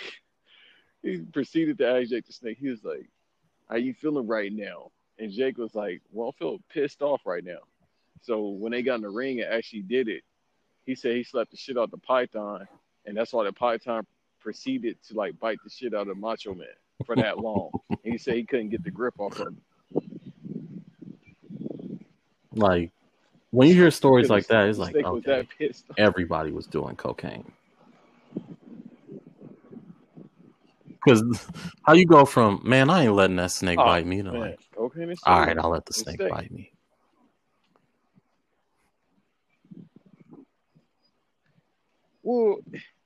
he 1.03 1.19
proceeded 1.19 1.79
to 1.79 1.89
ask 1.89 2.11
Jake 2.11 2.27
the 2.27 2.33
Snake, 2.33 2.59
he 2.59 2.69
was 2.69 2.85
like, 2.85 3.09
How 3.69 3.77
you 3.77 3.95
feeling 3.95 4.27
right 4.27 4.53
now? 4.53 4.91
And 5.19 5.31
Jake 5.31 5.59
was 5.59 5.75
like, 5.75 6.03
Well, 6.12 6.29
I'm 6.29 6.35
feeling 6.35 6.62
pissed 6.71 7.03
off 7.03 7.23
right 7.25 7.45
now. 7.45 7.61
So 8.23 8.49
when 8.49 8.73
they 8.73 8.83
got 8.83 8.97
in 8.97 9.03
the 9.03 9.11
ring 9.11 9.41
and 9.41 9.53
actually 9.53 9.83
did 9.83 10.09
it, 10.09 10.23
he 10.87 10.95
said 10.95 11.16
he 11.16 11.25
slapped 11.25 11.51
the 11.51 11.57
shit 11.57 11.79
out 11.79 11.91
the 11.91 11.99
python, 11.99 12.66
and 13.07 13.16
that's 13.16 13.33
why 13.33 13.45
the 13.45 13.53
python 13.53 14.07
proceeded 14.41 14.97
to 15.09 15.15
like 15.15 15.39
bite 15.39 15.59
the 15.65 15.71
shit 15.71 15.95
out 15.95 16.09
of 16.09 16.19
Macho 16.19 16.55
Man 16.55 16.66
for 17.07 17.16
that 17.16 17.39
long. 17.39 17.71
and 17.91 17.99
he 18.03 18.19
said 18.19 18.35
he 18.35 18.45
couldn't 18.45 18.71
get 18.71 18.85
the 18.85 18.91
grip 18.91 19.15
off 19.19 19.41
of 19.41 19.49
him. 19.49 19.61
Like 22.56 22.90
when 23.51 23.68
you 23.68 23.74
hear 23.74 23.90
stories 23.90 24.31
like 24.31 24.47
that, 24.48 24.68
it's 24.68 24.78
like, 24.78 24.97
okay, 24.97 25.47
everybody 25.97 26.51
was 26.51 26.66
doing 26.66 26.97
cocaine. 26.97 27.51
Because 30.89 31.22
how 31.82 31.93
you 31.93 32.06
go 32.06 32.24
from 32.24 32.60
man, 32.64 32.90
I 32.90 33.05
ain't 33.05 33.12
letting 33.12 33.36
that 33.36 33.51
snake 33.51 33.78
Oh, 33.78 33.85
bite 33.85 34.06
me 34.06 34.22
to 34.22 34.32
Man, 34.32 34.40
like, 34.40 34.59
okay, 34.78 35.14
all 35.26 35.40
right, 35.40 35.59
I'll 35.59 35.70
let 35.70 35.86
the 35.86 35.93
snake 35.93 36.28
bite 36.28 36.51
me. 36.51 36.70
Well, 42.22 42.56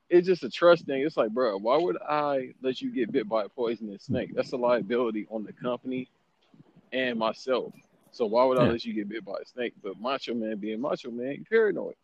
it's 0.09 0.27
just 0.27 0.45
a 0.45 0.51
trust 0.51 0.87
thing. 0.87 1.03
It's 1.03 1.17
like, 1.17 1.31
bro, 1.31 1.59
why 1.59 1.77
would 1.77 1.99
I 2.09 2.55
let 2.63 2.81
you 2.81 2.91
get 2.91 3.13
bit 3.13 3.29
by 3.29 3.45
a 3.45 3.49
poisonous 3.49 4.05
snake? 4.05 4.31
That's 4.35 4.53
a 4.53 4.57
liability 4.57 5.27
on 5.31 5.45
the 5.45 5.53
company 5.53 6.09
and 6.93 7.19
myself. 7.19 7.73
So 8.11 8.27
why 8.27 8.45
would 8.45 8.59
I 8.59 8.65
Yeah. 8.65 8.71
let 8.73 8.85
you 8.85 8.95
get 8.95 9.09
bit 9.09 9.25
by 9.25 9.35
a 9.43 9.45
snake? 9.45 9.75
But 9.83 10.01
Macho 10.01 10.35
Man 10.35 10.57
being 10.59 10.81
Macho 10.81 11.11
Man, 11.11 11.33
he 11.33 11.39
paranoid. 11.41 11.95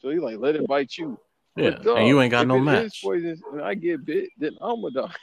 So 0.00 0.10
he 0.10 0.18
like, 0.18 0.38
let 0.38 0.56
it 0.56 0.66
bite 0.66 0.96
you. 0.98 1.18
Yeah, 1.56 1.70
But, 1.70 1.82
dog, 1.84 1.98
and 1.98 2.08
you 2.08 2.20
ain't 2.20 2.30
got 2.30 2.46
no 2.48 2.58
match. 2.58 3.00
poisonous 3.02 3.40
and 3.52 3.62
I 3.62 3.74
get 3.74 4.04
bit, 4.04 4.30
then 4.38 4.56
I'm 4.60 4.82
gonna 4.82 5.08
die. 5.08 5.14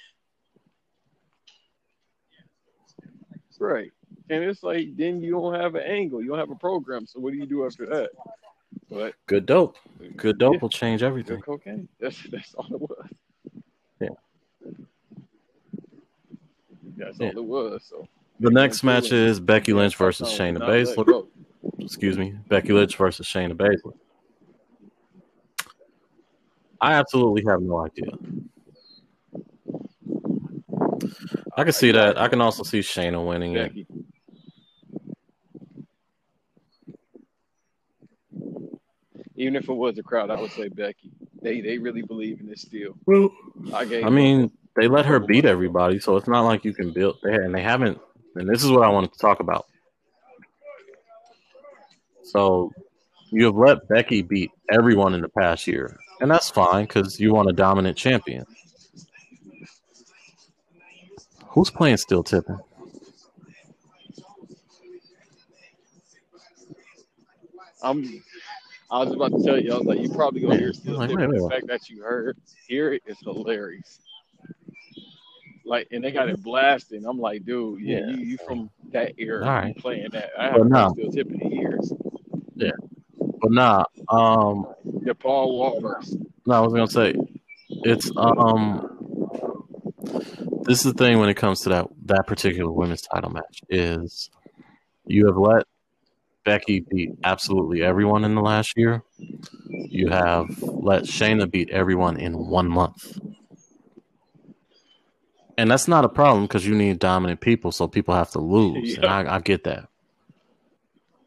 right. 3.62 3.92
And 4.30 4.44
it's 4.44 4.64
like 4.64 4.98
then 4.98 5.22
you 5.22 5.32
don't 5.32 5.54
have 5.54 5.76
an 5.76 5.84
angle, 5.84 6.22
you 6.22 6.30
don't 6.30 6.40
have 6.40 6.50
a 6.52 6.56
program. 6.56 7.06
So 7.06 7.20
what 7.20 7.32
do 7.32 7.38
you 7.38 7.46
do 7.46 7.66
after 7.66 7.86
that? 7.86 8.10
But 8.90 9.14
Good 9.28 9.46
dope. 9.46 9.78
Good 10.18 10.38
dope 10.38 10.56
Yeah. 10.56 10.60
will 10.62 10.70
change 10.70 11.02
Good 11.02 11.08
everything. 11.08 11.42
cocaine. 11.42 11.88
That's 12.00 12.22
that's 12.32 12.54
all 12.56 12.68
it 12.74 12.82
was. 12.82 13.08
Yeah. 14.00 14.08
That's 16.98 17.20
Yeah. 17.20 17.28
all 17.28 17.38
it 17.38 17.44
was. 17.44 17.84
So 17.86 18.08
The 18.42 18.50
next 18.50 18.82
match 18.82 19.12
is 19.12 19.40
Becky 19.40 19.72
Lynch 19.72 19.96
versus 19.96 20.28
Not 20.28 20.40
Shayna 20.40 20.58
Baszler. 20.58 21.28
Excuse 21.78 22.18
me, 22.18 22.34
Becky 22.48 22.74
Lynch 22.74 22.98
versus 22.98 23.28
Shayna 23.28 23.54
Baszler. 23.54 23.94
I 26.82 26.94
absolutely 26.94 27.44
have 27.48 27.62
no 27.62 27.86
idea. 27.86 28.10
I 31.56 31.64
can 31.64 31.72
see 31.72 31.92
that. 31.92 32.18
I 32.18 32.28
can 32.30 32.42
also 32.42 32.64
see 32.64 32.80
Shayna 32.80 33.24
winning 33.24 33.58
it. 33.58 33.74
Even 39.36 39.56
if 39.56 39.70
it 39.70 39.74
was 39.74 40.00
a 40.00 40.04
crowd, 40.04 40.32
I 40.32 40.42
would 40.42 40.52
say 40.52 40.68
Becky. 40.68 41.12
They 41.44 41.62
they 41.62 41.78
really 41.78 42.02
believe 42.02 42.40
in 42.40 42.48
this 42.48 42.64
deal. 42.64 42.98
I 43.72 44.02
I 44.04 44.10
mean, 44.10 44.52
they 44.76 44.88
let 44.88 45.06
her 45.06 45.20
beat 45.20 45.46
everybody, 45.46 46.00
so 46.00 46.18
it's 46.18 46.28
not 46.28 46.42
like 46.42 46.66
you 46.66 46.74
can 46.74 46.92
build 46.92 47.20
there, 47.22 47.44
and 47.44 47.54
they 47.54 47.62
haven't. 47.62 48.00
And 48.36 48.48
this 48.48 48.64
is 48.64 48.72
what 48.72 48.84
I 48.84 48.90
wanted 48.90 49.12
to 49.14 49.20
talk 49.20 49.40
about. 49.40 49.66
So, 52.24 52.72
you 53.32 53.46
have 53.46 53.56
let 53.56 53.88
Becky 53.88 54.22
beat 54.22 54.52
everyone 54.70 55.14
in 55.14 55.22
the 55.22 55.30
past 55.30 55.68
year, 55.68 55.98
and 56.20 56.30
that's 56.30 56.50
fine 56.50 56.86
because 56.86 57.20
you 57.20 57.34
want 57.34 57.50
a 57.50 57.54
dominant 57.54 57.98
champion. 57.98 58.46
Who's 61.48 61.70
playing 61.70 61.98
still 61.98 62.24
tipping? 62.24 62.60
I'm. 67.84 68.24
I 68.90 69.04
was 69.04 69.14
about 69.14 69.32
to 69.32 69.44
tell 69.44 69.60
you. 69.60 69.74
I 69.74 69.78
was 69.78 69.86
like, 69.86 70.00
you 70.00 70.10
probably 70.10 70.42
gonna 70.42 70.58
hear 70.58 70.74
still. 70.74 70.98
Like, 70.98 71.10
Tipping. 71.10 71.32
the 71.32 71.50
fact 71.50 71.68
that 71.68 71.90
you 71.90 72.04
heard 72.04 72.38
hear 72.68 72.94
it 72.94 73.04
is 73.06 73.18
hilarious. 73.20 74.00
Like, 75.72 75.88
and 75.92 76.04
they 76.04 76.12
got 76.12 76.28
it 76.28 76.44
blasting. 76.44 77.06
I'm 77.06 77.18
like, 77.18 77.46
dude, 77.46 77.80
yeah, 77.80 78.00
Yeah. 78.00 78.08
you, 78.10 78.18
you 78.26 78.38
from 78.46 78.70
that 78.92 79.14
era, 79.18 79.46
right. 79.46 79.78
playing 79.78 80.10
that. 80.12 80.32
I 80.38 80.58
no. 80.58 80.78
heard 80.78 80.92
still 80.92 81.12
tipping 81.12 81.40
in 81.40 81.52
years. 81.54 81.94
Yeah. 82.56 82.72
But 83.40 83.52
nah, 83.52 83.86
um, 84.10 84.68
yeah, 85.06 85.14
Paul 85.18 85.58
Wall 85.58 85.80
verse. 85.80 86.14
No, 86.46 86.56
I 86.56 86.60
was 86.60 86.74
gonna 86.74 86.88
say 86.88 87.16
it's 87.70 88.12
um 88.18 88.98
this 90.64 90.86
is 90.86 90.92
the 90.92 90.98
thing 90.98 91.20
when 91.20 91.30
it 91.30 91.36
comes 91.36 91.62
to 91.62 91.70
that 91.70 91.88
that 92.06 92.28
particular 92.28 92.70
women's 92.70 93.02
title 93.04 93.30
match 93.30 93.62
is 93.70 94.30
you 95.06 95.26
have 95.28 95.38
let 95.38 95.64
Becky 96.44 96.82
beat 96.82 97.12
absolutely 97.24 97.82
everyone 97.82 98.26
in 98.26 98.36
the 98.36 98.42
last 98.42 98.74
year. 98.76 99.04
You 99.70 100.10
have 100.10 100.48
let 100.62 101.04
Shayna 101.04 101.50
beat 101.50 101.70
everyone 101.70 102.18
in 102.18 102.34
one 102.34 102.68
month. 102.68 103.18
And 105.62 105.70
that's 105.70 105.88
not 105.88 106.04
a 106.04 106.10
problem 106.10 106.46
because 106.46 106.66
you 106.66 106.74
need 106.74 106.98
dominant 106.98 107.40
people, 107.40 107.72
so 107.72 107.88
people 107.88 108.16
have 108.16 108.32
to 108.32 108.40
lose. 108.40 108.98
And 108.98 109.06
I, 109.06 109.36
I 109.36 109.40
get 109.42 109.64
that. 109.66 109.90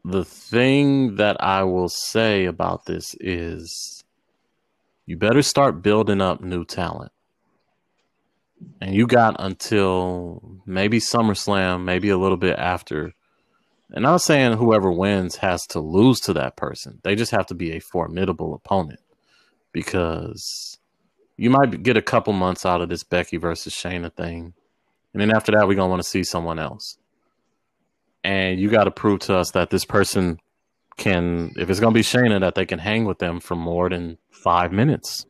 The 0.05 0.24
thing 0.24 1.15
that 1.16 1.36
I 1.40 1.62
will 1.62 1.89
say 1.89 2.47
about 2.47 2.86
this 2.86 3.15
is 3.20 4.02
you 5.06 5.16
better 5.16 5.40
start 5.40 5.85
building 5.85 6.20
up 6.20 6.40
new 6.40 6.65
talent. 6.65 7.12
And 8.81 8.93
you 8.93 9.06
got 9.06 9.36
until 9.39 10.59
maybe 10.66 10.98
SummerSlam, 10.98 11.85
maybe 11.85 12.09
a 12.09 12.19
little 12.19 12.36
bit 12.36 12.59
after. 12.59 13.12
And 13.90 14.05
I'm 14.05 14.19
saying 14.19 14.56
whoever 14.56 14.90
wins 14.90 15.36
has 15.36 15.65
to 15.69 15.78
lose 15.78 16.19
to 16.23 16.32
that 16.32 16.56
person. 16.56 16.98
They 17.05 17.15
just 17.15 17.31
have 17.31 17.47
to 17.47 17.55
be 17.55 17.70
a 17.70 17.78
formidable 17.78 18.52
opponent 18.52 18.98
because 19.70 20.77
you 21.36 21.51
might 21.51 21.82
get 21.82 21.97
a 21.97 22.02
couple 22.02 22.32
months 22.32 22.65
out 22.65 22.81
of 22.81 22.89
this 22.89 23.02
Becky 23.02 23.36
versus 23.36 23.74
Shayna 23.74 24.12
thing. 24.12 24.55
And 25.12 25.20
then 25.20 25.35
after 25.35 25.52
that, 25.52 25.66
we're 25.66 25.74
going 25.74 25.89
to 25.89 25.90
want 25.90 26.02
to 26.02 26.09
see 26.09 26.24
someone 26.24 26.59
else. 26.59 26.97
And 28.23 28.59
you 28.59 28.70
got 28.70 28.85
to 28.85 28.90
prove 28.90 29.20
to 29.20 29.36
us 29.36 29.51
that 29.52 29.70
this 29.70 29.85
person 29.85 30.39
can, 30.97 31.52
if 31.56 31.69
it's 31.70 31.81
going 31.81 31.93
to 31.93 31.98
be 31.98 32.05
Shayna, 32.05 32.40
that 32.40 32.55
they 32.55 32.66
can 32.66 32.78
hang 32.78 33.05
with 33.05 33.19
them 33.19 33.40
for 33.40 33.55
more 33.55 33.89
than 33.90 34.19
five 34.31 34.73
minutes. 34.73 35.27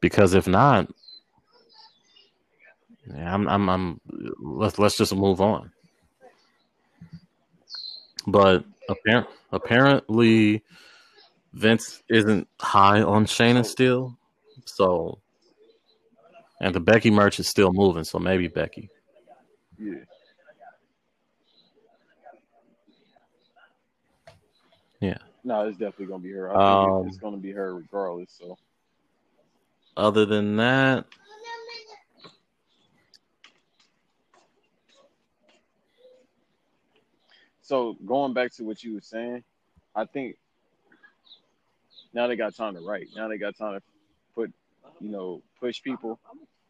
Because 0.00 0.34
if 0.34 0.46
not, 0.46 0.90
I'm, 3.14 3.48
I'm, 3.48 3.68
I'm. 3.68 4.00
Let's 4.40 4.78
let's 4.78 4.96
just 4.96 5.14
move 5.14 5.40
on. 5.40 5.72
But 8.26 8.64
apparent, 8.88 9.28
apparently, 9.52 10.62
Vince 11.54 12.02
isn't 12.08 12.48
high 12.60 13.00
on 13.00 13.26
Shayna 13.26 13.64
still, 13.64 14.18
so, 14.64 15.20
and 16.60 16.74
the 16.74 16.80
Becky 16.80 17.10
merch 17.10 17.38
is 17.38 17.48
still 17.48 17.72
moving, 17.72 18.02
so 18.04 18.18
maybe 18.18 18.48
Becky. 18.48 18.90
Yeah. 19.78 19.94
Yeah. 25.00 25.18
No, 25.44 25.68
it's 25.68 25.78
definitely 25.78 26.06
gonna 26.06 26.22
be 26.22 26.32
her. 26.32 26.50
I 26.50 26.54
think 26.54 26.92
Um, 26.92 27.08
it's 27.08 27.18
gonna 27.18 27.36
be 27.36 27.52
her 27.52 27.76
regardless. 27.76 28.32
So 28.32 28.58
Other 29.96 30.26
than 30.26 30.56
that, 30.56 31.06
So 37.64 37.96
going 38.04 38.34
back 38.34 38.52
to 38.56 38.64
what 38.64 38.84
you 38.84 38.92
were 38.92 39.00
saying, 39.00 39.42
I 39.94 40.04
think 40.04 40.36
now 42.14 42.28
they 42.28 42.36
got 42.36 42.54
time 42.54 42.74
to 42.74 42.80
write. 42.80 43.08
Now 43.14 43.28
they 43.28 43.38
got 43.38 43.56
time 43.56 43.74
to 43.74 43.82
put, 44.34 44.52
you 45.00 45.10
know, 45.10 45.42
push 45.60 45.82
people. 45.82 46.18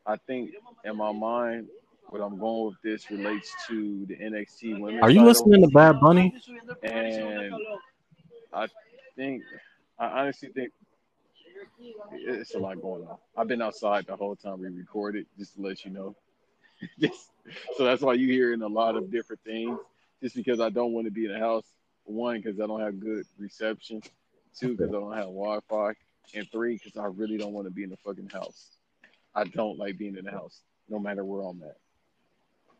I 0.06 0.16
think 0.16 0.52
in 0.84 0.96
my 0.96 1.12
mind, 1.12 1.68
what 2.08 2.20
I'm 2.20 2.38
going 2.38 2.66
with 2.66 2.82
this 2.82 3.10
relates 3.10 3.54
to 3.68 4.06
the 4.06 4.16
NXT 4.16 4.80
women's. 4.80 5.02
are 5.02 5.10
you 5.10 5.20
title. 5.20 5.24
listening 5.24 5.62
to 5.62 5.68
Bad 5.68 6.00
Bunny? 6.00 6.34
And 6.82 7.54
I 8.52 8.68
think, 9.16 9.42
I 9.98 10.06
honestly 10.20 10.48
think 10.48 10.72
it's 12.12 12.54
a 12.54 12.58
lot 12.58 12.80
going 12.80 13.06
on. 13.06 13.16
I've 13.36 13.48
been 13.48 13.62
outside 13.62 14.06
the 14.06 14.16
whole 14.16 14.36
time 14.36 14.60
we 14.60 14.68
recorded, 14.68 15.26
just 15.38 15.54
to 15.56 15.62
let 15.62 15.84
you 15.84 15.90
know. 15.90 16.14
just, 17.00 17.30
so 17.76 17.84
that's 17.84 18.02
why 18.02 18.14
you're 18.14 18.32
hearing 18.32 18.62
a 18.62 18.68
lot 18.68 18.96
of 18.96 19.10
different 19.10 19.42
things. 19.42 19.78
Just 20.22 20.36
because 20.36 20.60
I 20.60 20.70
don't 20.70 20.92
want 20.92 21.06
to 21.06 21.10
be 21.10 21.26
in 21.26 21.32
the 21.32 21.38
house. 21.38 21.64
One, 22.04 22.40
because 22.40 22.60
I 22.60 22.66
don't 22.66 22.80
have 22.80 23.00
good 23.00 23.26
reception. 23.38 24.02
Two, 24.58 24.76
because 24.76 24.90
I 24.90 24.92
don't 24.92 25.12
have 25.12 25.24
Wi-Fi. 25.26 25.92
And 26.34 26.50
three, 26.50 26.80
because 26.82 26.96
I 26.96 27.06
really 27.06 27.36
don't 27.36 27.52
want 27.52 27.66
to 27.66 27.70
be 27.70 27.84
in 27.84 27.90
the 27.90 27.96
fucking 27.98 28.30
house. 28.30 28.70
I 29.34 29.44
don't 29.44 29.78
like 29.78 29.98
being 29.98 30.16
in 30.16 30.24
the 30.24 30.30
house, 30.30 30.60
no 30.88 30.98
matter 30.98 31.24
where 31.24 31.42
I'm 31.42 31.62
at. 31.62 31.76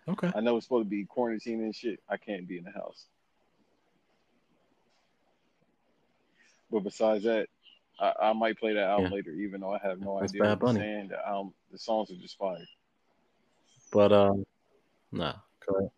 Okay. 0.09 0.33
I 0.35 0.41
know 0.41 0.57
it's 0.57 0.67
supposed 0.67 0.87
to 0.87 0.91
be 0.91 1.05
quarantine 1.05 1.63
and 1.63 1.75
shit. 1.75 2.01
I 2.09 2.17
can't 2.17 2.49
be 2.49 2.59
in 2.59 2.65
the 2.65 2.71
house. 2.73 3.07
But 6.71 6.81
besides 6.81 7.25
that, 7.25 7.49
I, 8.01 8.13
I 8.23 8.33
might 8.33 8.59
play 8.59 8.75
that 8.75 8.89
album 8.89 9.11
Yeah. 9.11 9.17
later, 9.17 9.33
even 9.33 9.61
though 9.61 9.73
I 9.73 9.79
have 9.79 10.01
no 10.01 10.19
That's 10.19 10.33
idea 10.33 10.43
Bad 10.43 10.63
what 10.63 10.75
you're 10.75 10.83
saying. 10.83 11.09
The 11.09 11.27
album, 11.27 11.55
the 11.71 11.79
songs 11.79 12.11
are 12.11 12.17
just 12.17 12.37
fire. 12.39 12.67
But 13.93 14.13
um, 14.13 14.45
nah, 15.13 15.35
correct. 15.61 15.93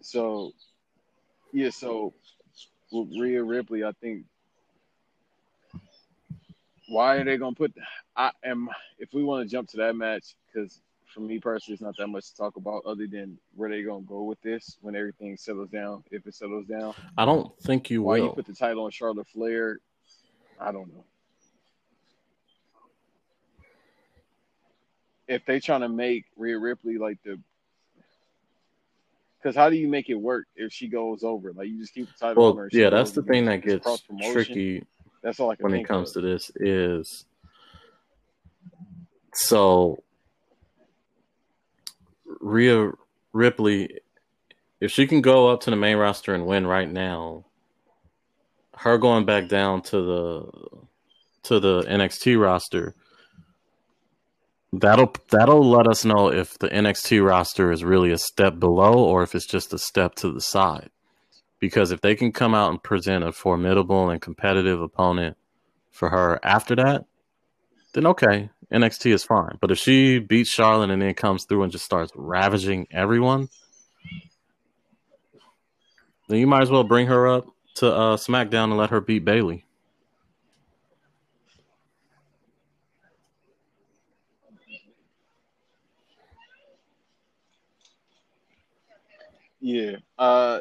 So, 0.00 0.52
yeah. 1.52 1.70
So 1.70 2.14
with 2.92 3.08
Rhea 3.18 3.42
Ripley, 3.42 3.84
I 3.84 3.92
think. 4.00 4.24
Why 6.88 7.16
are 7.16 7.24
they 7.24 7.36
gonna 7.36 7.54
put? 7.56 7.72
I 8.16 8.32
am. 8.44 8.68
If 8.98 9.14
we 9.14 9.22
want 9.24 9.46
to 9.46 9.50
jump 9.50 9.68
to 9.70 9.76
that 9.78 9.96
match, 9.96 10.34
because 10.46 10.80
for 11.14 11.20
me 11.20 11.38
personally, 11.38 11.74
it's 11.74 11.82
not 11.82 11.96
that 11.98 12.08
much 12.08 12.30
to 12.30 12.36
talk 12.36 12.56
about, 12.56 12.84
other 12.84 13.06
than 13.06 13.38
where 13.54 13.70
they 13.70 13.82
gonna 13.82 14.02
go 14.02 14.24
with 14.24 14.40
this 14.42 14.78
when 14.80 14.96
everything 14.96 15.36
settles 15.36 15.70
down. 15.70 16.02
If 16.10 16.26
it 16.26 16.34
settles 16.34 16.66
down, 16.66 16.94
I 17.16 17.24
don't 17.24 17.56
think 17.60 17.90
you 17.90 18.02
why 18.02 18.18
will. 18.18 18.26
you 18.26 18.32
put 18.32 18.46
the 18.46 18.54
title 18.54 18.84
on 18.84 18.90
Charlotte 18.90 19.28
Flair? 19.28 19.78
I 20.60 20.72
don't 20.72 20.92
know. 20.92 21.04
If 25.28 25.44
they 25.46 25.60
trying 25.60 25.80
to 25.80 25.88
make 25.88 26.24
Rhea 26.36 26.58
Ripley 26.58 26.98
like 26.98 27.18
the, 27.24 27.38
because 29.42 29.56
how 29.56 29.68
do 29.68 29.76
you 29.76 29.88
make 29.88 30.08
it 30.08 30.14
work 30.14 30.46
if 30.54 30.72
she 30.72 30.88
goes 30.88 31.24
over? 31.24 31.52
Like 31.52 31.68
you 31.68 31.80
just 31.80 31.94
keep 31.94 32.06
the 32.06 32.18
title 32.18 32.44
on 32.44 32.56
her. 32.56 32.62
Well, 32.62 32.68
yeah, 32.72 32.90
that's 32.90 33.12
the 33.12 33.22
thing 33.22 33.46
that 33.46 33.62
gets 33.62 34.02
tricky 34.32 34.84
That's 35.22 35.40
all 35.40 35.50
I 35.50 35.56
can 35.56 35.64
when 35.64 35.74
it 35.74 35.88
comes 35.88 36.10
of. 36.10 36.22
to 36.22 36.28
this 36.28 36.50
is 36.56 37.24
so 39.34 40.02
Rhea 42.40 42.92
Ripley, 43.32 44.00
if 44.80 44.90
she 44.90 45.06
can 45.06 45.20
go 45.20 45.48
up 45.48 45.62
to 45.62 45.70
the 45.70 45.76
main 45.76 45.96
roster 45.96 46.34
and 46.34 46.46
win 46.46 46.66
right 46.66 46.90
now, 46.90 47.46
her 48.76 48.98
going 48.98 49.24
back 49.24 49.48
down 49.48 49.82
to 49.82 50.02
the 50.02 50.50
to 51.44 51.58
the 51.58 51.82
NXT 51.82 52.40
roster, 52.40 52.94
that'll 54.72 55.14
that'll 55.30 55.68
let 55.68 55.86
us 55.86 56.04
know 56.04 56.32
if 56.32 56.58
the 56.58 56.68
NXT 56.68 57.24
roster 57.24 57.70
is 57.70 57.84
really 57.84 58.10
a 58.10 58.18
step 58.18 58.58
below 58.58 58.94
or 59.04 59.22
if 59.22 59.34
it's 59.34 59.46
just 59.46 59.74
a 59.74 59.78
step 59.78 60.14
to 60.16 60.32
the 60.32 60.40
side. 60.40 60.90
Because 61.60 61.92
if 61.92 62.00
they 62.00 62.14
can 62.16 62.32
come 62.32 62.54
out 62.54 62.70
and 62.70 62.82
present 62.82 63.22
a 63.22 63.32
formidable 63.32 64.10
and 64.10 64.20
competitive 64.20 64.80
opponent 64.80 65.36
for 65.90 66.08
her 66.08 66.40
after 66.42 66.74
that, 66.76 67.04
then 67.94 68.06
okay, 68.06 68.50
NXT 68.72 69.12
is 69.12 69.22
fine. 69.22 69.58
But 69.60 69.70
if 69.70 69.78
she 69.78 70.18
beats 70.18 70.50
Charlotte 70.50 70.90
and 70.90 71.02
then 71.02 71.14
comes 71.14 71.44
through 71.44 71.62
and 71.62 71.70
just 71.70 71.84
starts 71.84 72.10
ravaging 72.16 72.88
everyone, 72.90 73.48
then 76.28 76.38
you 76.38 76.46
might 76.46 76.62
as 76.62 76.70
well 76.70 76.82
bring 76.82 77.06
her 77.06 77.28
up 77.28 77.46
to 77.76 77.92
uh, 77.92 78.16
SmackDown 78.16 78.64
and 78.64 78.76
let 78.76 78.90
her 78.90 79.00
beat 79.00 79.24
Bayley. 79.24 79.66
Yeah, 89.62 89.96
uh, 90.18 90.58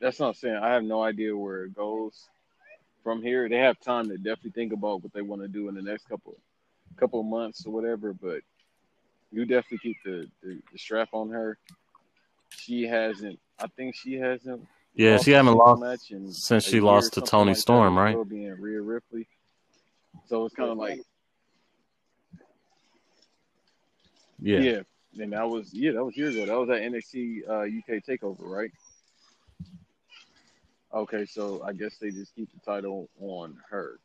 that's 0.00 0.18
what 0.18 0.28
I'm 0.28 0.34
saying. 0.34 0.56
I 0.56 0.72
have 0.72 0.82
no 0.82 1.02
idea 1.02 1.36
where 1.36 1.64
it 1.64 1.76
goes 1.76 2.28
from 3.04 3.22
here. 3.22 3.46
They 3.46 3.58
have 3.58 3.78
time 3.78 4.08
to 4.08 4.16
definitely 4.16 4.52
think 4.52 4.72
about 4.72 5.02
what 5.02 5.12
they 5.12 5.20
want 5.20 5.42
to 5.42 5.48
do 5.48 5.68
in 5.68 5.74
the 5.74 5.82
next 5.82 6.08
couple 6.08 6.34
couple 6.96 7.22
months 7.22 7.66
or 7.66 7.72
whatever. 7.72 8.14
But 8.14 8.40
you 9.30 9.44
definitely 9.44 9.78
keep 9.78 9.96
the, 10.02 10.26
the, 10.42 10.58
the 10.72 10.78
strap 10.78 11.10
on 11.12 11.28
her. 11.28 11.58
She 12.48 12.84
hasn't. 12.84 13.38
I 13.58 13.66
think 13.66 13.94
she 13.94 14.14
hasn't. 14.14 14.66
Yeah, 14.94 15.18
she 15.18 15.34
a 15.34 15.36
haven't 15.36 15.54
lost 15.54 15.82
match 15.82 16.32
since 16.32 16.64
she 16.64 16.80
lost 16.80 17.12
to 17.14 17.20
Toni 17.20 17.50
like 17.50 17.58
Storm, 17.58 17.96
with 17.96 18.02
right? 18.02 18.28
Being 18.28 18.58
Rhea 18.58 18.80
Ripley. 18.80 19.28
So 20.26 20.46
it's 20.46 20.54
kind 20.54 20.70
of 20.70 20.78
like 20.78 21.02
Yeah. 24.40 24.60
yeah. 24.60 24.80
And 25.16 25.32
that 25.32 25.48
was 25.48 25.72
yeah, 25.72 25.92
that 25.92 26.04
was 26.04 26.16
years 26.16 26.34
ago. 26.36 26.46
That 26.46 26.58
was 26.58 26.70
at 26.70 26.82
NXT 26.82 27.48
uh, 27.48 27.62
UK 27.62 28.02
Takeover, 28.04 28.42
right? 28.42 28.70
Okay, 30.94 31.26
so 31.26 31.62
I 31.64 31.72
guess 31.72 31.98
they 31.98 32.10
just 32.10 32.34
keep 32.34 32.50
the 32.52 32.60
title 32.60 33.08
on 33.20 33.56
her. 33.70 33.98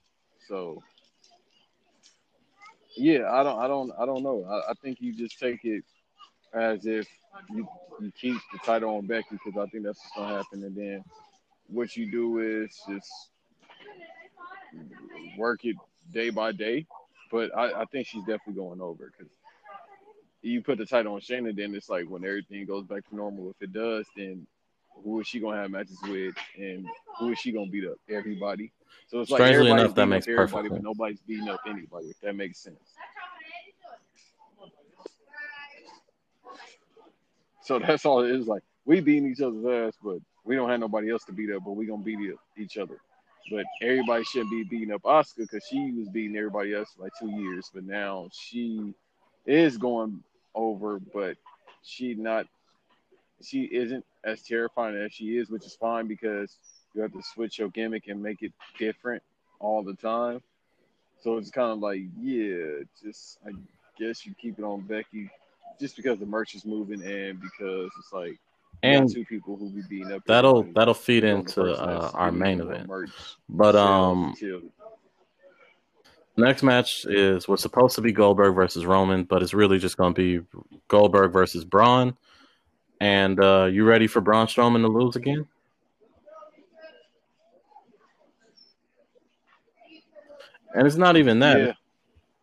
So 0.48 0.82
yeah, 2.96 3.32
I 3.32 3.44
don't, 3.44 3.60
I 3.60 3.68
don't, 3.68 3.92
I 4.00 4.06
don't 4.06 4.24
know. 4.24 4.46
I, 4.46 4.72
I 4.72 4.74
think 4.82 5.02
you 5.02 5.14
just 5.14 5.40
take 5.40 5.64
it 5.64 5.84
as 6.54 6.86
if 6.86 7.08
you 7.50 7.68
you 8.00 8.12
keep 8.20 8.38
the 8.52 8.60
title 8.60 8.98
on 8.98 9.08
Becky 9.08 9.28
because 9.32 9.58
I 9.58 9.70
think 9.70 9.84
that's 9.86 10.00
what's 10.00 10.16
gonna 10.16 10.36
happen, 10.38 10.64
and 10.64 10.76
then 10.76 11.04
what 11.68 11.96
you 11.96 12.10
do 12.12 12.40
is 12.40 12.80
just 12.88 13.10
work 15.38 15.66
it 15.66 15.76
day 16.12 16.30
by 16.30 16.52
day. 16.52 16.86
But 17.32 17.56
I, 17.58 17.82
I 17.82 17.86
think 17.86 18.08
she's 18.08 18.22
definitely 18.22 18.56
going 18.56 18.82
over 18.82 19.12
because 19.12 19.32
you 20.44 20.62
put 20.62 20.78
the 20.78 20.86
title 20.86 21.14
on 21.16 21.22
Shayna, 21.22 21.56
then 21.56 21.74
it's 21.74 21.90
like 21.90 22.06
when 22.06 22.26
everything 22.26 22.66
goes 22.66 22.86
back 22.86 23.08
to 23.10 23.16
normal. 23.16 23.52
If 23.52 23.62
it 23.62 23.74
does, 23.74 24.06
then 24.16 24.46
who 25.04 25.20
is 25.22 25.28
she 25.28 25.40
gonna 25.40 25.58
have 25.58 25.72
matches 25.72 25.98
with, 26.04 26.36
and 26.58 26.86
who 27.18 27.32
is 27.32 27.40
she 27.40 27.52
gonna 27.52 27.72
beat 27.72 27.88
up? 27.88 27.96
Everybody. 28.10 28.72
So 29.08 29.22
it's 29.22 29.32
like 29.32 29.40
Strangely 29.40 29.56
everybody's 29.56 29.84
enough, 29.86 29.96
that 29.96 30.06
makes 30.08 30.28
everybody, 30.28 30.70
perfect 30.70 30.76
but 30.76 30.84
nobody's 30.84 31.22
beating 31.22 31.50
up 31.50 31.62
anybody. 31.68 32.08
If 32.08 32.20
that 32.22 32.36
makes 32.36 32.60
sense. 32.60 32.78
So 37.62 37.80
that's 37.80 38.06
all 38.06 38.24
it 38.24 38.32
is. 38.32 38.48
Like 38.48 38.64
we 38.86 39.00
beating 39.00 39.32
each 39.32 39.42
other's 39.42 39.66
ass, 39.66 39.98
but 40.04 40.18
we 40.44 40.56
don't 40.56 40.70
have 40.70 40.80
nobody 40.80 41.10
else 41.10 41.24
to 41.26 41.32
beat 41.32 41.52
up. 41.52 41.64
But 41.66 41.72
we 41.72 41.86
gonna 41.86 42.04
beat 42.04 42.20
each 42.58 42.78
other. 42.78 42.98
But 43.50 43.66
everybody 43.82 44.24
shouldn't 44.26 44.52
be 44.52 44.64
beating 44.64 44.94
up 44.94 45.04
Asuka 45.04 45.38
because 45.38 45.66
she 45.70 45.92
was 45.92 46.10
beating 46.10 46.38
everybody 46.38 46.74
else 46.74 46.90
for 46.96 47.04
like 47.04 47.12
two 47.20 47.30
years. 47.30 47.70
But 47.74 47.86
now 47.86 48.30
she 48.32 48.94
is 49.46 49.78
going 49.78 50.24
over, 50.56 51.00
but 51.14 51.38
she 51.84 52.14
not. 52.16 52.48
She 53.42 53.64
isn't 53.64 54.06
as 54.24 54.42
terrifying 54.42 54.96
as 54.96 55.12
she 55.12 55.38
is, 55.38 55.50
which 55.50 55.66
is 55.66 55.76
fine 55.76 56.08
because 56.08 56.58
you 56.94 57.02
have 57.02 57.12
to 57.12 57.22
switch 57.22 57.60
your 57.60 57.70
gimmick 57.70 58.08
and 58.08 58.22
make 58.22 58.42
it 58.42 58.54
different 58.80 59.22
all 59.60 59.84
the 59.84 59.96
time. 59.96 60.42
So 61.22 61.38
it's 61.38 61.52
kind 61.52 61.72
of 61.72 61.80
like, 61.80 62.02
yeah, 62.20 62.84
just 63.04 63.40
I 63.46 63.52
guess 64.00 64.26
you 64.26 64.34
keep 64.42 64.60
it 64.60 64.64
on 64.64 64.82
Becky 64.82 65.30
just 65.80 65.96
because 65.96 66.20
the 66.20 66.26
merch 66.26 66.56
is 66.56 66.66
moving 66.66 67.02
and 67.02 67.40
because 67.42 67.90
it's 67.98 68.14
like 68.14 68.38
And 68.84 69.12
two 69.12 69.26
people 69.26 69.56
who 69.58 69.70
be 69.70 69.82
beating 69.90 70.12
up 70.12 70.24
that'll 70.26 70.64
that'll 70.74 70.94
feed 70.94 71.24
You 71.24 71.32
know, 71.32 71.36
the 71.36 71.40
into 71.40 71.64
uh, 71.64 72.12
our 72.14 72.32
main 72.32 72.62
event. 72.62 72.88
merch 72.88 73.10
But 73.50 73.76
um, 73.76 74.36
next 76.38 76.64
match 76.64 77.06
is 77.06 77.48
was 77.48 77.62
supposed 77.62 77.96
to 77.96 78.02
be 78.02 78.12
Goldberg 78.12 78.56
versus 78.56 78.86
Roman, 78.86 79.24
but 79.24 79.42
it's 79.42 79.54
really 79.54 79.80
just 79.80 79.98
going 79.98 80.14
to 80.14 80.40
be 80.42 80.60
Goldberg 80.88 81.32
versus 81.32 81.64
Braun. 81.64 82.16
And 83.00 83.40
uh, 83.40 83.66
you 83.66 83.84
ready 83.86 84.08
for 84.08 84.22
Braun 84.22 84.48
Strowman 84.48 84.82
to 84.82 84.88
lose 84.88 85.16
again? 85.16 85.46
And 90.76 90.88
it's 90.88 90.96
not 90.96 91.18
even 91.18 91.40
that. 91.40 91.60
yeah, 91.60 91.74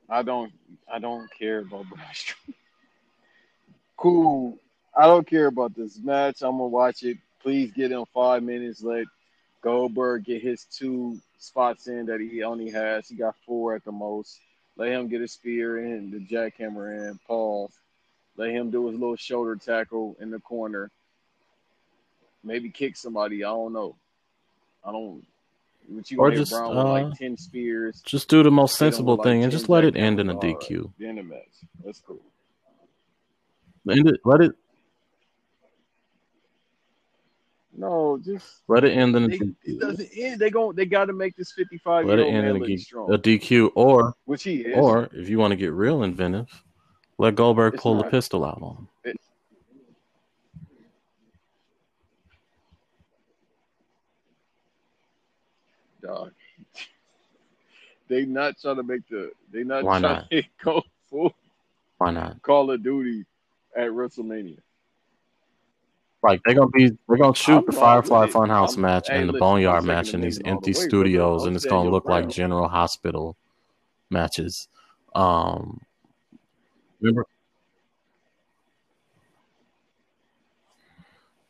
I 0.08 0.22
don't 0.22 0.52
I 0.92 0.98
don't 0.98 1.28
care 1.36 1.60
about 1.60 1.88
Braun 1.88 2.04
Strowman. 2.12 2.54
Cool. 3.96 4.58
I 4.96 5.06
don't 5.06 5.26
care 5.26 5.46
about 5.46 5.74
this 5.74 5.98
match. 5.98 6.42
I'm 6.42 6.52
gonna 6.52 6.66
watch 6.66 7.02
it. 7.02 7.18
Please 7.42 7.72
get 7.72 7.92
him 7.92 8.04
five 8.12 8.42
minutes. 8.42 8.82
Let 8.82 9.06
Goldberg 9.62 10.24
get 10.24 10.42
his 10.42 10.64
two 10.64 11.18
spots 11.40 11.88
in 11.88 12.06
that 12.06 12.20
he 12.20 12.42
only 12.44 12.70
has. 12.70 13.08
He 13.08 13.16
got 13.16 13.34
four 13.44 13.74
at 13.74 13.84
the 13.84 13.92
most. 13.92 14.38
Let 14.76 14.92
him 14.92 15.08
get 15.08 15.20
his 15.20 15.32
spear 15.32 15.84
in, 15.84 16.10
the 16.10 16.18
jackhammer 16.20 17.10
in. 17.10 17.18
Pause. 17.26 17.72
Let 18.36 18.50
him 18.50 18.70
do 18.70 18.86
his 18.86 18.98
little 18.98 19.16
shoulder 19.16 19.56
tackle 19.56 20.16
in 20.20 20.30
the 20.30 20.38
corner. 20.38 20.90
Maybe 22.44 22.70
kick 22.70 22.96
somebody. 22.96 23.44
I 23.44 23.48
don't 23.48 23.72
know. 23.72 23.96
I 24.84 24.92
don't. 24.92 25.26
What 25.88 26.10
you 26.10 26.20
Or 26.20 26.30
just 26.30 26.52
Braun 26.52 26.76
with 26.76 26.86
uh, 26.86 26.90
like 26.90 27.18
ten 27.18 27.36
spears? 27.36 28.00
just 28.04 28.28
do 28.28 28.42
the 28.42 28.50
most 28.50 28.76
sensible 28.76 29.16
like 29.16 29.24
thing 29.24 29.42
and 29.42 29.50
just 29.50 29.68
let 29.68 29.84
it 29.84 29.96
end 29.96 30.20
in 30.20 30.30
a 30.30 30.34
All 30.34 30.40
right, 30.40 30.56
DQ. 30.58 30.92
the 30.98 31.06
end 31.06 31.18
of 31.18 31.26
match. 31.26 31.48
That's 31.84 32.00
cool. 32.00 32.20
End 33.90 34.08
it, 34.08 34.20
let 34.24 34.40
it 34.40 34.52
No, 37.80 38.20
just 38.22 38.46
let 38.68 38.84
it 38.84 38.92
end 38.96 39.16
in 39.16 39.28
they, 39.28 39.36
it 39.36 39.78
DQ. 39.78 39.80
doesn't 39.80 40.10
end. 40.14 40.40
They 40.40 40.50
gon' 40.50 40.76
they 40.76 40.84
got 40.84 41.06
to 41.06 41.14
make 41.14 41.34
this 41.34 41.52
fifty 41.52 41.78
five 41.78 42.06
Let 42.06 42.18
it 42.18 42.26
end 42.26 42.46
in 42.46 42.56
a, 42.56 42.58
look 42.58 42.68
G- 42.68 42.78
strong, 42.78 43.12
a 43.14 43.18
DQ, 43.18 43.70
or 43.74 44.14
which 44.26 44.42
he 44.42 44.56
is. 44.56 44.76
or 44.76 45.08
if 45.12 45.28
you 45.30 45.38
want 45.38 45.52
to 45.52 45.56
get 45.56 45.72
real 45.72 46.02
inventive, 46.02 46.48
let 47.18 47.36
Goldberg 47.36 47.74
It's 47.74 47.82
pull 47.82 47.96
the 47.96 48.04
pistol 48.04 48.44
out 48.44 48.60
on 48.60 48.76
him. 48.76 48.88
It, 49.04 49.16
dog. 56.02 56.32
They 58.08 58.24
not 58.24 58.58
trying 58.60 58.76
to 58.76 58.82
make 58.82 59.08
the. 59.08 59.30
They 59.52 59.62
not 59.62 59.84
Why 59.84 59.98
trying 60.00 60.16
not? 60.16 60.30
to 60.32 60.42
go 60.64 60.82
full 61.08 61.32
Why 61.98 62.10
not? 62.10 62.42
Call 62.42 62.70
of 62.72 62.82
Duty 62.82 63.24
at 63.76 63.88
WrestleMania. 63.90 64.58
Like 66.22 66.42
they're 66.44 66.54
gonna 66.54 66.68
be 66.68 66.90
they're 67.08 67.16
gonna 67.16 67.34
shoot 67.34 67.58
I'm 67.58 67.66
the 67.66 67.72
Firefly. 67.72 68.26
Funhouse 68.26 68.74
I'm. 68.74 68.82
match 68.82 69.08
Hey, 69.08 69.20
and 69.20 69.28
the 69.28 69.32
listen. 69.32 69.40
Boneyard 69.40 69.84
match 69.84 70.12
in 70.12 70.20
these 70.20 70.38
empty 70.44 70.72
way, 70.72 70.74
studios, 70.74 71.46
and 71.46 71.56
it's 71.56 71.64
gonna 71.64 71.88
look 71.90 72.04
like. 72.06 72.28
General 72.28 72.68
Hospital 72.68 73.36
matches. 74.10 74.68
Um, 75.14 75.80
remember, 77.00 77.24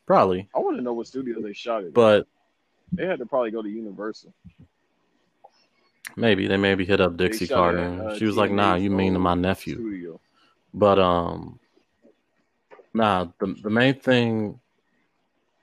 probably, 0.05 0.47
I 0.55 0.59
want 0.59 0.77
to 0.77 0.83
know 0.83 0.93
what 0.93 1.07
studio 1.07 1.41
they 1.41 1.53
shot 1.53 1.83
it 1.83 1.87
at. 1.87 1.93
but 1.93 2.27
They 2.93 3.05
had 3.05 3.19
to 3.19 3.25
probably 3.25 3.51
go 3.51 3.61
to 3.61 3.69
Universal. 3.69 4.33
maybe 6.15 6.47
they 6.47 6.57
maybe 6.57 6.85
hit 6.85 7.01
up 7.01 7.17
Dixie 7.17 7.47
Carter, 7.47 7.79
at 7.79 7.99
uh, 7.99 8.17
she 8.17 8.25
was 8.25 8.37
like, 8.37 8.51
"Nah, 8.51 8.75
you 8.75 8.89
mean 8.89 9.13
to 9.13 9.19
my 9.19 9.35
nephew." 9.35 9.75
studio. 9.75 10.19
But 10.73 10.97
um, 10.99 11.59
nah, 12.93 13.27
the 13.39 13.55
the 13.61 13.69
main 13.69 13.99
thing 13.99 14.59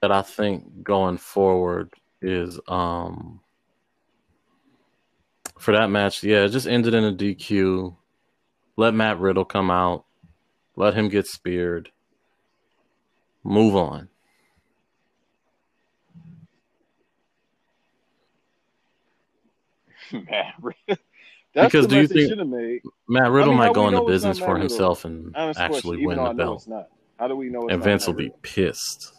that 0.01 0.11
I 0.11 0.21
think 0.21 0.83
going 0.83 1.17
forward 1.17 1.93
is 2.21 2.59
um 2.67 3.39
for 5.57 5.73
that 5.73 5.89
match, 5.89 6.23
yeah, 6.23 6.45
it 6.45 6.49
just 6.49 6.67
ended 6.67 6.93
in 6.93 7.03
a 7.03 7.11
DQ. 7.11 7.95
Let 8.77 8.93
Matt 8.93 9.19
Riddle 9.19 9.45
come 9.45 9.69
out. 9.69 10.05
Let 10.77 10.93
him 10.93 11.09
get 11.09 11.27
speared. 11.27 11.91
Move 13.43 13.75
on. 13.75 14.07
Matt 20.13 20.53
Riddle. 20.61 20.79
That's 21.53 21.73
Because 21.73 21.87
do 21.87 21.97
you 21.99 22.07
think-. 22.07 22.83
Matt 23.09 23.31
Riddle 23.31 23.49
I 23.49 23.57
mean, 23.57 23.57
might 23.57 23.73
go 23.73 23.87
into 23.87 24.05
business 24.05 24.37
for 24.37 24.53
Matt 24.53 24.53
Riddle? 24.53 24.69
himself 24.69 25.03
and 25.03 25.35
actually 25.57 26.05
win 26.05 26.23
the 26.23 26.33
belt. 26.33 26.67
How 27.19 27.27
do 27.27 27.35
we 27.35 27.49
know 27.49 27.63
it's 27.63 27.73
And 27.73 27.83
Vince 27.83 28.07
will 28.07 28.13
be 28.13 28.31
pissed. 28.41 29.11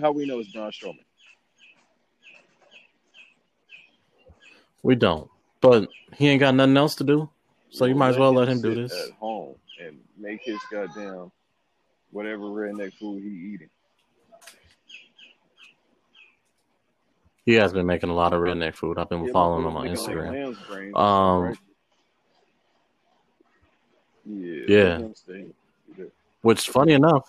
How 0.00 0.12
we 0.12 0.24
know 0.24 0.38
it's 0.38 0.50
Braun 0.50 0.70
Strowman? 0.70 1.04
We 4.82 4.94
don't. 4.94 5.28
But 5.60 5.88
he 6.14 6.28
ain't 6.28 6.40
got 6.40 6.54
nothing 6.54 6.78
else 6.78 6.94
to 6.96 7.04
do. 7.04 7.28
So 7.68 7.84
you 7.84 7.94
might 7.94 8.10
as 8.10 8.18
well 8.18 8.32
let 8.32 8.48
him 8.48 8.62
do 8.62 8.74
this. 8.74 8.92
at 8.92 9.10
home 9.16 9.56
and 9.78 9.98
make 10.16 10.40
his 10.42 10.58
goddamn 10.72 11.30
whatever 12.12 12.44
redneck 12.44 12.94
food 12.94 13.22
he 13.22 13.28
eating. 13.28 13.68
He 17.46 17.54
has 17.54 17.72
been 17.72 17.86
making 17.86 18.10
a 18.10 18.14
lot 18.14 18.32
of 18.32 18.40
redneck 18.40 18.74
food. 18.74 18.98
I've 18.98 19.08
been 19.08 19.24
Yeah, 19.24 19.32
following 19.32 19.66
him 19.66 19.76
on 19.76 19.84
making, 19.86 20.04
like, 20.04 20.16
Instagram. 20.16 20.96
Um, 20.96 21.42
right? 21.44 21.58
Yeah. 24.26 24.62
Yeah. 24.68 24.82
let 24.84 25.00
him 25.00 25.14
stay. 25.14 25.46
Yeah. 25.98 26.04
Which, 26.42 26.68
funny 26.68 26.92
enough, 26.92 27.28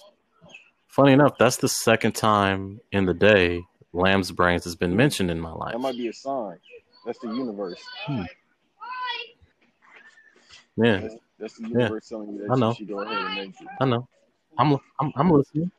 funny 0.88 1.14
enough, 1.14 1.38
that's 1.38 1.58
the 1.58 1.70
second 1.70 2.14
time 2.14 2.82
in 2.92 3.06
the 3.06 3.14
day 3.14 3.64
lamb's 3.94 4.32
brains 4.32 4.64
has 4.66 4.76
been 4.76 4.96
mentioned 4.96 5.32
in 5.32 5.40
my 5.40 5.52
life. 5.52 5.72
That 5.74 5.80
might 5.80 5.98
be 5.98 6.08
a 6.08 6.14
sign. 6.14 6.58
That's 7.06 7.20
the 7.20 7.28
universe. 7.30 7.82
Yeah, 10.78 11.00
That's, 11.02 11.16
that's 11.40 11.58
the 11.58 11.68
universe 11.68 12.08
telling 12.08 12.30
you 12.34 12.38
that 12.48 12.52
I 12.52 12.56
know. 12.56 12.70
you 12.70 12.76
should 12.76 12.88
go 12.88 13.00
ahead 13.02 13.18
and 13.18 13.36
make 13.36 13.50
it. 13.62 13.68
I 13.80 13.86
know. 13.86 14.08
I'm 14.58 14.78
I'm 15.00 15.12
I'm 15.16 15.30
listening. 15.30 15.72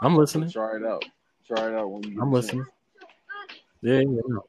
I'm 0.00 0.16
listening. 0.16 0.50
Try 0.50 0.76
it 0.76 0.84
out. 0.84 1.04
Try 1.46 1.68
it 1.68 1.74
out 1.74 1.90
when 1.90 2.02
you 2.04 2.20
I'm 2.22 2.32
listening. 2.32 2.64
chance. 2.64 2.74
Yeah, 3.82 3.98
yeah, 3.98 4.20
no. 4.26 4.44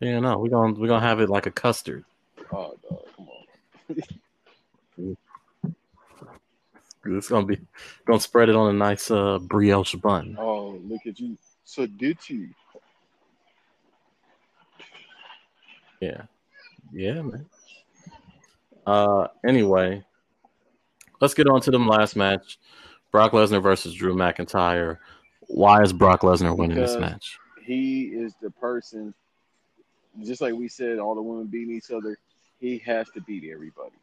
Yeah, 0.00 0.20
no. 0.20 0.38
We're 0.38 0.48
gonna 0.48 0.72
we're 0.72 0.88
gonna 0.88 1.06
have 1.06 1.20
it 1.20 1.28
like 1.28 1.46
a 1.46 1.50
custard. 1.50 2.04
Oh, 2.52 2.74
dog, 2.88 3.04
come 3.16 3.28
on. 3.28 5.16
It's 7.06 7.28
gonna 7.28 7.46
be 7.46 7.58
gonna 8.04 8.20
spread 8.20 8.50
it 8.50 8.56
on 8.56 8.74
a 8.74 8.78
nice 8.78 9.10
uh 9.10 9.38
brioche 9.38 9.94
bun. 9.94 10.36
Oh, 10.38 10.78
look 10.84 11.06
at 11.06 11.18
you. 11.18 11.38
So 11.64 11.86
did 11.86 12.18
you? 12.28 12.50
Yeah. 16.00 16.22
Yeah, 16.92 17.22
man. 17.22 17.46
Uh 18.86 19.28
anyway, 19.46 20.04
let's 21.20 21.34
get 21.34 21.46
on 21.46 21.62
to 21.62 21.70
the 21.70 21.78
last 21.78 22.16
match. 22.16 22.58
Brock 23.10 23.32
Lesnar 23.32 23.62
versus 23.62 23.94
Drew 23.94 24.14
McIntyre. 24.14 24.98
Why 25.48 25.82
is 25.82 25.92
Brock 25.92 26.20
Lesnar 26.20 26.56
winning 26.56 26.76
this 26.76 26.96
match? 26.98 27.38
He 27.70 28.06
is 28.06 28.34
the 28.42 28.50
person, 28.50 29.14
just 30.24 30.40
like 30.40 30.54
we 30.54 30.66
said, 30.66 30.98
all 30.98 31.14
the 31.14 31.22
women 31.22 31.46
beating 31.46 31.76
each 31.76 31.92
other. 31.92 32.18
He 32.58 32.78
has 32.78 33.08
to 33.10 33.20
beat 33.20 33.48
everybody. 33.48 33.94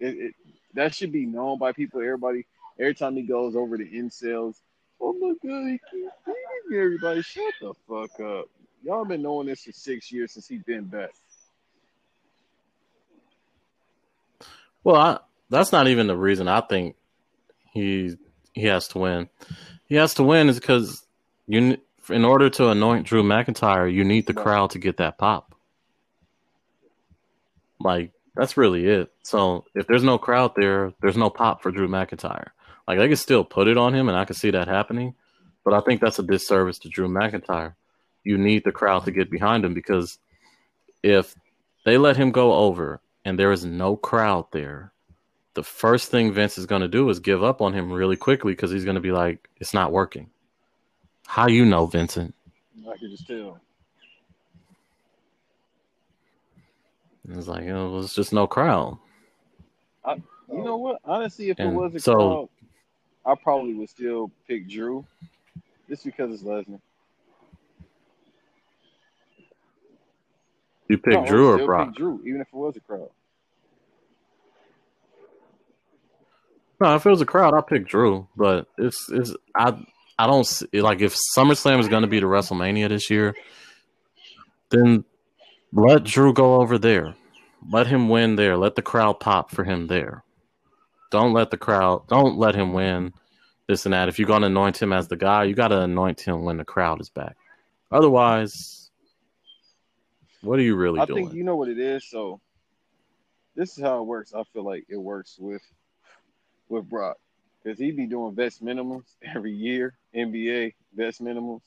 It, 0.00 0.16
it 0.16 0.34
that 0.74 0.92
should 0.92 1.12
be 1.12 1.24
known 1.24 1.60
by 1.60 1.70
people. 1.70 2.00
Everybody, 2.00 2.46
every 2.80 2.96
time 2.96 3.14
he 3.14 3.22
goes 3.22 3.54
over 3.54 3.78
the 3.78 3.84
incels, 3.84 4.56
oh 5.00 5.12
my 5.12 5.34
god, 5.48 5.68
he 5.68 5.80
keeps 5.88 6.14
beating 6.26 6.80
everybody. 6.80 7.22
Shut 7.22 7.54
the 7.60 7.74
fuck 7.88 8.18
up. 8.18 8.46
Y'all 8.82 9.04
been 9.04 9.22
knowing 9.22 9.46
this 9.46 9.62
for 9.62 9.70
six 9.70 10.10
years 10.10 10.32
since 10.32 10.48
he's 10.48 10.64
been 10.64 10.86
back. 10.86 11.10
Well, 14.82 14.96
I, 14.96 15.18
that's 15.48 15.70
not 15.70 15.86
even 15.86 16.08
the 16.08 16.16
reason 16.16 16.48
I 16.48 16.60
think 16.60 16.96
he 17.72 18.16
he 18.52 18.64
has 18.64 18.88
to 18.88 18.98
win. 18.98 19.28
He 19.84 19.94
has 19.94 20.14
to 20.14 20.24
win 20.24 20.48
is 20.48 20.58
because 20.58 21.06
you 21.46 21.78
in 22.10 22.24
order 22.24 22.50
to 22.50 22.68
anoint 22.68 23.06
Drew 23.06 23.22
McIntyre, 23.22 23.92
you 23.92 24.04
need 24.04 24.26
the 24.26 24.34
crowd 24.34 24.70
to 24.70 24.78
get 24.78 24.98
that 24.98 25.18
pop. 25.18 25.54
Like 27.80 28.12
that's 28.34 28.56
really 28.56 28.86
it. 28.86 29.12
So 29.22 29.64
if 29.74 29.86
there's 29.86 30.02
no 30.02 30.18
crowd 30.18 30.52
there, 30.56 30.92
there's 31.00 31.16
no 31.16 31.30
pop 31.30 31.62
for 31.62 31.70
Drew 31.70 31.88
McIntyre. 31.88 32.48
Like 32.86 32.98
they 32.98 33.08
can 33.08 33.16
still 33.16 33.44
put 33.44 33.68
it 33.68 33.78
on 33.78 33.94
him, 33.94 34.08
and 34.08 34.16
I 34.16 34.24
can 34.24 34.36
see 34.36 34.50
that 34.50 34.68
happening. 34.68 35.14
But 35.64 35.74
I 35.74 35.80
think 35.80 36.00
that's 36.00 36.18
a 36.18 36.22
disservice 36.22 36.78
to 36.80 36.88
Drew 36.88 37.08
McIntyre. 37.08 37.74
You 38.24 38.38
need 38.38 38.64
the 38.64 38.72
crowd 38.72 39.04
to 39.04 39.10
get 39.10 39.30
behind 39.30 39.64
him 39.64 39.74
because 39.74 40.18
if 41.02 41.34
they 41.84 41.98
let 41.98 42.16
him 42.16 42.30
go 42.30 42.54
over 42.54 43.00
and 43.24 43.38
there 43.38 43.52
is 43.52 43.64
no 43.64 43.96
crowd 43.96 44.46
there, 44.52 44.92
the 45.54 45.62
first 45.62 46.10
thing 46.10 46.32
Vince 46.32 46.58
is 46.58 46.66
going 46.66 46.82
to 46.82 46.88
do 46.88 47.08
is 47.08 47.18
give 47.18 47.42
up 47.42 47.60
on 47.60 47.72
him 47.72 47.92
really 47.92 48.16
quickly 48.16 48.52
because 48.52 48.70
he's 48.70 48.84
going 48.84 48.96
to 48.96 49.00
be 49.00 49.12
like, 49.12 49.48
it's 49.58 49.74
not 49.74 49.90
working. 49.90 50.30
How 51.26 51.48
you 51.48 51.64
know, 51.64 51.86
Vincent? 51.86 52.34
I 52.90 52.96
can 52.96 53.10
just 53.10 53.26
tell. 53.26 53.60
And 57.28 57.36
It's 57.36 57.48
like, 57.48 57.62
oh, 57.62 57.66
you 57.66 57.72
know, 57.72 57.98
it's 57.98 58.14
just 58.14 58.32
no 58.32 58.46
crowd. 58.46 58.98
I, 60.04 60.14
You 60.50 60.62
know 60.62 60.76
what? 60.76 61.00
Honestly, 61.04 61.50
if 61.50 61.58
it 61.58 61.66
was 61.66 61.94
a 61.94 62.00
so- 62.00 62.14
crowd, 62.14 62.48
I 63.26 63.34
probably 63.34 63.74
would 63.74 63.90
still 63.90 64.30
pick 64.46 64.68
Drew, 64.68 65.04
just 65.88 66.04
because 66.04 66.32
it's 66.32 66.44
Lesnar. 66.44 66.80
You 70.88 70.98
pick 70.98 71.14
No, 71.14 71.26
Drew 71.26 71.48
or 71.50 71.56
still 71.56 71.66
Brock? 71.66 71.88
Pick 71.88 71.96
Drew, 71.96 72.20
even 72.24 72.40
if 72.40 72.46
it 72.46 72.54
was 72.54 72.76
a 72.76 72.80
crowd. 72.80 73.10
No, 76.80 76.94
if 76.94 77.04
it 77.04 77.10
was 77.10 77.20
a 77.20 77.26
crowd, 77.26 77.54
I'd 77.54 77.66
pick 77.66 77.88
Drew. 77.88 78.28
But 78.36 78.68
it's 78.78 79.10
it's 79.10 79.34
I 79.56 79.76
I 80.18 80.26
don't 80.26 80.44
see, 80.44 80.80
like 80.80 81.00
if 81.00 81.16
SummerSlam 81.36 81.80
is 81.80 81.88
going 81.88 82.02
to 82.02 82.08
be 82.08 82.20
the 82.20 82.26
WrestleMania 82.26 82.88
this 82.88 83.10
year, 83.10 83.34
then 84.70 85.04
let 85.72 86.04
Drew 86.04 86.32
go 86.32 86.56
over 86.60 86.78
there. 86.78 87.14
Let 87.70 87.86
him 87.86 88.08
win 88.08 88.36
there. 88.36 88.56
Let 88.56 88.76
the 88.76 88.82
crowd 88.82 89.20
pop 89.20 89.50
for 89.50 89.64
him 89.64 89.88
there. 89.88 90.22
Don't 91.10 91.32
let 91.32 91.50
the 91.50 91.56
crowd. 91.56 92.06
Don't 92.08 92.38
let 92.38 92.54
him 92.54 92.72
win 92.72 93.12
this 93.68 93.84
and 93.84 93.92
that. 93.92 94.08
If 94.08 94.18
you're 94.18 94.28
going 94.28 94.42
to 94.42 94.46
anoint 94.46 94.80
him 94.80 94.92
as 94.92 95.08
the 95.08 95.16
guy, 95.16 95.44
you 95.44 95.54
got 95.54 95.68
to 95.68 95.80
anoint 95.80 96.20
him 96.20 96.44
when 96.44 96.56
the 96.56 96.64
crowd 96.64 97.00
is 97.00 97.10
back. 97.10 97.36
Otherwise, 97.90 98.90
what 100.40 100.58
are 100.58 100.62
you 100.62 100.76
really 100.76 101.00
I 101.00 101.04
doing? 101.04 101.24
I 101.24 101.28
think 101.28 101.36
you 101.36 101.44
know 101.44 101.56
what 101.56 101.68
it 101.68 101.78
is. 101.78 102.08
So 102.08 102.40
this 103.54 103.76
is 103.76 103.82
how 103.82 104.00
it 104.00 104.06
works. 104.06 104.32
I 104.34 104.42
feel 104.52 104.64
like 104.64 104.86
it 104.88 104.96
works 104.96 105.36
with 105.38 105.62
with 106.68 106.88
Brock 106.88 107.16
because 107.66 107.80
he 107.80 107.90
be 107.90 108.06
doing 108.06 108.32
vet 108.32 108.52
minimums 108.62 109.16
every 109.34 109.52
year. 109.52 109.98
NBA 110.14 110.74
vet 110.94 111.14
minimums. 111.14 111.62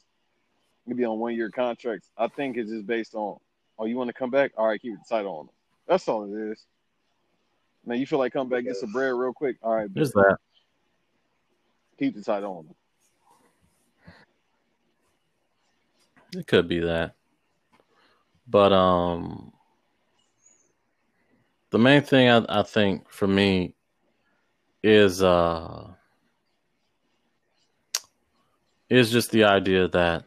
He 0.87 0.93
be 0.93 1.03
on 1.03 1.19
one 1.19 1.35
year 1.35 1.49
contracts. 1.51 2.09
I 2.17 2.27
think 2.29 2.55
it's 2.55 2.71
just 2.71 2.87
based 2.87 3.15
on, 3.15 3.37
oh, 3.77 3.85
you 3.85 3.97
want 3.97 4.07
to 4.07 4.13
come 4.13 4.29
back? 4.29 4.53
All 4.57 4.67
right, 4.67 4.81
keep 4.81 4.93
the 4.93 5.15
title 5.15 5.37
on 5.39 5.45
him. 5.45 5.51
That's 5.87 6.07
all 6.07 6.23
it 6.23 6.51
is. 6.51 6.65
Man, 7.85 7.99
you 7.99 8.05
feel 8.07 8.19
like 8.19 8.31
come 8.33 8.47
back, 8.47 8.63
get 8.63 8.77
some 8.77 8.91
bread 8.91 9.13
real 9.13 9.33
quick. 9.33 9.57
All 9.61 9.75
right, 9.75 9.93
There's 9.93 10.11
that. 10.13 10.37
keep 11.97 12.15
the 12.15 12.21
title 12.21 12.57
on 12.59 12.65
him. 12.65 12.75
It 16.39 16.47
could 16.47 16.67
be 16.67 16.79
that. 16.79 17.15
But 18.47 18.71
um 18.71 19.51
the 21.71 21.79
main 21.79 22.01
thing 22.03 22.29
I, 22.29 22.45
I 22.47 22.63
think 22.63 23.09
for 23.11 23.27
me 23.27 23.75
is 24.83 25.21
uh 25.21 25.87
is 28.89 29.11
just 29.11 29.31
the 29.31 29.43
idea 29.43 29.87
that 29.89 30.23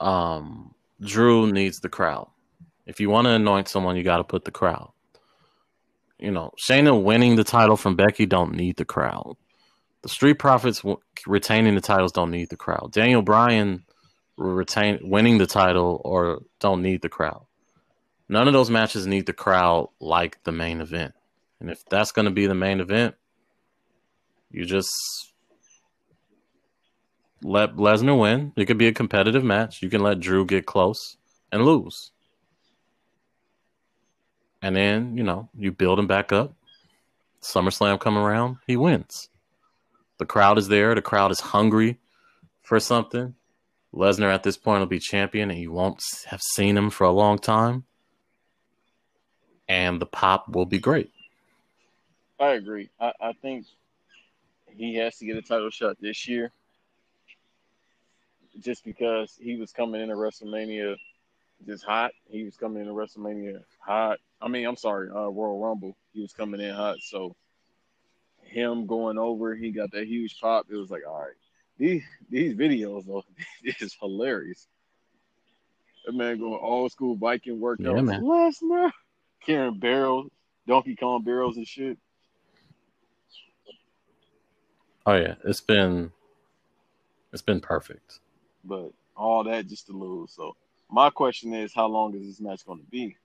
um 0.00 0.74
Drew 1.00 1.50
needs 1.52 1.80
the 1.80 1.88
crowd. 1.88 2.28
If 2.86 3.00
you 3.00 3.10
want 3.10 3.26
to 3.26 3.32
anoint 3.32 3.68
someone, 3.68 3.96
you 3.96 4.04
got 4.04 4.18
to 4.18 4.24
put 4.24 4.44
the 4.44 4.50
crowd. 4.50 4.92
You 6.18 6.30
know, 6.30 6.52
Shayna 6.56 7.02
winning 7.02 7.36
the 7.36 7.44
title 7.44 7.76
from 7.76 7.96
Becky 7.96 8.24
don't 8.24 8.54
need 8.54 8.76
the 8.76 8.84
crowd. 8.84 9.36
The 10.02 10.08
Street 10.08 10.38
Profits 10.38 10.78
w- 10.78 11.00
retaining 11.26 11.74
the 11.74 11.80
titles 11.80 12.12
don't 12.12 12.30
need 12.30 12.48
the 12.48 12.56
crowd. 12.56 12.92
Daniel 12.92 13.22
Bryan 13.22 13.84
retain 14.38 14.98
winning 15.02 15.38
the 15.38 15.46
title 15.46 16.00
or 16.04 16.42
don't 16.60 16.80
need 16.80 17.02
the 17.02 17.08
crowd. 17.08 17.44
None 18.28 18.46
of 18.46 18.54
those 18.54 18.70
matches 18.70 19.06
need 19.06 19.26
the 19.26 19.32
crowd 19.32 19.88
like 20.00 20.42
the 20.44 20.52
main 20.52 20.80
event. 20.80 21.12
And 21.60 21.70
if 21.70 21.84
that's 21.86 22.12
going 22.12 22.26
to 22.26 22.30
be 22.30 22.46
the 22.46 22.54
main 22.54 22.80
event, 22.80 23.14
you 24.50 24.64
just 24.64 24.90
let 27.42 27.76
Lesnar 27.76 28.18
win. 28.18 28.52
It 28.56 28.66
could 28.66 28.78
be 28.78 28.88
a 28.88 28.92
competitive 28.92 29.44
match. 29.44 29.82
You 29.82 29.88
can 29.88 30.02
let 30.02 30.20
Drew 30.20 30.44
get 30.44 30.66
close 30.66 31.16
and 31.52 31.64
lose. 31.64 32.12
And 34.62 34.74
then, 34.74 35.16
you 35.16 35.22
know, 35.22 35.48
you 35.56 35.72
build 35.72 35.98
him 35.98 36.06
back 36.06 36.32
up. 36.32 36.54
SummerSlam 37.42 38.00
come 38.00 38.18
around, 38.18 38.56
he 38.66 38.76
wins. 38.76 39.28
The 40.18 40.26
crowd 40.26 40.58
is 40.58 40.68
there. 40.68 40.94
The 40.94 41.02
crowd 41.02 41.30
is 41.30 41.40
hungry 41.40 41.98
for 42.62 42.80
something. 42.80 43.34
Lesnar 43.94 44.32
at 44.32 44.42
this 44.42 44.56
point 44.56 44.80
will 44.80 44.86
be 44.86 44.98
champion, 44.98 45.50
and 45.50 45.60
you 45.60 45.70
won't 45.70 46.02
have 46.26 46.40
seen 46.54 46.76
him 46.76 46.90
for 46.90 47.04
a 47.04 47.12
long 47.12 47.38
time. 47.38 47.84
And 49.68 50.00
the 50.00 50.06
pop 50.06 50.48
will 50.48 50.66
be 50.66 50.78
great. 50.78 51.12
I 52.38 52.52
agree. 52.52 52.90
I, 53.00 53.12
I 53.20 53.32
think 53.32 53.66
he 54.68 54.96
has 54.96 55.16
to 55.18 55.26
get 55.26 55.36
a 55.36 55.42
title 55.42 55.70
shot 55.70 55.96
this 56.00 56.28
year, 56.28 56.52
just 58.60 58.84
because 58.84 59.34
he 59.40 59.56
was 59.56 59.72
coming 59.72 60.00
into 60.00 60.14
WrestleMania 60.14 60.96
just 61.64 61.84
hot. 61.84 62.12
He 62.28 62.44
was 62.44 62.56
coming 62.56 62.82
into 62.82 62.92
WrestleMania 62.92 63.62
hot. 63.78 64.18
I 64.40 64.48
mean, 64.48 64.66
I'm 64.66 64.76
sorry, 64.76 65.08
uh, 65.08 65.28
Royal 65.28 65.60
Rumble. 65.60 65.96
He 66.12 66.20
was 66.20 66.32
coming 66.32 66.60
in 66.60 66.74
hot. 66.74 66.96
So 67.00 67.34
him 68.42 68.86
going 68.86 69.18
over, 69.18 69.54
he 69.54 69.70
got 69.70 69.90
that 69.92 70.06
huge 70.06 70.38
pop. 70.40 70.66
It 70.70 70.76
was 70.76 70.90
like, 70.90 71.02
all 71.08 71.20
right, 71.20 71.34
these 71.78 72.02
these 72.28 72.54
videos 72.54 73.06
though 73.06 73.24
is 73.64 73.96
hilarious. 74.00 74.66
That 76.04 76.14
man 76.14 76.38
going 76.38 76.58
old 76.60 76.92
school 76.92 77.16
Viking 77.16 77.60
workout. 77.60 77.96
Yeah, 77.96 78.00
man. 78.00 78.22
Lesnar, 78.22 78.92
carrying 79.44 79.78
barrels, 79.78 80.30
Donkey 80.66 80.94
Kong 80.96 81.22
barrels 81.22 81.56
and 81.56 81.66
shit. 81.66 81.98
Oh 85.06 85.14
yeah, 85.14 85.36
it's 85.44 85.60
been 85.60 86.10
it's 87.32 87.42
been 87.42 87.60
perfect. 87.60 88.18
But 88.64 88.90
all 89.16 89.44
that 89.44 89.68
just 89.68 89.86
to 89.86 89.92
lose. 89.92 90.32
So 90.32 90.56
my 90.90 91.10
question 91.10 91.54
is, 91.54 91.72
how 91.72 91.86
long 91.86 92.14
is 92.16 92.26
this 92.26 92.40
match 92.40 92.66
going 92.66 92.80
to 92.80 92.90
be? 92.90 93.16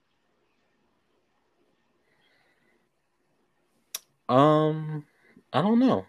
Um, 4.28 5.04
I 5.52 5.60
don't 5.60 5.80
know. 5.80 6.06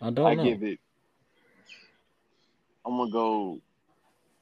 I 0.00 0.10
don't 0.10 0.26
I 0.26 0.34
know. 0.34 0.44
give 0.44 0.62
it. 0.62 0.78
I'm 2.84 2.96
gonna 2.96 3.10
go 3.10 3.60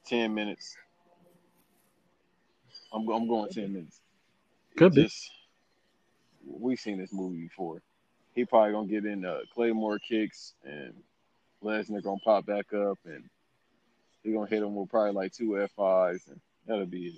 ten 0.07 0.35
minutes. 0.35 0.77
I'm 2.93 3.09
I'm 3.09 3.27
going 3.27 3.51
ten 3.51 3.73
minutes. 3.73 4.01
Could 4.77 4.95
be. 4.95 5.05
Just 5.05 5.31
we've 6.47 6.79
seen 6.79 6.99
this 6.99 7.13
movie 7.13 7.45
before. 7.45 7.81
He 8.35 8.45
probably 8.45 8.73
gonna 8.73 8.89
get 8.89 9.05
in 9.05 9.25
uh, 9.25 9.41
Claymore 9.55 9.99
kicks 9.99 10.55
and 10.65 10.93
Lesnar 11.63 12.03
gonna 12.03 12.19
pop 12.25 12.47
back 12.47 12.73
up 12.73 12.99
and 13.05 13.25
he 14.23 14.33
gonna 14.33 14.47
hit 14.47 14.63
him 14.63 14.75
with 14.75 14.91
probably 14.91 15.13
like 15.13 15.33
two 15.33 15.51
F5s 15.79 16.29
and 16.29 16.41
that'll 16.67 16.87
be 16.87 17.09
it. 17.09 17.15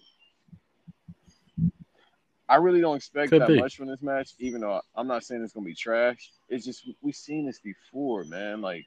I 2.49 2.57
really 2.57 2.81
don't 2.81 2.97
expect 2.97 3.31
Could 3.31 3.43
that 3.43 3.49
be. 3.49 3.61
much 3.61 3.77
from 3.77 3.89
this 3.89 4.03
match, 4.03 4.31
even 4.39 4.61
though 4.61 4.81
I'm 4.95 5.09
not 5.09 5.25
saying 5.25 5.43
it's 5.43 5.53
gonna 5.53 5.67
be 5.67 5.75
trash. 5.75 6.31
It's 6.49 6.65
just 6.65 6.89
we've 7.03 7.17
seen 7.17 7.47
this 7.47 7.59
before, 7.59 8.25
man. 8.25 8.61
Like 8.61 8.87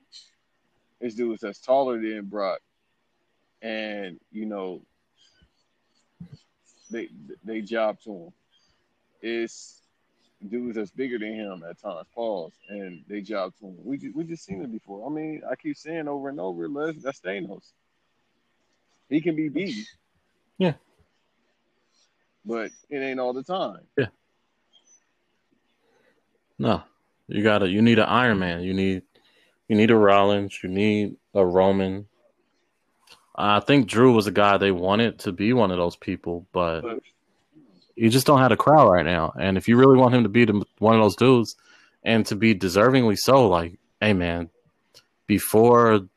this 1.01 1.15
dude 1.15 1.29
was 1.29 1.41
that's 1.41 1.59
taller 1.59 1.99
than 1.99 2.25
Brock, 2.25 2.59
and 3.61 4.19
you 4.31 4.45
know 4.45 4.81
they 6.89 7.09
they 7.43 7.61
job 7.61 7.99
to 8.01 8.11
him. 8.11 8.33
It's 9.21 9.78
dudes 10.47 10.75
that's 10.75 10.91
bigger 10.91 11.19
than 11.19 11.33
him 11.33 11.63
at 11.69 11.81
times, 11.81 12.07
pause, 12.13 12.53
and 12.69 13.03
they 13.07 13.21
job 13.21 13.53
to 13.59 13.65
him. 13.67 13.77
We 13.83 13.97
just, 13.97 14.15
we 14.15 14.23
just 14.23 14.45
seen 14.45 14.61
it 14.61 14.71
before. 14.71 15.05
I 15.05 15.09
mean, 15.09 15.41
I 15.49 15.55
keep 15.55 15.77
saying 15.77 16.07
over 16.07 16.29
and 16.29 16.39
over, 16.39 16.67
Les, 16.69 16.95
that's 17.01 17.19
Thanos. 17.19 17.71
He 19.09 19.21
can 19.21 19.35
be 19.35 19.49
beat. 19.49 19.87
Yeah. 20.57 20.73
But 22.45 22.71
it 22.89 22.97
ain't 22.97 23.19
all 23.19 23.33
the 23.33 23.43
time. 23.43 23.81
Yeah. 23.97 24.07
No, 26.57 26.83
you 27.27 27.41
got 27.41 27.59
to 27.59 27.69
You 27.69 27.81
need 27.81 27.99
an 27.99 28.05
Iron 28.05 28.39
Man. 28.39 28.61
You 28.61 28.73
need 28.73 29.03
you 29.67 29.75
need 29.75 29.91
a 29.91 29.95
Rollins. 29.95 30.59
You 30.61 30.69
need 30.69 31.15
a 31.33 31.45
Roman. 31.45 32.07
I 33.35 33.61
think 33.61 33.87
Drew 33.87 34.11
was 34.11 34.27
a 34.27 34.31
guy 34.31 34.57
they 34.57 34.71
wanted 34.71 35.19
to 35.19 35.31
be 35.31 35.53
one 35.53 35.71
of 35.71 35.77
those 35.77 35.95
people, 35.95 36.45
but 36.51 36.81
But 36.81 36.99
you 37.99 38.09
just 38.09 38.25
don't 38.25 38.39
have 38.39 38.51
a 38.51 38.57
crowd 38.57 38.89
right 38.89 39.05
now. 39.05 39.33
And 39.37 39.57
if 39.57 39.67
you 39.67 39.75
really 39.75 39.97
want 39.97 40.15
him 40.15 40.23
to 40.23 40.29
be 40.29 40.45
the, 40.45 40.63
one 40.77 40.95
of 40.95 41.01
those 41.01 41.17
dudes, 41.17 41.57
and 42.03 42.25
to 42.27 42.35
be 42.35 42.55
deservingly 42.55 43.17
so, 43.17 43.47
like, 43.49 43.77
hey 43.99 44.13
man, 44.13 44.49
before 45.27 46.07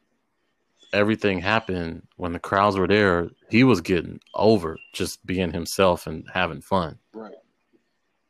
everything 0.93 1.41
happened, 1.41 2.07
when 2.17 2.33
the 2.33 2.39
crowds 2.39 2.77
were 2.77 2.87
there, 2.87 3.31
he 3.51 3.65
was 3.65 3.81
getting 3.81 4.21
over 4.35 4.79
just 4.93 5.25
being 5.27 5.53
himself 5.53 6.07
and 6.07 6.25
having 6.33 6.61
fun. 6.61 6.99
right. 7.13 7.35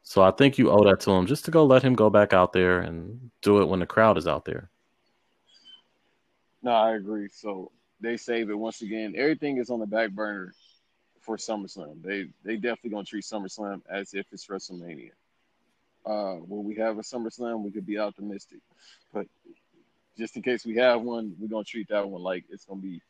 So 0.03 0.23
I 0.23 0.31
think 0.31 0.57
you 0.57 0.71
owe 0.71 0.85
that 0.85 1.01
to 1.01 1.11
him 1.11 1.27
just 1.27 1.45
to 1.45 1.51
go 1.51 1.65
let 1.65 1.83
him 1.83 1.95
go 1.95 2.09
back 2.09 2.33
out 2.33 2.55
there 2.55 2.81
and 2.81 3.31
do 3.43 3.61
it 3.61 3.69
when 3.69 3.81
the 3.81 3.87
crowd 3.87 4.17
is 4.17 4.27
out 4.27 4.47
there. 4.47 4.71
No, 6.63 6.71
I 6.71 6.95
agree. 6.95 7.29
So 7.31 7.71
they 8.01 8.17
save 8.17 8.49
it 8.49 8.59
once 8.59 8.81
again. 8.81 9.15
Everything 9.17 9.59
is 9.59 9.69
on 9.69 9.81
the 9.81 9.87
back 9.87 10.11
burner 10.11 10.55
for 11.23 11.37
SummerSlam. 11.37 12.03
They 12.03 12.29
they 12.45 12.57
definitely 12.57 12.91
gonna 12.91 13.05
treat 13.05 13.25
SummerSlam 13.25 13.83
as 13.89 14.13
if 14.13 14.27
it's 14.33 14.47
WrestleMania. 14.47 15.13
Uh, 16.05 16.35
when 16.35 16.65
we 16.65 16.75
have 16.77 16.99
a 16.99 17.03
SummerSlam, 17.03 17.63
we 17.63 17.71
could 17.71 17.87
be 17.87 17.99
optimistic, 17.99 18.59
but 19.15 19.27
just 20.19 20.37
in 20.37 20.43
case 20.43 20.67
we 20.67 20.77
have 20.77 21.01
one, 21.01 21.35
we're 21.39 21.49
gonna 21.49 21.65
treat 21.65 21.89
that 21.89 22.07
one 22.07 22.23
like 22.23 22.45
it's 22.51 22.65
gonna 22.65 22.81
be 22.81 23.01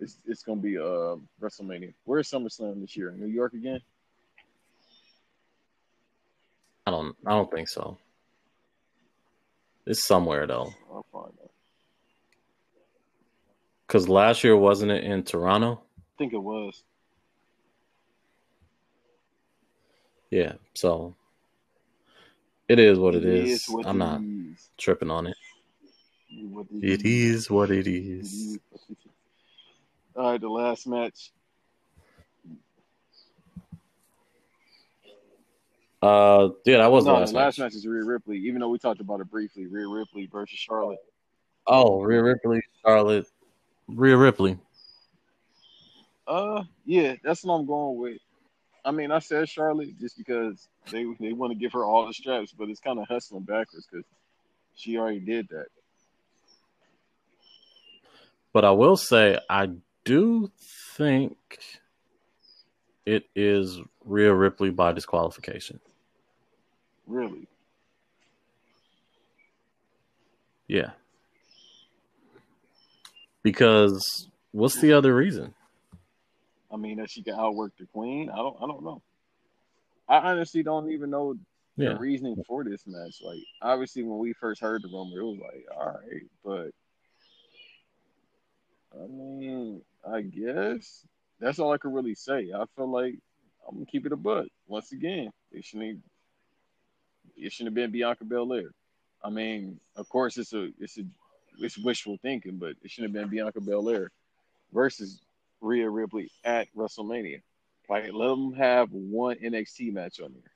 it's 0.00 0.18
it's 0.26 0.42
gonna 0.42 0.60
be 0.60 0.78
uh 0.78 1.16
WrestleMania. 1.40 1.92
Where's 2.04 2.30
SummerSlam 2.30 2.80
this 2.80 2.96
year? 2.96 3.10
In 3.10 3.20
New 3.20 3.26
York 3.26 3.52
again? 3.52 3.80
I 6.86 6.90
don't 6.90 7.14
I 7.26 7.30
don't 7.30 7.50
think 7.50 7.68
so. 7.68 7.98
It's 9.86 10.06
somewhere 10.06 10.46
though. 10.46 10.72
I'll 10.90 11.06
find 11.12 11.32
out. 11.42 11.50
Cause 13.86 14.08
last 14.08 14.42
year 14.42 14.56
wasn't 14.56 14.90
it 14.90 15.04
in 15.04 15.22
Toronto? 15.22 15.82
I 15.98 16.18
think 16.18 16.32
it 16.32 16.42
was. 16.42 16.82
Yeah. 20.34 20.54
So 20.74 21.14
it 22.68 22.80
is 22.80 22.98
what 22.98 23.14
it 23.14 23.24
is. 23.24 23.66
what 23.68 23.86
I'm 23.86 24.02
it 24.02 24.04
not 24.04 24.20
is. 24.20 24.68
tripping 24.76 25.08
on 25.08 25.28
it. 25.28 25.36
What 26.50 26.66
It 26.82 27.02
is 27.04 27.48
what 27.48 27.70
it 27.70 27.86
It 27.86 27.96
is. 27.96 28.32
is. 28.32 28.58
All 30.16 30.32
right, 30.32 30.40
the 30.40 30.48
last 30.48 30.88
match. 30.88 31.30
Uh 36.02 36.48
yeah, 36.66 36.78
that 36.78 36.90
was 36.90 37.06
no, 37.06 37.12
the 37.12 37.18
last, 37.20 37.30
the 37.32 37.38
last 37.38 37.58
match. 37.60 37.66
match 37.66 37.74
is 37.76 37.86
Rhea 37.86 38.04
Ripley. 38.04 38.38
Even 38.38 38.60
though 38.60 38.70
we 38.70 38.78
talked 38.80 39.00
about 39.00 39.20
it 39.20 39.30
briefly, 39.30 39.66
Rhea 39.66 39.86
Ripley 39.86 40.26
versus 40.26 40.58
Charlotte. 40.58 40.98
Oh, 41.68 42.02
Rhea 42.02 42.24
Ripley, 42.24 42.60
Charlotte, 42.84 43.26
Rhea 43.86 44.16
Ripley. 44.16 44.58
Uh, 46.26 46.64
yeah, 46.84 47.14
that's 47.22 47.44
what 47.44 47.54
I'm 47.54 47.66
going 47.66 47.98
with. 47.98 48.18
I 48.84 48.90
mean, 48.90 49.10
I 49.10 49.18
said 49.18 49.48
Charlotte 49.48 49.98
just 49.98 50.18
because 50.18 50.68
they 50.90 51.04
they 51.20 51.32
want 51.32 51.52
to 51.52 51.58
give 51.58 51.72
her 51.72 51.84
all 51.84 52.06
the 52.06 52.12
straps, 52.12 52.52
but 52.52 52.68
it's 52.68 52.80
kind 52.80 52.98
of 52.98 53.08
hustling 53.08 53.42
backwards 53.42 53.86
because 53.90 54.04
she 54.74 54.98
already 54.98 55.20
did 55.20 55.48
that. 55.48 55.66
But 58.52 58.64
I 58.64 58.70
will 58.70 58.96
say 58.96 59.38
I 59.48 59.70
do 60.04 60.50
think 60.92 61.36
it 63.06 63.24
is 63.34 63.80
Rhea 64.04 64.32
Ripley 64.32 64.70
by 64.70 64.92
disqualification. 64.92 65.80
Really, 67.06 67.48
Yeah. 70.68 70.90
Because 73.42 74.28
what's 74.52 74.80
the 74.80 74.92
other 74.92 75.14
reason? 75.14 75.54
I 76.74 76.76
mean 76.76 76.98
that 76.98 77.10
she 77.10 77.22
can 77.22 77.34
outwork 77.34 77.72
the 77.78 77.86
Queen. 77.86 78.28
I 78.30 78.36
don't. 78.36 78.56
I 78.60 78.66
don't 78.66 78.82
know. 78.82 79.00
I 80.08 80.18
honestly 80.18 80.62
don't 80.62 80.90
even 80.90 81.10
know 81.10 81.34
the 81.76 81.84
Yeah. 81.84 81.98
reasoning 81.98 82.42
for 82.46 82.64
this 82.64 82.86
match. 82.86 83.22
Like, 83.22 83.42
obviously, 83.62 84.02
when 84.02 84.18
we 84.18 84.32
first 84.34 84.60
heard 84.60 84.82
the 84.82 84.88
rumor, 84.88 85.20
it 85.20 85.24
was 85.24 85.38
like, 85.38 85.66
all 85.74 85.86
right, 85.86 86.22
but 86.44 86.74
I 89.00 89.06
mean, 89.06 89.82
I 90.06 90.20
guess 90.22 91.06
that's 91.40 91.58
all 91.58 91.72
I 91.72 91.78
could 91.78 91.94
really 91.94 92.14
say. 92.14 92.52
I 92.52 92.64
feel 92.76 92.90
like 92.90 93.14
I'm 93.66 93.76
gonna 93.76 93.86
keep 93.86 94.04
it 94.06 94.12
a 94.12 94.16
butt. 94.16 94.48
Once 94.66 94.92
again, 94.92 95.30
it 95.52 95.64
shouldn't. 95.64 96.02
It 97.36 97.52
shouldn't 97.52 97.76
have 97.76 97.82
been 97.82 97.92
Bianca 97.92 98.24
Belair. 98.24 98.70
I 99.22 99.30
mean, 99.30 99.80
of 99.96 100.08
course, 100.08 100.36
it's 100.38 100.52
a 100.52 100.70
it's 100.78 100.98
a 100.98 101.04
it's 101.60 101.78
wishful 101.78 102.18
thinking, 102.20 102.58
but 102.58 102.74
it 102.82 102.90
shouldn't 102.90 103.14
have 103.14 103.22
been 103.22 103.30
Bianca 103.30 103.60
Belair 103.60 104.10
versus 104.72 105.20
Rhea 105.60 105.88
Ripley 105.88 106.30
at 106.44 106.68
WrestleMania. 106.76 107.42
Like, 107.88 108.12
let 108.12 108.28
them 108.28 108.52
have 108.54 108.90
one 108.90 109.36
NXT 109.36 109.92
match 109.92 110.20
on 110.20 110.32
there. 110.32 110.50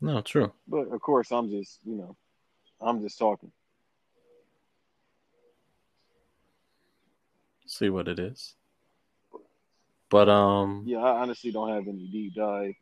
No, 0.00 0.20
true. 0.20 0.52
But 0.68 0.92
of 0.92 1.00
course, 1.00 1.32
I'm 1.32 1.50
just, 1.50 1.80
you 1.84 1.96
know, 1.96 2.16
I'm 2.80 3.00
just 3.00 3.18
talking. 3.18 3.50
See 7.66 7.90
what 7.90 8.06
it 8.06 8.18
is. 8.18 8.54
But 10.08 10.28
um 10.28 10.84
Yeah, 10.86 10.98
I 10.98 11.22
honestly 11.22 11.50
don't 11.50 11.70
have 11.70 11.88
any 11.88 12.06
deep 12.06 12.34
dive. 12.34 12.74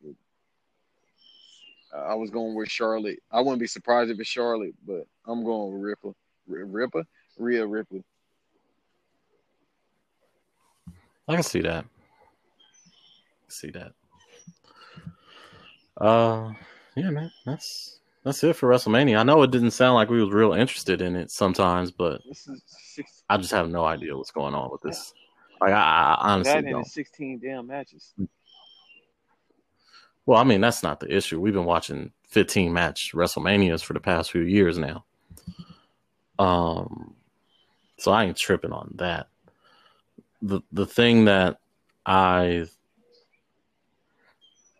I 1.95 2.13
was 2.15 2.29
going 2.29 2.55
with 2.55 2.69
Charlotte. 2.69 3.19
I 3.31 3.39
wouldn't 3.39 3.59
be 3.61 3.67
surprised 3.67 4.11
if 4.11 4.19
it's 4.19 4.29
Charlotte, 4.29 4.75
but 4.85 5.07
I'm 5.25 5.43
going 5.43 5.73
with 5.73 5.81
Ripper. 5.81 6.09
R- 6.09 6.65
Ripley? 6.65 7.03
Rhea 7.37 7.65
Ripley. 7.65 8.03
I 11.27 11.33
can 11.33 11.43
see 11.43 11.61
that. 11.61 11.85
See 13.47 13.71
that. 13.71 13.93
Uh, 15.97 16.51
yeah, 16.95 17.09
man, 17.09 17.31
that's 17.45 17.99
that's 18.23 18.43
it 18.43 18.55
for 18.55 18.69
WrestleMania. 18.69 19.17
I 19.17 19.23
know 19.23 19.41
it 19.43 19.51
didn't 19.51 19.71
sound 19.71 19.95
like 19.95 20.09
we 20.09 20.21
was 20.21 20.31
real 20.33 20.53
interested 20.53 21.01
in 21.01 21.15
it 21.15 21.31
sometimes, 21.31 21.91
but 21.91 22.21
This 22.27 22.47
is 22.47 22.61
six. 22.67 23.23
I 23.29 23.37
just 23.37 23.51
have 23.51 23.69
no 23.69 23.85
idea 23.85 24.15
what's 24.15 24.31
going 24.31 24.53
on 24.53 24.71
with 24.71 24.81
this. 24.81 25.13
Like, 25.61 25.71
I, 25.71 25.75
I 25.75 26.17
honestly 26.33 26.61
That 26.61 26.69
don't. 26.69 26.85
sixteen 26.85 27.39
damn 27.39 27.67
matches. 27.67 28.13
Well, 30.25 30.39
I 30.39 30.43
mean, 30.43 30.59
that's 30.59 30.83
not 30.83 30.99
the 30.99 31.15
issue. 31.15 31.39
We've 31.39 31.53
been 31.53 31.65
watching 31.65 32.11
15 32.29 32.73
match 32.73 33.11
WrestleManias 33.13 33.83
for 33.83 33.93
the 33.93 33.99
past 33.99 34.31
few 34.31 34.41
years 34.41 34.77
now. 34.79 35.05
Um, 36.39 37.13
so 37.97 38.11
I 38.11 38.25
ain't 38.25 38.37
tripping 38.37 38.71
on 38.71 38.91
that. 38.95 39.27
The 40.41 40.61
the 40.71 40.85
thing 40.85 41.25
that 41.25 41.59
I 42.05 42.67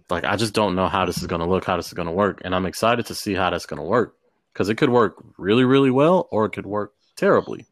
like, 0.09 0.23
I 0.23 0.35
just 0.35 0.53
don't 0.53 0.75
know 0.75 0.87
how 0.87 1.05
this 1.05 1.17
is 1.17 1.27
going 1.27 1.41
to 1.41 1.47
look, 1.47 1.65
how 1.65 1.77
this 1.77 1.87
is 1.87 1.93
going 1.93 2.07
to 2.07 2.13
work, 2.13 2.41
and 2.43 2.53
I'm 2.53 2.65
excited 2.65 3.07
to 3.07 3.15
see 3.15 3.33
how 3.33 3.49
that's 3.49 3.65
going 3.65 3.81
to 3.81 3.87
work 3.87 4.15
because 4.53 4.69
it 4.69 4.75
could 4.75 4.89
work 4.89 5.23
really, 5.37 5.65
really 5.65 5.91
well, 5.91 6.27
or 6.31 6.45
it 6.45 6.51
could 6.51 6.65
work 6.65 6.93
terribly. 7.15 7.65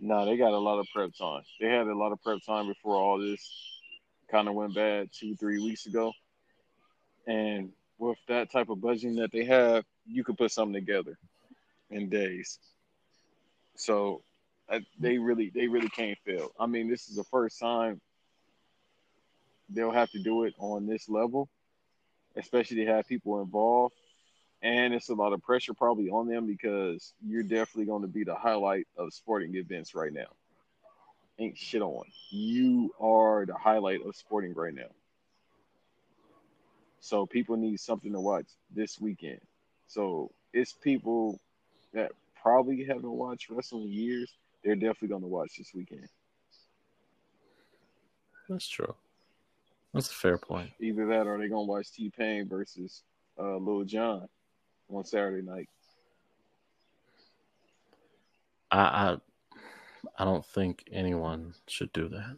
No, 0.00 0.26
they 0.26 0.36
got 0.36 0.52
a 0.52 0.58
lot 0.58 0.78
of 0.78 0.86
prep 0.94 1.14
time. 1.14 1.42
They 1.60 1.68
had 1.68 1.86
a 1.86 1.96
lot 1.96 2.12
of 2.12 2.22
prep 2.22 2.42
time 2.44 2.66
before 2.66 2.96
all 2.96 3.18
this 3.18 3.48
kind 4.30 4.48
of 4.48 4.54
went 4.54 4.74
bad 4.74 5.10
two, 5.12 5.36
three 5.36 5.62
weeks 5.62 5.86
ago. 5.86 6.12
And 7.26 7.70
with 7.98 8.18
that 8.28 8.50
type 8.50 8.68
of 8.68 8.78
budgeting 8.78 9.16
that 9.16 9.32
they 9.32 9.44
have, 9.44 9.84
you 10.06 10.22
could 10.22 10.36
put 10.36 10.52
something 10.52 10.74
together 10.74 11.16
in 11.90 12.08
days. 12.08 12.58
So 13.76 14.22
they 14.98 15.18
really, 15.18 15.50
they 15.54 15.68
really 15.68 15.88
can't 15.88 16.18
fail. 16.24 16.50
I 16.58 16.66
mean, 16.66 16.88
this 16.88 17.08
is 17.08 17.16
the 17.16 17.24
first 17.24 17.58
time 17.58 18.00
they'll 19.68 19.90
have 19.90 20.10
to 20.12 20.18
do 20.18 20.44
it 20.44 20.54
on 20.58 20.86
this 20.86 21.08
level, 21.08 21.48
especially 22.36 22.84
to 22.84 22.86
have 22.86 23.08
people 23.08 23.40
involved. 23.40 23.94
And 24.62 24.94
it's 24.94 25.10
a 25.10 25.14
lot 25.14 25.32
of 25.32 25.42
pressure 25.42 25.74
probably 25.74 26.08
on 26.08 26.26
them 26.26 26.46
because 26.46 27.12
you're 27.24 27.42
definitely 27.42 27.84
going 27.84 28.02
to 28.02 28.08
be 28.08 28.24
the 28.24 28.34
highlight 28.34 28.86
of 28.96 29.12
sporting 29.12 29.54
events 29.54 29.94
right 29.94 30.12
now. 30.12 30.28
Ain't 31.38 31.58
shit 31.58 31.82
on. 31.82 32.04
You 32.30 32.94
are 32.98 33.44
the 33.44 33.54
highlight 33.54 34.00
of 34.06 34.16
sporting 34.16 34.54
right 34.54 34.74
now. 34.74 34.90
So 37.00 37.26
people 37.26 37.56
need 37.56 37.78
something 37.78 38.12
to 38.12 38.20
watch 38.20 38.46
this 38.74 38.98
weekend. 38.98 39.40
So 39.86 40.32
it's 40.52 40.72
people 40.72 41.38
that 41.92 42.12
probably 42.42 42.84
haven't 42.84 43.10
watched 43.10 43.50
wrestling 43.50 43.84
in 43.84 43.92
years. 43.92 44.32
They're 44.66 44.74
definitely 44.74 45.08
going 45.08 45.22
to 45.22 45.28
watch 45.28 45.52
this 45.56 45.70
weekend. 45.72 46.08
That's 48.48 48.66
true. 48.66 48.96
That's 49.94 50.10
a 50.10 50.14
fair 50.14 50.38
point. 50.38 50.70
Either 50.80 51.06
that 51.06 51.28
or 51.28 51.38
they're 51.38 51.48
going 51.48 51.66
to 51.66 51.70
watch 51.70 51.92
T 51.92 52.10
Pain 52.10 52.48
versus 52.48 53.04
uh, 53.38 53.58
Lil 53.58 53.84
Jon 53.84 54.28
on 54.90 55.04
Saturday 55.04 55.46
night. 55.46 55.68
I, 58.72 58.80
I 58.80 59.16
I 60.18 60.24
don't 60.24 60.44
think 60.44 60.82
anyone 60.90 61.54
should 61.68 61.92
do 61.92 62.08
that. 62.08 62.36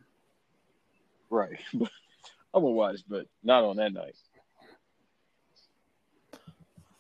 Right. 1.30 1.58
I'm 1.72 2.62
to 2.62 2.68
watch, 2.68 3.00
but 3.08 3.26
not 3.42 3.64
on 3.64 3.76
that 3.76 3.94
night. 3.94 4.16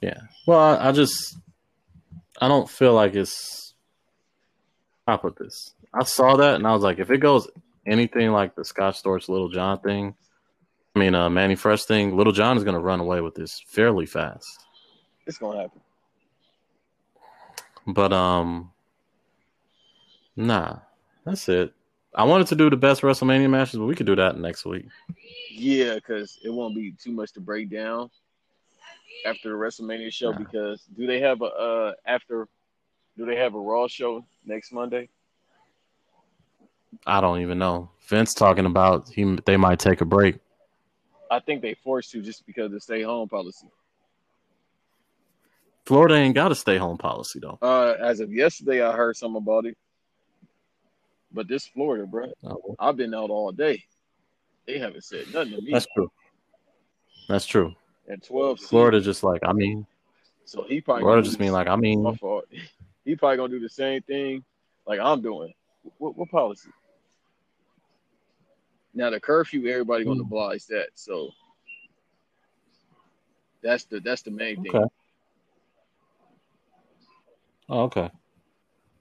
Yeah. 0.00 0.20
Well, 0.46 0.58
I, 0.58 0.88
I 0.88 0.92
just 0.92 1.36
I 2.40 2.48
don't 2.48 2.70
feel 2.70 2.94
like 2.94 3.14
it's. 3.14 3.67
I 5.08 5.16
put 5.16 5.36
this. 5.36 5.72
I 5.94 6.04
saw 6.04 6.36
that 6.36 6.56
and 6.56 6.66
I 6.66 6.72
was 6.72 6.82
like, 6.82 6.98
if 6.98 7.10
it 7.10 7.18
goes 7.18 7.48
anything 7.86 8.30
like 8.30 8.54
the 8.54 8.64
Scott 8.64 8.94
Storch 8.94 9.28
Little 9.28 9.48
John 9.48 9.80
thing, 9.80 10.14
I 10.94 10.98
mean, 10.98 11.14
uh, 11.14 11.30
Mannie 11.30 11.54
Fresh 11.54 11.84
thing, 11.84 12.14
Little 12.14 12.32
John 12.32 12.58
is 12.58 12.64
going 12.64 12.74
to 12.74 12.80
run 12.80 13.00
away 13.00 13.22
with 13.22 13.34
this 13.34 13.62
fairly 13.66 14.04
fast. 14.04 14.66
It's 15.26 15.38
going 15.38 15.56
to 15.56 15.62
happen. 15.62 15.80
But 17.86 18.12
um, 18.12 18.70
nah, 20.36 20.80
that's 21.24 21.48
it. 21.48 21.72
I 22.14 22.24
wanted 22.24 22.48
to 22.48 22.56
do 22.56 22.68
the 22.68 22.76
best 22.76 23.00
WrestleMania 23.00 23.48
matches, 23.48 23.78
but 23.78 23.86
we 23.86 23.94
could 23.94 24.06
do 24.06 24.16
that 24.16 24.36
next 24.38 24.66
week. 24.66 24.86
Yeah, 25.50 25.94
because 25.94 26.38
it 26.44 26.50
won't 26.50 26.74
be 26.74 26.92
too 26.92 27.12
much 27.12 27.32
to 27.32 27.40
break 27.40 27.70
down 27.70 28.10
after 29.24 29.48
the 29.48 29.54
WrestleMania 29.54 30.12
show. 30.12 30.32
Nah. 30.32 30.38
Because 30.38 30.82
do 30.96 31.06
they 31.06 31.20
have 31.20 31.40
a 31.40 31.46
uh 31.46 31.92
after? 32.04 32.46
Do 33.18 33.26
they 33.26 33.36
have 33.36 33.54
a 33.54 33.58
Raw 33.58 33.88
show 33.88 34.24
next 34.46 34.72
Monday? 34.72 35.08
I 37.04 37.20
don't 37.20 37.40
even 37.40 37.58
know. 37.58 37.90
Vince 38.06 38.32
talking 38.32 38.64
about 38.64 39.08
he 39.08 39.36
they 39.44 39.56
might 39.56 39.80
take 39.80 40.00
a 40.00 40.04
break. 40.04 40.36
I 41.30 41.40
think 41.40 41.60
they 41.60 41.74
forced 41.74 42.12
to 42.12 42.22
just 42.22 42.46
because 42.46 42.66
of 42.66 42.72
the 42.72 42.80
stay 42.80 43.02
home 43.02 43.28
policy. 43.28 43.68
Florida 45.84 46.14
ain't 46.14 46.34
got 46.34 46.52
a 46.52 46.54
stay 46.54 46.78
home 46.78 46.96
policy 46.96 47.40
though. 47.40 47.58
Uh, 47.60 47.94
as 48.00 48.20
of 48.20 48.32
yesterday, 48.32 48.82
I 48.82 48.92
heard 48.92 49.16
something 49.16 49.36
about 49.42 49.66
it. 49.66 49.76
But 51.32 51.48
this 51.48 51.66
Florida, 51.66 52.06
bro, 52.06 52.30
Oh, 52.44 52.76
I've 52.78 52.96
been 52.96 53.12
out 53.14 53.30
all 53.30 53.52
day. 53.52 53.82
They 54.66 54.78
haven't 54.78 55.04
said 55.04 55.26
nothing 55.34 55.54
to 55.56 55.60
me. 55.62 55.72
that's 55.72 55.86
true. 55.94 56.10
That's 57.28 57.46
true. 57.46 57.74
and 58.06 58.22
twelve, 58.22 58.60
Florida 58.60 59.00
just 59.00 59.22
like 59.24 59.40
I 59.44 59.52
mean, 59.52 59.86
So 60.44 60.64
he 60.68 60.80
probably 60.80 61.02
Florida 61.02 61.22
just 61.22 61.40
mean 61.40 61.52
like 61.52 61.66
I 61.66 61.76
mean. 61.76 62.02
my 62.04 62.14
fault. 62.14 62.44
He 63.08 63.16
probably 63.16 63.38
gonna 63.38 63.48
do 63.48 63.58
the 63.58 63.70
same 63.70 64.02
thing 64.02 64.44
like 64.86 65.00
I'm 65.00 65.22
doing. 65.22 65.54
What, 65.96 66.14
what 66.14 66.28
policy? 66.28 66.68
Now 68.92 69.08
the 69.08 69.18
curfew, 69.18 69.66
everybody 69.66 70.04
gonna 70.04 70.16
Hmm. 70.16 70.26
oblige 70.26 70.66
that. 70.66 70.88
So 70.94 71.30
that's 73.62 73.84
the 73.84 74.00
that's 74.00 74.20
the 74.20 74.30
main 74.30 74.62
thing. 74.62 74.76
Okay. 74.76 74.84
Oh, 77.70 77.80
okay. 77.84 78.10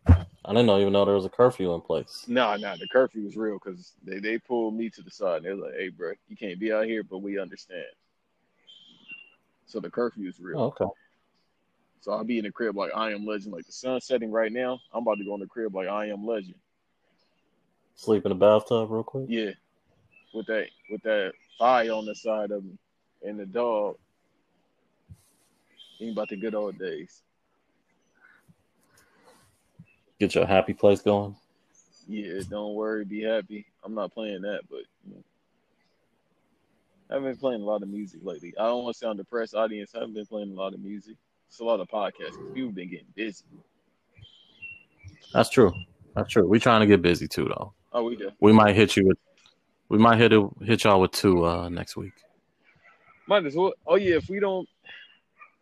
I 0.07 0.53
didn't 0.53 0.67
know 0.67 0.79
even 0.79 0.93
know 0.93 1.03
there 1.03 1.13
was 1.13 1.25
a 1.25 1.29
curfew 1.29 1.73
in 1.73 1.81
place. 1.81 2.23
Nah, 2.29 2.55
nah, 2.55 2.77
the 2.77 2.87
curfew 2.87 3.27
is 3.27 3.35
real 3.35 3.59
because 3.61 3.91
they, 4.05 4.19
they 4.19 4.37
pulled 4.37 4.73
me 4.73 4.89
to 4.91 5.01
the 5.01 5.11
side. 5.11 5.43
And 5.43 5.45
they're 5.45 5.55
like, 5.55 5.73
"Hey, 5.73 5.89
bro, 5.89 6.13
you 6.29 6.37
can't 6.37 6.61
be 6.61 6.71
out 6.71 6.85
here, 6.85 7.03
but 7.03 7.17
we 7.17 7.37
understand." 7.39 7.87
So 9.65 9.81
the 9.81 9.89
curfew 9.89 10.29
is 10.29 10.39
real. 10.39 10.61
Oh, 10.61 10.65
okay. 10.67 10.85
So 12.01 12.11
I'll 12.11 12.23
be 12.23 12.37
in 12.37 12.45
the 12.45 12.51
crib 12.51 12.77
like 12.77 12.91
I 12.95 13.11
am 13.11 13.25
legend. 13.25 13.53
Like 13.53 13.65
the 13.65 13.71
sun's 13.71 14.05
setting 14.05 14.31
right 14.31 14.51
now. 14.51 14.79
I'm 14.93 15.01
about 15.01 15.17
to 15.17 15.25
go 15.25 15.33
in 15.33 15.41
the 15.41 15.47
crib 15.47 15.75
like 15.75 15.87
I 15.87 16.07
am 16.07 16.25
legend. 16.25 16.55
Sleep 17.95 18.25
in 18.25 18.29
the 18.29 18.35
bathtub 18.35 18.91
real 18.91 19.03
quick. 19.03 19.25
Yeah, 19.27 19.51
with 20.33 20.45
that 20.47 20.67
with 20.89 21.01
that 21.03 21.33
fire 21.57 21.91
on 21.91 22.05
the 22.05 22.15
side 22.15 22.51
of 22.51 22.63
me 22.63 22.77
and 23.23 23.39
the 23.39 23.45
dog. 23.45 23.97
Ain't 25.99 26.11
about 26.11 26.29
the 26.29 26.37
good 26.37 26.53
old 26.53 26.77
days. 26.77 27.23
Get 30.19 30.35
your 30.35 30.45
happy 30.45 30.73
place 30.73 31.01
going. 31.01 31.35
Yeah, 32.07 32.41
don't 32.49 32.75
worry, 32.75 33.03
be 33.03 33.23
happy. 33.23 33.65
I'm 33.83 33.95
not 33.95 34.13
playing 34.13 34.43
that, 34.43 34.61
but 34.69 34.81
you 35.05 35.15
know, 35.15 35.23
I've 37.09 37.23
been 37.23 37.35
playing 37.37 37.61
a 37.61 37.65
lot 37.65 37.83
of 37.83 37.89
music 37.89 38.21
lately. 38.23 38.53
I 38.57 38.65
don't 38.65 38.83
want 38.83 38.95
to 38.95 38.99
sound 38.99 39.17
depressed, 39.17 39.55
audience. 39.55 39.91
I 39.95 39.99
haven't 39.99 40.13
been 40.13 40.25
playing 40.25 40.51
a 40.51 40.55
lot 40.55 40.73
of 40.73 40.79
music. 40.79 41.15
It's 41.47 41.59
a 41.59 41.63
lot 41.63 41.79
of 41.79 41.87
podcasts. 41.87 42.53
People 42.53 42.71
been 42.71 42.89
getting 42.89 43.07
busy. 43.15 43.45
That's 45.33 45.49
true. 45.49 45.73
That's 46.15 46.31
true. 46.31 46.47
We're 46.47 46.59
trying 46.59 46.81
to 46.81 46.87
get 46.87 47.01
busy 47.01 47.27
too, 47.27 47.45
though. 47.45 47.73
Oh, 47.93 48.03
we 48.03 48.15
do. 48.15 48.31
We 48.39 48.51
might 48.53 48.75
hit 48.75 48.95
you 48.95 49.07
with. 49.07 49.17
We 49.89 49.97
might 49.97 50.17
hit 50.17 50.33
it, 50.33 50.43
hit 50.61 50.83
y'all 50.83 50.99
with 50.99 51.11
two 51.11 51.45
uh, 51.45 51.69
next 51.69 51.95
week. 51.95 52.13
Might 53.27 53.45
as 53.45 53.55
well. 53.55 53.73
Oh 53.85 53.95
yeah, 53.95 54.15
if 54.15 54.29
we 54.29 54.39
don't, 54.39 54.67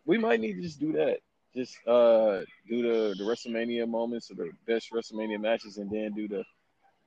we 0.04 0.18
might 0.18 0.40
need 0.40 0.54
to 0.54 0.62
just 0.62 0.80
do 0.80 0.92
that. 0.92 1.18
Just 1.54 1.76
uh 1.86 2.40
do 2.68 2.82
the 2.82 3.14
the 3.16 3.24
WrestleMania 3.24 3.88
moments 3.88 4.30
or 4.30 4.34
the 4.34 4.50
best 4.66 4.92
WrestleMania 4.92 5.40
matches, 5.40 5.78
and 5.78 5.90
then 5.90 6.12
do 6.12 6.28
the 6.28 6.44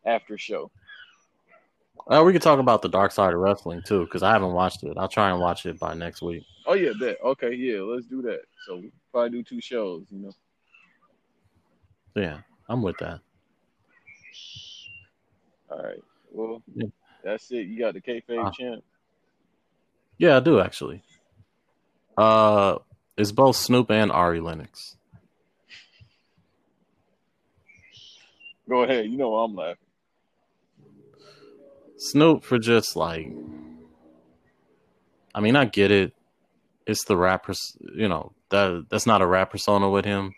after 0.06 0.38
show. 0.38 0.72
Uh, 2.08 2.24
we 2.24 2.34
could 2.34 2.42
talk 2.42 2.60
about 2.60 2.82
the 2.82 2.90
dark 2.90 3.12
side 3.12 3.34
of 3.34 3.40
wrestling 3.40 3.82
too, 3.86 4.02
because 4.06 4.24
I 4.24 4.32
haven't 4.32 4.54
watched 4.54 4.84
it. 4.84 4.98
I'll 4.98 5.08
try 5.08 5.30
and 5.30 5.40
watch 5.40 5.66
it 5.66 5.80
by 5.80 5.94
next 5.94 6.22
week. 6.22 6.44
Oh 6.66 6.74
yeah, 6.74 6.92
that 7.00 7.18
okay. 7.24 7.54
Yeah, 7.54 7.82
let's 7.82 8.08
do 8.08 8.22
that. 8.24 8.42
So 8.66 8.78
we 8.78 8.92
probably 9.12 9.30
do 9.32 9.44
two 9.44 9.62
shows. 9.62 10.06
You 10.10 10.20
know. 10.20 10.32
Yeah, 12.16 12.40
I'm 12.68 12.82
with 12.82 12.98
that. 13.00 13.20
All 15.70 15.84
right. 15.84 16.04
Well, 16.32 16.64
Yeah. 16.74 16.88
that's 17.24 17.52
it. 17.52 17.68
You 17.68 17.80
got 17.80 17.94
the 17.94 18.02
kayfabe 18.02 18.48
Uh, 18.48 18.52
champ. 18.52 18.84
Yeah, 20.18 20.38
I 20.38 20.40
do 20.40 20.60
actually. 20.60 21.04
Uh, 22.18 22.80
it's 23.18 23.32
both 23.32 23.56
Snoop 23.56 23.92
and 23.92 24.12
Ari 24.12 24.42
Lennox. 24.42 24.98
Go 28.68 28.84
ahead. 28.84 29.06
You 29.06 29.18
know 29.18 29.36
I'm 29.38 29.56
laughing. 29.56 29.78
Snoop 32.00 32.46
for 32.46 32.58
just 32.58 32.96
like, 32.96 33.30
I 35.36 35.42
mean, 35.42 35.58
I 35.58 35.66
get 35.66 35.92
it. 35.92 36.14
It's 36.88 37.04
the 37.04 37.18
rap, 37.18 37.44
pers- 37.44 37.78
you 37.94 38.08
know 38.08 38.32
that 38.50 38.86
that's 38.90 39.06
not 39.06 39.22
a 39.22 39.28
rap 39.28 39.52
persona 39.52 39.90
with 39.90 40.06
him. 40.06 40.34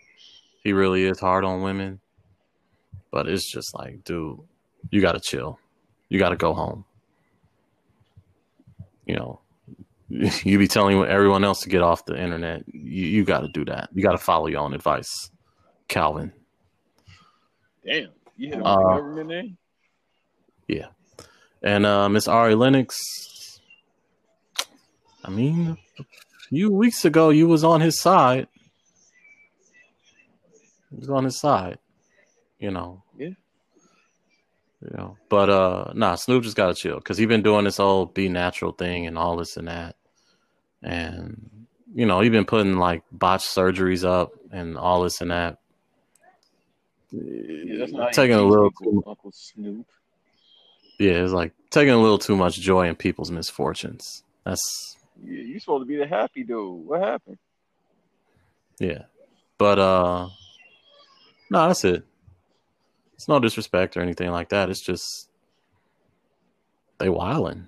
He 0.64 0.72
really 0.72 1.04
is 1.04 1.20
hard 1.20 1.44
on 1.44 1.62
women, 1.62 2.00
but 3.12 3.28
it's 3.28 3.50
just 3.50 3.74
like, 3.74 4.02
dude, 4.02 4.40
you 4.90 5.00
gotta 5.00 5.20
chill. 5.20 5.60
You 6.08 6.18
gotta 6.18 6.36
go 6.36 6.52
home. 6.52 6.84
You 9.06 9.14
know, 9.14 9.40
you 10.08 10.58
be 10.58 10.66
telling 10.66 11.00
everyone 11.04 11.44
else 11.44 11.60
to 11.60 11.68
get 11.68 11.80
off 11.80 12.04
the 12.04 12.20
internet. 12.20 12.64
You, 12.66 13.06
you 13.06 13.24
got 13.24 13.40
to 13.40 13.48
do 13.48 13.64
that. 13.66 13.88
You 13.94 14.02
got 14.02 14.12
to 14.12 14.18
follow 14.18 14.48
your 14.48 14.60
own 14.60 14.74
advice, 14.74 15.30
Calvin. 15.88 16.32
Damn, 17.86 18.10
you 18.36 18.48
hit 18.48 18.60
on 18.60 18.66
uh, 18.66 18.96
government 18.96 19.28
name. 19.28 19.56
Yeah, 20.66 20.86
and 21.62 21.86
uh, 21.86 22.08
Miss 22.08 22.28
Ari 22.28 22.54
Lennox. 22.54 22.98
I 25.24 25.30
mean, 25.30 25.76
a 25.98 26.04
few 26.48 26.70
weeks 26.70 27.04
ago, 27.04 27.30
you 27.30 27.46
was 27.46 27.64
on 27.64 27.80
his 27.80 28.00
side. 28.00 28.48
He 30.90 30.96
was 30.96 31.10
on 31.10 31.24
his 31.24 31.38
side. 31.38 31.78
You 32.58 32.70
know. 32.70 33.02
Yeah. 33.16 33.30
You 34.82 34.96
know, 34.96 35.16
but 35.28 35.48
uh, 35.48 35.92
nah, 35.94 36.16
Snoop 36.16 36.42
just 36.42 36.56
gotta 36.56 36.74
chill 36.74 36.96
because 36.96 37.16
he 37.16 37.24
been 37.26 37.42
doing 37.42 37.64
this 37.64 37.76
whole 37.76 38.06
be 38.06 38.28
natural 38.28 38.72
thing 38.72 39.06
and 39.06 39.16
all 39.16 39.36
this 39.36 39.56
and 39.56 39.68
that, 39.68 39.94
and 40.82 41.66
you 41.94 42.04
know 42.04 42.20
he 42.20 42.30
been 42.30 42.44
putting 42.44 42.78
like 42.78 43.04
botched 43.12 43.46
surgeries 43.46 44.04
up 44.04 44.32
and 44.50 44.76
all 44.76 45.04
this 45.04 45.20
and 45.20 45.30
that. 45.30 45.58
Yeah, 47.12 47.76
that's 47.78 47.92
not 47.92 48.12
taking 48.12 48.34
a 48.34 48.42
little 48.42 48.72
Uncle 49.06 49.30
Snoop. 49.32 49.86
Yeah, 50.98 51.12
it's 51.12 51.32
like 51.32 51.52
taking 51.70 51.92
a 51.92 51.98
little 51.98 52.18
too 52.18 52.36
much 52.36 52.60
joy 52.60 52.88
in 52.88 52.94
people's 52.94 53.30
misfortunes. 53.30 54.22
That's 54.44 54.96
yeah, 55.22 55.42
you 55.42 55.60
supposed 55.60 55.82
to 55.82 55.86
be 55.86 55.96
the 55.96 56.06
happy 56.06 56.44
dude. 56.44 56.86
What 56.86 57.00
happened? 57.00 57.38
Yeah, 58.78 59.02
but 59.58 59.78
uh, 59.78 60.28
no, 61.50 61.68
that's 61.68 61.84
it. 61.84 62.04
It's 63.14 63.28
no 63.28 63.38
disrespect 63.38 63.96
or 63.96 64.00
anything 64.00 64.30
like 64.30 64.48
that. 64.48 64.70
It's 64.70 64.80
just 64.80 65.28
they 66.98 67.08
wildin'. 67.08 67.66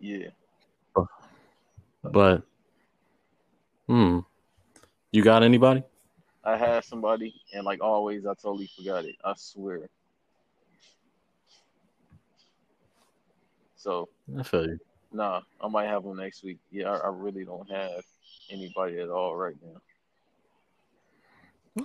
Yeah. 0.00 0.28
But 2.02 2.42
hmm. 3.88 4.20
You 5.10 5.22
got 5.22 5.42
anybody? 5.42 5.82
I 6.44 6.56
had 6.56 6.84
somebody 6.84 7.34
and 7.52 7.64
like 7.64 7.80
always 7.82 8.26
I 8.26 8.34
totally 8.34 8.68
forgot 8.76 9.04
it. 9.04 9.16
I 9.24 9.34
swear. 9.36 9.88
So 13.86 14.08
I 14.36 14.42
feel 14.42 14.66
you. 14.66 14.80
Nah, 15.12 15.42
I 15.62 15.68
might 15.68 15.86
have 15.86 16.02
one 16.02 16.16
next 16.16 16.42
week. 16.42 16.58
Yeah, 16.72 16.90
I, 16.90 16.96
I 16.96 17.08
really 17.12 17.44
don't 17.44 17.70
have 17.70 18.02
anybody 18.50 18.98
at 18.98 19.08
all 19.08 19.36
right 19.36 19.54
now. 19.62 19.80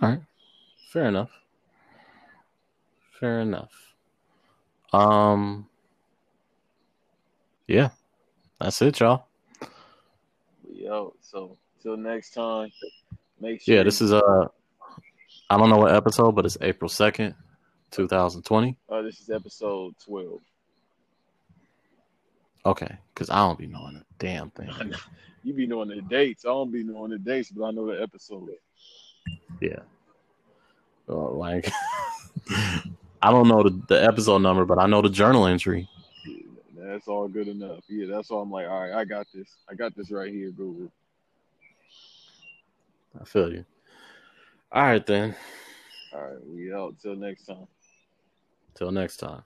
All 0.02 0.10
right. 0.10 0.22
Fair 0.92 1.06
enough. 1.06 1.30
Fair 3.20 3.42
enough. 3.42 3.72
Um 4.92 5.70
Yeah. 7.68 7.90
That's 8.60 8.82
it, 8.82 9.00
y'all. 9.00 9.28
Yo, 10.74 11.14
so 11.22 11.56
till 11.84 11.98
next 11.98 12.32
time. 12.32 12.72
Make 13.40 13.62
sure 13.62 13.76
Yeah, 13.76 13.84
this 13.84 14.02
is 14.02 14.12
uh 14.12 14.48
I 15.52 15.58
don't 15.58 15.70
know 15.70 15.78
what 15.78 15.94
episode, 15.94 16.32
but 16.32 16.48
it's 16.48 16.58
April 16.62 16.90
second, 16.90 17.36
two 17.92 18.08
thousand 18.08 18.42
twenty. 18.42 18.76
Uh 18.90 19.04
this 19.04 19.20
is 19.20 19.30
episode 19.30 19.94
twelve. 20.04 20.42
Okay, 22.66 22.98
because 23.14 23.30
I 23.30 23.38
don't 23.38 23.58
be 23.60 23.68
knowing 23.68 23.96
a 23.98 24.06
damn 24.20 24.50
thing. 24.52 24.70
you 25.44 25.54
be 25.54 25.68
knowing 25.68 25.90
the 25.90 26.02
dates. 26.02 26.46
I 26.46 26.50
don't 26.50 26.72
be 26.72 26.84
knowing 26.84 27.12
the 27.12 27.20
dates, 27.20 27.50
but 27.52 27.66
I 27.66 27.72
know 27.72 27.88
the 27.88 28.02
episode. 28.02 28.50
Yeah 29.60 29.80
like 31.12 31.72
I 33.22 33.32
don't 33.32 33.48
know 33.48 33.64
the, 33.64 33.82
the 33.88 34.04
episode 34.04 34.40
number, 34.40 34.66
but 34.66 34.80
I 34.80 34.88
know 34.88 35.02
the 35.02 35.10
journal 35.10 35.46
entry. 35.46 35.88
Yeah, 36.26 36.86
that's 36.86 37.08
all 37.08 37.28
good 37.28 37.48
enough. 37.48 37.84
Yeah, 37.88 38.08
that's 38.10 38.32
all 38.32 38.42
I'm 38.42 38.52
like, 38.52 38.68
all 38.68 38.82
right, 38.82 38.94
I 38.94 39.06
got 39.06 39.28
this. 39.34 39.48
I 39.70 39.76
got 39.76 39.96
this 39.96 40.12
right 40.12 40.32
here, 40.34 40.50
Google. 40.52 40.92
I 43.20 43.26
feel 43.26 43.52
you. 43.52 43.66
All 44.72 44.84
right 44.84 45.06
then. 45.06 45.36
All 46.14 46.22
right, 46.22 46.48
we 46.48 46.74
out 46.74 46.96
till 47.00 47.16
next 47.16 47.46
time. 47.46 47.68
Till 48.74 48.92
next 48.92 49.18
time. 49.18 49.44